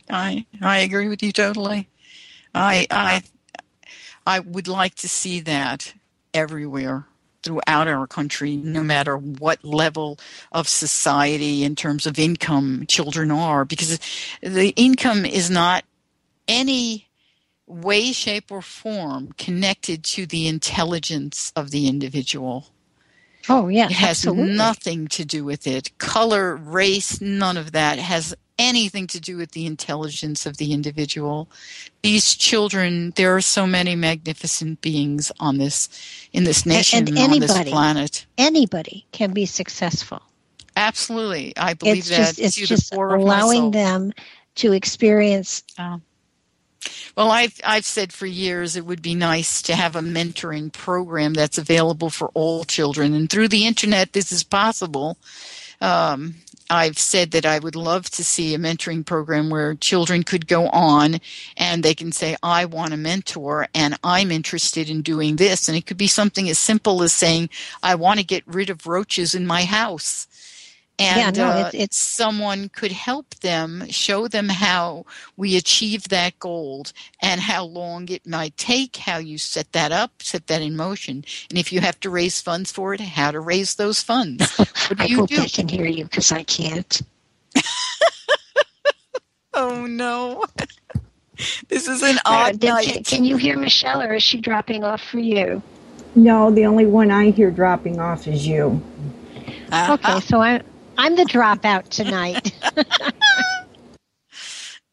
I 0.09 0.45
i 0.61 0.79
agree 0.79 1.09
with 1.09 1.21
you 1.21 1.31
totally. 1.31 1.89
I 2.53 2.87
i 2.89 3.23
i 4.25 4.39
would 4.39 4.67
like 4.67 4.95
to 4.95 5.09
see 5.09 5.41
that 5.41 5.93
everywhere 6.33 7.05
throughout 7.47 7.87
our 7.87 8.05
country, 8.05 8.57
no 8.57 8.83
matter 8.83 9.15
what 9.17 9.63
level 9.63 10.19
of 10.51 10.67
society 10.67 11.63
in 11.63 11.77
terms 11.77 12.05
of 12.05 12.19
income 12.19 12.83
children 12.89 13.31
are, 13.31 13.63
because 13.63 13.97
the 14.41 14.73
income 14.75 15.25
is 15.25 15.49
not 15.49 15.85
any 16.49 17.07
way, 17.65 18.11
shape, 18.11 18.51
or 18.51 18.61
form 18.61 19.31
connected 19.37 20.03
to 20.03 20.25
the 20.25 20.45
intelligence 20.45 21.53
of 21.55 21.71
the 21.71 21.87
individual. 21.87 22.67
Oh, 23.49 23.67
yeah, 23.69 23.85
It 23.85 23.93
has 23.93 24.25
absolutely. 24.25 24.55
nothing 24.55 25.07
to 25.09 25.25
do 25.25 25.43
with 25.45 25.67
it. 25.67 25.97
Color, 25.99 26.55
race, 26.57 27.21
none 27.21 27.57
of 27.57 27.71
that 27.73 27.99
has 27.99 28.35
anything 28.59 29.07
to 29.07 29.19
do 29.19 29.37
with 29.37 29.51
the 29.51 29.65
intelligence 29.65 30.45
of 30.45 30.57
the 30.57 30.73
individual. 30.73 31.49
These 32.01 32.35
children, 32.35 33.11
there 33.15 33.35
are 33.35 33.41
so 33.41 33.67
many 33.67 33.95
magnificent 33.95 34.81
beings 34.81 35.31
on 35.39 35.57
this, 35.59 35.89
in 36.33 36.43
this 36.43 36.65
nation, 36.65 37.07
and 37.07 37.17
on 37.17 37.39
this 37.39 37.51
anybody. 37.51 37.71
planet. 37.71 38.25
Anybody 38.37 39.05
can 39.11 39.31
be 39.33 39.45
successful. 39.45 40.21
Absolutely, 40.75 41.53
I 41.57 41.73
believe 41.73 41.99
It's 41.99 42.09
that 42.09 42.35
just 42.35 42.39
it's 42.39 42.55
just 42.55 42.91
core 42.93 43.15
of 43.15 43.21
my 43.23 43.39
soul. 43.41 43.61
allowing 43.61 43.71
them 43.71 44.13
to 44.55 44.73
experience. 44.73 45.63
Oh. 45.79 46.01
Well, 47.17 47.31
I've 47.31 47.59
I've 47.65 47.85
said 47.85 48.13
for 48.13 48.27
years 48.27 48.77
it 48.77 48.85
would 48.85 49.01
be 49.03 49.15
nice 49.15 49.63
to 49.63 49.75
have 49.75 49.97
a 49.97 50.01
mentoring 50.01 50.73
program 50.73 51.33
that's 51.35 51.59
available 51.59 52.11
for 52.11 52.29
all 52.35 52.65
children, 52.65 53.15
and 53.15 53.29
through 53.29 53.49
the 53.49 53.67
internet, 53.67 54.13
this 54.13 54.31
is 54.31 54.43
possible. 54.43 55.17
Um, 55.81 56.35
I've 56.69 56.99
said 56.99 57.31
that 57.31 57.45
I 57.45 57.59
would 57.59 57.75
love 57.77 58.09
to 58.11 58.25
see 58.25 58.53
a 58.55 58.59
mentoring 58.59 59.05
program 59.05 59.49
where 59.49 59.75
children 59.75 60.23
could 60.23 60.47
go 60.47 60.69
on 60.69 61.19
and 61.57 61.83
they 61.83 61.95
can 61.95 62.13
say, 62.13 62.37
"I 62.43 62.65
want 62.65 62.93
a 62.93 62.97
mentor, 62.97 63.69
and 63.75 63.97
I'm 64.03 64.31
interested 64.31 64.89
in 64.89 65.03
doing 65.03 65.37
this," 65.37 65.69
and 65.69 65.77
it 65.77 65.87
could 65.87 65.97
be 65.97 66.07
something 66.07 66.49
as 66.49 66.59
simple 66.59 67.03
as 67.03 67.13
saying, 67.13 67.49
"I 67.83 67.95
want 67.95 68.19
to 68.19 68.25
get 68.25 68.43
rid 68.47 68.69
of 68.71 68.87
roaches 68.87 69.35
in 69.35 69.47
my 69.47 69.65
house." 69.65 70.27
And 70.99 71.37
Yeah, 71.37 71.43
no, 71.45 71.51
uh, 71.51 71.57
it's- 71.67 71.73
it's- 71.75 71.95
someone 71.97 72.69
could 72.69 72.91
help 72.91 73.35
them, 73.41 73.87
show 73.91 74.27
them 74.27 74.49
how 74.49 75.05
we 75.35 75.55
achieve 75.55 76.07
that 76.09 76.39
goal 76.39 76.87
and 77.21 77.39
how 77.41 77.63
long 77.65 78.09
it 78.09 78.25
might 78.25 78.57
take, 78.57 78.95
how 78.95 79.17
you 79.19 79.37
set 79.37 79.71
that 79.73 79.91
up, 79.91 80.23
set 80.23 80.47
that 80.47 80.63
in 80.63 80.75
motion. 80.75 81.23
And 81.51 81.59
if 81.59 81.71
you 81.71 81.81
have 81.81 81.99
to 81.99 82.09
raise 82.09 82.41
funds 82.41 82.71
for 82.71 82.95
it, 82.95 82.99
how 83.01 83.29
to 83.29 83.39
raise 83.39 83.75
those 83.75 84.01
funds. 84.01 84.43
What 84.87 84.97
do 84.97 85.03
I 85.03 85.05
you 85.07 85.17
hope 85.17 85.29
do? 85.29 85.41
I 85.41 85.47
can 85.47 85.67
hear 85.67 85.85
you 85.85 86.05
because 86.05 86.31
I 86.31 86.43
can't. 86.43 87.01
Oh 89.53 89.87
no. 89.87 90.43
this 91.67 91.87
is 91.87 92.03
an 92.03 92.17
Uh, 92.19 92.21
odd 92.49 92.59
did- 92.59 92.67
night. 92.69 92.85
can, 92.87 93.03
can 93.03 93.25
you 93.25 93.37
hear 93.37 93.57
Michelle, 93.57 94.01
or 94.03 94.13
is 94.13 94.23
she 94.23 94.39
dropping 94.39 94.83
off 94.83 95.01
for 95.01 95.19
you? 95.19 95.61
No, 96.15 96.51
the 96.51 96.65
only 96.67 96.85
one 96.85 97.09
I 97.11 97.31
hear 97.31 97.49
dropping 97.51 97.99
off 97.99 98.27
is 98.27 98.45
you. 98.45 98.81
Okay, 99.73 100.19
so 100.21 100.41
I 100.41 100.61
I'm 100.97 101.15
the 101.15 101.23
dropout 101.25 101.89
tonight. 101.89 102.51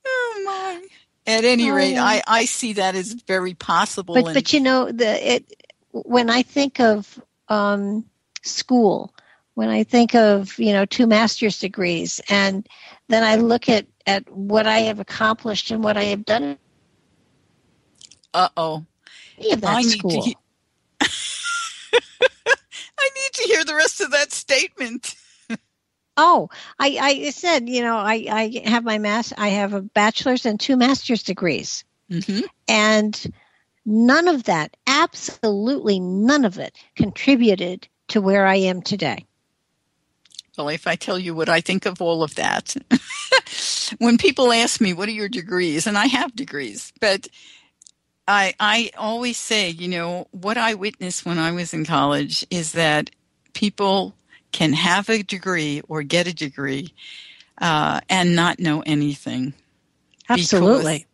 Oh 0.06 0.42
my. 0.44 0.86
At 1.26 1.44
any 1.44 1.70
rate, 1.70 1.96
Oh. 1.96 2.02
I, 2.02 2.22
I 2.26 2.44
see 2.44 2.74
that 2.74 2.94
as 2.94 3.14
very 3.14 3.54
possible. 3.54 4.14
but 4.14 4.26
and 4.26 4.34
but 4.34 4.52
you 4.52 4.60
know 4.60 4.92
the 4.92 5.34
it 5.34 5.64
when 5.92 6.28
I 6.28 6.42
think 6.42 6.78
of 6.78 7.18
um, 7.48 8.04
school, 8.42 9.14
when 9.54 9.70
I 9.70 9.82
think 9.84 10.14
of 10.14 10.58
you 10.58 10.72
know 10.72 10.84
two 10.84 11.06
master's 11.06 11.58
degrees, 11.58 12.20
and 12.28 12.68
then 13.08 13.22
I 13.24 13.36
look 13.36 13.68
at 13.70 13.86
at 14.06 14.28
what 14.30 14.66
I 14.66 14.80
have 14.80 15.00
accomplished 15.00 15.70
and 15.70 15.82
what 15.82 15.96
I 15.96 16.04
have 16.04 16.26
done 16.26 16.58
uh 18.34 18.48
oh. 18.56 18.84
I 19.40 19.82
need 19.82 20.00
to 20.00 20.20
he- 20.20 20.36
I 21.00 21.08
need 23.14 23.32
to 23.34 23.42
hear 23.44 23.64
the 23.64 23.74
rest 23.74 24.00
of 24.00 24.10
that 24.10 24.32
statement. 24.32 25.14
Oh, 26.16 26.48
I, 26.78 26.98
I 27.00 27.30
said, 27.30 27.68
you 27.68 27.82
know, 27.82 27.96
I, 27.96 28.26
I 28.30 28.68
have 28.68 28.84
my 28.84 28.98
mass, 28.98 29.32
I 29.36 29.48
have 29.48 29.72
a 29.72 29.82
bachelor's 29.82 30.46
and 30.46 30.60
two 30.60 30.76
master's 30.76 31.22
degrees. 31.22 31.84
hmm 32.08 32.40
And 32.68 33.32
none 33.84 34.28
of 34.28 34.44
that, 34.44 34.76
absolutely 34.86 35.98
none 36.00 36.44
of 36.44 36.58
it 36.58 36.76
contributed 36.94 37.88
to 38.08 38.20
where 38.20 38.46
I 38.46 38.56
am 38.56 38.82
today. 38.82 39.26
Well, 40.56 40.68
if 40.68 40.86
I 40.86 40.94
tell 40.94 41.18
you 41.18 41.34
what 41.34 41.48
I 41.48 41.60
think 41.60 41.84
of 41.84 42.00
all 42.00 42.22
of 42.22 42.36
that, 42.36 42.76
when 43.98 44.18
people 44.18 44.52
ask 44.52 44.80
me, 44.80 44.92
what 44.92 45.08
are 45.08 45.12
your 45.12 45.28
degrees? 45.28 45.86
And 45.86 45.98
I 45.98 46.06
have 46.06 46.36
degrees, 46.36 46.92
but 47.00 47.26
I, 48.28 48.54
I 48.60 48.90
always 48.96 49.36
say, 49.36 49.70
you 49.70 49.88
know, 49.88 50.28
what 50.30 50.56
I 50.56 50.74
witnessed 50.74 51.26
when 51.26 51.38
I 51.38 51.50
was 51.52 51.74
in 51.74 51.84
college 51.84 52.46
is 52.50 52.72
that 52.72 53.10
people 53.52 54.14
can 54.54 54.72
have 54.72 55.10
a 55.10 55.20
degree 55.22 55.82
or 55.88 56.04
get 56.04 56.28
a 56.28 56.32
degree 56.32 56.94
uh, 57.60 58.00
and 58.08 58.36
not 58.36 58.60
know 58.60 58.84
anything 58.86 59.52
Absolutely. 60.28 61.06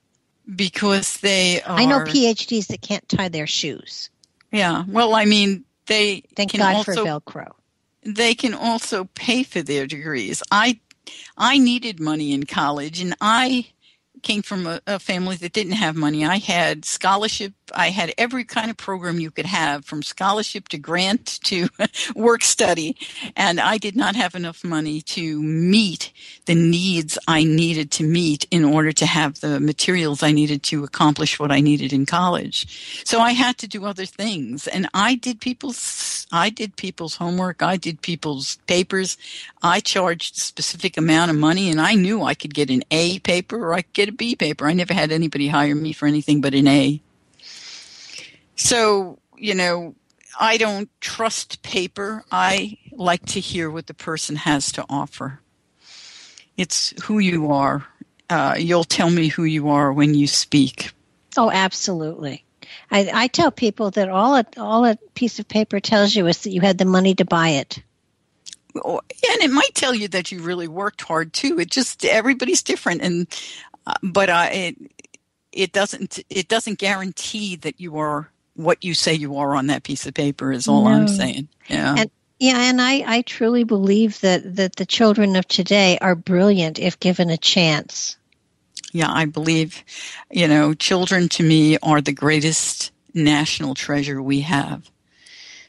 because 0.54 1.16
they 1.20 1.62
are. 1.62 1.78
I 1.78 1.86
know 1.86 2.00
PhDs 2.00 2.66
that 2.66 2.82
can't 2.82 3.08
tie 3.08 3.30
their 3.30 3.46
shoes. 3.46 4.10
Yeah. 4.52 4.84
Well, 4.86 5.14
I 5.14 5.24
mean, 5.24 5.64
they 5.86 6.22
Thank 6.36 6.50
can 6.50 6.60
God 6.60 6.76
also 6.76 6.92
for 6.94 7.10
Velcro. 7.10 7.52
they 8.02 8.34
can 8.34 8.52
also 8.52 9.08
pay 9.14 9.42
for 9.42 9.62
their 9.62 9.86
degrees. 9.86 10.42
I 10.52 10.78
I 11.38 11.56
needed 11.56 11.98
money 11.98 12.32
in 12.34 12.44
college 12.44 13.00
and 13.00 13.16
I 13.22 13.68
came 14.22 14.42
from 14.42 14.66
a, 14.66 14.82
a 14.86 14.98
family 14.98 15.36
that 15.36 15.54
didn't 15.54 15.72
have 15.72 15.96
money. 15.96 16.26
I 16.26 16.36
had 16.36 16.84
scholarship, 16.84 17.54
I 17.74 17.90
had 17.90 18.12
every 18.18 18.44
kind 18.44 18.70
of 18.70 18.76
program 18.76 19.20
you 19.20 19.30
could 19.30 19.46
have 19.46 19.84
from 19.84 20.02
scholarship 20.02 20.68
to 20.68 20.78
grant 20.78 21.40
to 21.44 21.68
work 22.14 22.42
study 22.42 22.96
and 23.36 23.60
I 23.60 23.78
did 23.78 23.96
not 23.96 24.16
have 24.16 24.34
enough 24.34 24.64
money 24.64 25.00
to 25.02 25.42
meet 25.42 26.12
the 26.46 26.54
needs 26.54 27.18
I 27.28 27.44
needed 27.44 27.90
to 27.92 28.04
meet 28.04 28.46
in 28.50 28.64
order 28.64 28.92
to 28.92 29.06
have 29.06 29.40
the 29.40 29.60
materials 29.60 30.22
I 30.22 30.32
needed 30.32 30.62
to 30.64 30.84
accomplish 30.84 31.38
what 31.38 31.52
I 31.52 31.60
needed 31.60 31.92
in 31.92 32.06
college. 32.06 33.02
So 33.04 33.20
I 33.20 33.32
had 33.32 33.58
to 33.58 33.68
do 33.68 33.84
other 33.84 34.06
things 34.06 34.66
and 34.66 34.88
I 34.94 35.14
did 35.14 35.40
people's 35.40 36.26
I 36.32 36.50
did 36.50 36.76
people's 36.76 37.16
homework, 37.16 37.62
I 37.62 37.76
did 37.76 38.02
people's 38.02 38.56
papers. 38.66 39.16
I 39.62 39.80
charged 39.80 40.36
a 40.36 40.40
specific 40.40 40.96
amount 40.96 41.30
of 41.30 41.36
money 41.36 41.70
and 41.70 41.80
I 41.80 41.94
knew 41.94 42.22
I 42.22 42.34
could 42.34 42.54
get 42.54 42.70
an 42.70 42.84
A 42.90 43.18
paper 43.20 43.56
or 43.56 43.74
I 43.74 43.82
could 43.82 43.92
get 43.92 44.08
a 44.08 44.12
B 44.12 44.36
paper. 44.36 44.66
I 44.66 44.72
never 44.72 44.94
had 44.94 45.12
anybody 45.12 45.48
hire 45.48 45.74
me 45.74 45.92
for 45.92 46.06
anything 46.06 46.40
but 46.40 46.54
an 46.54 46.68
A. 46.68 47.00
So, 48.60 49.18
you 49.38 49.54
know, 49.54 49.94
I 50.38 50.58
don't 50.58 50.90
trust 51.00 51.62
paper. 51.62 52.24
I 52.30 52.76
like 52.92 53.24
to 53.26 53.40
hear 53.40 53.70
what 53.70 53.86
the 53.86 53.94
person 53.94 54.36
has 54.36 54.70
to 54.72 54.84
offer. 54.90 55.40
It's 56.58 56.92
who 57.04 57.20
you 57.20 57.50
are. 57.52 57.86
Uh, 58.28 58.56
you'll 58.58 58.84
tell 58.84 59.08
me 59.08 59.28
who 59.28 59.44
you 59.44 59.70
are 59.70 59.94
when 59.94 60.12
you 60.12 60.26
speak. 60.26 60.92
Oh, 61.38 61.50
absolutely. 61.50 62.44
I, 62.90 63.10
I 63.12 63.26
tell 63.28 63.50
people 63.50 63.90
that 63.92 64.10
all 64.10 64.36
a, 64.36 64.44
all 64.58 64.84
a 64.84 64.98
piece 65.14 65.38
of 65.38 65.48
paper 65.48 65.80
tells 65.80 66.14
you 66.14 66.26
is 66.26 66.42
that 66.42 66.50
you 66.50 66.60
had 66.60 66.76
the 66.76 66.84
money 66.84 67.14
to 67.14 67.24
buy 67.24 67.48
it. 67.48 67.82
Or- 68.82 69.00
and 69.32 69.42
it 69.42 69.50
might 69.50 69.74
tell 69.74 69.94
you 69.94 70.06
that 70.08 70.30
you 70.30 70.42
really 70.42 70.68
worked 70.68 71.00
hard 71.00 71.32
too. 71.32 71.58
It 71.58 71.70
just 71.70 72.04
everybody's 72.04 72.62
different, 72.62 73.00
and 73.00 73.26
uh, 73.86 73.94
but 74.02 74.28
uh, 74.28 74.48
it 74.52 74.76
it 75.50 75.72
doesn't 75.72 76.18
it 76.28 76.46
doesn't 76.46 76.78
guarantee 76.78 77.56
that 77.56 77.80
you 77.80 77.96
are 77.96 78.30
what 78.54 78.84
you 78.84 78.94
say 78.94 79.14
you 79.14 79.36
are 79.36 79.54
on 79.54 79.68
that 79.68 79.82
piece 79.82 80.06
of 80.06 80.14
paper. 80.14 80.52
Is 80.52 80.68
all 80.68 80.86
I'm 80.86 81.08
saying. 81.08 81.48
Yeah. 81.68 81.94
And 81.96 82.10
yeah, 82.40 82.70
and 82.70 82.80
I, 82.80 83.04
I 83.06 83.22
truly 83.22 83.64
believe 83.64 84.18
that, 84.22 84.56
that 84.56 84.76
the 84.76 84.86
children 84.86 85.36
of 85.36 85.46
today 85.46 85.98
are 86.00 86.14
brilliant 86.14 86.78
if 86.78 86.98
given 86.98 87.28
a 87.28 87.36
chance. 87.36 88.16
Yeah, 88.92 89.12
I 89.12 89.26
believe, 89.26 89.84
you 90.30 90.48
know, 90.48 90.72
children 90.72 91.28
to 91.28 91.42
me 91.42 91.76
are 91.82 92.00
the 92.00 92.14
greatest 92.14 92.92
national 93.12 93.74
treasure 93.74 94.22
we 94.22 94.40
have. 94.40 94.90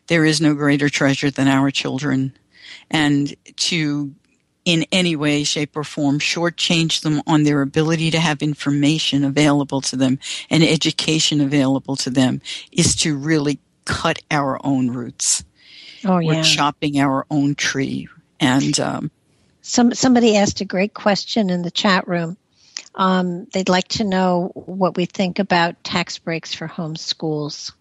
There 0.07 0.23
is 0.23 0.39
no 0.39 0.53
greater 0.53 0.87
treasure 0.87 1.29
than 1.29 1.49
our 1.49 1.71
children. 1.71 2.37
And 2.89 3.35
to, 3.57 4.15
in 4.63 4.85
any 4.91 5.15
way, 5.15 5.43
shape, 5.43 5.75
or 5.75 5.83
form, 5.83 6.19
shortchange 6.19 7.01
them 7.01 7.21
on 7.25 7.43
their 7.43 7.61
ability 7.61 8.11
to 8.11 8.19
have 8.19 8.41
information 8.41 9.23
available 9.23 9.81
to 9.81 9.95
them 9.95 10.19
and 10.49 10.63
education 10.63 11.41
available 11.41 11.95
to 11.95 12.09
them 12.09 12.41
is 12.71 12.95
to 12.97 13.17
really 13.17 13.59
cut 13.85 14.19
our 14.29 14.63
own 14.63 14.89
roots. 14.91 15.43
Oh 16.05 16.19
yeah. 16.19 16.27
We're 16.27 16.43
chopping 16.43 16.99
our 16.99 17.25
own 17.29 17.55
tree. 17.55 18.07
And 18.39 18.79
um, 18.79 19.11
Some 19.61 19.93
somebody 19.93 20.37
asked 20.37 20.61
a 20.61 20.65
great 20.65 20.93
question 20.93 21.49
in 21.49 21.61
the 21.61 21.71
chat 21.71 22.07
room. 22.07 22.37
Um, 22.95 23.45
they'd 23.53 23.69
like 23.69 23.87
to 23.89 24.03
know 24.03 24.51
what 24.53 24.97
we 24.97 25.05
think 25.05 25.39
about 25.39 25.83
tax 25.83 26.17
breaks 26.17 26.53
for 26.53 26.67
home 26.67 26.95
schools. 26.95 27.71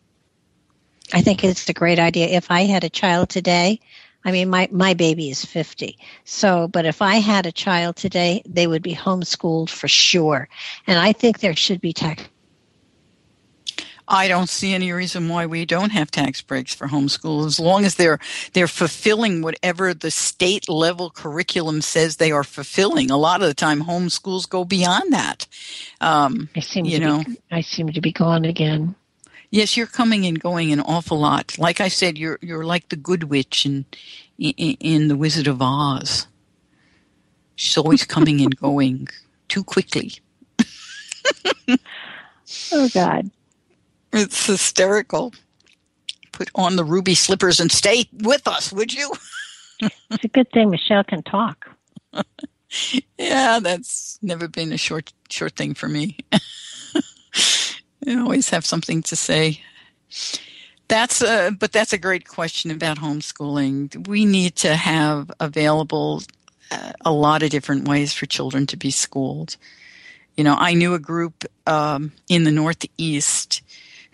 I 1.12 1.22
think 1.22 1.42
it's 1.42 1.68
a 1.68 1.72
great 1.72 1.98
idea. 1.98 2.28
If 2.28 2.50
I 2.50 2.62
had 2.62 2.84
a 2.84 2.90
child 2.90 3.28
today, 3.28 3.80
I 4.24 4.32
mean, 4.32 4.50
my, 4.50 4.68
my 4.70 4.94
baby 4.94 5.30
is 5.30 5.44
50. 5.44 5.98
So, 6.24 6.68
but 6.68 6.84
if 6.84 7.00
I 7.00 7.16
had 7.16 7.46
a 7.46 7.52
child 7.52 7.96
today, 7.96 8.42
they 8.46 8.66
would 8.66 8.82
be 8.82 8.94
homeschooled 8.94 9.70
for 9.70 9.88
sure. 9.88 10.48
And 10.86 10.98
I 10.98 11.12
think 11.12 11.40
there 11.40 11.56
should 11.56 11.80
be 11.80 11.92
tax 11.92 12.28
I 14.10 14.26
don't 14.26 14.48
see 14.48 14.74
any 14.74 14.92
reason 14.92 15.28
why 15.28 15.46
we 15.46 15.64
don't 15.64 15.90
have 15.90 16.10
tax 16.10 16.42
breaks 16.42 16.74
for 16.74 16.88
homeschool 16.88 17.46
as 17.46 17.60
long 17.60 17.84
as 17.84 17.94
they're 17.94 18.18
they're 18.52 18.66
fulfilling 18.66 19.40
whatever 19.40 19.94
the 19.94 20.10
state 20.10 20.68
level 20.68 21.10
curriculum 21.10 21.80
says 21.80 22.16
they 22.16 22.32
are 22.32 22.42
fulfilling. 22.42 23.10
A 23.10 23.16
lot 23.16 23.40
of 23.40 23.46
the 23.46 23.54
time, 23.54 23.84
homeschools 23.84 24.48
go 24.48 24.64
beyond 24.64 25.12
that. 25.12 25.46
Um, 26.00 26.48
I 26.56 26.60
seem 26.60 26.86
you 26.86 26.98
to 26.98 27.06
know, 27.06 27.24
be, 27.24 27.38
I 27.52 27.60
seem 27.60 27.92
to 27.92 28.00
be 28.00 28.10
gone 28.10 28.44
again. 28.44 28.96
Yes, 29.50 29.76
you're 29.76 29.86
coming 29.86 30.26
and 30.26 30.40
going 30.40 30.72
an 30.72 30.80
awful 30.80 31.18
lot. 31.18 31.58
Like 31.58 31.80
I 31.80 31.88
said, 31.88 32.18
you're 32.18 32.38
you're 32.42 32.64
like 32.64 32.88
the 32.88 32.96
good 32.96 33.24
witch 33.24 33.66
in 33.66 33.84
in, 34.38 34.76
in 34.80 35.08
the 35.08 35.16
Wizard 35.16 35.46
of 35.46 35.60
Oz. 35.62 36.26
She's 37.56 37.76
always 37.76 38.04
coming 38.04 38.40
and 38.40 38.56
going 38.60 39.08
too 39.48 39.64
quickly. 39.64 40.12
Oh 42.72 42.88
God. 42.88 43.30
It's 44.12 44.46
hysterical. 44.46 45.32
Put 46.32 46.50
on 46.54 46.76
the 46.76 46.84
ruby 46.84 47.14
slippers 47.14 47.60
and 47.60 47.70
stay 47.70 48.06
with 48.12 48.48
us, 48.48 48.72
would 48.72 48.92
you? 48.92 49.12
It's 50.10 50.24
a 50.24 50.28
good 50.28 50.50
thing 50.52 50.68
Michelle 50.70 51.04
can 51.04 51.22
talk. 51.22 51.70
Yeah, 53.18 53.58
that's 53.60 54.18
never 54.22 54.46
been 54.46 54.72
a 54.72 54.76
short 54.78 55.12
short 55.28 55.56
thing 55.56 55.74
for 55.74 55.88
me. 55.88 56.18
I 58.06 58.16
always 58.16 58.50
have 58.50 58.64
something 58.64 59.02
to 59.04 59.16
say. 59.16 59.60
That's 60.88 61.22
a, 61.22 61.50
but 61.50 61.72
that's 61.72 61.92
a 61.92 61.98
great 61.98 62.26
question 62.26 62.70
about 62.70 62.98
homeschooling. 62.98 64.08
We 64.08 64.24
need 64.24 64.56
to 64.56 64.74
have 64.74 65.30
available 65.38 66.22
uh, 66.70 66.92
a 67.04 67.12
lot 67.12 67.42
of 67.42 67.50
different 67.50 67.86
ways 67.86 68.12
for 68.12 68.26
children 68.26 68.66
to 68.68 68.76
be 68.76 68.90
schooled. 68.90 69.56
You 70.36 70.44
know, 70.44 70.56
I 70.58 70.74
knew 70.74 70.94
a 70.94 70.98
group 70.98 71.44
um, 71.66 72.12
in 72.28 72.44
the 72.44 72.50
Northeast 72.50 73.62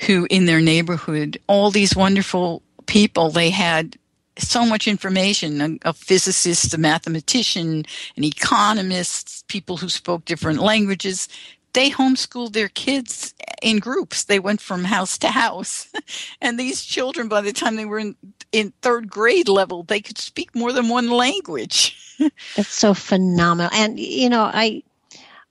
who, 0.00 0.26
in 0.28 0.46
their 0.46 0.60
neighborhood, 0.60 1.38
all 1.46 1.70
these 1.70 1.96
wonderful 1.96 2.62
people, 2.86 3.30
they 3.30 3.50
had 3.50 3.96
so 4.38 4.66
much 4.66 4.86
information 4.86 5.78
a, 5.84 5.90
a 5.90 5.92
physicist, 5.92 6.74
a 6.74 6.78
mathematician, 6.78 7.84
an 8.16 8.24
economist, 8.24 9.46
people 9.48 9.78
who 9.78 9.88
spoke 9.88 10.24
different 10.24 10.60
languages. 10.60 11.28
They 11.72 11.90
homeschooled 11.90 12.52
their 12.52 12.68
kids 12.68 13.34
in 13.62 13.78
groups. 13.78 14.24
They 14.24 14.38
went 14.38 14.60
from 14.60 14.84
house 14.84 15.18
to 15.18 15.28
house. 15.28 15.88
and 16.40 16.58
these 16.58 16.84
children, 16.84 17.28
by 17.28 17.40
the 17.40 17.52
time 17.52 17.76
they 17.76 17.84
were 17.84 17.98
in, 17.98 18.16
in 18.52 18.72
third 18.82 19.10
grade 19.10 19.48
level, 19.48 19.82
they 19.82 20.00
could 20.00 20.18
speak 20.18 20.54
more 20.54 20.72
than 20.72 20.88
one 20.88 21.10
language. 21.10 21.96
That's 22.56 22.68
so 22.68 22.94
phenomenal. 22.94 23.70
And 23.74 23.98
you 23.98 24.28
know, 24.28 24.42
I 24.44 24.82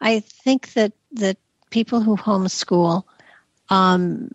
I 0.01 0.19
think 0.19 0.73
that 0.73 0.93
that 1.13 1.37
people 1.69 2.01
who 2.01 2.17
homeschool 2.17 3.03
um, 3.69 4.29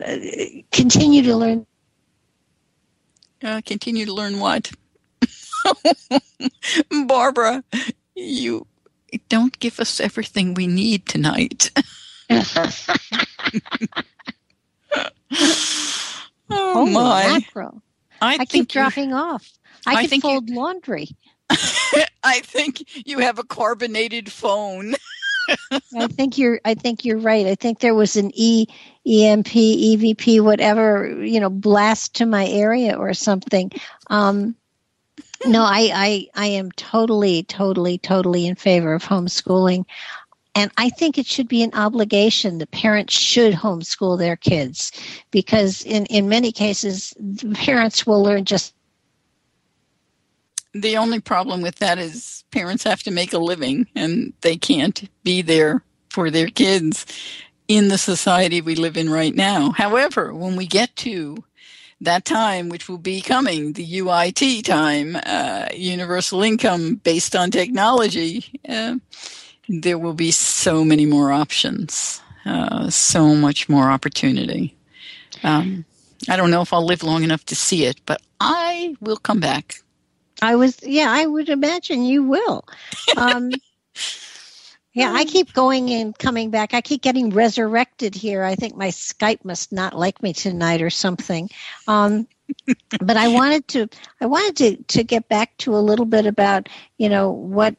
continue 0.72 1.22
to 1.22 1.36
learn 1.36 1.66
Uh, 3.42 3.60
continue 3.64 4.04
to 4.04 4.12
learn 4.12 4.38
what? 4.38 4.72
Barbara, 7.06 7.64
you 8.14 8.66
don't 9.28 9.58
give 9.60 9.80
us 9.80 10.00
everything 10.00 10.54
we 10.54 10.66
need 10.66 11.06
tonight. 11.06 11.70
Oh 16.50 16.72
Holy 16.74 16.92
my! 16.92 17.26
mackerel. 17.26 17.82
I, 18.20 18.38
I 18.40 18.44
keep 18.44 18.68
dropping 18.68 19.12
off. 19.12 19.50
I, 19.86 19.92
I 19.92 20.00
can 20.02 20.10
think 20.10 20.24
you- 20.24 20.30
fold 20.30 20.50
laundry. 20.50 21.08
I 22.22 22.40
think 22.40 22.84
you 23.06 23.18
have 23.18 23.38
a 23.38 23.44
carbonated 23.44 24.30
phone. 24.30 24.94
I 25.72 26.06
think 26.06 26.38
you're. 26.38 26.60
I 26.64 26.74
think 26.74 27.04
you're 27.04 27.18
right. 27.18 27.46
I 27.46 27.56
think 27.56 27.80
there 27.80 27.94
was 27.94 28.16
an 28.16 28.30
E, 28.34 28.66
EMP, 29.04 29.46
EVP, 29.48 30.40
whatever 30.42 31.20
you 31.24 31.40
know, 31.40 31.50
blast 31.50 32.14
to 32.16 32.26
my 32.26 32.46
area 32.46 32.96
or 32.96 33.14
something. 33.14 33.72
Um, 34.08 34.54
no, 35.46 35.62
I, 35.62 35.90
I, 35.94 36.26
I 36.34 36.46
am 36.48 36.70
totally, 36.72 37.42
totally, 37.44 37.98
totally 37.98 38.46
in 38.46 38.56
favor 38.56 38.92
of 38.92 39.02
homeschooling, 39.02 39.86
and 40.54 40.70
I 40.76 40.90
think 40.90 41.16
it 41.16 41.26
should 41.26 41.48
be 41.48 41.62
an 41.62 41.74
obligation. 41.74 42.58
The 42.58 42.66
parents 42.66 43.14
should 43.14 43.54
homeschool 43.54 44.18
their 44.18 44.36
kids 44.36 44.92
because, 45.30 45.82
in 45.84 46.06
in 46.06 46.28
many 46.28 46.52
cases, 46.52 47.14
the 47.18 47.54
parents 47.54 48.06
will 48.06 48.22
learn 48.22 48.44
just 48.44 48.74
The 50.72 50.96
only 50.96 51.20
problem 51.20 51.62
with 51.62 51.76
that 51.76 51.98
is 51.98 52.44
parents 52.50 52.84
have 52.84 53.02
to 53.04 53.10
make 53.10 53.32
a 53.32 53.38
living 53.38 53.86
and 53.94 54.32
they 54.40 54.56
can't 54.56 55.08
be 55.24 55.42
there 55.42 55.82
for 56.10 56.30
their 56.30 56.48
kids 56.48 57.06
in 57.68 57.88
the 57.88 57.98
society 57.98 58.60
we 58.60 58.74
live 58.74 58.96
in 58.96 59.10
right 59.10 59.34
now. 59.34 59.70
However, 59.70 60.34
when 60.34 60.56
we 60.56 60.66
get 60.66 60.94
to 60.96 61.44
that 62.00 62.24
time, 62.24 62.68
which 62.68 62.88
will 62.88 62.98
be 62.98 63.20
coming, 63.20 63.74
the 63.74 63.86
UIT 64.00 64.64
time, 64.64 65.16
uh, 65.26 65.66
universal 65.74 66.42
income 66.42 66.96
based 66.96 67.36
on 67.36 67.50
technology, 67.50 68.60
uh, 68.68 68.96
there 69.70 69.98
will 69.98 70.14
be 70.14 70.32
so 70.32 70.84
many 70.84 71.06
more 71.06 71.30
options, 71.30 72.20
uh, 72.44 72.90
so 72.90 73.36
much 73.36 73.68
more 73.68 73.88
opportunity. 73.88 74.76
Um, 75.44 75.84
I 76.28 76.36
don't 76.36 76.50
know 76.50 76.60
if 76.60 76.72
I'll 76.72 76.84
live 76.84 77.04
long 77.04 77.22
enough 77.22 77.46
to 77.46 77.54
see 77.54 77.84
it, 77.84 78.00
but 78.04 78.20
I 78.40 78.96
will 79.00 79.16
come 79.16 79.38
back. 79.38 79.76
I 80.42 80.56
was, 80.56 80.76
yeah, 80.82 81.06
I 81.08 81.24
would 81.24 81.48
imagine 81.48 82.02
you 82.02 82.24
will. 82.24 82.64
Um, 83.16 83.52
yeah, 84.92 85.12
I 85.12 85.24
keep 85.24 85.52
going 85.52 85.90
and 85.90 86.18
coming 86.18 86.50
back. 86.50 86.74
I 86.74 86.80
keep 86.80 87.02
getting 87.02 87.30
resurrected 87.30 88.16
here. 88.16 88.42
I 88.42 88.56
think 88.56 88.74
my 88.74 88.88
Skype 88.88 89.44
must 89.44 89.70
not 89.70 89.96
like 89.96 90.20
me 90.20 90.32
tonight 90.32 90.82
or 90.82 90.90
something. 90.90 91.48
Um, 91.86 92.26
but 93.00 93.16
I 93.16 93.28
wanted 93.28 93.68
to, 93.68 93.88
I 94.20 94.26
wanted 94.26 94.56
to, 94.56 94.96
to 94.98 95.04
get 95.04 95.28
back 95.28 95.56
to 95.58 95.76
a 95.76 95.78
little 95.78 96.06
bit 96.06 96.26
about, 96.26 96.68
you 96.98 97.08
know, 97.08 97.30
what, 97.30 97.76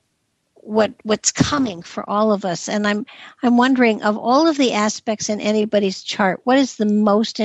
what, 0.62 0.94
what's 1.04 1.32
coming 1.32 1.82
for 1.82 2.10
all 2.10 2.32
of 2.32 2.46
us. 2.46 2.70
And 2.70 2.88
I'm, 2.88 3.06
I'm 3.44 3.58
wondering 3.58 4.02
of 4.04 4.18
all 4.18 4.48
of 4.48 4.58
the 4.58 4.74
aspects 4.74 5.30
in 5.30 5.42
anybody's 5.42 6.04
chart, 6.04 6.42
what 6.44 6.58
is 6.58 6.76
the 6.76 6.86
most 6.86 7.40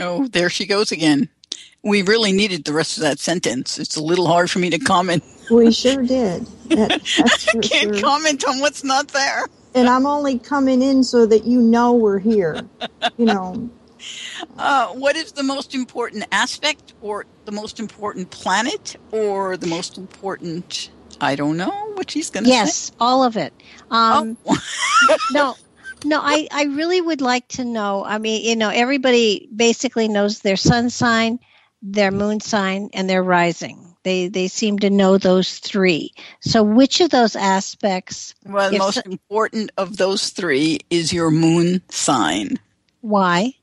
Oh, 0.00 0.26
there 0.26 0.50
she 0.50 0.66
goes 0.66 0.90
again. 0.90 1.28
We 1.84 2.02
really 2.02 2.32
needed 2.32 2.64
the 2.64 2.72
rest 2.72 2.96
of 2.96 3.02
that 3.02 3.18
sentence. 3.18 3.78
It's 3.78 3.96
a 3.96 4.02
little 4.02 4.26
hard 4.26 4.50
for 4.50 4.58
me 4.58 4.70
to 4.70 4.78
comment. 4.78 5.22
We 5.50 5.70
sure 5.72 6.02
did. 6.02 6.46
That, 6.68 6.88
that's 7.18 7.48
I 7.48 7.58
can't 7.60 7.94
sure. 7.94 8.00
comment 8.00 8.44
on 8.46 8.60
what's 8.60 8.84
not 8.84 9.08
there. 9.08 9.46
And 9.74 9.88
I'm 9.88 10.06
only 10.06 10.38
coming 10.38 10.82
in 10.82 11.02
so 11.04 11.26
that 11.26 11.44
you 11.44 11.60
know 11.60 11.94
we're 11.94 12.18
here. 12.18 12.68
You 13.16 13.26
know, 13.26 13.70
Uh, 14.58 14.88
what 14.88 15.16
is 15.16 15.32
the 15.32 15.42
most 15.42 15.74
important 15.74 16.24
aspect, 16.32 16.94
or 17.00 17.26
the 17.44 17.52
most 17.52 17.78
important 17.80 18.30
planet, 18.30 18.96
or 19.10 19.56
the 19.56 19.66
most 19.66 19.98
important? 19.98 20.90
I 21.20 21.36
don't 21.36 21.56
know 21.56 21.70
what 21.94 22.10
she's 22.10 22.30
going 22.30 22.44
to 22.44 22.50
say? 22.50 22.56
Yes, 22.56 22.90
all 22.98 23.22
of 23.22 23.36
it. 23.36 23.52
Um, 23.90 24.36
Oh. 24.46 25.16
no, 25.32 25.54
no, 26.04 26.20
I, 26.20 26.48
I 26.50 26.64
really 26.64 27.00
would 27.00 27.20
like 27.20 27.46
to 27.48 27.64
know. 27.64 28.04
I 28.04 28.18
mean, 28.18 28.44
you 28.44 28.56
know, 28.56 28.70
everybody 28.70 29.48
basically 29.54 30.08
knows 30.08 30.40
their 30.40 30.56
sun 30.56 30.90
sign, 30.90 31.38
their 31.80 32.10
moon 32.10 32.40
sign, 32.40 32.90
and 32.92 33.08
their 33.08 33.22
rising. 33.22 33.94
They 34.04 34.26
they 34.26 34.48
seem 34.48 34.80
to 34.80 34.90
know 34.90 35.16
those 35.16 35.60
three. 35.60 36.12
So, 36.40 36.64
which 36.64 37.00
of 37.00 37.10
those 37.10 37.36
aspects? 37.36 38.34
well, 38.44 38.68
the 38.68 38.78
most 38.78 38.96
so- 38.96 39.02
important 39.06 39.70
of 39.76 39.96
those 39.96 40.30
three 40.30 40.80
is 40.90 41.12
your 41.12 41.30
moon 41.30 41.82
sign. 41.88 42.58
Why? 43.02 43.54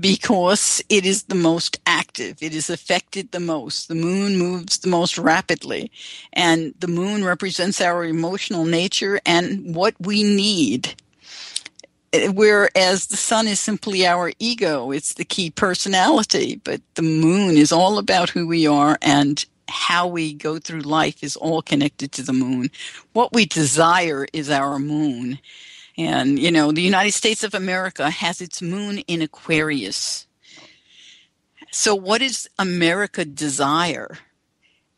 Because 0.00 0.82
it 0.88 1.04
is 1.06 1.24
the 1.24 1.34
most 1.34 1.78
active. 1.86 2.42
It 2.42 2.54
is 2.54 2.70
affected 2.70 3.30
the 3.30 3.40
most. 3.40 3.88
The 3.88 3.94
moon 3.94 4.36
moves 4.38 4.78
the 4.78 4.88
most 4.88 5.18
rapidly. 5.18 5.90
And 6.32 6.74
the 6.78 6.88
moon 6.88 7.24
represents 7.24 7.80
our 7.80 8.04
emotional 8.04 8.64
nature 8.64 9.20
and 9.24 9.74
what 9.74 9.94
we 10.00 10.22
need. 10.22 10.94
Whereas 12.32 13.06
the 13.06 13.16
sun 13.16 13.46
is 13.46 13.60
simply 13.60 14.06
our 14.06 14.32
ego, 14.38 14.90
it's 14.90 15.14
the 15.14 15.24
key 15.24 15.50
personality. 15.50 16.60
But 16.64 16.80
the 16.94 17.02
moon 17.02 17.56
is 17.56 17.72
all 17.72 17.98
about 17.98 18.30
who 18.30 18.46
we 18.46 18.66
are 18.66 18.98
and 19.02 19.44
how 19.68 20.06
we 20.06 20.32
go 20.32 20.58
through 20.58 20.80
life 20.80 21.22
is 21.22 21.36
all 21.36 21.60
connected 21.60 22.12
to 22.12 22.22
the 22.22 22.32
moon. 22.32 22.70
What 23.12 23.32
we 23.34 23.44
desire 23.44 24.26
is 24.32 24.50
our 24.50 24.78
moon. 24.78 25.38
And, 25.98 26.38
you 26.38 26.52
know, 26.52 26.70
the 26.70 26.80
United 26.80 27.12
States 27.12 27.42
of 27.42 27.54
America 27.54 28.08
has 28.08 28.40
its 28.40 28.62
moon 28.62 28.98
in 28.98 29.20
Aquarius. 29.20 30.28
So, 31.72 31.94
what 31.94 32.20
does 32.20 32.48
America 32.56 33.24
desire? 33.24 34.18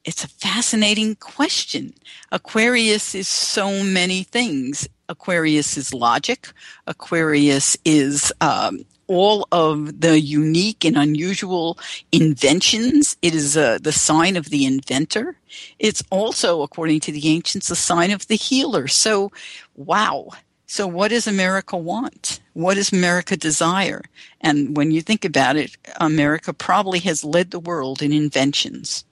It's 0.05 0.25
a 0.25 0.29
fascinating 0.29 1.17
question. 1.17 1.95
Aquarius 2.31 3.15
is 3.15 3.29
so 3.29 3.83
many 3.83 4.23
things. 4.25 4.89
Aquarius 5.09 5.77
is 5.79 5.95
logic. 5.95 6.49
Aquarius 6.87 7.77
is 7.85 8.33
um, 8.43 8.85
all 9.09 9.49
of 9.53 10.01
the 10.01 10.21
unique 10.21 10.85
and 10.85 10.97
unusual 10.97 11.79
inventions. 12.13 13.17
It 13.23 13.35
is 13.35 13.57
uh, 13.57 13.79
the 13.81 13.93
sign 13.93 14.37
of 14.37 14.51
the 14.51 14.67
inventor. 14.67 15.37
It's 15.79 16.03
also, 16.11 16.63
according 16.63 17.01
to 17.01 17.13
the 17.13 17.29
ancients, 17.29 17.71
a 17.71 17.77
sign 17.77 18.11
of 18.11 18.27
the 18.29 18.37
healer. 18.37 18.87
So, 18.87 19.33
wow. 19.75 20.29
So, 20.71 20.87
what 20.87 21.09
does 21.09 21.27
America 21.27 21.77
want? 21.77 22.39
what 22.53 22.75
does 22.75 22.93
America 22.93 23.37
desire? 23.37 24.03
And 24.41 24.77
when 24.77 24.93
you 24.93 25.03
think 25.03 25.25
about 25.25 25.57
it, 25.57 25.77
America 25.97 26.53
probably 26.55 27.01
has 27.01 27.25
led 27.25 27.51
the 27.51 27.59
world 27.59 28.03
in 28.03 28.13
inventions. 28.13 29.05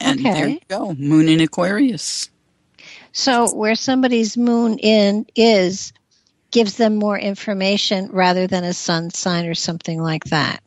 And 0.00 0.20
Okay. 0.20 0.32
there 0.32 0.48
you 0.48 0.60
go, 0.66 0.94
Moon 0.94 1.28
in 1.28 1.42
Aquarius. 1.42 2.30
So 3.12 3.54
where 3.54 3.74
somebody's 3.74 4.34
moon 4.38 4.78
in 4.78 5.26
is 5.36 5.92
gives 6.52 6.78
them 6.78 6.96
more 6.96 7.18
information 7.18 8.08
rather 8.10 8.46
than 8.46 8.64
a 8.64 8.72
sun 8.72 9.10
sign 9.10 9.44
or 9.44 9.54
something 9.54 10.00
like 10.00 10.24
that. 10.24 10.62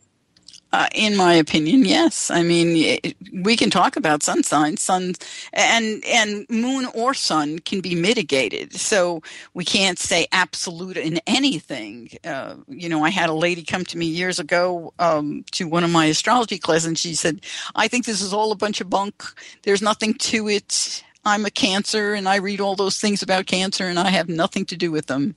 Uh, 0.73 0.87
in 0.95 1.17
my 1.17 1.33
opinion, 1.33 1.83
yes. 1.85 2.31
I 2.31 2.43
mean, 2.43 2.77
it, 2.77 3.15
we 3.33 3.57
can 3.57 3.69
talk 3.69 3.97
about 3.97 4.23
sun 4.23 4.43
signs, 4.43 4.81
sun 4.81 5.15
and 5.53 6.03
and 6.05 6.45
moon 6.49 6.85
or 6.93 7.13
sun 7.13 7.59
can 7.59 7.81
be 7.81 7.95
mitigated. 7.95 8.73
So 8.75 9.21
we 9.53 9.65
can't 9.65 9.99
say 9.99 10.27
absolute 10.31 10.95
in 10.97 11.19
anything. 11.27 12.09
Uh, 12.23 12.55
you 12.67 12.87
know, 12.87 13.03
I 13.03 13.09
had 13.09 13.29
a 13.29 13.33
lady 13.33 13.63
come 13.63 13.83
to 13.85 13.97
me 13.97 14.05
years 14.05 14.39
ago 14.39 14.93
um, 14.99 15.43
to 15.51 15.67
one 15.67 15.83
of 15.83 15.89
my 15.91 16.05
astrology 16.05 16.57
classes, 16.57 16.85
and 16.85 16.97
she 16.97 17.15
said, 17.15 17.41
"I 17.75 17.87
think 17.89 18.05
this 18.05 18.21
is 18.21 18.33
all 18.33 18.51
a 18.51 18.55
bunch 18.55 18.79
of 18.79 18.89
bunk. 18.89 19.23
There's 19.63 19.81
nothing 19.81 20.13
to 20.15 20.47
it. 20.47 21.03
I'm 21.25 21.45
a 21.45 21.51
Cancer, 21.51 22.13
and 22.13 22.29
I 22.29 22.37
read 22.37 22.61
all 22.61 22.75
those 22.75 22.97
things 22.99 23.21
about 23.21 23.45
Cancer, 23.45 23.87
and 23.87 23.99
I 23.99 24.09
have 24.09 24.29
nothing 24.29 24.65
to 24.65 24.77
do 24.77 24.91
with 24.91 25.07
them." 25.07 25.35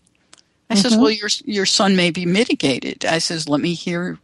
I 0.74 0.78
says, 0.82 0.94
Mhm. 0.94 1.00
"Well, 1.00 1.12
your 1.12 1.30
your 1.46 1.66
sun 1.66 1.96
may 1.96 2.10
be 2.10 2.26
mitigated." 2.26 3.06
I 3.06 3.18
says, 3.20 3.48
"Let 3.48 3.62
me 3.62 3.74
hear 3.74 4.18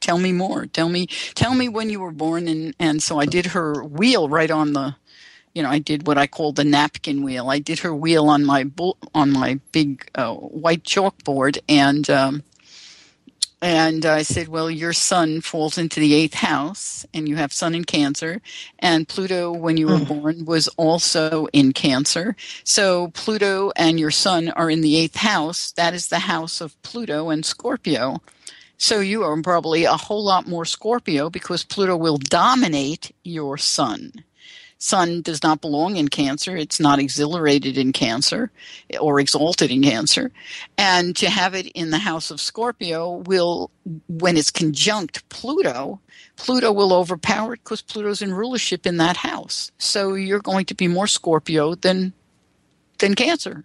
tell 0.00 0.18
me 0.18 0.32
more 0.32 0.66
tell 0.66 0.88
me 0.90 1.08
tell 1.34 1.54
me 1.54 1.68
when 1.68 1.90
you 1.90 2.00
were 2.00 2.12
born 2.12 2.48
and 2.48 2.74
and 2.80 3.02
so 3.02 3.18
i 3.20 3.26
did 3.26 3.46
her 3.46 3.82
wheel 3.84 4.28
right 4.28 4.50
on 4.50 4.72
the 4.74 4.94
you 5.54 5.62
know 5.62 5.70
i 5.70 5.78
did 5.78 6.06
what 6.06 6.18
i 6.18 6.26
call 6.26 6.52
the 6.52 6.64
napkin 6.64 7.22
wheel 7.22 7.50
i 7.50 7.58
did 7.58 7.80
her 7.80 7.94
wheel 7.94 8.28
on 8.28 8.44
my 8.44 8.64
bull, 8.64 8.98
on 9.14 9.32
my 9.32 9.60
big 9.72 10.08
uh, 10.16 10.34
white 10.34 10.84
chalkboard 10.84 11.58
and 11.68 12.10
um 12.10 12.42
and 13.66 14.06
I 14.06 14.22
said, 14.22 14.48
well, 14.48 14.70
your 14.70 14.94
sun 14.94 15.42
falls 15.42 15.78
into 15.78 16.00
the 16.00 16.14
eighth 16.14 16.34
house, 16.34 17.06
and 17.14 17.28
you 17.28 17.36
have 17.36 17.52
sun 17.52 17.74
in 17.74 17.84
Cancer, 17.84 18.40
and 18.78 19.08
Pluto, 19.08 19.52
when 19.52 19.76
you 19.76 19.88
were 19.88 20.00
Mm. 20.00 20.08
born, 20.08 20.46
was 20.46 20.68
also 20.78 21.48
in 21.52 21.72
Cancer. 21.72 22.36
So 22.64 23.08
Pluto 23.14 23.72
and 23.76 24.00
your 24.00 24.12
sun 24.12 24.50
are 24.50 24.70
in 24.70 24.82
the 24.82 24.96
eighth 24.96 25.16
house. 25.16 25.72
That 25.72 25.94
is 25.94 26.08
the 26.08 26.20
house 26.20 26.60
of 26.62 26.80
Pluto 26.82 27.30
and 27.30 27.44
Scorpio. 27.44 28.22
So 28.78 29.00
you 29.00 29.24
are 29.24 29.42
probably 29.42 29.84
a 29.84 29.96
whole 29.96 30.24
lot 30.24 30.48
more 30.48 30.66
Scorpio 30.66 31.30
because 31.30 31.64
Pluto 31.64 31.96
will 31.96 32.18
dominate 32.18 33.12
your 33.24 33.58
sun. 33.58 34.12
Sun 34.78 35.22
does 35.22 35.42
not 35.42 35.60
belong 35.62 35.96
in 35.96 36.08
Cancer. 36.08 36.56
It's 36.56 36.78
not 36.78 36.98
exhilarated 36.98 37.78
in 37.78 37.92
Cancer 37.92 38.50
or 39.00 39.18
exalted 39.18 39.70
in 39.70 39.82
Cancer. 39.82 40.30
And 40.76 41.16
to 41.16 41.30
have 41.30 41.54
it 41.54 41.66
in 41.68 41.90
the 41.90 41.98
house 41.98 42.30
of 42.30 42.40
Scorpio 42.40 43.16
will, 43.26 43.70
when 44.08 44.36
it's 44.36 44.50
conjunct 44.50 45.26
Pluto, 45.30 46.00
Pluto 46.36 46.72
will 46.72 46.92
overpower 46.92 47.54
it 47.54 47.64
because 47.64 47.80
Pluto's 47.80 48.20
in 48.20 48.34
rulership 48.34 48.86
in 48.86 48.98
that 48.98 49.16
house. 49.16 49.72
So 49.78 50.14
you're 50.14 50.40
going 50.40 50.66
to 50.66 50.74
be 50.74 50.88
more 50.88 51.06
Scorpio 51.06 51.74
than 51.74 52.12
than 52.98 53.14
Cancer. 53.14 53.64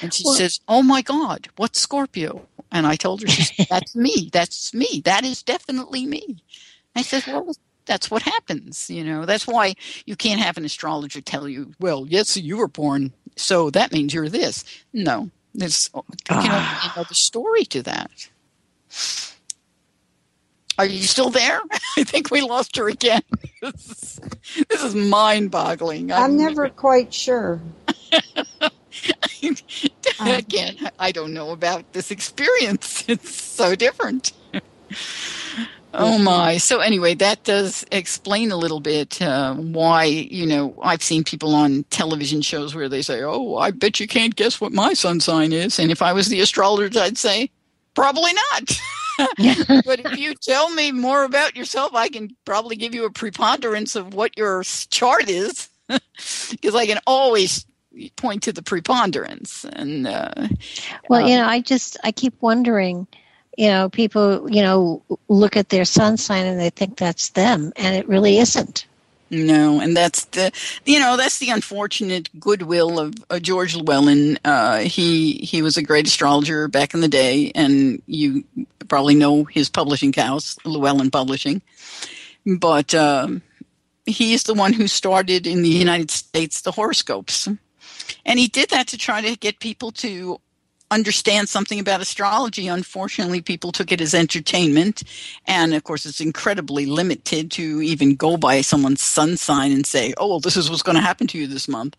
And 0.00 0.14
she 0.14 0.22
Well- 0.24 0.34
says, 0.34 0.60
"Oh 0.68 0.82
my 0.82 1.02
God, 1.02 1.48
what's 1.56 1.80
Scorpio?" 1.80 2.48
And 2.70 2.86
I 2.86 2.94
told 2.96 3.22
her, 3.22 3.28
said, 3.28 3.66
"That's 3.68 3.94
me. 3.96 4.30
That's 4.32 4.72
me. 4.72 5.02
That 5.04 5.24
is 5.24 5.42
definitely 5.42 6.06
me." 6.06 6.42
I 6.94 7.02
said, 7.02 7.24
"Well, 7.26 7.54
that's 7.86 8.10
what 8.10 8.22
happens. 8.22 8.88
You 8.90 9.04
know, 9.04 9.26
that's 9.26 9.46
why 9.46 9.74
you 10.06 10.16
can't 10.16 10.40
have 10.40 10.56
an 10.56 10.64
astrologer 10.64 11.20
tell 11.20 11.48
you, 11.48 11.72
well, 11.80 12.06
yes, 12.08 12.36
you 12.36 12.56
were 12.56 12.68
born, 12.68 13.12
so 13.36 13.70
that 13.70 13.92
means 13.92 14.14
you're 14.14 14.28
this. 14.28 14.64
No, 14.92 15.30
there's 15.54 15.90
you 15.94 16.02
know, 16.30 16.30
ah. 16.30 16.92
another 16.94 17.14
story 17.14 17.64
to 17.66 17.82
that. 17.82 18.28
Are 20.78 20.86
you 20.86 21.02
still 21.02 21.30
there? 21.30 21.60
I 21.98 22.04
think 22.04 22.30
we 22.30 22.40
lost 22.40 22.76
her 22.76 22.88
again. 22.88 23.22
this 23.60 23.74
is, 23.90 24.20
this 24.68 24.82
is 24.82 24.94
mind-boggling. 24.94 26.12
I'm 26.12 26.36
never 26.36 26.68
quite 26.68 27.12
sure. 27.12 27.60
again. 30.20 30.90
I 30.98 31.12
don't 31.12 31.34
know 31.34 31.50
about 31.50 31.92
this 31.92 32.10
experience. 32.10 33.04
It's 33.08 33.34
so 33.34 33.74
different. 33.74 34.32
Oh 35.94 36.18
my! 36.18 36.58
So 36.58 36.80
anyway, 36.80 37.14
that 37.16 37.44
does 37.44 37.84
explain 37.92 38.52
a 38.52 38.56
little 38.56 38.80
bit 38.80 39.20
uh, 39.22 39.54
why 39.56 40.04
you 40.04 40.46
know 40.46 40.76
I've 40.82 41.02
seen 41.02 41.24
people 41.24 41.54
on 41.54 41.84
television 41.90 42.42
shows 42.42 42.74
where 42.74 42.88
they 42.88 43.02
say, 43.02 43.22
"Oh, 43.22 43.56
I 43.56 43.72
bet 43.72 44.00
you 44.00 44.08
can't 44.08 44.36
guess 44.36 44.60
what 44.60 44.72
my 44.72 44.94
sun 44.94 45.20
sign 45.20 45.52
is," 45.52 45.78
and 45.80 45.90
if 45.90 46.02
I 46.02 46.12
was 46.12 46.28
the 46.28 46.40
astrologer, 46.40 46.98
I'd 47.00 47.18
say, 47.18 47.50
"Probably 47.94 48.32
not." 48.34 48.72
but 49.84 50.00
if 50.00 50.16
you 50.16 50.34
tell 50.34 50.70
me 50.70 50.92
more 50.92 51.24
about 51.24 51.56
yourself, 51.56 51.94
I 51.94 52.08
can 52.08 52.36
probably 52.44 52.76
give 52.76 52.94
you 52.94 53.04
a 53.06 53.12
preponderance 53.12 53.96
of 53.96 54.14
what 54.14 54.38
your 54.38 54.64
chart 54.90 55.28
is, 55.28 55.68
because 55.88 56.74
I 56.76 56.86
can 56.86 57.00
always 57.06 57.66
point 58.16 58.44
to 58.44 58.52
the 58.52 58.62
preponderance. 58.62 59.64
And 59.72 60.06
uh, 60.06 60.32
Well, 61.08 61.22
you 61.22 61.36
Um, 61.36 61.38
know, 61.38 61.46
I 61.46 61.60
just 61.60 61.98
I 62.04 62.12
keep 62.12 62.34
wondering, 62.40 63.08
you 63.56 63.68
know, 63.68 63.88
people, 63.88 64.50
you 64.50 64.62
know, 64.62 65.02
look 65.28 65.56
at 65.56 65.68
their 65.68 65.84
sun 65.84 66.16
sign 66.16 66.46
and 66.46 66.58
they 66.58 66.70
think 66.70 66.96
that's 66.96 67.30
them, 67.30 67.72
and 67.76 67.96
it 67.96 68.08
really 68.08 68.38
isn't. 68.38 68.86
No, 69.32 69.80
and 69.80 69.96
that's 69.96 70.26
the 70.26 70.52
you 70.84 71.00
know 71.00 71.16
that's 71.16 71.38
the 71.38 71.48
unfortunate 71.48 72.28
goodwill 72.38 72.98
of 72.98 73.14
uh, 73.30 73.38
George 73.38 73.74
Llewellyn. 73.74 74.38
Uh, 74.44 74.80
he 74.80 75.32
he 75.36 75.62
was 75.62 75.78
a 75.78 75.82
great 75.82 76.06
astrologer 76.06 76.68
back 76.68 76.92
in 76.92 77.00
the 77.00 77.08
day, 77.08 77.50
and 77.54 78.02
you 78.06 78.44
probably 78.88 79.14
know 79.14 79.44
his 79.44 79.70
publishing 79.70 80.12
house, 80.12 80.58
Llewellyn 80.66 81.10
Publishing. 81.10 81.62
But 82.44 82.94
um, 82.94 83.40
he 84.04 84.34
is 84.34 84.42
the 84.42 84.52
one 84.52 84.74
who 84.74 84.86
started 84.86 85.46
in 85.46 85.62
the 85.62 85.70
United 85.70 86.10
States 86.10 86.60
the 86.60 86.72
horoscopes, 86.72 87.48
and 88.26 88.38
he 88.38 88.48
did 88.48 88.68
that 88.68 88.88
to 88.88 88.98
try 88.98 89.22
to 89.22 89.34
get 89.36 89.60
people 89.60 89.92
to 89.92 90.42
understand 90.92 91.48
something 91.48 91.80
about 91.80 92.00
astrology. 92.00 92.68
Unfortunately, 92.68 93.40
people 93.40 93.72
took 93.72 93.90
it 93.90 94.00
as 94.00 94.14
entertainment. 94.14 95.02
And 95.46 95.74
of 95.74 95.84
course, 95.84 96.06
it's 96.06 96.20
incredibly 96.20 96.86
limited 96.86 97.50
to 97.52 97.82
even 97.82 98.14
go 98.14 98.36
by 98.36 98.60
someone's 98.60 99.02
sun 99.02 99.36
sign 99.36 99.72
and 99.72 99.86
say, 99.86 100.14
oh, 100.18 100.28
well, 100.28 100.40
this 100.40 100.56
is 100.56 100.70
what's 100.70 100.82
going 100.82 100.96
to 100.96 101.02
happen 101.02 101.26
to 101.28 101.38
you 101.38 101.46
this 101.46 101.66
month. 101.66 101.96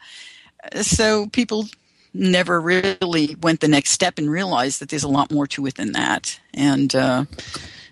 So 0.82 1.28
people 1.28 1.68
never 2.14 2.62
really 2.62 3.36
went 3.42 3.60
the 3.60 3.68
next 3.68 3.90
step 3.90 4.18
and 4.18 4.30
realized 4.30 4.80
that 4.80 4.90
there's 4.90 5.04
a 5.04 5.10
lot 5.10 5.32
more 5.32 5.48
to 5.48 5.66
it 5.66 5.76
than 5.76 5.94
that. 5.94 6.40
And 6.54 6.94
uh, 6.94 7.26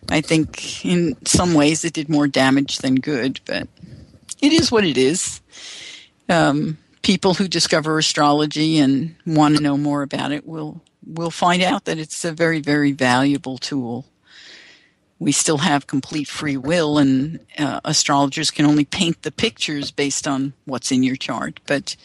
I 0.09 0.21
think 0.21 0.85
in 0.85 1.17
some 1.25 1.53
ways 1.53 1.83
it 1.83 1.93
did 1.93 2.07
more 2.07 2.27
damage 2.27 2.77
than 2.77 2.95
good, 2.95 3.39
but 3.45 3.67
it 4.41 4.53
is 4.53 4.71
what 4.71 4.85
it 4.85 4.97
is. 4.97 5.41
Um, 6.29 6.77
people 7.01 7.33
who 7.33 7.47
discover 7.47 7.97
astrology 7.97 8.77
and 8.77 9.15
want 9.25 9.57
to 9.57 9.63
know 9.63 9.77
more 9.77 10.03
about 10.03 10.31
it 10.31 10.45
will 10.45 10.81
will 11.05 11.31
find 11.31 11.61
out 11.61 11.85
that 11.85 11.97
it's 11.97 12.23
a 12.25 12.31
very 12.31 12.59
very 12.59 12.91
valuable 12.91 13.57
tool. 13.57 14.05
We 15.19 15.31
still 15.31 15.59
have 15.59 15.85
complete 15.85 16.27
free 16.27 16.57
will, 16.57 16.97
and 16.97 17.39
uh, 17.59 17.79
astrologers 17.85 18.49
can 18.49 18.65
only 18.65 18.85
paint 18.85 19.21
the 19.21 19.31
pictures 19.31 19.91
based 19.91 20.27
on 20.27 20.53
what's 20.65 20.91
in 20.91 21.03
your 21.03 21.15
chart. 21.15 21.59
But 21.67 21.95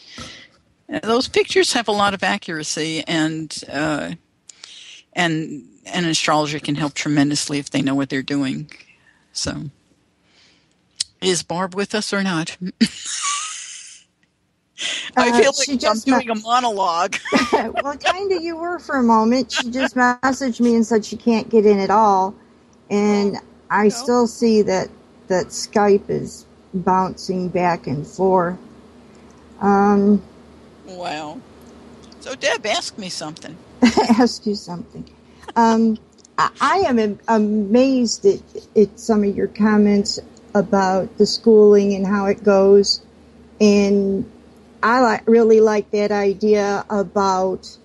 uh, 0.91 0.99
those 0.99 1.27
pictures 1.27 1.73
have 1.73 1.87
a 1.87 1.91
lot 1.91 2.13
of 2.13 2.21
accuracy, 2.21 3.03
and 3.07 3.63
uh, 3.71 4.11
and 5.13 5.63
an 5.85 6.05
astrologer 6.05 6.59
can 6.59 6.75
help 6.75 6.93
tremendously 6.93 7.57
if 7.57 7.69
they 7.69 7.81
know 7.81 7.95
what 7.95 8.09
they're 8.09 8.21
doing. 8.21 8.69
So, 9.33 9.71
is 11.21 11.43
Barb 11.43 11.75
with 11.75 11.95
us 11.95 12.13
or 12.13 12.23
not? 12.23 12.57
I 15.17 15.31
Uh, 15.31 15.33
feel 15.33 15.53
she 15.53 15.73
like 15.73 15.83
I'm 15.85 15.99
doing 16.01 16.29
a 16.29 16.35
monologue. 16.35 17.17
well, 17.53 17.97
kind 17.97 18.31
of 18.31 18.41
you 18.41 18.57
were 18.57 18.79
for 18.79 18.97
a 18.97 19.03
moment. 19.03 19.51
She 19.51 19.71
just 19.71 19.95
messaged 19.95 20.61
me 20.61 20.75
and 20.75 20.85
said 20.85 21.05
she 21.05 21.17
can't 21.17 21.49
get 21.49 21.65
in 21.65 21.79
at 21.79 21.91
all, 21.91 22.35
and 22.89 23.37
I 23.69 23.89
still 23.89 24.27
see 24.27 24.61
that 24.63 24.89
that 25.27 25.47
Skype 25.47 26.09
is 26.09 26.45
bouncing 26.73 27.49
back 27.49 27.87
and 27.87 28.07
forth. 28.07 28.57
Um, 29.61 30.23
wow. 30.85 31.41
So, 32.21 32.35
Deb, 32.35 32.65
ask 32.65 32.97
me 32.97 33.09
something. 33.09 33.57
ask 34.19 34.45
you 34.45 34.55
something. 34.55 35.05
Um, 35.55 35.97
I, 36.37 36.49
I 36.61 36.77
am 36.87 36.99
am- 36.99 37.19
amazed 37.27 38.25
at, 38.25 38.41
at 38.77 38.99
some 38.99 39.23
of 39.23 39.35
your 39.35 39.47
comments 39.47 40.19
about 40.55 41.17
the 41.17 41.25
schooling 41.25 41.93
and 41.95 42.07
how 42.07 42.27
it 42.27 42.43
goes, 42.43 43.01
and 43.61 44.29
I 44.87 45.01
like 45.01 45.27
really 45.27 45.59
like 45.59 45.91
that 45.91 46.13
idea 46.13 46.85
about 46.89 47.77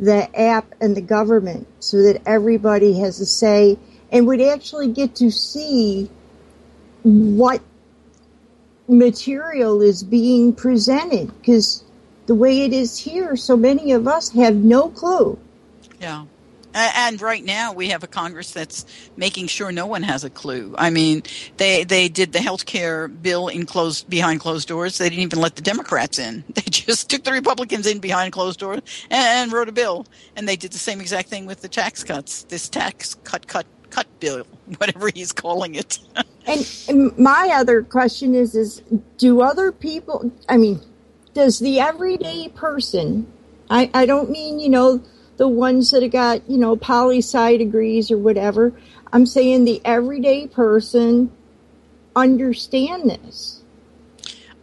the 0.00 0.40
app 0.40 0.74
and 0.80 0.96
the 0.96 1.02
government, 1.02 1.66
so 1.80 2.02
that 2.02 2.22
everybody 2.24 2.98
has 3.00 3.20
a 3.20 3.26
say 3.26 3.78
and 4.10 4.26
would 4.26 4.40
actually 4.40 4.88
get 4.88 5.14
to 5.16 5.30
see 5.30 6.10
what 7.02 7.60
material 8.88 9.82
is 9.82 10.02
being 10.02 10.54
presented 10.54 11.26
because 11.38 11.84
the 12.24 12.34
way 12.34 12.62
it 12.62 12.72
is 12.72 12.96
here, 12.96 13.36
so 13.36 13.54
many 13.54 13.92
of 13.92 14.08
us 14.08 14.30
have 14.30 14.56
no 14.56 14.88
clue. 14.88 15.38
Yeah. 16.00 16.24
And 16.76 17.22
right 17.22 17.42
now 17.42 17.72
we 17.72 17.88
have 17.88 18.02
a 18.02 18.06
Congress 18.06 18.52
that's 18.52 18.84
making 19.16 19.46
sure 19.46 19.72
no 19.72 19.86
one 19.86 20.02
has 20.02 20.24
a 20.24 20.30
clue. 20.30 20.74
I 20.76 20.90
mean, 20.90 21.22
they 21.56 21.84
they 21.84 22.08
did 22.08 22.32
the 22.32 22.40
health 22.40 22.66
care 22.66 23.08
bill 23.08 23.48
in 23.48 23.64
closed 23.64 24.10
behind 24.10 24.40
closed 24.40 24.68
doors. 24.68 24.98
They 24.98 25.08
didn't 25.08 25.22
even 25.22 25.40
let 25.40 25.56
the 25.56 25.62
Democrats 25.62 26.18
in. 26.18 26.44
They 26.56 26.70
just 26.70 27.08
took 27.10 27.24
the 27.24 27.32
Republicans 27.32 27.86
in 27.86 27.98
behind 27.98 28.32
closed 28.32 28.60
doors 28.60 28.80
and 29.10 29.52
wrote 29.52 29.68
a 29.68 29.72
bill. 29.72 30.06
And 30.36 30.48
they 30.48 30.56
did 30.56 30.72
the 30.72 30.78
same 30.78 31.00
exact 31.00 31.28
thing 31.28 31.46
with 31.46 31.62
the 31.62 31.68
tax 31.68 32.04
cuts. 32.04 32.44
This 32.44 32.68
tax 32.68 33.14
cut 33.24 33.46
cut 33.46 33.66
cut 33.90 34.06
bill, 34.20 34.44
whatever 34.78 35.10
he's 35.14 35.32
calling 35.32 35.76
it. 35.76 35.98
and 36.46 37.18
my 37.18 37.50
other 37.54 37.82
question 37.82 38.34
is 38.34 38.54
is 38.54 38.82
do 39.16 39.40
other 39.40 39.72
people 39.72 40.30
I 40.48 40.58
mean, 40.58 40.80
does 41.32 41.58
the 41.58 41.80
everyday 41.80 42.48
person 42.48 43.32
I, 43.70 43.90
I 43.94 44.06
don't 44.06 44.30
mean, 44.30 44.60
you 44.60 44.68
know, 44.68 45.02
the 45.36 45.48
ones 45.48 45.90
that 45.90 46.02
have 46.02 46.12
got, 46.12 46.48
you 46.50 46.58
know, 46.58 46.76
poli 46.76 47.18
sci 47.18 47.56
degrees 47.56 48.10
or 48.10 48.18
whatever. 48.18 48.72
I'm 49.12 49.26
saying 49.26 49.64
the 49.64 49.80
everyday 49.84 50.46
person 50.46 51.30
understand 52.14 53.10
this. 53.10 53.62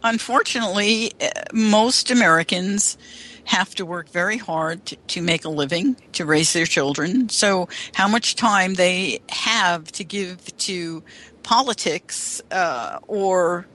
Unfortunately, 0.02 1.12
uh, 1.20 1.28
most 1.52 2.10
Americans 2.10 2.98
have 3.44 3.74
to 3.74 3.86
work 3.86 4.08
very 4.08 4.36
hard 4.38 4.84
to, 4.86 4.96
to, 4.96 5.22
make 5.22 5.44
a 5.44 5.48
living, 5.48 5.96
to 6.12 6.24
raise 6.24 6.52
their 6.52 6.66
children. 6.66 7.28
So, 7.28 7.68
how 7.94 8.08
much 8.08 8.36
time 8.36 8.74
they 8.74 9.20
have 9.28 9.90
to 9.92 10.04
give 10.04 10.56
to 10.58 11.02
politics 11.42 12.42
uh, 12.50 12.98
or 13.06 13.66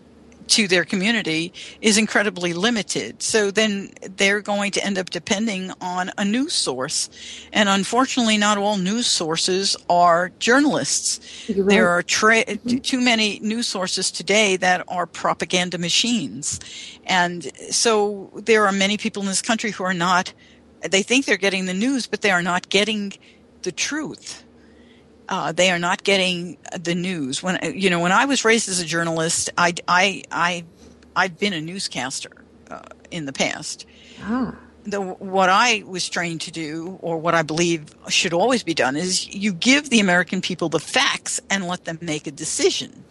to 0.49 0.67
their 0.67 0.83
community 0.83 1.53
is 1.81 1.97
incredibly 1.97 2.53
limited. 2.53 3.21
So 3.21 3.51
then 3.51 3.91
they're 4.17 4.41
going 4.41 4.71
to 4.71 4.85
end 4.85 4.97
up 4.97 5.09
depending 5.09 5.71
on 5.79 6.11
a 6.17 6.25
news 6.25 6.53
source. 6.53 7.09
And 7.53 7.69
unfortunately, 7.69 8.37
not 8.37 8.57
all 8.57 8.77
news 8.77 9.07
sources 9.07 9.75
are 9.89 10.31
journalists. 10.39 11.49
Right. 11.49 11.67
There 11.67 11.89
are 11.89 12.03
tra- 12.03 12.45
mm-hmm. 12.45 12.77
too 12.79 13.01
many 13.01 13.39
news 13.39 13.67
sources 13.67 14.11
today 14.11 14.57
that 14.57 14.83
are 14.87 15.05
propaganda 15.05 15.77
machines. 15.77 16.59
And 17.05 17.51
so 17.71 18.31
there 18.35 18.65
are 18.65 18.71
many 18.71 18.97
people 18.97 19.21
in 19.21 19.27
this 19.27 19.41
country 19.41 19.71
who 19.71 19.83
are 19.83 19.93
not, 19.93 20.33
they 20.81 21.03
think 21.03 21.25
they're 21.25 21.37
getting 21.37 21.65
the 21.65 21.73
news, 21.73 22.07
but 22.07 22.21
they 22.21 22.31
are 22.31 22.43
not 22.43 22.69
getting 22.69 23.13
the 23.61 23.71
truth 23.71 24.43
uh, 25.29 25.51
they 25.51 25.69
are 25.69 25.79
not 25.79 26.03
getting 26.03 26.57
the 26.77 26.95
news. 26.95 27.41
When 27.41 27.59
you 27.75 27.89
know, 27.89 27.99
when 27.99 28.11
I 28.11 28.25
was 28.25 28.43
raised 28.43 28.67
as 28.67 28.79
a 28.79 28.85
journalist, 28.85 29.49
I 29.57 29.73
I 29.87 30.23
I 30.31 30.65
I've 31.15 31.39
been 31.39 31.53
a 31.53 31.61
newscaster 31.61 32.31
uh, 32.69 32.81
in 33.11 33.25
the 33.25 33.33
past. 33.33 33.85
Ah. 34.21 34.55
The, 34.85 34.99
what 35.01 35.49
I 35.49 35.83
was 35.85 36.09
trained 36.09 36.41
to 36.41 36.51
do, 36.51 36.97
or 37.01 37.19
what 37.19 37.35
I 37.35 37.43
believe 37.43 37.93
should 38.07 38.33
always 38.33 38.63
be 38.63 38.73
done, 38.73 38.95
is 38.95 39.27
you 39.27 39.53
give 39.53 39.89
the 39.89 39.99
American 39.99 40.41
people 40.41 40.69
the 40.69 40.79
facts 40.79 41.39
and 41.49 41.67
let 41.67 41.85
them 41.85 41.99
make 42.01 42.25
a 42.25 42.31
decision. 42.31 43.03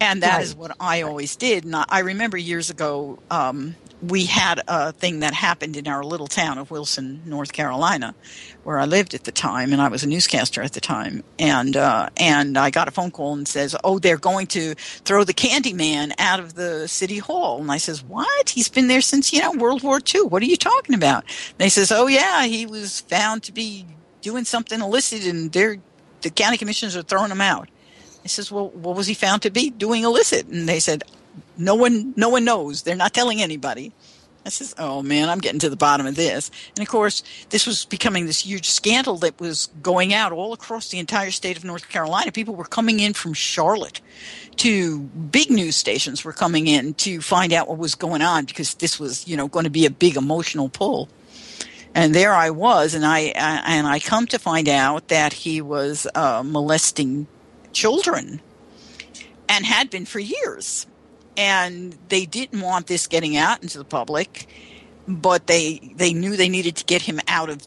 And 0.00 0.22
that 0.22 0.36
right. 0.36 0.42
is 0.42 0.56
what 0.56 0.74
I 0.80 1.02
always 1.02 1.36
did. 1.36 1.64
And 1.64 1.76
I 1.76 1.98
remember 2.00 2.36
years 2.38 2.70
ago, 2.70 3.18
um, 3.30 3.76
we 4.02 4.24
had 4.24 4.60
a 4.66 4.92
thing 4.92 5.20
that 5.20 5.32
happened 5.32 5.76
in 5.76 5.86
our 5.86 6.02
little 6.02 6.26
town 6.26 6.58
of 6.58 6.70
Wilson, 6.70 7.22
North 7.24 7.52
Carolina, 7.52 8.14
where 8.64 8.78
I 8.78 8.84
lived 8.84 9.14
at 9.14 9.24
the 9.24 9.32
time, 9.32 9.72
and 9.72 9.80
I 9.80 9.88
was 9.88 10.02
a 10.02 10.08
newscaster 10.08 10.60
at 10.60 10.72
the 10.72 10.80
time. 10.80 11.22
And 11.38 11.76
uh, 11.76 12.10
and 12.16 12.58
I 12.58 12.70
got 12.70 12.88
a 12.88 12.90
phone 12.90 13.12
call 13.12 13.34
and 13.34 13.46
says, 13.46 13.76
"Oh, 13.84 13.98
they're 13.98 14.18
going 14.18 14.48
to 14.48 14.74
throw 14.74 15.22
the 15.22 15.32
Candy 15.32 15.72
Man 15.72 16.12
out 16.18 16.40
of 16.40 16.54
the 16.54 16.88
city 16.88 17.18
hall." 17.18 17.60
And 17.60 17.70
I 17.70 17.76
says, 17.76 18.02
"What? 18.02 18.50
He's 18.50 18.68
been 18.68 18.88
there 18.88 19.00
since 19.00 19.32
you 19.32 19.40
know 19.40 19.52
World 19.52 19.82
War 19.84 20.00
II. 20.14 20.22
What 20.22 20.42
are 20.42 20.46
you 20.46 20.56
talking 20.56 20.94
about?" 20.94 21.24
And 21.50 21.58
they 21.58 21.68
says, 21.68 21.92
"Oh 21.92 22.08
yeah, 22.08 22.44
he 22.44 22.66
was 22.66 23.00
found 23.02 23.44
to 23.44 23.52
be 23.52 23.86
doing 24.20 24.44
something 24.44 24.80
illicit, 24.80 25.24
and 25.26 25.52
they're 25.52 25.76
the 26.22 26.30
county 26.30 26.56
commissioners 26.56 26.96
are 26.96 27.02
throwing 27.02 27.30
him 27.30 27.40
out." 27.40 27.68
I 28.24 28.28
says, 28.28 28.50
"Well, 28.50 28.70
what 28.70 28.96
was 28.96 29.06
he 29.06 29.14
found 29.14 29.42
to 29.42 29.50
be 29.50 29.70
doing 29.70 30.02
illicit?" 30.02 30.48
And 30.48 30.68
they 30.68 30.80
said, 30.80 31.04
no 31.56 31.74
one, 31.74 32.14
no 32.16 32.28
one 32.28 32.44
knows. 32.44 32.82
They're 32.82 32.96
not 32.96 33.14
telling 33.14 33.40
anybody. 33.40 33.92
I 34.44 34.48
says, 34.48 34.74
oh 34.76 35.02
man, 35.02 35.28
I'm 35.28 35.38
getting 35.38 35.60
to 35.60 35.70
the 35.70 35.76
bottom 35.76 36.06
of 36.06 36.16
this. 36.16 36.50
And 36.76 36.82
of 36.82 36.88
course, 36.88 37.22
this 37.50 37.64
was 37.64 37.84
becoming 37.84 38.26
this 38.26 38.44
huge 38.44 38.68
scandal 38.68 39.16
that 39.18 39.40
was 39.40 39.68
going 39.82 40.12
out 40.12 40.32
all 40.32 40.52
across 40.52 40.88
the 40.88 40.98
entire 40.98 41.30
state 41.30 41.56
of 41.56 41.64
North 41.64 41.88
Carolina. 41.88 42.32
People 42.32 42.56
were 42.56 42.64
coming 42.64 42.98
in 42.98 43.12
from 43.12 43.34
Charlotte 43.34 44.00
to 44.56 44.98
big 45.00 45.50
news 45.50 45.76
stations 45.76 46.24
were 46.24 46.32
coming 46.32 46.66
in 46.66 46.94
to 46.94 47.20
find 47.20 47.52
out 47.52 47.68
what 47.68 47.78
was 47.78 47.94
going 47.94 48.20
on 48.20 48.44
because 48.44 48.74
this 48.74 48.98
was, 48.98 49.28
you 49.28 49.36
know, 49.36 49.46
going 49.46 49.64
to 49.64 49.70
be 49.70 49.86
a 49.86 49.90
big 49.90 50.16
emotional 50.16 50.68
pull. 50.68 51.08
And 51.94 52.14
there 52.14 52.32
I 52.32 52.50
was, 52.50 52.94
and 52.94 53.04
I 53.04 53.32
and 53.36 53.86
I 53.86 54.00
come 54.00 54.26
to 54.28 54.38
find 54.38 54.66
out 54.66 55.08
that 55.08 55.34
he 55.34 55.60
was 55.60 56.06
uh, 56.14 56.42
molesting 56.44 57.26
children, 57.74 58.40
and 59.46 59.66
had 59.66 59.90
been 59.90 60.06
for 60.06 60.18
years 60.18 60.86
and 61.36 61.96
they 62.08 62.26
didn't 62.26 62.60
want 62.60 62.86
this 62.86 63.06
getting 63.06 63.36
out 63.36 63.62
into 63.62 63.78
the 63.78 63.84
public 63.84 64.46
but 65.08 65.46
they 65.46 65.94
they 65.96 66.12
knew 66.12 66.36
they 66.36 66.48
needed 66.48 66.76
to 66.76 66.84
get 66.84 67.02
him 67.02 67.20
out 67.28 67.50
of 67.50 67.66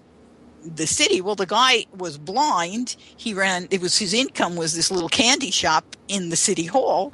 the 0.63 0.87
city. 0.87 1.21
Well 1.21 1.35
the 1.35 1.45
guy 1.45 1.85
was 1.95 2.17
blind. 2.17 2.95
He 3.17 3.33
ran 3.33 3.67
it 3.71 3.81
was 3.81 3.97
his 3.97 4.13
income 4.13 4.55
was 4.55 4.73
this 4.75 4.91
little 4.91 5.09
candy 5.09 5.51
shop 5.51 5.95
in 6.07 6.29
the 6.29 6.35
city 6.35 6.65
hall 6.65 7.13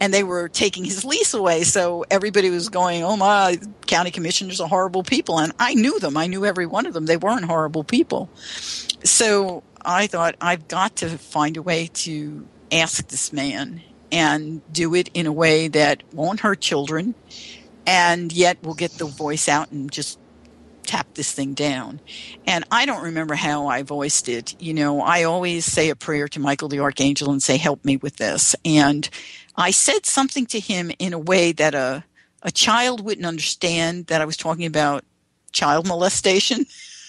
and 0.00 0.12
they 0.12 0.24
were 0.24 0.48
taking 0.48 0.84
his 0.84 1.04
lease 1.04 1.34
away. 1.34 1.64
So 1.64 2.04
everybody 2.10 2.50
was 2.50 2.68
going 2.68 3.02
oh 3.02 3.16
my 3.16 3.58
county 3.86 4.10
commissioners 4.10 4.60
are 4.60 4.68
horrible 4.68 5.02
people. 5.02 5.38
And 5.38 5.52
i 5.58 5.74
knew 5.74 5.98
them. 5.98 6.16
I 6.16 6.26
knew 6.26 6.44
every 6.44 6.66
one 6.66 6.86
of 6.86 6.94
them. 6.94 7.06
They 7.06 7.16
weren't 7.16 7.44
horrible 7.44 7.84
people. 7.84 8.28
So 9.02 9.62
i 9.86 10.06
thought 10.06 10.34
i've 10.40 10.66
got 10.66 10.96
to 10.96 11.18
find 11.18 11.58
a 11.58 11.62
way 11.62 11.90
to 11.92 12.46
ask 12.72 13.06
this 13.08 13.34
man 13.34 13.82
and 14.14 14.62
do 14.72 14.94
it 14.94 15.10
in 15.12 15.26
a 15.26 15.32
way 15.32 15.66
that 15.66 16.04
won't 16.12 16.38
hurt 16.38 16.60
children 16.60 17.16
and 17.84 18.32
yet 18.32 18.62
will 18.62 18.74
get 18.74 18.92
the 18.92 19.06
voice 19.06 19.48
out 19.48 19.72
and 19.72 19.90
just 19.90 20.20
tap 20.84 21.12
this 21.14 21.32
thing 21.32 21.52
down. 21.52 22.00
And 22.46 22.64
I 22.70 22.86
don't 22.86 23.02
remember 23.02 23.34
how 23.34 23.66
I 23.66 23.82
voiced 23.82 24.28
it. 24.28 24.54
You 24.60 24.72
know, 24.72 25.00
I 25.00 25.24
always 25.24 25.64
say 25.64 25.90
a 25.90 25.96
prayer 25.96 26.28
to 26.28 26.38
Michael 26.38 26.68
the 26.68 26.78
Archangel 26.78 27.32
and 27.32 27.42
say, 27.42 27.56
help 27.56 27.84
me 27.84 27.96
with 27.96 28.16
this. 28.16 28.54
And 28.64 29.08
I 29.56 29.72
said 29.72 30.06
something 30.06 30.46
to 30.46 30.60
him 30.60 30.92
in 31.00 31.12
a 31.12 31.18
way 31.18 31.50
that 31.50 31.74
a, 31.74 32.04
a 32.42 32.52
child 32.52 33.04
wouldn't 33.04 33.26
understand 33.26 34.06
that 34.06 34.20
I 34.20 34.26
was 34.26 34.36
talking 34.36 34.66
about 34.66 35.04
child 35.50 35.88
molestation. 35.88 36.66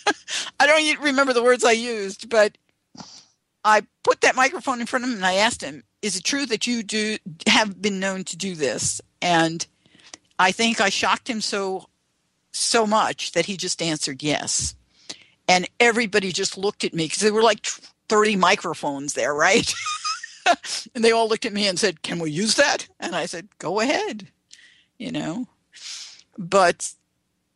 I 0.59 0.65
don't 0.65 0.99
remember 1.01 1.33
the 1.33 1.43
words 1.43 1.63
I 1.63 1.73
used, 1.73 2.29
but 2.31 2.57
I 3.65 3.81
put 4.03 4.21
that 4.21 4.35
microphone 4.35 4.79
in 4.79 4.85
front 4.85 5.03
of 5.03 5.09
him 5.09 5.17
and 5.17 5.25
I 5.25 5.33
asked 5.33 5.61
him, 5.61 5.83
is 6.03 6.15
it 6.15 6.23
true 6.23 6.45
that 6.45 6.67
you 6.67 6.83
do 6.83 7.17
have 7.47 7.81
been 7.81 7.99
known 7.99 8.23
to 8.25 8.37
do 8.37 8.53
this? 8.53 9.01
And 9.23 9.65
I 10.37 10.51
think 10.51 10.79
I 10.79 10.89
shocked 10.89 11.27
him 11.27 11.41
so 11.41 11.89
so 12.51 12.87
much 12.87 13.33
that 13.33 13.47
he 13.47 13.57
just 13.57 13.81
answered 13.81 14.23
yes. 14.23 14.75
And 15.47 15.67
everybody 15.79 16.31
just 16.31 16.57
looked 16.57 16.83
at 16.83 16.93
me 16.93 17.05
because 17.05 17.21
there 17.21 17.33
were 17.33 17.43
like 17.43 17.65
30 18.07 18.37
microphones 18.37 19.13
there, 19.13 19.33
right? 19.33 19.73
and 20.95 21.03
they 21.03 21.11
all 21.11 21.27
looked 21.27 21.45
at 21.45 21.53
me 21.53 21.67
and 21.67 21.77
said, 21.77 22.01
"Can 22.01 22.19
we 22.19 22.31
use 22.31 22.55
that?" 22.55 22.87
And 22.99 23.15
I 23.15 23.25
said, 23.25 23.49
"Go 23.59 23.79
ahead." 23.79 24.27
You 24.97 25.11
know. 25.11 25.47
But 26.37 26.93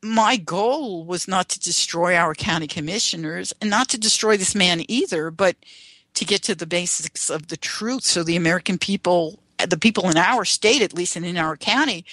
my 0.01 0.37
goal 0.37 1.05
was 1.05 1.27
not 1.27 1.49
to 1.49 1.59
destroy 1.59 2.15
our 2.15 2.33
county 2.33 2.67
commissioners 2.67 3.53
and 3.61 3.69
not 3.69 3.89
to 3.89 3.97
destroy 3.97 4.37
this 4.37 4.55
man 4.55 4.83
either, 4.87 5.31
but 5.31 5.55
to 6.19 6.25
get 6.25 6.43
to 6.43 6.53
the 6.53 6.65
basics 6.65 7.29
of 7.29 7.47
the 7.47 7.55
truth 7.55 8.03
so 8.03 8.23
the 8.23 8.35
American 8.35 8.77
people, 8.77 9.39
the 9.65 9.77
people 9.77 10.09
in 10.09 10.17
our 10.17 10.43
state, 10.43 10.81
at 10.81 10.93
least 10.93 11.15
and 11.15 11.25
in 11.25 11.37
our 11.37 11.55
county, 11.55 12.03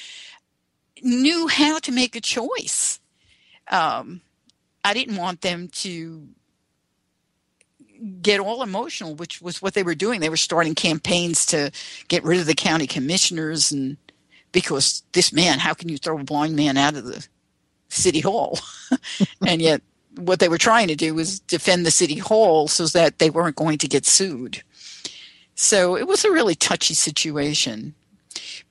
knew 1.03 1.49
how 1.49 1.81
to 1.81 1.91
make 1.91 2.15
a 2.15 2.21
choice. 2.21 3.01
Um, 3.69 4.21
I 4.85 4.95
didn't 4.95 5.17
want 5.17 5.41
them 5.41 5.67
to 5.83 6.29
get 8.23 8.39
all 8.39 8.63
emotional, 8.63 9.17
which 9.17 9.43
was 9.43 9.61
what 9.61 9.75
they 9.75 9.83
were 9.83 9.97
doing. 9.97 10.21
They 10.21 10.29
were 10.29 10.37
starting 10.37 10.77
campaigns 10.77 11.45
to 11.47 11.73
get 12.07 12.23
rid 12.23 12.39
of 12.39 12.47
the 12.47 12.55
county 12.55 12.87
commissioners 12.87 13.73
and 13.73 13.97
because 14.53 15.03
this 15.15 15.33
man, 15.33 15.59
how 15.59 15.75
can 15.75 15.89
you 15.89 15.99
throw 15.99 16.17
a 16.17 16.23
blind 16.23 16.55
man 16.55 16.77
out 16.77 16.95
of 16.95 17.05
the 17.05 17.27
city 17.89 18.21
hall? 18.21 18.61
and 19.47 19.61
yet 19.61 19.83
what 20.17 20.41
they 20.41 20.49
were 20.49 20.59
trying 20.59 20.89
to 20.89 20.97
do 20.97 21.15
was 21.15 21.41
defend 21.41 21.85
the 21.85 21.91
city 21.91 22.19
hall 22.19 22.69
so 22.69 22.87
that 22.87 23.19
they 23.19 23.31
weren't 23.31 23.57
going 23.57 23.79
to 23.79 23.89
get 23.89 24.07
sued. 24.07 24.63
So 25.55 25.97
it 25.97 26.07
was 26.07 26.25
a 26.25 26.31
really 26.31 26.55
touchy 26.55 26.95
situation. 26.95 27.95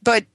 But 0.04 0.26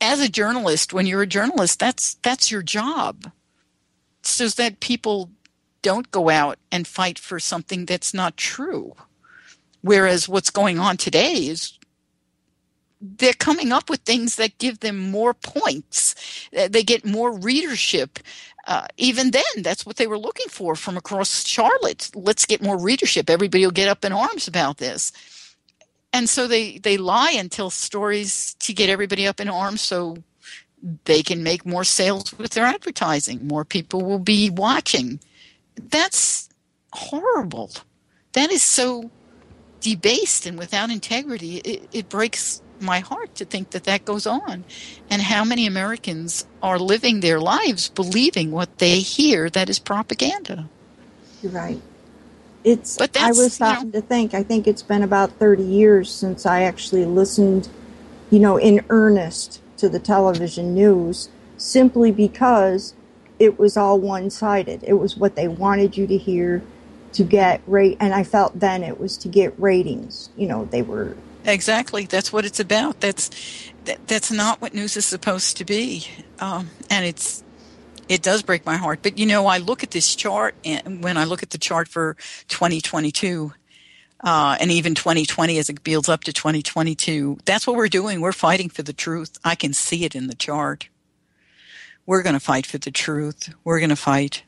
as 0.00 0.20
a 0.20 0.28
journalist, 0.28 0.92
when 0.92 1.06
you're 1.06 1.22
a 1.22 1.26
journalist, 1.26 1.78
that's 1.78 2.14
that's 2.22 2.50
your 2.50 2.62
job. 2.62 3.30
So 4.22 4.48
that 4.48 4.80
people 4.80 5.30
don't 5.82 6.10
go 6.10 6.28
out 6.28 6.58
and 6.72 6.86
fight 6.86 7.18
for 7.18 7.38
something 7.38 7.86
that's 7.86 8.12
not 8.12 8.36
true. 8.36 8.94
Whereas 9.82 10.28
what's 10.28 10.50
going 10.50 10.80
on 10.80 10.96
today 10.96 11.46
is 11.46 11.78
they're 13.00 13.32
coming 13.32 13.72
up 13.72 13.88
with 13.88 14.00
things 14.00 14.36
that 14.36 14.58
give 14.58 14.80
them 14.80 14.98
more 14.98 15.34
points. 15.34 16.14
They 16.50 16.82
get 16.82 17.04
more 17.04 17.36
readership. 17.38 18.18
Uh, 18.66 18.86
even 18.96 19.30
then, 19.30 19.42
that's 19.58 19.86
what 19.86 19.96
they 19.96 20.08
were 20.08 20.18
looking 20.18 20.48
for 20.48 20.74
from 20.74 20.96
across 20.96 21.46
Charlotte. 21.46 22.10
Let's 22.14 22.46
get 22.46 22.62
more 22.62 22.78
readership. 22.78 23.30
Everybody 23.30 23.64
will 23.64 23.70
get 23.70 23.88
up 23.88 24.04
in 24.04 24.12
arms 24.12 24.48
about 24.48 24.78
this. 24.78 25.12
And 26.12 26.28
so 26.28 26.46
they, 26.46 26.78
they 26.78 26.96
lie 26.96 27.32
and 27.36 27.50
tell 27.50 27.70
stories 27.70 28.54
to 28.60 28.72
get 28.72 28.90
everybody 28.90 29.26
up 29.26 29.38
in 29.38 29.48
arms 29.48 29.82
so 29.82 30.16
they 31.04 31.22
can 31.22 31.42
make 31.42 31.64
more 31.64 31.84
sales 31.84 32.36
with 32.38 32.52
their 32.52 32.64
advertising. 32.64 33.46
More 33.46 33.64
people 33.64 34.02
will 34.02 34.18
be 34.18 34.50
watching. 34.50 35.20
That's 35.76 36.48
horrible. 36.92 37.70
That 38.32 38.50
is 38.50 38.62
so 38.62 39.10
debased 39.80 40.46
and 40.46 40.58
without 40.58 40.90
integrity. 40.90 41.58
It, 41.58 41.88
it 41.92 42.08
breaks 42.08 42.62
my 42.80 43.00
heart 43.00 43.34
to 43.36 43.44
think 43.44 43.70
that 43.70 43.84
that 43.84 44.04
goes 44.04 44.26
on 44.26 44.64
and 45.10 45.22
how 45.22 45.44
many 45.44 45.66
Americans 45.66 46.46
are 46.62 46.78
living 46.78 47.20
their 47.20 47.40
lives 47.40 47.88
believing 47.88 48.50
what 48.50 48.78
they 48.78 49.00
hear 49.00 49.48
that 49.50 49.68
is 49.68 49.78
propaganda. 49.78 50.68
You're 51.42 51.52
right. 51.52 51.80
It's 52.64 52.96
but 52.96 53.16
I 53.16 53.28
was 53.28 53.54
starting 53.54 53.86
you 53.86 53.92
know, 53.92 54.00
to 54.00 54.06
think 54.06 54.34
I 54.34 54.42
think 54.42 54.66
it's 54.66 54.82
been 54.82 55.02
about 55.02 55.30
30 55.32 55.62
years 55.62 56.10
since 56.10 56.44
I 56.44 56.62
actually 56.62 57.04
listened, 57.04 57.68
you 58.30 58.40
know, 58.40 58.56
in 58.56 58.84
earnest 58.90 59.60
to 59.76 59.88
the 59.88 60.00
television 60.00 60.74
news 60.74 61.28
simply 61.56 62.10
because 62.10 62.94
it 63.38 63.58
was 63.58 63.76
all 63.76 64.00
one-sided. 64.00 64.82
It 64.82 64.94
was 64.94 65.16
what 65.16 65.36
they 65.36 65.46
wanted 65.46 65.96
you 65.96 66.06
to 66.06 66.16
hear 66.16 66.62
to 67.12 67.22
get 67.22 67.62
rate 67.66 67.96
and 68.00 68.12
I 68.14 68.24
felt 68.24 68.58
then 68.58 68.82
it 68.82 68.98
was 68.98 69.16
to 69.18 69.28
get 69.28 69.54
ratings. 69.58 70.30
You 70.36 70.48
know, 70.48 70.64
they 70.64 70.82
were 70.82 71.16
Exactly. 71.46 72.06
That's 72.06 72.32
what 72.32 72.44
it's 72.44 72.60
about. 72.60 73.00
That's 73.00 73.30
that, 73.84 74.06
that's 74.08 74.32
not 74.32 74.60
what 74.60 74.74
news 74.74 74.96
is 74.96 75.06
supposed 75.06 75.56
to 75.58 75.64
be. 75.64 76.06
Um, 76.40 76.70
and 76.90 77.06
it's 77.06 77.44
it 78.08 78.22
does 78.22 78.42
break 78.42 78.66
my 78.66 78.76
heart. 78.76 79.00
But 79.02 79.18
you 79.18 79.26
know, 79.26 79.46
I 79.46 79.58
look 79.58 79.82
at 79.82 79.92
this 79.92 80.14
chart, 80.14 80.54
and 80.64 81.02
when 81.02 81.16
I 81.16 81.24
look 81.24 81.42
at 81.42 81.50
the 81.50 81.58
chart 81.58 81.88
for 81.88 82.16
2022, 82.48 83.52
uh, 84.20 84.56
and 84.60 84.70
even 84.70 84.94
2020 84.94 85.58
as 85.58 85.68
it 85.68 85.84
builds 85.84 86.08
up 86.08 86.24
to 86.24 86.32
2022, 86.32 87.38
that's 87.44 87.66
what 87.66 87.76
we're 87.76 87.88
doing. 87.88 88.20
We're 88.20 88.32
fighting 88.32 88.68
for 88.68 88.82
the 88.82 88.92
truth. 88.92 89.38
I 89.44 89.54
can 89.54 89.72
see 89.72 90.04
it 90.04 90.14
in 90.14 90.26
the 90.26 90.34
chart. 90.34 90.88
We're 92.06 92.22
going 92.22 92.34
to 92.34 92.40
fight 92.40 92.66
for 92.66 92.78
the 92.78 92.90
truth. 92.90 93.52
We're 93.64 93.80
going 93.80 93.90
to 93.90 93.96
fight. 93.96 94.44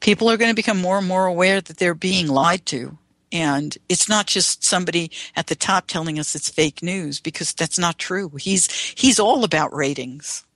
People 0.00 0.30
are 0.30 0.36
going 0.36 0.50
to 0.50 0.56
become 0.56 0.80
more 0.80 0.98
and 0.98 1.06
more 1.06 1.26
aware 1.26 1.60
that 1.60 1.78
they're 1.78 1.94
being 1.94 2.26
lied 2.26 2.64
to. 2.66 2.98
And 3.36 3.76
it's 3.86 4.08
not 4.08 4.26
just 4.26 4.64
somebody 4.64 5.10
at 5.36 5.48
the 5.48 5.54
top 5.54 5.88
telling 5.88 6.18
us 6.18 6.34
it's 6.34 6.48
fake 6.48 6.82
news 6.82 7.20
because 7.20 7.52
that's 7.52 7.78
not 7.78 7.98
true. 7.98 8.30
He's, 8.38 8.72
he's 8.96 9.20
all 9.20 9.44
about 9.44 9.74
ratings. 9.74 10.46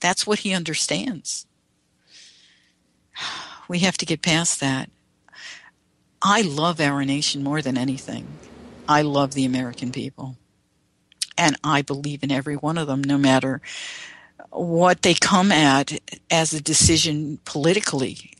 That's 0.00 0.26
what 0.26 0.40
he 0.40 0.52
understands. 0.52 1.46
We 3.68 3.78
have 3.78 3.96
to 3.98 4.04
get 4.04 4.20
past 4.20 4.58
that. 4.58 4.90
I 6.20 6.40
love 6.40 6.80
our 6.80 7.04
nation 7.04 7.44
more 7.44 7.62
than 7.62 7.78
anything. 7.78 8.26
I 8.88 9.02
love 9.02 9.34
the 9.34 9.44
American 9.44 9.92
people. 9.92 10.36
And 11.38 11.54
I 11.62 11.82
believe 11.82 12.24
in 12.24 12.32
every 12.32 12.56
one 12.56 12.78
of 12.78 12.88
them, 12.88 13.04
no 13.04 13.16
matter 13.16 13.60
what 14.50 15.02
they 15.02 15.14
come 15.14 15.52
at 15.52 16.00
as 16.32 16.52
a 16.52 16.60
decision 16.60 17.38
politically, 17.44 18.32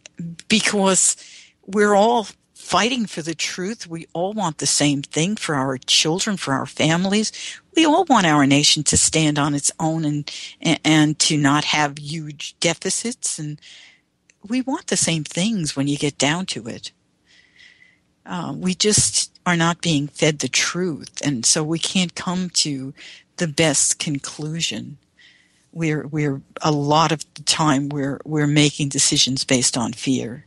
because 0.49 1.17
we're 1.65 1.95
all 1.95 2.27
fighting 2.71 3.05
for 3.05 3.21
the 3.21 3.35
truth. 3.35 3.89
We 3.89 4.07
all 4.13 4.33
want 4.33 4.59
the 4.59 4.67
same 4.67 5.03
thing 5.03 5.35
for 5.35 5.57
our 5.57 5.77
children, 5.77 6.37
for 6.37 6.55
our 6.55 6.67
families. 6.67 7.33
We 7.75 7.85
all 7.85 8.05
want 8.05 8.27
our 8.27 8.47
nation 8.47 8.85
to 8.85 8.97
stand 8.97 9.41
on 9.41 9.57
its 9.57 9.73
own 9.81 10.05
and, 10.05 10.31
and 10.85 11.19
to 11.19 11.37
not 11.37 11.65
have 11.65 11.99
huge 11.99 12.55
deficits. 12.61 13.41
And 13.41 13.61
we 14.49 14.61
want 14.61 14.87
the 14.87 14.97
same 14.97 15.25
things 15.25 15.75
when 15.75 15.89
you 15.89 15.99
get 15.99 16.17
down 16.17 16.47
to 16.47 16.69
it. 16.69 16.93
Uh, 18.25 18.55
we 18.57 18.75
just 18.75 19.37
are 19.45 19.57
not 19.57 19.83
being 19.83 20.07
fed 20.07 20.39
the 20.39 20.49
truth, 20.49 21.21
and 21.25 21.45
so 21.45 21.65
we 21.65 21.81
can't 21.81 22.15
come 22.15 22.51
to 22.51 22.95
the 23.39 23.49
best 23.49 23.99
conclusion. 23.99 24.99
We're 25.73 26.07
we're 26.07 26.43
a 26.63 26.73
lot 26.73 27.13
of 27.13 27.25
the 27.35 27.43
time 27.43 27.89
we're 27.89 28.21
we're 28.25 28.47
making 28.47 28.89
decisions 28.89 29.45
based 29.45 29.77
on 29.77 29.93
fear, 29.93 30.47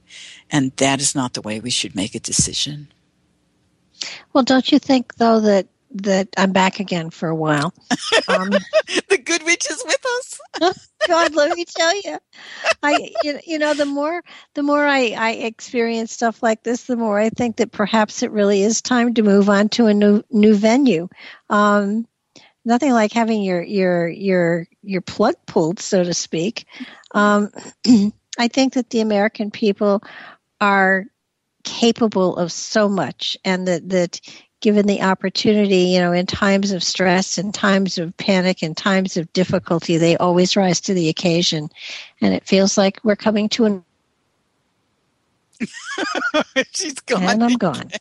and 0.52 0.72
that 0.78 1.00
is 1.00 1.16
not 1.16 1.34
the 1.34 1.42
way 1.42 1.60
we 1.60 1.70
should 1.70 1.96
make 1.96 2.16
a 2.16 2.20
decision. 2.20 2.90
Well, 4.34 4.44
don't 4.44 4.72
you 4.72 4.80
think 4.80 5.16
though 5.16 5.40
that 5.40 5.68
that 5.96 6.28
I'm 6.38 6.52
back 6.52 6.80
again 6.80 7.10
for 7.10 7.30
a 7.30 7.36
while. 7.36 7.74
Um, 8.30 8.52
the 9.10 9.18
good 9.18 9.44
witch 9.44 9.70
is 9.70 9.84
with 9.86 10.06
us. 10.62 10.90
God, 11.08 11.36
let 11.36 11.58
me 11.58 11.66
tell 11.66 11.94
you, 12.04 12.18
I 12.82 13.12
you, 13.24 13.40
you 13.46 13.60
know 13.60 13.74
the 13.74 13.86
more 13.86 14.24
the 14.54 14.64
more 14.64 14.86
I, 14.86 15.10
I 15.18 15.32
experience 15.32 16.14
stuff 16.14 16.42
like 16.42 16.64
this, 16.64 16.84
the 16.84 16.96
more 16.96 17.20
I 17.20 17.30
think 17.30 17.58
that 17.58 17.74
perhaps 17.74 18.24
it 18.24 18.32
really 18.32 18.62
is 18.62 18.82
time 18.82 19.14
to 19.16 19.24
move 19.24 19.50
on 19.50 19.68
to 19.70 19.88
a 19.88 19.94
new 19.94 20.24
new 20.32 20.56
venue. 20.56 21.10
Um, 21.50 22.08
nothing 22.66 22.92
like 22.92 23.12
having 23.12 23.44
your 23.44 23.62
your 23.62 24.08
your 24.08 24.68
your 24.82 25.02
plug 25.02 25.36
pulled, 25.46 25.80
so 25.80 26.04
to 26.04 26.14
speak. 26.14 26.66
Um, 27.14 27.50
I 28.40 28.48
think 28.48 28.74
that 28.74 28.90
the 28.90 29.02
American 29.02 29.52
people 29.52 30.04
are 30.60 31.06
capable 31.64 32.36
of 32.38 32.52
so 32.52 32.90
much, 32.90 33.38
and 33.46 33.68
that 33.68 33.90
that 33.90 34.20
given 34.64 34.88
the 34.88 35.02
opportunity, 35.02 35.90
you 35.90 36.00
know, 36.00 36.14
in 36.14 36.26
times 36.26 36.72
of 36.72 36.82
stress 36.82 37.38
and 37.38 37.54
times 37.54 37.98
of 37.98 38.16
panic 38.16 38.64
and 38.64 38.78
times 38.78 39.18
of 39.18 39.32
difficulty, 39.34 39.98
they 39.98 40.16
always 40.16 40.56
rise 40.56 40.80
to 40.80 40.94
the 40.94 41.10
occasion. 41.10 41.70
And 42.22 42.34
it 42.34 42.48
feels 42.48 42.78
like 42.78 43.02
we're 43.04 43.18
coming 43.18 43.50
to 43.50 43.66
an. 43.66 43.84
She's 46.74 46.94
gone. 47.02 47.24
And 47.24 47.44
I'm 47.44 47.56
gone. 47.56 47.92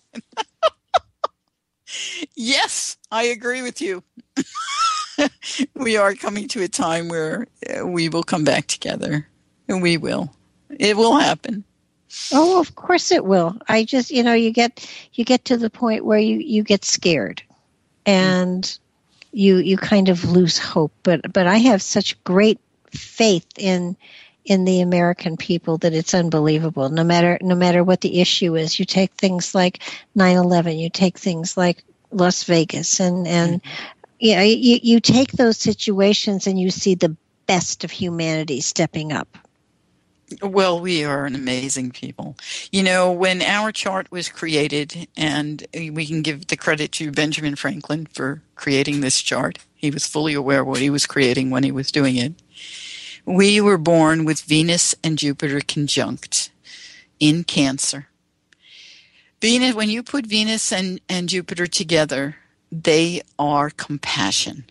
yes, 2.37 2.97
I 3.11 3.25
agree 3.25 3.63
with 3.63 3.81
you. 3.81 4.05
we 5.75 5.97
are 5.97 6.15
coming 6.15 6.49
to 6.49 6.63
a 6.63 6.69
time 6.69 7.09
where 7.09 7.47
uh, 7.69 7.87
we 7.87 8.09
will 8.09 8.23
come 8.23 8.45
back 8.45 8.67
together. 8.67 9.29
And 9.69 9.83
we 9.83 9.97
will. 9.97 10.35
It 10.79 10.97
will 10.97 11.17
happen. 11.17 11.65
Oh, 12.33 12.61
of 12.61 12.75
course 12.75 13.11
it 13.11 13.25
will. 13.25 13.57
I 13.69 13.85
just, 13.85 14.11
you 14.11 14.23
know, 14.23 14.35
you 14.35 14.51
get 14.53 14.87
you 15.15 15.25
get 15.25 15.45
to 15.47 15.57
the 15.57 15.71
point 15.71 16.05
where 16.05 16.19
you 16.19 16.37
you 16.39 16.63
get 16.63 16.85
scared, 16.85 17.43
and 18.05 18.79
you 19.33 19.59
you 19.59 19.79
kind 19.79 20.11
of 20.11 20.31
lose 20.31 20.59
hope. 20.59 20.93
But 21.05 21.33
but 21.33 21.47
I 21.47 21.57
have 21.59 21.81
such 21.81 22.23
great 22.25 22.61
faith 22.91 23.47
in 23.57 23.97
in 24.45 24.65
the 24.65 24.81
American 24.81 25.37
people 25.37 25.79
that 25.79 25.95
it's 25.95 26.13
unbelievable. 26.13 26.91
No 26.91 27.05
matter 27.05 27.39
no 27.41 27.55
matter 27.55 27.83
what 27.83 28.03
the 28.03 28.21
issue 28.21 28.57
is, 28.57 28.79
you 28.79 28.85
take 28.85 29.13
things 29.15 29.55
like 29.55 29.79
9/11, 30.17 30.79
you 30.79 30.91
take 30.91 31.19
things 31.19 31.57
like 31.57 31.83
Las 32.11 32.45
Vegas, 32.45 33.01
and 33.01 33.27
and 33.27 33.63
mm-hmm. 33.63 34.02
You 34.23 34.37
know 34.37 34.43
you 34.43 34.79
you 34.83 35.01
take 35.01 35.33
those 35.33 35.59
situations 35.59 36.47
and 36.47 36.59
you 36.59 36.71
see 36.71 36.95
the 36.95 37.17
best 37.47 37.83
of 37.85 37.91
humanity 37.91 38.61
stepping 38.61 39.13
up. 39.13 39.37
Well, 40.41 40.81
we 40.81 41.05
are 41.05 41.27
an 41.27 41.35
amazing 41.35 41.91
people. 41.91 42.37
You 42.71 42.83
know, 42.83 43.13
when 43.13 43.43
our 43.43 43.73
chart 43.73 44.11
was 44.11 44.31
created, 44.31 45.09
and 45.17 45.67
we 45.75 46.07
can 46.07 46.23
give 46.23 46.47
the 46.47 46.57
credit 46.57 46.93
to 46.93 47.11
Benjamin 47.11 47.57
Franklin 47.57 48.07
for 48.07 48.43
creating 48.55 49.01
this 49.01 49.21
chart, 49.21 49.59
he 49.75 49.91
was 49.91 50.07
fully 50.07 50.33
aware 50.33 50.65
what 50.65 50.81
he 50.81 50.89
was 50.89 51.05
creating 51.05 51.51
when 51.51 51.65
he 51.65 51.73
was 51.73 51.93
doing 51.93 52.17
it. 52.17 52.33
We 53.27 53.61
were 53.61 53.77
born 53.77 54.25
with 54.25 54.41
Venus 54.41 54.95
and 55.05 55.19
Jupiter 55.19 55.61
conjunct 55.61 56.51
in 57.21 57.45
Cancer. 57.45 58.09
Venus, 59.41 59.75
when 59.75 59.91
you 59.91 60.03
put 60.03 60.25
Venus 60.25 60.73
and, 60.73 61.01
and 61.09 61.29
Jupiter 61.29 61.67
together, 61.67 62.37
they 62.73 63.23
are 63.39 63.71
compassion 63.71 64.65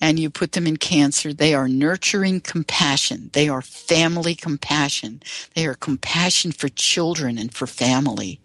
and 0.00 0.18
you 0.18 0.28
put 0.28 0.52
them 0.52 0.66
in 0.66 0.76
cancer, 0.76 1.32
they 1.32 1.54
are 1.54 1.66
nurturing 1.66 2.40
compassion. 2.40 3.30
They 3.32 3.48
are 3.48 3.62
family 3.62 4.34
compassion. 4.34 5.22
They 5.54 5.66
are 5.66 5.74
compassion 5.74 6.52
for 6.52 6.68
children 6.68 7.38
and 7.38 7.54
for 7.54 7.66
family. 7.66 8.38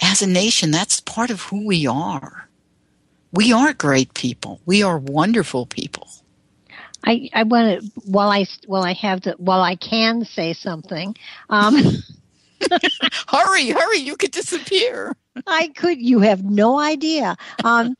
As 0.00 0.22
a 0.22 0.26
nation, 0.26 0.70
that's 0.70 1.00
part 1.00 1.30
of 1.30 1.42
who 1.42 1.66
we 1.66 1.86
are. 1.86 2.48
We 3.32 3.52
are 3.52 3.74
great 3.74 4.14
people. 4.14 4.60
We 4.64 4.82
are 4.82 4.98
wonderful 4.98 5.66
people. 5.66 6.08
I, 7.04 7.28
I 7.34 7.42
want 7.42 7.82
to 7.82 7.90
while 8.06 8.30
I 8.30 8.46
while 8.66 8.82
I 8.82 8.94
have 8.94 9.20
the 9.20 9.32
while 9.38 9.60
I 9.62 9.76
can 9.76 10.24
say 10.24 10.54
something. 10.54 11.14
Um, 11.50 11.76
hurry, 13.28 13.70
hurry! 13.70 13.98
You 13.98 14.16
could 14.16 14.30
disappear. 14.30 15.16
I 15.46 15.68
could. 15.68 16.00
You 16.00 16.20
have 16.20 16.44
no 16.44 16.78
idea. 16.78 17.36
Um, 17.64 17.96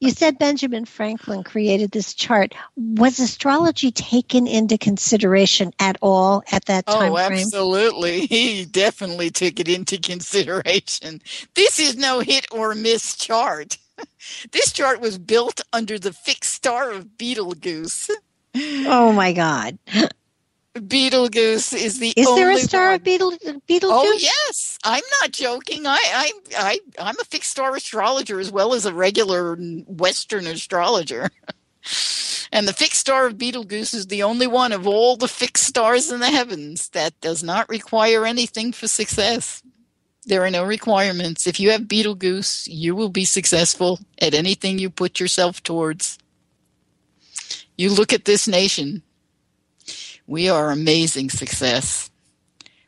you 0.00 0.10
said 0.10 0.38
Benjamin 0.38 0.84
Franklin 0.84 1.44
created 1.44 1.90
this 1.92 2.14
chart. 2.14 2.54
Was 2.76 3.18
astrology 3.18 3.90
taken 3.90 4.46
into 4.46 4.76
consideration 4.78 5.72
at 5.78 5.96
all 6.02 6.42
at 6.50 6.64
that 6.66 6.86
time? 6.86 7.12
Oh, 7.12 7.18
absolutely. 7.18 8.26
He 8.30 8.64
definitely 8.64 9.30
took 9.30 9.60
it 9.60 9.68
into 9.68 9.98
consideration. 9.98 11.20
This 11.54 11.78
is 11.78 11.96
no 11.96 12.20
hit 12.20 12.46
or 12.50 12.74
miss 12.74 13.16
chart. 13.16 13.76
this 14.52 14.72
chart 14.72 15.00
was 15.00 15.18
built 15.18 15.60
under 15.72 15.98
the 15.98 16.12
fixed 16.12 16.52
star 16.54 16.90
of 16.90 17.18
Betelgeuse. 17.18 18.10
Oh 18.54 19.12
my 19.12 19.32
God! 19.32 19.78
Betelgeuse 20.74 21.72
is 21.72 21.98
the 21.98 22.12
Is 22.16 22.32
there 22.36 22.50
a 22.50 22.58
star 22.58 22.86
one. 22.86 22.94
of 22.94 23.02
Beetle 23.02 23.32
oh, 23.44 23.60
Beetlejuice? 23.68 23.80
Oh 23.90 24.18
yes, 24.20 24.78
I'm 24.84 25.02
not 25.20 25.32
joking. 25.32 25.86
I, 25.86 25.98
I, 25.98 26.32
I, 26.56 26.80
I'm 26.98 27.18
a 27.18 27.24
fixed 27.24 27.50
star 27.50 27.74
astrologer 27.74 28.38
as 28.38 28.52
well 28.52 28.74
as 28.74 28.86
a 28.86 28.94
regular 28.94 29.56
Western 29.56 30.46
astrologer. 30.46 31.30
and 32.52 32.68
the 32.68 32.72
fixed 32.72 33.00
star 33.00 33.26
of 33.26 33.36
Betelgeuse 33.36 33.94
is 33.94 34.06
the 34.06 34.22
only 34.22 34.46
one 34.46 34.70
of 34.70 34.86
all 34.86 35.16
the 35.16 35.26
fixed 35.26 35.64
stars 35.64 36.12
in 36.12 36.20
the 36.20 36.30
heavens 36.30 36.88
that 36.90 37.20
does 37.20 37.42
not 37.42 37.68
require 37.68 38.24
anything 38.24 38.72
for 38.72 38.86
success. 38.86 39.64
There 40.26 40.44
are 40.44 40.50
no 40.50 40.62
requirements. 40.62 41.48
If 41.48 41.58
you 41.58 41.70
have 41.70 41.88
Betelgeuse, 41.88 42.68
you 42.68 42.94
will 42.94 43.08
be 43.08 43.24
successful 43.24 43.98
at 44.20 44.34
anything 44.34 44.78
you 44.78 44.88
put 44.88 45.18
yourself 45.18 45.62
towards. 45.64 46.18
You 47.76 47.90
look 47.90 48.12
at 48.12 48.26
this 48.26 48.46
nation. 48.46 49.02
We 50.30 50.48
are 50.48 50.70
amazing 50.70 51.30
success. 51.30 52.08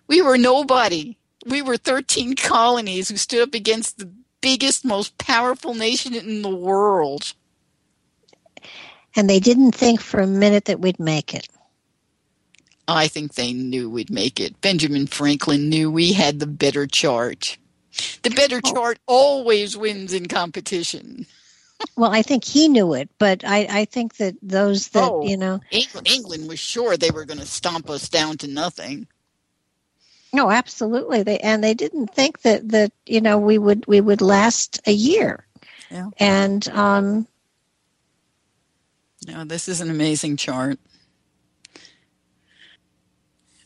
We 0.06 0.23
were 0.23 0.39
nobody. 0.39 1.16
We 1.44 1.60
were 1.60 1.77
13 1.77 2.36
colonies 2.36 3.09
who 3.09 3.16
stood 3.16 3.43
up 3.48 3.55
against 3.55 3.98
the 3.98 4.12
biggest, 4.40 4.85
most 4.85 5.19
powerful 5.19 5.74
nation 5.74 6.14
in 6.14 6.43
the 6.43 6.55
world. 6.55 7.35
And 9.16 9.28
they 9.28 9.40
didn't 9.40 9.73
think 9.73 10.01
for 10.01 10.20
a 10.20 10.27
minute 10.28 10.66
that 10.66 10.81
we'd 10.81 11.01
make 11.01 11.35
it. 11.35 11.48
I 12.86 13.09
think 13.09 13.35
they 13.35 13.52
knew 13.52 13.90
we'd 13.90 14.10
make 14.10 14.39
it. 14.39 14.60
Benjamin 14.60 15.09
Franklin 15.09 15.69
knew 15.69 15.90
we 15.90 16.12
had 16.12 16.39
the 16.39 16.47
better 16.47 16.86
chart. 16.86 17.59
The 18.23 18.31
better 18.31 18.60
Oh. 18.64 18.73
chart 18.73 19.01
always 19.09 19.77
wins 19.77 20.12
in 20.12 20.28
competition. 20.28 21.27
Well, 21.96 22.10
I 22.12 22.22
think 22.22 22.44
he 22.44 22.68
knew 22.68 22.94
it, 22.94 23.10
but 23.18 23.44
I, 23.44 23.66
I 23.70 23.84
think 23.84 24.16
that 24.16 24.34
those 24.42 24.88
that 24.88 25.10
Oh. 25.10 25.26
you 25.26 25.36
know, 25.36 25.60
England, 25.70 26.09
England 26.09 26.48
was 26.48 26.59
sure 26.59 26.96
they 26.96 27.10
were 27.10 27.24
going 27.24 27.40
to 27.40 27.46
stomp 27.46 27.90
us 27.90 28.09
down 28.09 28.38
to 28.38 28.48
nothing. 28.48 29.06
no, 30.32 30.50
absolutely. 30.50 31.22
They 31.22 31.38
and 31.40 31.62
they 31.62 31.74
didn't 31.74 32.14
think 32.14 32.42
that 32.42 32.68
that 32.70 32.92
you 33.06 33.20
know 33.20 33.38
we 33.38 33.59
would 33.59 33.86
we 33.86 34.00
would 34.00 34.20
last 34.22 34.80
a 34.86 34.92
year. 34.92 35.46
Yeah. 35.90 36.09
And 36.18 36.66
um, 36.68 37.26
No, 39.26 39.44
this 39.44 39.68
is 39.68 39.80
an 39.82 39.90
amazing 39.90 40.36
chart. 40.38 40.78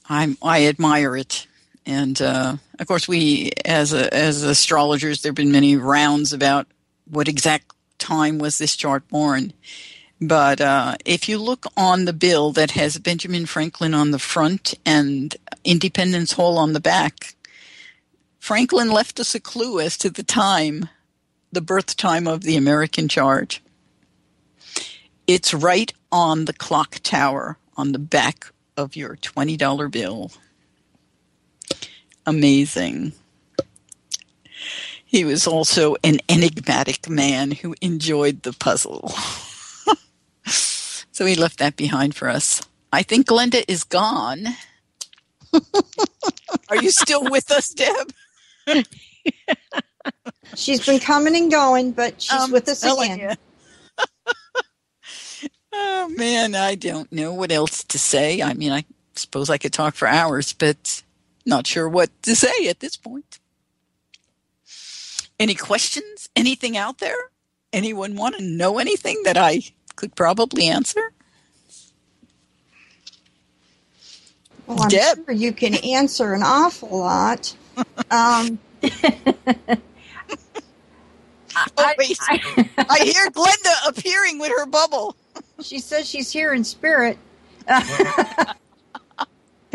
I'm 0.09 0.36
I 0.43 0.66
admire 0.66 1.16
it, 1.16 1.47
and 1.84 2.20
uh, 2.20 2.56
of 2.78 2.86
course 2.86 3.06
we 3.09 3.52
as 3.64 3.93
a, 3.93 4.12
as 4.14 4.43
astrologers 4.43 5.22
there 5.22 5.30
have 5.30 5.36
been 5.36 5.52
many 5.52 5.76
rounds 5.76 6.32
about 6.32 6.66
what 7.09 7.28
exact 7.28 7.72
time 7.98 8.39
was 8.39 8.59
this 8.59 8.77
chart 8.77 9.09
born. 9.09 9.52
But 10.20 10.60
uh, 10.60 10.97
if 11.05 11.28
you 11.28 11.39
look 11.39 11.66
on 11.77 12.05
the 12.05 12.12
bill 12.12 12.52
that 12.52 12.70
has 12.73 12.98
Benjamin 12.98 13.47
Franklin 13.47 13.93
on 13.93 14.10
the 14.10 14.18
front 14.18 14.74
and 14.86 15.36
Independence 15.64 16.32
Hall 16.32 16.59
on 16.59 16.73
the 16.73 16.81
back, 16.81 17.35
Franklin 18.39 18.90
left 18.90 19.20
us 19.20 19.35
a 19.35 19.40
clue 19.40 19.81
as 19.81 19.98
to 19.98 20.09
the 20.09 20.23
time, 20.23 20.89
the 21.52 21.60
birth 21.60 21.97
time 21.97 22.27
of 22.27 22.43
the 22.43 22.56
American 22.56 23.09
chart. 23.09 23.60
It's 25.27 25.52
right 25.52 25.93
on 26.10 26.44
the 26.44 26.52
clock 26.52 27.01
tower 27.02 27.59
on 27.77 27.93
the 27.93 27.98
back 27.98 28.52
of 28.77 28.97
your 28.97 29.16
$20 29.16 29.90
bill. 29.90 30.31
Amazing. 32.24 33.12
He 35.09 35.24
was 35.24 35.47
also 35.47 35.95
an 36.03 36.19
enigmatic 36.28 37.09
man 37.09 37.53
who 37.53 37.77
enjoyed 37.81 38.43
the 38.43 38.53
puzzle. 38.53 39.09
so 40.45 41.24
he 41.24 41.37
left 41.37 41.61
that 41.61 41.77
behind 41.77 42.16
for 42.16 42.28
us. 42.28 42.61
I 42.93 43.05
think 43.05 43.28
Glenda 43.28 43.65
is 43.69 43.85
gone. 43.85 44.49
Are 46.69 46.83
you 46.83 46.91
still 46.91 47.23
with 47.31 47.53
us, 47.53 47.69
Deb? 47.69 48.12
She's 50.57 50.85
been 50.85 50.99
coming 50.99 51.37
and 51.37 51.51
going, 51.51 51.93
but 51.93 52.20
she's 52.20 52.33
I'm 52.33 52.51
with 52.51 52.69
us 52.69 52.83
again. 52.83 53.37
oh 55.73 56.09
man, 56.16 56.55
I 56.55 56.74
don't 56.74 57.11
know 57.12 57.33
what 57.33 57.53
else 57.53 57.85
to 57.85 57.99
say. 57.99 58.43
I 58.43 58.55
mean, 58.55 58.73
I 58.73 58.85
suppose 59.15 59.51
I 59.51 59.59
could 59.59 59.73
talk 59.73 59.95
for 59.95 60.09
hours, 60.09 60.53
but 60.53 61.03
not 61.45 61.66
sure 61.66 61.89
what 61.89 62.11
to 62.23 62.35
say 62.35 62.69
at 62.69 62.81
this 62.81 62.97
point. 62.97 63.39
Any 65.38 65.54
questions? 65.54 66.28
Anything 66.34 66.76
out 66.76 66.98
there? 66.98 67.16
Anyone 67.72 68.16
want 68.16 68.36
to 68.36 68.42
know 68.42 68.78
anything 68.78 69.22
that 69.24 69.36
I 69.36 69.62
could 69.96 70.14
probably 70.14 70.66
answer? 70.68 71.12
Well, 74.66 74.82
I'm 74.82 74.88
Deb. 74.88 75.24
sure 75.26 75.34
you 75.34 75.52
can 75.52 75.74
answer 75.84 76.32
an 76.34 76.42
awful 76.42 76.98
lot. 76.98 77.54
Um, 78.10 78.58
Oh, 81.78 81.92
wait. 81.96 82.18
I 82.28 82.98
hear 83.02 83.30
Glenda 83.30 83.88
appearing 83.88 84.38
with 84.38 84.50
her 84.50 84.66
bubble. 84.66 85.16
she 85.62 85.78
says 85.78 86.06
she's 86.08 86.30
here 86.30 86.52
in 86.52 86.64
spirit. 86.64 87.16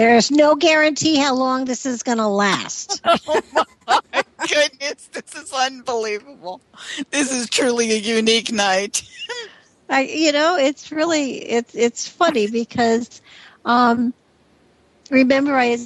there's 0.01 0.31
no 0.31 0.55
guarantee 0.55 1.15
how 1.15 1.35
long 1.35 1.65
this 1.65 1.85
is 1.85 2.01
going 2.01 2.17
to 2.17 2.27
last. 2.27 2.99
oh 3.05 3.61
my 3.85 4.01
Goodness, 4.47 5.07
this 5.11 5.35
is 5.35 5.53
unbelievable. 5.53 6.59
This 7.11 7.31
is 7.31 7.47
truly 7.47 7.91
a 7.91 7.97
unique 7.97 8.51
night. 8.51 9.07
I, 9.89 10.01
you 10.01 10.31
know, 10.31 10.57
it's 10.57 10.91
really 10.91 11.33
it's 11.33 11.75
it's 11.75 12.07
funny 12.07 12.47
because, 12.47 13.21
um, 13.63 14.11
remember 15.11 15.55
I 15.55 15.77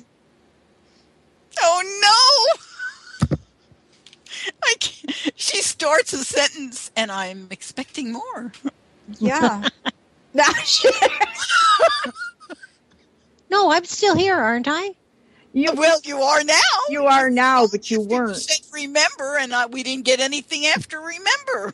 Oh 1.62 2.48
no! 3.22 3.38
I 4.64 4.76
can't. 4.80 5.34
She 5.36 5.62
starts 5.62 6.14
a 6.14 6.24
sentence, 6.24 6.90
and 6.96 7.12
I'm 7.12 7.48
expecting 7.52 8.14
more. 8.14 8.54
Yeah. 9.20 9.68
Now 13.50 13.58
she- 13.58 13.68
no, 13.68 13.72
I'm 13.72 13.86
still 13.86 14.16
here, 14.16 14.36
aren't 14.38 14.68
I? 14.68 14.92
you, 15.54 15.72
Well, 15.74 16.00
you 16.04 16.18
are 16.22 16.44
now. 16.44 16.54
you 16.90 17.06
are 17.06 17.30
now, 17.30 17.68
but 17.68 17.90
you 17.90 18.02
You 18.02 18.08
weren't. 18.08 18.38
said 18.38 18.58
remember, 18.74 19.38
and 19.38 19.54
I, 19.54 19.66
we 19.68 19.84
didn't 19.84 20.06
get 20.06 20.20
anything 20.20 20.66
after 20.66 21.00
remember. 21.00 21.74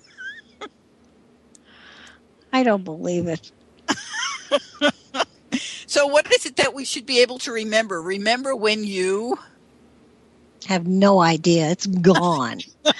I 2.53 2.64
don't 2.64 2.84
believe 2.84 3.27
it. 3.27 3.52
So, 5.85 6.07
what 6.07 6.31
is 6.31 6.45
it 6.45 6.56
that 6.56 6.73
we 6.73 6.85
should 6.85 7.06
be 7.06 7.19
able 7.22 7.38
to 7.39 7.52
remember? 7.52 8.02
Remember 8.02 8.56
when 8.56 8.85
you. 8.85 9.38
Have 10.68 10.88
no 10.88 11.19
idea. 11.19 11.69
It's 11.69 11.85
gone. 11.88 12.60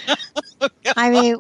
Oh, 0.62 0.70
I 0.98 1.10
mean, 1.10 1.38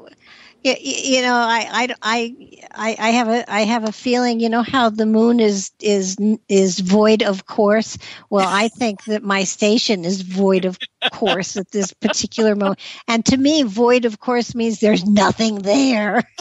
you, 0.63 0.75
you 0.79 1.21
know, 1.21 1.33
I, 1.33 1.95
I, 2.01 2.35
I, 2.73 2.95
I 2.99 3.09
have 3.09 3.27
a, 3.27 3.51
I 3.51 3.61
have 3.61 3.83
a 3.83 3.91
feeling. 3.91 4.39
You 4.39 4.49
know 4.49 4.63
how 4.63 4.89
the 4.89 5.05
moon 5.05 5.39
is 5.39 5.71
is 5.79 6.17
is 6.47 6.79
void 6.79 7.23
of 7.23 7.45
course. 7.45 7.97
Well, 8.29 8.47
I 8.47 8.67
think 8.67 9.03
that 9.05 9.23
my 9.23 9.43
station 9.43 10.05
is 10.05 10.21
void 10.21 10.65
of 10.65 10.77
course 11.11 11.57
at 11.57 11.71
this 11.71 11.93
particular 11.93 12.55
moment. 12.55 12.79
And 13.07 13.25
to 13.25 13.37
me, 13.37 13.63
void 13.63 14.05
of 14.05 14.19
course 14.19 14.55
means 14.55 14.79
there's 14.79 15.05
nothing 15.05 15.59
there. 15.59 16.23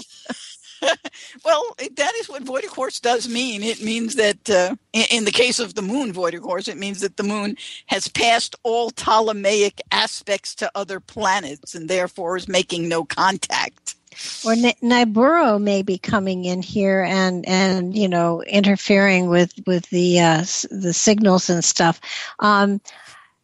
Well, 1.44 1.76
that 1.96 2.14
is 2.16 2.28
what 2.28 2.42
void 2.42 2.64
of 2.64 2.70
course 2.70 3.00
does 3.00 3.28
mean. 3.28 3.62
It 3.62 3.82
means 3.82 4.14
that, 4.16 4.48
uh, 4.50 4.76
in, 4.92 5.04
in 5.10 5.24
the 5.24 5.30
case 5.30 5.58
of 5.58 5.74
the 5.74 5.82
moon, 5.82 6.12
void 6.12 6.34
of 6.34 6.42
course, 6.42 6.68
it 6.68 6.76
means 6.78 7.00
that 7.00 7.16
the 7.16 7.22
moon 7.22 7.56
has 7.86 8.08
passed 8.08 8.56
all 8.62 8.90
Ptolemaic 8.90 9.80
aspects 9.92 10.54
to 10.56 10.70
other 10.74 11.00
planets 11.00 11.74
and 11.74 11.88
therefore 11.88 12.36
is 12.36 12.48
making 12.48 12.88
no 12.88 13.04
contact. 13.04 13.89
Or 14.44 14.52
N- 14.52 14.72
Nibiru 14.82 15.60
may 15.60 15.82
be 15.82 15.98
coming 15.98 16.44
in 16.44 16.62
here 16.62 17.02
and 17.02 17.46
and 17.46 17.96
you 17.96 18.08
know 18.08 18.42
interfering 18.42 19.28
with 19.28 19.54
with 19.66 19.88
the 19.90 20.20
uh, 20.20 20.44
the 20.70 20.92
signals 20.92 21.50
and 21.50 21.64
stuff. 21.64 22.00
Um, 22.38 22.80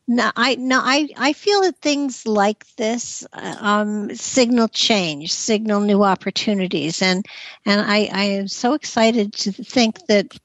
no, 0.09 0.31
I 0.37 0.55
no, 0.57 0.81
I 0.83 1.09
I 1.17 1.33
feel 1.33 1.63
that 1.63 1.79
things 1.81 2.27
like 2.27 2.65
this 2.77 3.27
uh, 3.33 3.57
um, 3.59 4.15
signal 4.15 4.69
change, 4.69 5.33
signal 5.33 5.81
new 5.81 6.05
opportunities, 6.05 7.03
and 7.03 7.27
and 7.65 7.81
I 7.81 8.09
I 8.13 8.25
am 8.25 8.49
so 8.49 8.75
excited 8.75 9.33
to 9.35 9.53
think 9.53 10.07
that 10.07 10.37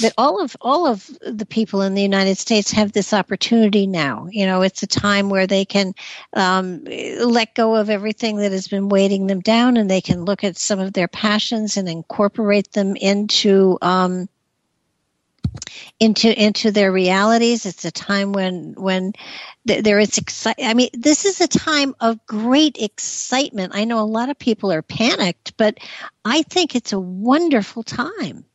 that 0.00 0.12
all 0.18 0.42
of 0.42 0.56
all 0.60 0.86
of 0.86 1.10
the 1.22 1.46
people 1.46 1.82
in 1.82 1.94
the 1.94 2.02
United 2.02 2.38
States 2.38 2.70
have 2.72 2.92
this 2.92 3.12
opportunity 3.12 3.86
now. 3.86 4.28
You 4.30 4.46
know, 4.46 4.62
it's 4.62 4.82
a 4.82 4.86
time 4.86 5.28
where 5.30 5.46
they 5.46 5.64
can 5.64 5.94
um, 6.34 6.84
let 6.84 7.54
go 7.54 7.76
of 7.76 7.90
everything 7.90 8.36
that 8.36 8.52
has 8.52 8.68
been 8.68 8.88
weighting 8.88 9.26
them 9.26 9.40
down, 9.40 9.76
and 9.76 9.90
they 9.90 10.00
can 10.00 10.24
look 10.24 10.44
at 10.44 10.56
some 10.56 10.78
of 10.78 10.92
their 10.92 11.08
passions 11.08 11.76
and 11.76 11.88
incorporate 11.88 12.72
them 12.72 12.96
into 12.96 13.78
um, 13.82 14.28
into 16.00 16.42
into 16.42 16.70
their 16.70 16.92
realities. 16.92 17.66
It's 17.66 17.84
a 17.84 17.90
time 17.90 18.32
when 18.32 18.74
when 18.76 19.12
th- 19.66 19.84
there 19.84 19.98
is 19.98 20.18
excite. 20.18 20.56
I 20.62 20.74
mean, 20.74 20.90
this 20.92 21.24
is 21.24 21.40
a 21.40 21.48
time 21.48 21.94
of 22.00 22.24
great 22.26 22.78
excitement. 22.78 23.74
I 23.74 23.84
know 23.84 24.00
a 24.00 24.06
lot 24.06 24.30
of 24.30 24.38
people 24.38 24.72
are 24.72 24.82
panicked, 24.82 25.56
but 25.56 25.78
I 26.24 26.42
think 26.42 26.74
it's 26.74 26.92
a 26.92 27.00
wonderful 27.00 27.82
time. 27.82 28.45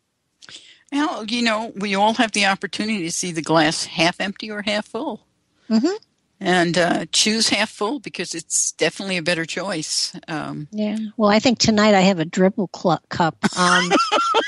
Well, 0.92 1.26
you 1.26 1.42
know, 1.42 1.72
we 1.76 1.96
all 1.96 2.14
have 2.16 2.32
the 2.34 2.46
opportunity 2.48 3.04
to 3.04 3.12
see 3.12 3.32
the 3.32 3.42
glass 3.42 3.86
half 3.86 4.20
empty 4.20 4.52
or 4.52 4.62
half 4.62 4.86
full. 4.88 5.26
Mm-hmm. 5.70 5.96
And 6.44 6.78
uh, 6.78 7.06
choose 7.12 7.50
half 7.50 7.70
full 7.70 8.00
because 8.00 8.34
it's 8.34 8.72
definitely 8.72 9.18
a 9.18 9.22
better 9.22 9.46
choice. 9.46 10.14
Um, 10.28 10.68
Yeah. 10.72 10.98
Well, 11.16 11.30
I 11.30 11.40
think 11.40 11.60
tonight 11.60 11.94
I 11.94 12.02
have 12.02 12.20
a 12.20 12.26
dribble 12.26 12.72
cl- 12.76 13.02
cup. 13.10 13.38
Um, 13.58 13.92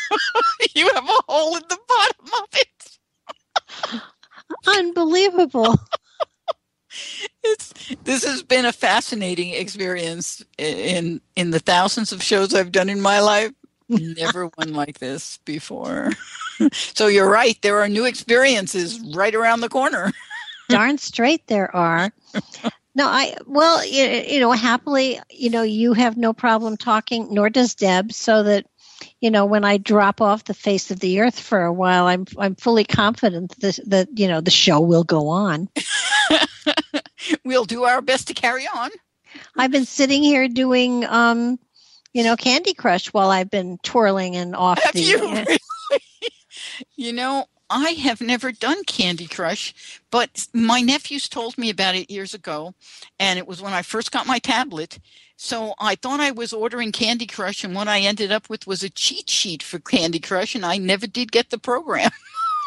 you 0.76 0.90
have 0.95 1.03
a 1.03 1.22
hole 1.30 1.56
in 1.56 1.61
the 1.70 1.78
bottom 1.88 2.34
of 2.41 2.49
it. 2.53 4.02
unbelievable. 4.68 5.76
It's 7.44 7.74
this 8.03 8.24
has 8.24 8.44
been 8.44 8.65
a 8.65 8.72
fascinating 8.72 9.49
experience 9.49 10.45
in 10.60 11.22
in 11.36 11.49
the 11.49 11.60
thousands 11.60 12.11
of 12.11 12.22
shows 12.22 12.53
I've 12.53 12.72
done 12.72 12.88
in 12.88 13.02
my 13.02 13.20
life. 13.20 13.52
Never 13.89 14.47
one 14.55 14.73
like 14.73 14.99
this 14.99 15.38
before. 15.45 16.11
so 16.72 17.07
you're 17.07 17.30
right. 17.30 17.60
There 17.61 17.80
are 17.80 17.89
new 17.89 18.05
experiences 18.05 18.99
right 19.15 19.34
around 19.34 19.61
the 19.61 19.69
corner. 19.69 20.11
Darn 20.69 20.97
straight 20.97 21.45
there 21.47 21.76
are. 21.76 22.11
No, 22.95 23.07
I 23.07 23.35
well, 23.47 23.84
you, 23.85 24.03
you 24.05 24.39
know, 24.39 24.51
happily, 24.51 25.19
you 25.30 25.49
know, 25.49 25.64
you 25.64 25.93
have 25.93 26.15
no 26.15 26.31
problem 26.31 26.77
talking, 26.77 27.27
nor 27.34 27.49
does 27.49 27.73
Deb, 27.73 28.14
so 28.14 28.43
that 28.43 28.68
you 29.19 29.31
know 29.31 29.45
when 29.45 29.65
I 29.65 29.77
drop 29.77 30.22
off 30.22 30.43
the 30.43 30.53
face 30.53 30.91
of 30.91 30.99
the 30.99 31.19
earth 31.19 31.39
for 31.39 31.64
a 31.64 31.73
while, 31.73 32.05
I'm 32.05 32.26
I'm 32.38 32.55
fully 32.55 32.84
confident 32.84 33.60
that 33.61 33.80
that 33.88 34.10
you 34.15 34.27
know 34.27 34.41
the 34.41 34.51
show 34.51 34.80
will 34.80 35.03
go 35.03 35.27
on. 35.27 35.69
we'll 37.43 37.65
do 37.65 37.84
our 37.84 38.01
best 38.01 38.27
to 38.27 38.34
carry 38.34 38.68
on. 38.68 38.91
I've 39.57 39.72
been 39.72 39.85
sitting 39.85 40.22
here 40.22 40.47
doing, 40.47 41.05
um, 41.05 41.60
you 42.14 42.23
know, 42.23 42.35
Candy 42.35 42.73
Crush 42.73 43.07
while 43.07 43.30
I've 43.30 43.49
been 43.49 43.77
twirling 43.84 44.35
and 44.35 44.56
off 44.56 44.81
Have 44.84 44.94
the. 44.94 45.02
you 45.02 45.18
really? 45.19 45.60
you 46.95 47.14
know, 47.14 47.45
I 47.69 47.91
have 47.91 48.22
never 48.22 48.52
done 48.52 48.84
Candy 48.85 49.26
Crush, 49.26 49.73
but 50.11 50.48
my 50.53 50.81
nephews 50.81 51.27
told 51.27 51.57
me 51.57 51.69
about 51.69 51.95
it 51.95 52.11
years 52.11 52.34
ago, 52.34 52.76
and 53.19 53.40
it 53.40 53.48
was 53.48 53.61
when 53.61 53.73
I 53.73 53.81
first 53.81 54.11
got 54.11 54.27
my 54.27 54.40
tablet. 54.40 54.99
So 55.38 55.73
I 55.80 55.95
thought 55.95 56.19
I 56.19 56.31
was 56.31 56.53
ordering 56.53 56.91
Candy 56.91 57.26
Crush, 57.26 57.64
and 57.64 57.73
what 57.73 57.88
I 57.88 58.02
ended 58.02 58.31
up 58.31 58.49
with 58.49 58.68
was 58.68 58.84
a 58.84 58.90
cheat 58.90 59.30
sheet 59.30 59.64
for 59.64 59.80
Candy 59.80 60.19
Crush, 60.19 60.53
and 60.56 60.65
I 60.65 60.77
never 60.77 61.07
did 61.07 61.31
get 61.31 61.49
the 61.49 61.57
program. 61.57 62.11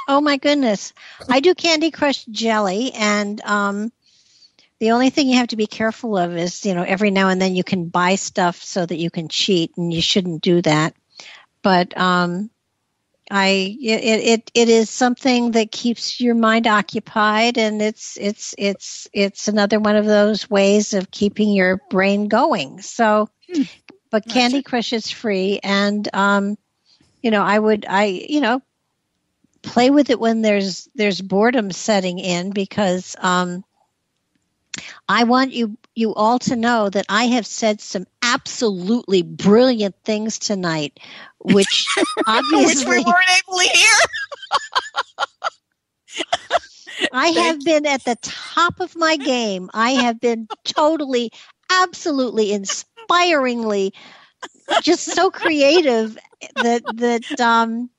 Oh 0.09 0.21
my 0.21 0.37
goodness. 0.37 0.93
I 1.29 1.41
do 1.41 1.55
Candy 1.55 1.91
Crush 1.91 2.25
jelly 2.27 2.93
and 2.93 3.41
um 3.41 3.91
the 4.81 4.91
only 4.93 5.11
thing 5.11 5.29
you 5.29 5.37
have 5.37 5.49
to 5.49 5.57
be 5.57 5.67
careful 5.67 6.17
of 6.17 6.37
is, 6.37 6.65
you 6.65 6.75
know, 6.75 6.83
every 6.83 7.11
now 7.11 7.29
and 7.29 7.41
then 7.41 7.55
you 7.55 7.65
can 7.65 7.89
buy 7.89 8.15
stuff 8.17 8.63
so 8.63 8.85
that 8.85 8.97
you 8.99 9.11
can 9.11 9.29
cheat 9.29 9.73
and 9.77 9.93
you 9.93 10.01
shouldn't 10.01 10.43
do 10.43 10.63
that. 10.63 10.95
But 11.63 11.97
um 11.99 12.51
I 13.31 13.77
it 13.81 14.03
it, 14.05 14.51
it 14.55 14.69
is 14.69 14.91
something 14.91 15.53
that 15.53 15.73
keeps 15.73 16.21
your 16.21 16.35
mind 16.35 16.67
occupied 16.67 17.59
and 17.59 17.81
it's 17.83 18.17
it's 18.21 18.55
it's 18.59 19.09
it's 19.13 19.49
another 19.49 19.81
one 19.81 19.97
of 19.97 20.05
those 20.07 20.49
ways 20.51 20.95
of 20.95 21.11
keeping 21.11 21.53
your 21.53 21.81
brain 21.91 22.29
going. 22.29 22.81
So 22.83 23.29
Hmm. 23.49 23.63
but 24.11 24.29
Candy 24.29 24.63
Crush 24.63 24.93
is 24.93 25.11
free 25.11 25.61
and 25.63 26.09
um 26.15 26.57
you 27.23 27.31
know, 27.31 27.43
I 27.43 27.59
would 27.59 27.87
I 27.89 28.05
you 28.29 28.41
know 28.41 28.63
play 29.63 29.91
with 29.91 30.11
it 30.11 30.21
when 30.21 30.43
there's 30.43 30.89
there's 30.95 31.21
boredom 31.21 31.71
setting 31.71 32.19
in 32.19 32.51
because 32.51 33.17
um, 33.21 33.65
I 35.09 35.25
want 35.25 35.53
you 35.53 35.77
you 35.95 36.15
all 36.15 36.39
to 36.41 36.57
know 36.57 36.89
that 36.91 37.07
I 37.09 37.25
have 37.25 37.47
said 37.47 37.81
some 37.81 38.07
absolutely 38.23 39.23
brilliant 39.23 39.97
things 40.05 40.39
tonight, 40.39 40.99
which 41.39 41.87
Which 41.97 42.27
obviously 42.27 42.99
we 42.99 43.05
weren't 43.05 43.31
able 43.49 43.59
to 43.59 43.69
hear. 43.69 43.97
I 47.13 47.29
have 47.29 47.61
been 47.65 47.87
at 47.87 48.05
the 48.05 48.17
top 48.23 48.81
of 48.81 48.97
my 48.97 49.17
game. 49.17 49.71
I 49.73 49.91
have 49.93 50.21
been 50.21 50.49
totally, 50.65 51.31
absolutely, 51.71 52.53
inspiringly, 52.53 53.93
just 54.83 55.05
so 55.05 55.31
creative 55.31 56.19
that 56.57 56.83
that 56.97 57.41
um, 57.41 57.91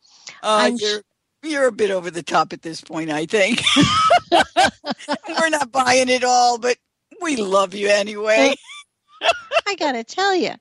Uh, 0.43 0.57
I'm 0.61 0.75
you're, 0.75 1.01
you're 1.47 1.67
a 1.67 1.71
bit 1.71 1.91
over 1.91 2.11
the 2.11 2.23
top 2.23 2.53
at 2.53 2.61
this 2.61 2.81
point, 2.81 3.09
I 3.09 3.25
think. 3.25 3.63
We're 4.31 5.49
not 5.49 5.71
buying 5.71 6.09
it 6.09 6.23
all, 6.23 6.57
but 6.57 6.77
we 7.21 7.35
love 7.37 7.73
you 7.73 7.89
anyway. 7.89 8.53
I 9.67 9.75
gotta 9.75 10.03
tell 10.03 10.35
you, 10.35 10.51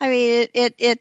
I 0.00 0.08
mean, 0.08 0.42
it, 0.42 0.50
it, 0.54 0.74
it, 0.78 1.00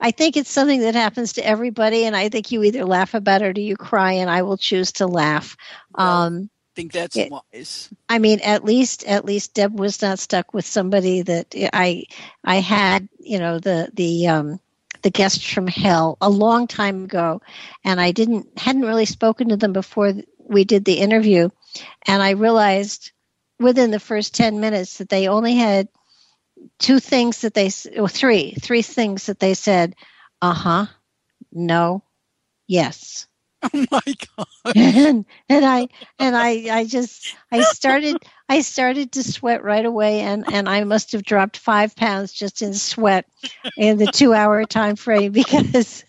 I 0.00 0.10
think 0.10 0.36
it's 0.36 0.50
something 0.50 0.80
that 0.80 0.94
happens 0.94 1.34
to 1.34 1.46
everybody, 1.46 2.04
and 2.04 2.16
I 2.16 2.28
think 2.28 2.50
you 2.50 2.62
either 2.64 2.84
laugh 2.84 3.14
about 3.14 3.42
it 3.42 3.46
or 3.46 3.52
do 3.52 3.60
you 3.60 3.76
cry, 3.76 4.12
and 4.12 4.30
I 4.30 4.42
will 4.42 4.56
choose 4.56 4.92
to 4.92 5.06
laugh. 5.06 5.56
Um, 5.94 6.50
I 6.52 6.74
think 6.76 6.92
that's 6.92 7.16
it- 7.16 7.30
wise. 7.30 7.90
I 8.08 8.18
mean, 8.18 8.40
at 8.40 8.64
least, 8.64 9.04
at 9.04 9.24
least 9.24 9.54
Deb 9.54 9.78
was 9.78 10.02
not 10.02 10.18
stuck 10.18 10.54
with 10.54 10.66
somebody 10.66 11.22
that 11.22 11.54
I, 11.72 12.04
I 12.44 12.56
had, 12.56 13.08
you 13.18 13.38
know, 13.38 13.58
the 13.58 13.90
the 13.94 14.28
um, 14.28 14.60
the 15.02 15.10
guests 15.10 15.44
from 15.44 15.66
hell 15.66 16.18
a 16.20 16.30
long 16.30 16.66
time 16.66 17.04
ago, 17.04 17.42
and 17.84 18.00
I 18.00 18.12
didn't 18.12 18.58
hadn't 18.58 18.82
really 18.82 19.06
spoken 19.06 19.48
to 19.48 19.56
them 19.56 19.72
before 19.72 20.14
we 20.38 20.64
did 20.64 20.84
the 20.84 20.98
interview, 21.00 21.48
and 22.06 22.22
I 22.22 22.30
realized 22.30 23.12
within 23.58 23.90
the 23.90 24.00
first 24.00 24.34
ten 24.34 24.60
minutes 24.60 24.98
that 24.98 25.08
they 25.08 25.28
only 25.28 25.54
had 25.54 25.88
two 26.78 27.00
things 27.00 27.42
that 27.42 27.54
they 27.54 27.70
or 27.96 28.08
three 28.08 28.52
three 28.60 28.82
things 28.82 29.26
that 29.26 29.40
they 29.40 29.54
said, 29.54 29.94
uh 30.40 30.54
huh, 30.54 30.86
no, 31.52 32.02
yes 32.66 33.26
Oh 33.74 33.86
my 33.90 34.14
God. 34.36 34.46
and 34.74 35.24
and 35.48 35.64
I 35.64 35.88
and 36.18 36.36
I 36.36 36.66
I 36.70 36.84
just 36.84 37.34
I 37.50 37.62
started 37.62 38.16
I 38.48 38.60
started 38.60 39.12
to 39.12 39.22
sweat 39.22 39.62
right 39.62 39.84
away 39.84 40.20
and 40.20 40.44
and 40.52 40.68
I 40.68 40.84
must 40.84 41.12
have 41.12 41.22
dropped 41.22 41.58
five 41.58 41.94
pounds 41.94 42.32
just 42.32 42.62
in 42.62 42.74
sweat 42.74 43.26
in 43.76 43.98
the 43.98 44.06
two 44.06 44.34
hour 44.34 44.64
time 44.64 44.96
frame 44.96 45.32
because 45.32 46.04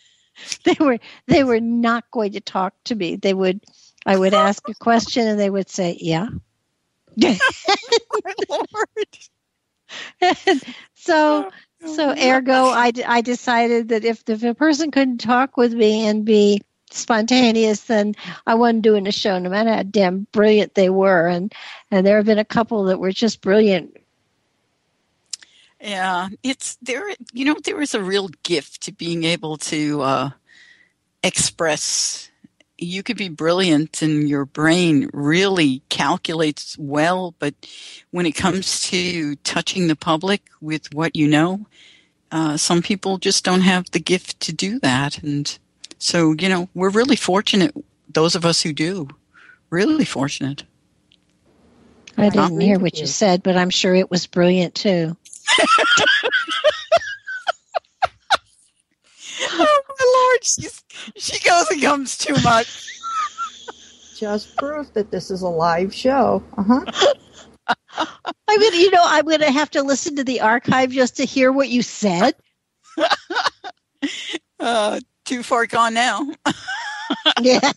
they 0.64 0.78
were 0.80 1.00
they 1.28 1.44
were 1.44 1.60
not 1.60 2.10
going 2.12 2.34
to 2.34 2.42
talk 2.42 2.74
to 2.86 2.96
me. 2.96 3.18
They 3.18 3.34
would 3.34 3.62
I 4.06 4.18
would 4.18 4.34
ask 4.34 4.68
a 4.68 4.74
question 4.74 5.28
and 5.28 5.40
they 5.40 5.50
would 5.50 5.70
say 5.70 5.98
yeah. 6.00 6.28
Lord. 8.50 9.08
so 10.96 11.52
oh, 11.84 11.86
so 11.86 12.10
ergo 12.10 12.66
I, 12.66 12.92
d- 12.92 13.04
I 13.04 13.22
decided 13.22 13.90
that 13.90 14.04
if 14.04 14.26
the, 14.26 14.34
if 14.34 14.44
a 14.44 14.56
person 14.56 14.90
couldn't 14.90 15.20
talk 15.20 15.58
with 15.58 15.74
me 15.74 16.08
and 16.08 16.26
be 16.26 16.62
spontaneous 16.94 17.82
then 17.84 18.15
i 18.48 18.56
wasn't 18.56 18.82
doing 18.84 19.07
a 19.07 19.11
show 19.14 19.40
no 19.40 19.49
matter 19.49 19.74
how 19.74 19.84
damn 19.84 20.28
brilliant 20.34 20.76
they 20.76 20.90
were 20.90 21.28
and 21.28 21.53
and 21.91 22.06
there 22.07 22.18
have 22.18 22.26
been 22.28 22.40
a 22.40 22.45
couple 22.45 22.86
that 22.86 22.99
were 22.99 23.11
just 23.14 23.41
brilliant 23.41 23.98
Yeah, 25.82 26.30
it's 26.44 26.78
there. 26.82 27.03
You 27.34 27.45
know, 27.45 27.56
there 27.64 27.82
is 27.82 27.94
a 27.95 28.03
real 28.03 28.30
gift 28.44 28.82
to 28.84 28.94
being 28.94 29.24
able 29.26 29.57
to 29.57 30.02
uh, 30.02 30.30
express. 31.24 32.32
You 32.78 33.03
could 33.03 33.18
be 33.18 33.30
brilliant, 33.30 34.02
and 34.02 34.30
your 34.30 34.45
brain 34.45 35.10
really 35.14 35.84
calculates 35.90 36.78
well. 36.80 37.36
But 37.40 37.56
when 38.11 38.26
it 38.26 38.34
comes 38.34 38.82
to 38.91 39.36
touching 39.38 39.88
the 39.88 39.95
public 39.98 40.44
with 40.61 40.94
what 40.94 41.15
you 41.15 41.28
know, 41.28 41.68
uh, 42.32 42.57
some 42.57 42.82
people 42.84 43.18
just 43.20 43.45
don't 43.45 43.61
have 43.61 43.91
the 43.91 43.99
gift 44.02 44.40
to 44.41 44.53
do 44.53 44.80
that. 44.82 45.24
And 45.24 45.57
so, 46.04 46.36
you 46.38 46.50
know, 46.50 46.68
we're 46.74 46.90
really 46.90 47.16
fortunate. 47.16 47.74
Those 48.10 48.36
of 48.36 48.44
us 48.46 48.62
who 48.62 48.74
do, 48.74 49.08
really 49.70 50.04
fortunate. 50.04 50.64
i 52.18 52.30
didn't 52.30 52.60
hear 52.60 52.78
what 52.78 52.96
you 52.96 53.02
you. 53.02 53.08
said 53.08 53.42
but 53.42 53.58
i'm 53.58 53.72
sure 53.72 53.96
it 53.96 54.12
was 54.12 54.28
brilliant 54.28 54.76
too 54.76 55.16
oh 59.50 59.82
my 59.90 60.06
lord, 60.16 60.44
she's 60.44 60.84
she 61.16 61.40
goes 61.48 61.70
and 61.72 61.82
comes 61.82 62.18
too 62.18 62.36
much. 62.44 62.88
Just 64.16 64.56
proof 64.58 64.94
that 64.94 65.10
this 65.10 65.32
is 65.32 65.42
a 65.42 65.48
live 65.50 65.94
show. 65.94 66.44
Uh 66.58 66.64
huh. 66.64 66.86
i 68.48 68.58
mean 68.58 68.74
you 68.74 68.92
know 68.92 69.02
i'm 69.06 69.26
going 69.26 69.40
to 69.40 69.52
have 69.52 69.72
to 69.72 69.82
listen 69.82 70.16
to 70.18 70.24
the 70.24 70.42
archive 70.42 70.92
just 70.92 71.16
to 71.18 71.24
hear 71.26 71.52
what 71.52 71.70
you 71.70 71.82
said 71.82 72.36
Uh, 74.60 75.00
too 75.26 75.44
far 75.44 75.66
gone 75.66 75.94
now. 75.94 76.30
yeah. 77.41 77.72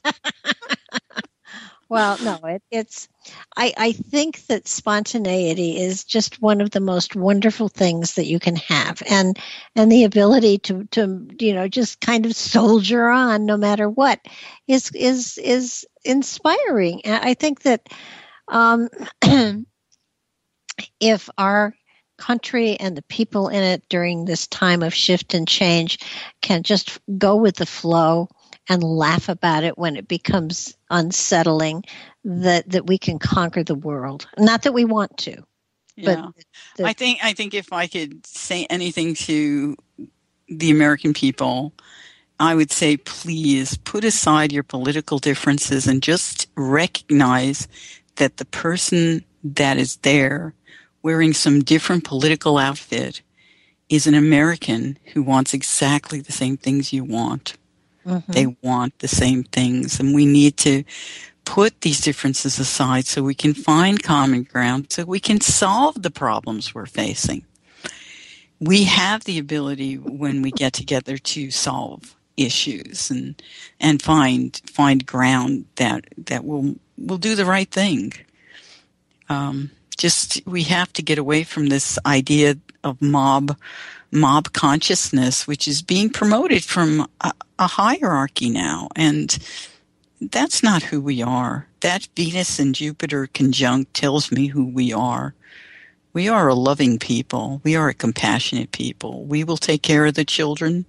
well, 1.88 2.18
no, 2.22 2.38
it, 2.44 2.62
it's 2.70 3.08
I, 3.56 3.72
I 3.76 3.92
think 3.92 4.46
that 4.46 4.68
spontaneity 4.68 5.78
is 5.80 6.04
just 6.04 6.42
one 6.42 6.60
of 6.60 6.70
the 6.70 6.80
most 6.80 7.16
wonderful 7.16 7.68
things 7.68 8.14
that 8.14 8.26
you 8.26 8.38
can 8.38 8.56
have, 8.56 9.02
and 9.08 9.38
and 9.74 9.90
the 9.90 10.04
ability 10.04 10.58
to 10.58 10.84
to 10.92 11.26
you 11.38 11.54
know 11.54 11.68
just 11.68 12.00
kind 12.00 12.26
of 12.26 12.34
soldier 12.34 13.08
on 13.08 13.46
no 13.46 13.56
matter 13.56 13.88
what 13.88 14.20
is 14.66 14.90
is 14.92 15.38
is 15.38 15.86
inspiring. 16.04 17.02
I 17.04 17.34
think 17.34 17.62
that 17.62 17.88
um, 18.48 18.88
if 21.00 21.28
our 21.38 21.74
country 22.18 22.76
and 22.80 22.96
the 22.96 23.02
people 23.02 23.48
in 23.48 23.62
it 23.62 23.82
during 23.88 24.24
this 24.24 24.46
time 24.46 24.82
of 24.82 24.94
shift 24.94 25.34
and 25.34 25.46
change 25.46 25.98
can 26.40 26.62
just 26.62 26.98
go 27.18 27.36
with 27.36 27.56
the 27.56 27.66
flow 27.66 28.28
and 28.68 28.82
laugh 28.82 29.28
about 29.28 29.64
it 29.64 29.78
when 29.78 29.96
it 29.96 30.08
becomes 30.08 30.76
unsettling 30.90 31.84
that 32.24 32.68
that 32.68 32.86
we 32.86 32.98
can 32.98 33.18
conquer 33.18 33.62
the 33.62 33.74
world 33.74 34.26
not 34.38 34.62
that 34.62 34.72
we 34.72 34.84
want 34.84 35.16
to 35.16 35.42
yeah. 35.96 36.28
The, 36.76 36.84
I 36.84 36.92
think 36.92 37.18
I 37.22 37.32
think 37.32 37.54
if 37.54 37.72
I 37.72 37.86
could 37.86 38.26
say 38.26 38.66
anything 38.68 39.14
to 39.14 39.76
the 40.48 40.70
American 40.70 41.14
people, 41.14 41.72
I 42.38 42.54
would 42.54 42.70
say 42.70 42.98
please 42.98 43.78
put 43.78 44.04
aside 44.04 44.52
your 44.52 44.62
political 44.62 45.18
differences 45.18 45.86
and 45.86 46.02
just 46.02 46.48
recognize 46.54 47.66
that 48.16 48.36
the 48.36 48.44
person 48.44 49.24
that 49.42 49.78
is 49.78 49.96
there 49.96 50.54
wearing 51.06 51.32
some 51.32 51.62
different 51.62 52.02
political 52.02 52.58
outfit 52.58 53.22
is 53.88 54.08
an 54.08 54.14
American 54.16 54.98
who 55.12 55.22
wants 55.22 55.54
exactly 55.54 56.20
the 56.20 56.32
same 56.32 56.56
things 56.56 56.92
you 56.92 57.04
want. 57.04 57.56
Mm-hmm. 58.04 58.32
They 58.32 58.46
want 58.60 58.98
the 58.98 59.06
same 59.06 59.44
things. 59.44 60.00
And 60.00 60.16
we 60.16 60.26
need 60.26 60.56
to 60.56 60.82
put 61.44 61.82
these 61.82 62.00
differences 62.00 62.58
aside 62.58 63.06
so 63.06 63.22
we 63.22 63.36
can 63.36 63.54
find 63.54 64.02
common 64.02 64.42
ground, 64.42 64.90
so 64.90 65.04
we 65.04 65.20
can 65.20 65.40
solve 65.40 66.02
the 66.02 66.10
problems 66.10 66.74
we're 66.74 66.86
facing. 66.86 67.44
We 68.58 68.82
have 68.82 69.22
the 69.22 69.38
ability 69.38 69.98
when 69.98 70.42
we 70.42 70.50
get 70.50 70.72
together 70.72 71.18
to 71.18 71.52
solve 71.52 72.16
issues 72.36 73.12
and 73.12 73.40
and 73.78 74.02
find 74.02 74.60
find 74.66 75.06
ground 75.06 75.66
that 75.76 76.04
that 76.26 76.44
will 76.44 76.74
will 76.98 77.18
do 77.18 77.36
the 77.36 77.46
right 77.46 77.70
thing. 77.70 78.12
Um, 79.28 79.70
just 79.96 80.42
we 80.46 80.64
have 80.64 80.92
to 80.94 81.02
get 81.02 81.18
away 81.18 81.44
from 81.44 81.66
this 81.66 81.98
idea 82.06 82.56
of 82.84 83.00
mob 83.00 83.56
mob 84.12 84.52
consciousness, 84.52 85.46
which 85.46 85.66
is 85.66 85.82
being 85.82 86.10
promoted 86.10 86.64
from 86.64 87.06
a, 87.20 87.32
a 87.58 87.66
hierarchy 87.66 88.48
now, 88.48 88.88
and 88.96 89.38
that's 90.20 90.62
not 90.62 90.82
who 90.82 91.00
we 91.00 91.22
are. 91.22 91.66
That 91.80 92.08
Venus 92.16 92.58
and 92.58 92.74
Jupiter 92.74 93.28
conjunct 93.32 93.94
tells 93.94 94.32
me 94.32 94.46
who 94.46 94.64
we 94.64 94.92
are. 94.92 95.34
We 96.12 96.28
are 96.28 96.48
a 96.48 96.54
loving 96.54 96.98
people. 96.98 97.60
We 97.62 97.76
are 97.76 97.90
a 97.90 97.94
compassionate 97.94 98.72
people. 98.72 99.24
We 99.24 99.44
will 99.44 99.58
take 99.58 99.82
care 99.82 100.06
of 100.06 100.14
the 100.14 100.24
children. 100.24 100.86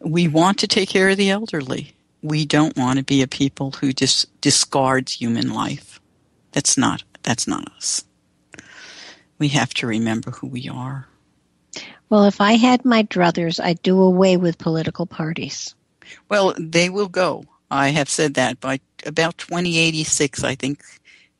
We 0.00 0.26
want 0.26 0.58
to 0.58 0.66
take 0.66 0.88
care 0.88 1.10
of 1.10 1.16
the 1.16 1.30
elderly. 1.30 1.94
We 2.22 2.44
don't 2.46 2.76
want 2.76 2.98
to 2.98 3.04
be 3.04 3.22
a 3.22 3.28
people 3.28 3.70
who 3.72 3.92
just 3.92 4.28
discards 4.40 5.12
human 5.12 5.52
life. 5.52 6.00
That's 6.52 6.76
not, 6.76 7.04
that's 7.22 7.46
not 7.46 7.70
us. 7.76 8.04
We 9.40 9.48
have 9.48 9.74
to 9.74 9.88
remember 9.88 10.30
who 10.30 10.46
we 10.46 10.68
are. 10.68 11.08
Well, 12.10 12.24
if 12.24 12.40
I 12.40 12.52
had 12.52 12.84
my 12.84 13.02
druthers, 13.02 13.58
I'd 13.58 13.82
do 13.82 14.00
away 14.00 14.36
with 14.36 14.58
political 14.58 15.06
parties. 15.06 15.74
Well, 16.28 16.54
they 16.58 16.90
will 16.90 17.08
go. 17.08 17.44
I 17.70 17.88
have 17.88 18.08
said 18.08 18.34
that 18.34 18.60
by 18.60 18.80
about 19.06 19.38
2086, 19.38 20.44
I 20.44 20.54
think 20.54 20.82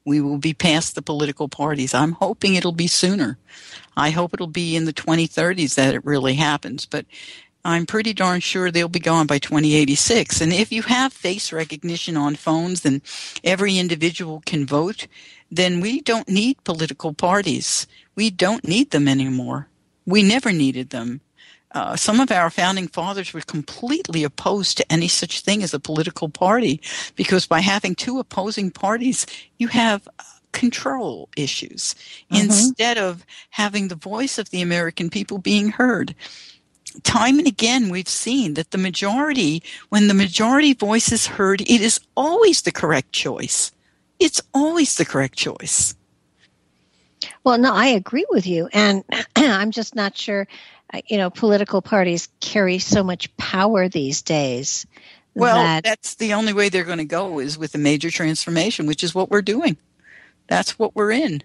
we 0.05 0.21
will 0.21 0.39
be 0.39 0.55
past 0.55 0.95
the 0.95 1.03
political 1.03 1.49
parties. 1.49 1.93
I'm 1.93 2.13
hoping 2.13 2.55
it'll 2.55 2.73
be 2.73 2.87
sooner. 2.87 3.37
I 3.97 4.11
hope 4.11 4.33
it'll 4.33 4.47
be 4.47 4.77
in 4.77 4.87
the 4.87 4.93
2030s 4.93 5.75
that 5.75 5.95
it 5.95 6.05
really 6.05 6.35
happens, 6.35 6.87
but 6.87 7.05
I'm 7.65 7.85
pretty 7.85 8.15
darn 8.15 8.41
sure 8.41 8.71
they'll 8.71 8.89
be 8.89 9.01
gone 9.01 9.27
by 9.27 9.39
2086. 9.39 10.41
And 10.41 10.53
if 10.53 10.73
you 10.73 10.83
have 10.83 11.13
face 11.13 11.53
recognition 11.53 12.17
on 12.17 12.37
phones 12.37 12.81
then 12.81 13.03
every 13.45 13.77
individual 13.77 14.43
can 14.47 14.65
vote, 14.65 15.07
then 15.51 15.81
we 15.81 16.01
don't 16.01 16.29
need 16.29 16.63
political 16.65 17.13
parties. 17.13 17.87
We 18.15 18.31
don't 18.31 18.67
need 18.67 18.91
them 18.91 19.09
anymore. 19.09 19.69
We 20.07 20.23
never 20.23 20.53
needed 20.53 20.91
them. 20.91 21.21
Uh, 21.73 21.95
some 21.95 22.19
of 22.19 22.33
our 22.33 22.51
founding 22.51 22.89
fathers 22.89 23.33
were 23.33 23.41
completely 23.43 24.25
opposed 24.25 24.77
to 24.77 24.93
any 24.93 25.07
such 25.07 25.41
thing 25.41 25.63
as 25.63 25.73
a 25.73 25.79
political 25.79 26.29
party 26.29 26.81
because 27.15 27.47
by 27.47 27.61
having 27.61 27.95
two 27.95 28.19
opposing 28.19 28.71
parties, 28.71 29.25
you 29.59 29.69
have 29.69 30.09
control 30.53 31.29
issues 31.37 31.95
mm-hmm. 32.31 32.45
instead 32.45 32.99
of 32.99 33.25
having 33.51 33.87
the 33.87 33.95
voice 33.95 34.37
of 34.37 34.51
the 34.51 34.61
American 34.61 35.11
people 35.11 35.39
being 35.39 35.71
heard. 35.71 36.15
Time 37.05 37.39
and 37.39 37.47
again, 37.47 37.89
we've 37.89 38.09
seen 38.09 38.55
that 38.55 38.73
the 38.73 38.79
majority, 38.79 39.63
when 39.91 40.09
the 40.09 40.15
majority 40.15 40.75
voice 40.75 41.13
is 41.13 41.27
heard, 41.27 41.61
it 41.61 41.81
is 41.81 42.01
always 42.17 42.63
the 42.63 42.73
correct 42.73 43.13
choice. 43.13 43.71
It's 44.21 44.41
always 44.55 44.97
the 44.97 45.05
correct 45.05 45.37
choice. 45.37 45.95
Well, 47.43 47.59
no, 47.59 47.75
I 47.75 47.87
agree 47.87 48.27
with 48.31 48.47
you. 48.47 48.69
And 48.73 49.03
I'm 49.37 49.71
just 49.71 49.97
not 49.97 50.17
sure 50.17 50.47
you 51.07 51.17
know, 51.17 51.31
political 51.31 51.83
parties 51.83 52.29
carry 52.41 52.79
so 52.79 53.03
much 53.03 53.35
power 53.37 53.89
these 53.89 54.23
days. 54.23 54.87
Well, 55.35 55.57
that 55.57 55.85
that's 55.85 56.17
the 56.17 56.35
only 56.35 56.53
way 56.53 56.69
they're 56.69 56.85
going 56.85 56.99
to 56.99 57.05
go 57.05 57.39
is 57.39 57.57
with 57.57 57.75
a 57.75 57.79
major 57.79 58.11
transformation, 58.11 58.87
which 58.87 59.05
is 59.05 59.15
what 59.15 59.31
we're 59.31 59.43
doing. 59.43 59.77
That's 60.49 60.79
what 60.79 60.97
we're 60.97 61.13
in. 61.13 61.43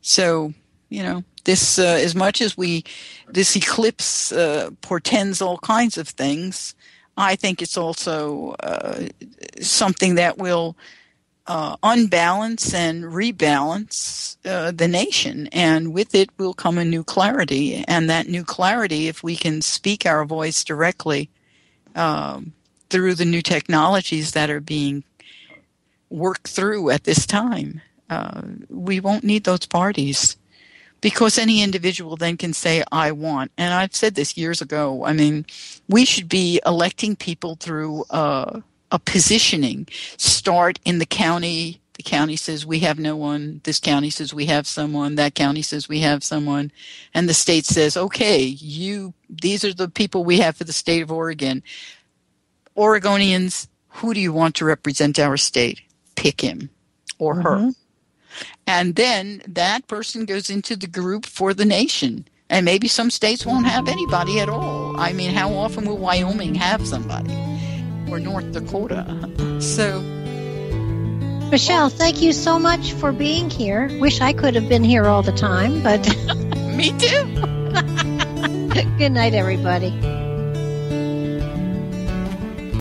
So, 0.00 0.54
you 0.88 1.02
know, 1.02 1.24
this 1.44 1.78
uh, 1.78 1.98
as 2.00 2.14
much 2.14 2.40
as 2.40 2.56
we 2.56 2.84
this 3.28 3.56
eclipse 3.56 4.30
uh, 4.30 4.70
portends 4.80 5.42
all 5.42 5.58
kinds 5.58 5.98
of 5.98 6.08
things, 6.08 6.74
I 7.16 7.34
think 7.34 7.60
it's 7.60 7.76
also 7.76 8.54
uh, 8.60 9.08
something 9.60 10.14
that 10.14 10.38
will 10.38 10.76
uh, 11.46 11.76
unbalance 11.82 12.72
and 12.72 13.04
rebalance 13.04 14.36
uh, 14.44 14.70
the 14.70 14.88
nation. 14.88 15.48
And 15.52 15.92
with 15.92 16.14
it 16.14 16.30
will 16.38 16.54
come 16.54 16.78
a 16.78 16.84
new 16.84 17.04
clarity. 17.04 17.84
And 17.86 18.08
that 18.08 18.28
new 18.28 18.44
clarity, 18.44 19.08
if 19.08 19.22
we 19.22 19.36
can 19.36 19.60
speak 19.60 20.06
our 20.06 20.24
voice 20.24 20.64
directly 20.64 21.28
um, 21.94 22.52
through 22.88 23.14
the 23.14 23.24
new 23.24 23.42
technologies 23.42 24.32
that 24.32 24.50
are 24.50 24.60
being 24.60 25.04
worked 26.08 26.48
through 26.48 26.90
at 26.90 27.04
this 27.04 27.26
time, 27.26 27.80
uh, 28.08 28.42
we 28.68 29.00
won't 29.00 29.24
need 29.24 29.44
those 29.44 29.66
parties. 29.66 30.36
Because 31.00 31.36
any 31.36 31.62
individual 31.62 32.16
then 32.16 32.38
can 32.38 32.54
say, 32.54 32.82
I 32.90 33.12
want. 33.12 33.52
And 33.58 33.74
I've 33.74 33.94
said 33.94 34.14
this 34.14 34.38
years 34.38 34.62
ago. 34.62 35.04
I 35.04 35.12
mean, 35.12 35.44
we 35.86 36.06
should 36.06 36.30
be 36.30 36.62
electing 36.64 37.14
people 37.14 37.56
through 37.56 38.04
uh, 38.08 38.60
a 38.94 38.98
positioning. 39.00 39.88
Start 40.16 40.78
in 40.84 41.00
the 41.00 41.06
county. 41.06 41.80
The 41.94 42.04
county 42.04 42.36
says 42.36 42.64
we 42.64 42.78
have 42.80 42.98
no 42.98 43.16
one. 43.16 43.60
This 43.64 43.80
county 43.80 44.08
says 44.08 44.32
we 44.32 44.46
have 44.46 44.68
someone. 44.68 45.16
That 45.16 45.34
county 45.34 45.62
says 45.62 45.88
we 45.88 45.98
have 46.00 46.22
someone. 46.22 46.70
And 47.12 47.28
the 47.28 47.34
state 47.34 47.66
says 47.66 47.96
okay 47.96 48.38
you 48.38 49.12
these 49.28 49.64
are 49.64 49.74
the 49.74 49.88
people 49.88 50.24
we 50.24 50.38
have 50.38 50.56
for 50.56 50.64
the 50.64 50.72
state 50.72 51.02
of 51.02 51.10
oregon. 51.10 51.62
Oregonians 52.76 53.66
who 53.88 54.14
do 54.14 54.20
you 54.20 54.32
want 54.32 54.54
to 54.56 54.64
represent 54.64 55.18
our 55.18 55.36
state? 55.36 55.80
Pick 56.14 56.40
him 56.40 56.70
or 57.18 57.34
mm-hmm. 57.34 57.42
her 57.42 57.72
and 58.66 58.94
then 58.94 59.42
that 59.48 59.88
person 59.88 60.24
goes 60.24 60.50
into 60.50 60.76
the 60.76 60.86
group 60.86 61.26
for 61.26 61.52
the 61.52 61.64
nation. 61.64 62.26
And 62.50 62.64
maybe 62.64 62.88
some 62.88 63.10
states 63.10 63.46
won't 63.46 63.66
have 63.66 63.88
anybody 63.88 64.38
at 64.38 64.48
all. 64.48 64.96
I 65.00 65.12
mean 65.12 65.30
how 65.32 65.52
often 65.52 65.86
will 65.86 65.98
wyoming 65.98 66.54
have 66.54 66.86
somebody 66.86 67.53
or 68.10 68.20
North 68.20 68.52
Dakota. 68.52 69.04
So, 69.60 70.00
Michelle, 71.50 71.88
thank 71.88 72.22
you 72.22 72.32
so 72.32 72.58
much 72.58 72.92
for 72.92 73.12
being 73.12 73.50
here. 73.50 73.88
Wish 74.00 74.20
I 74.20 74.32
could 74.32 74.54
have 74.54 74.68
been 74.68 74.84
here 74.84 75.06
all 75.06 75.22
the 75.22 75.32
time, 75.32 75.82
but. 75.82 76.00
Me 76.74 76.90
too. 76.98 77.24
Good 78.98 79.12
night, 79.12 79.34
everybody. 79.34 79.90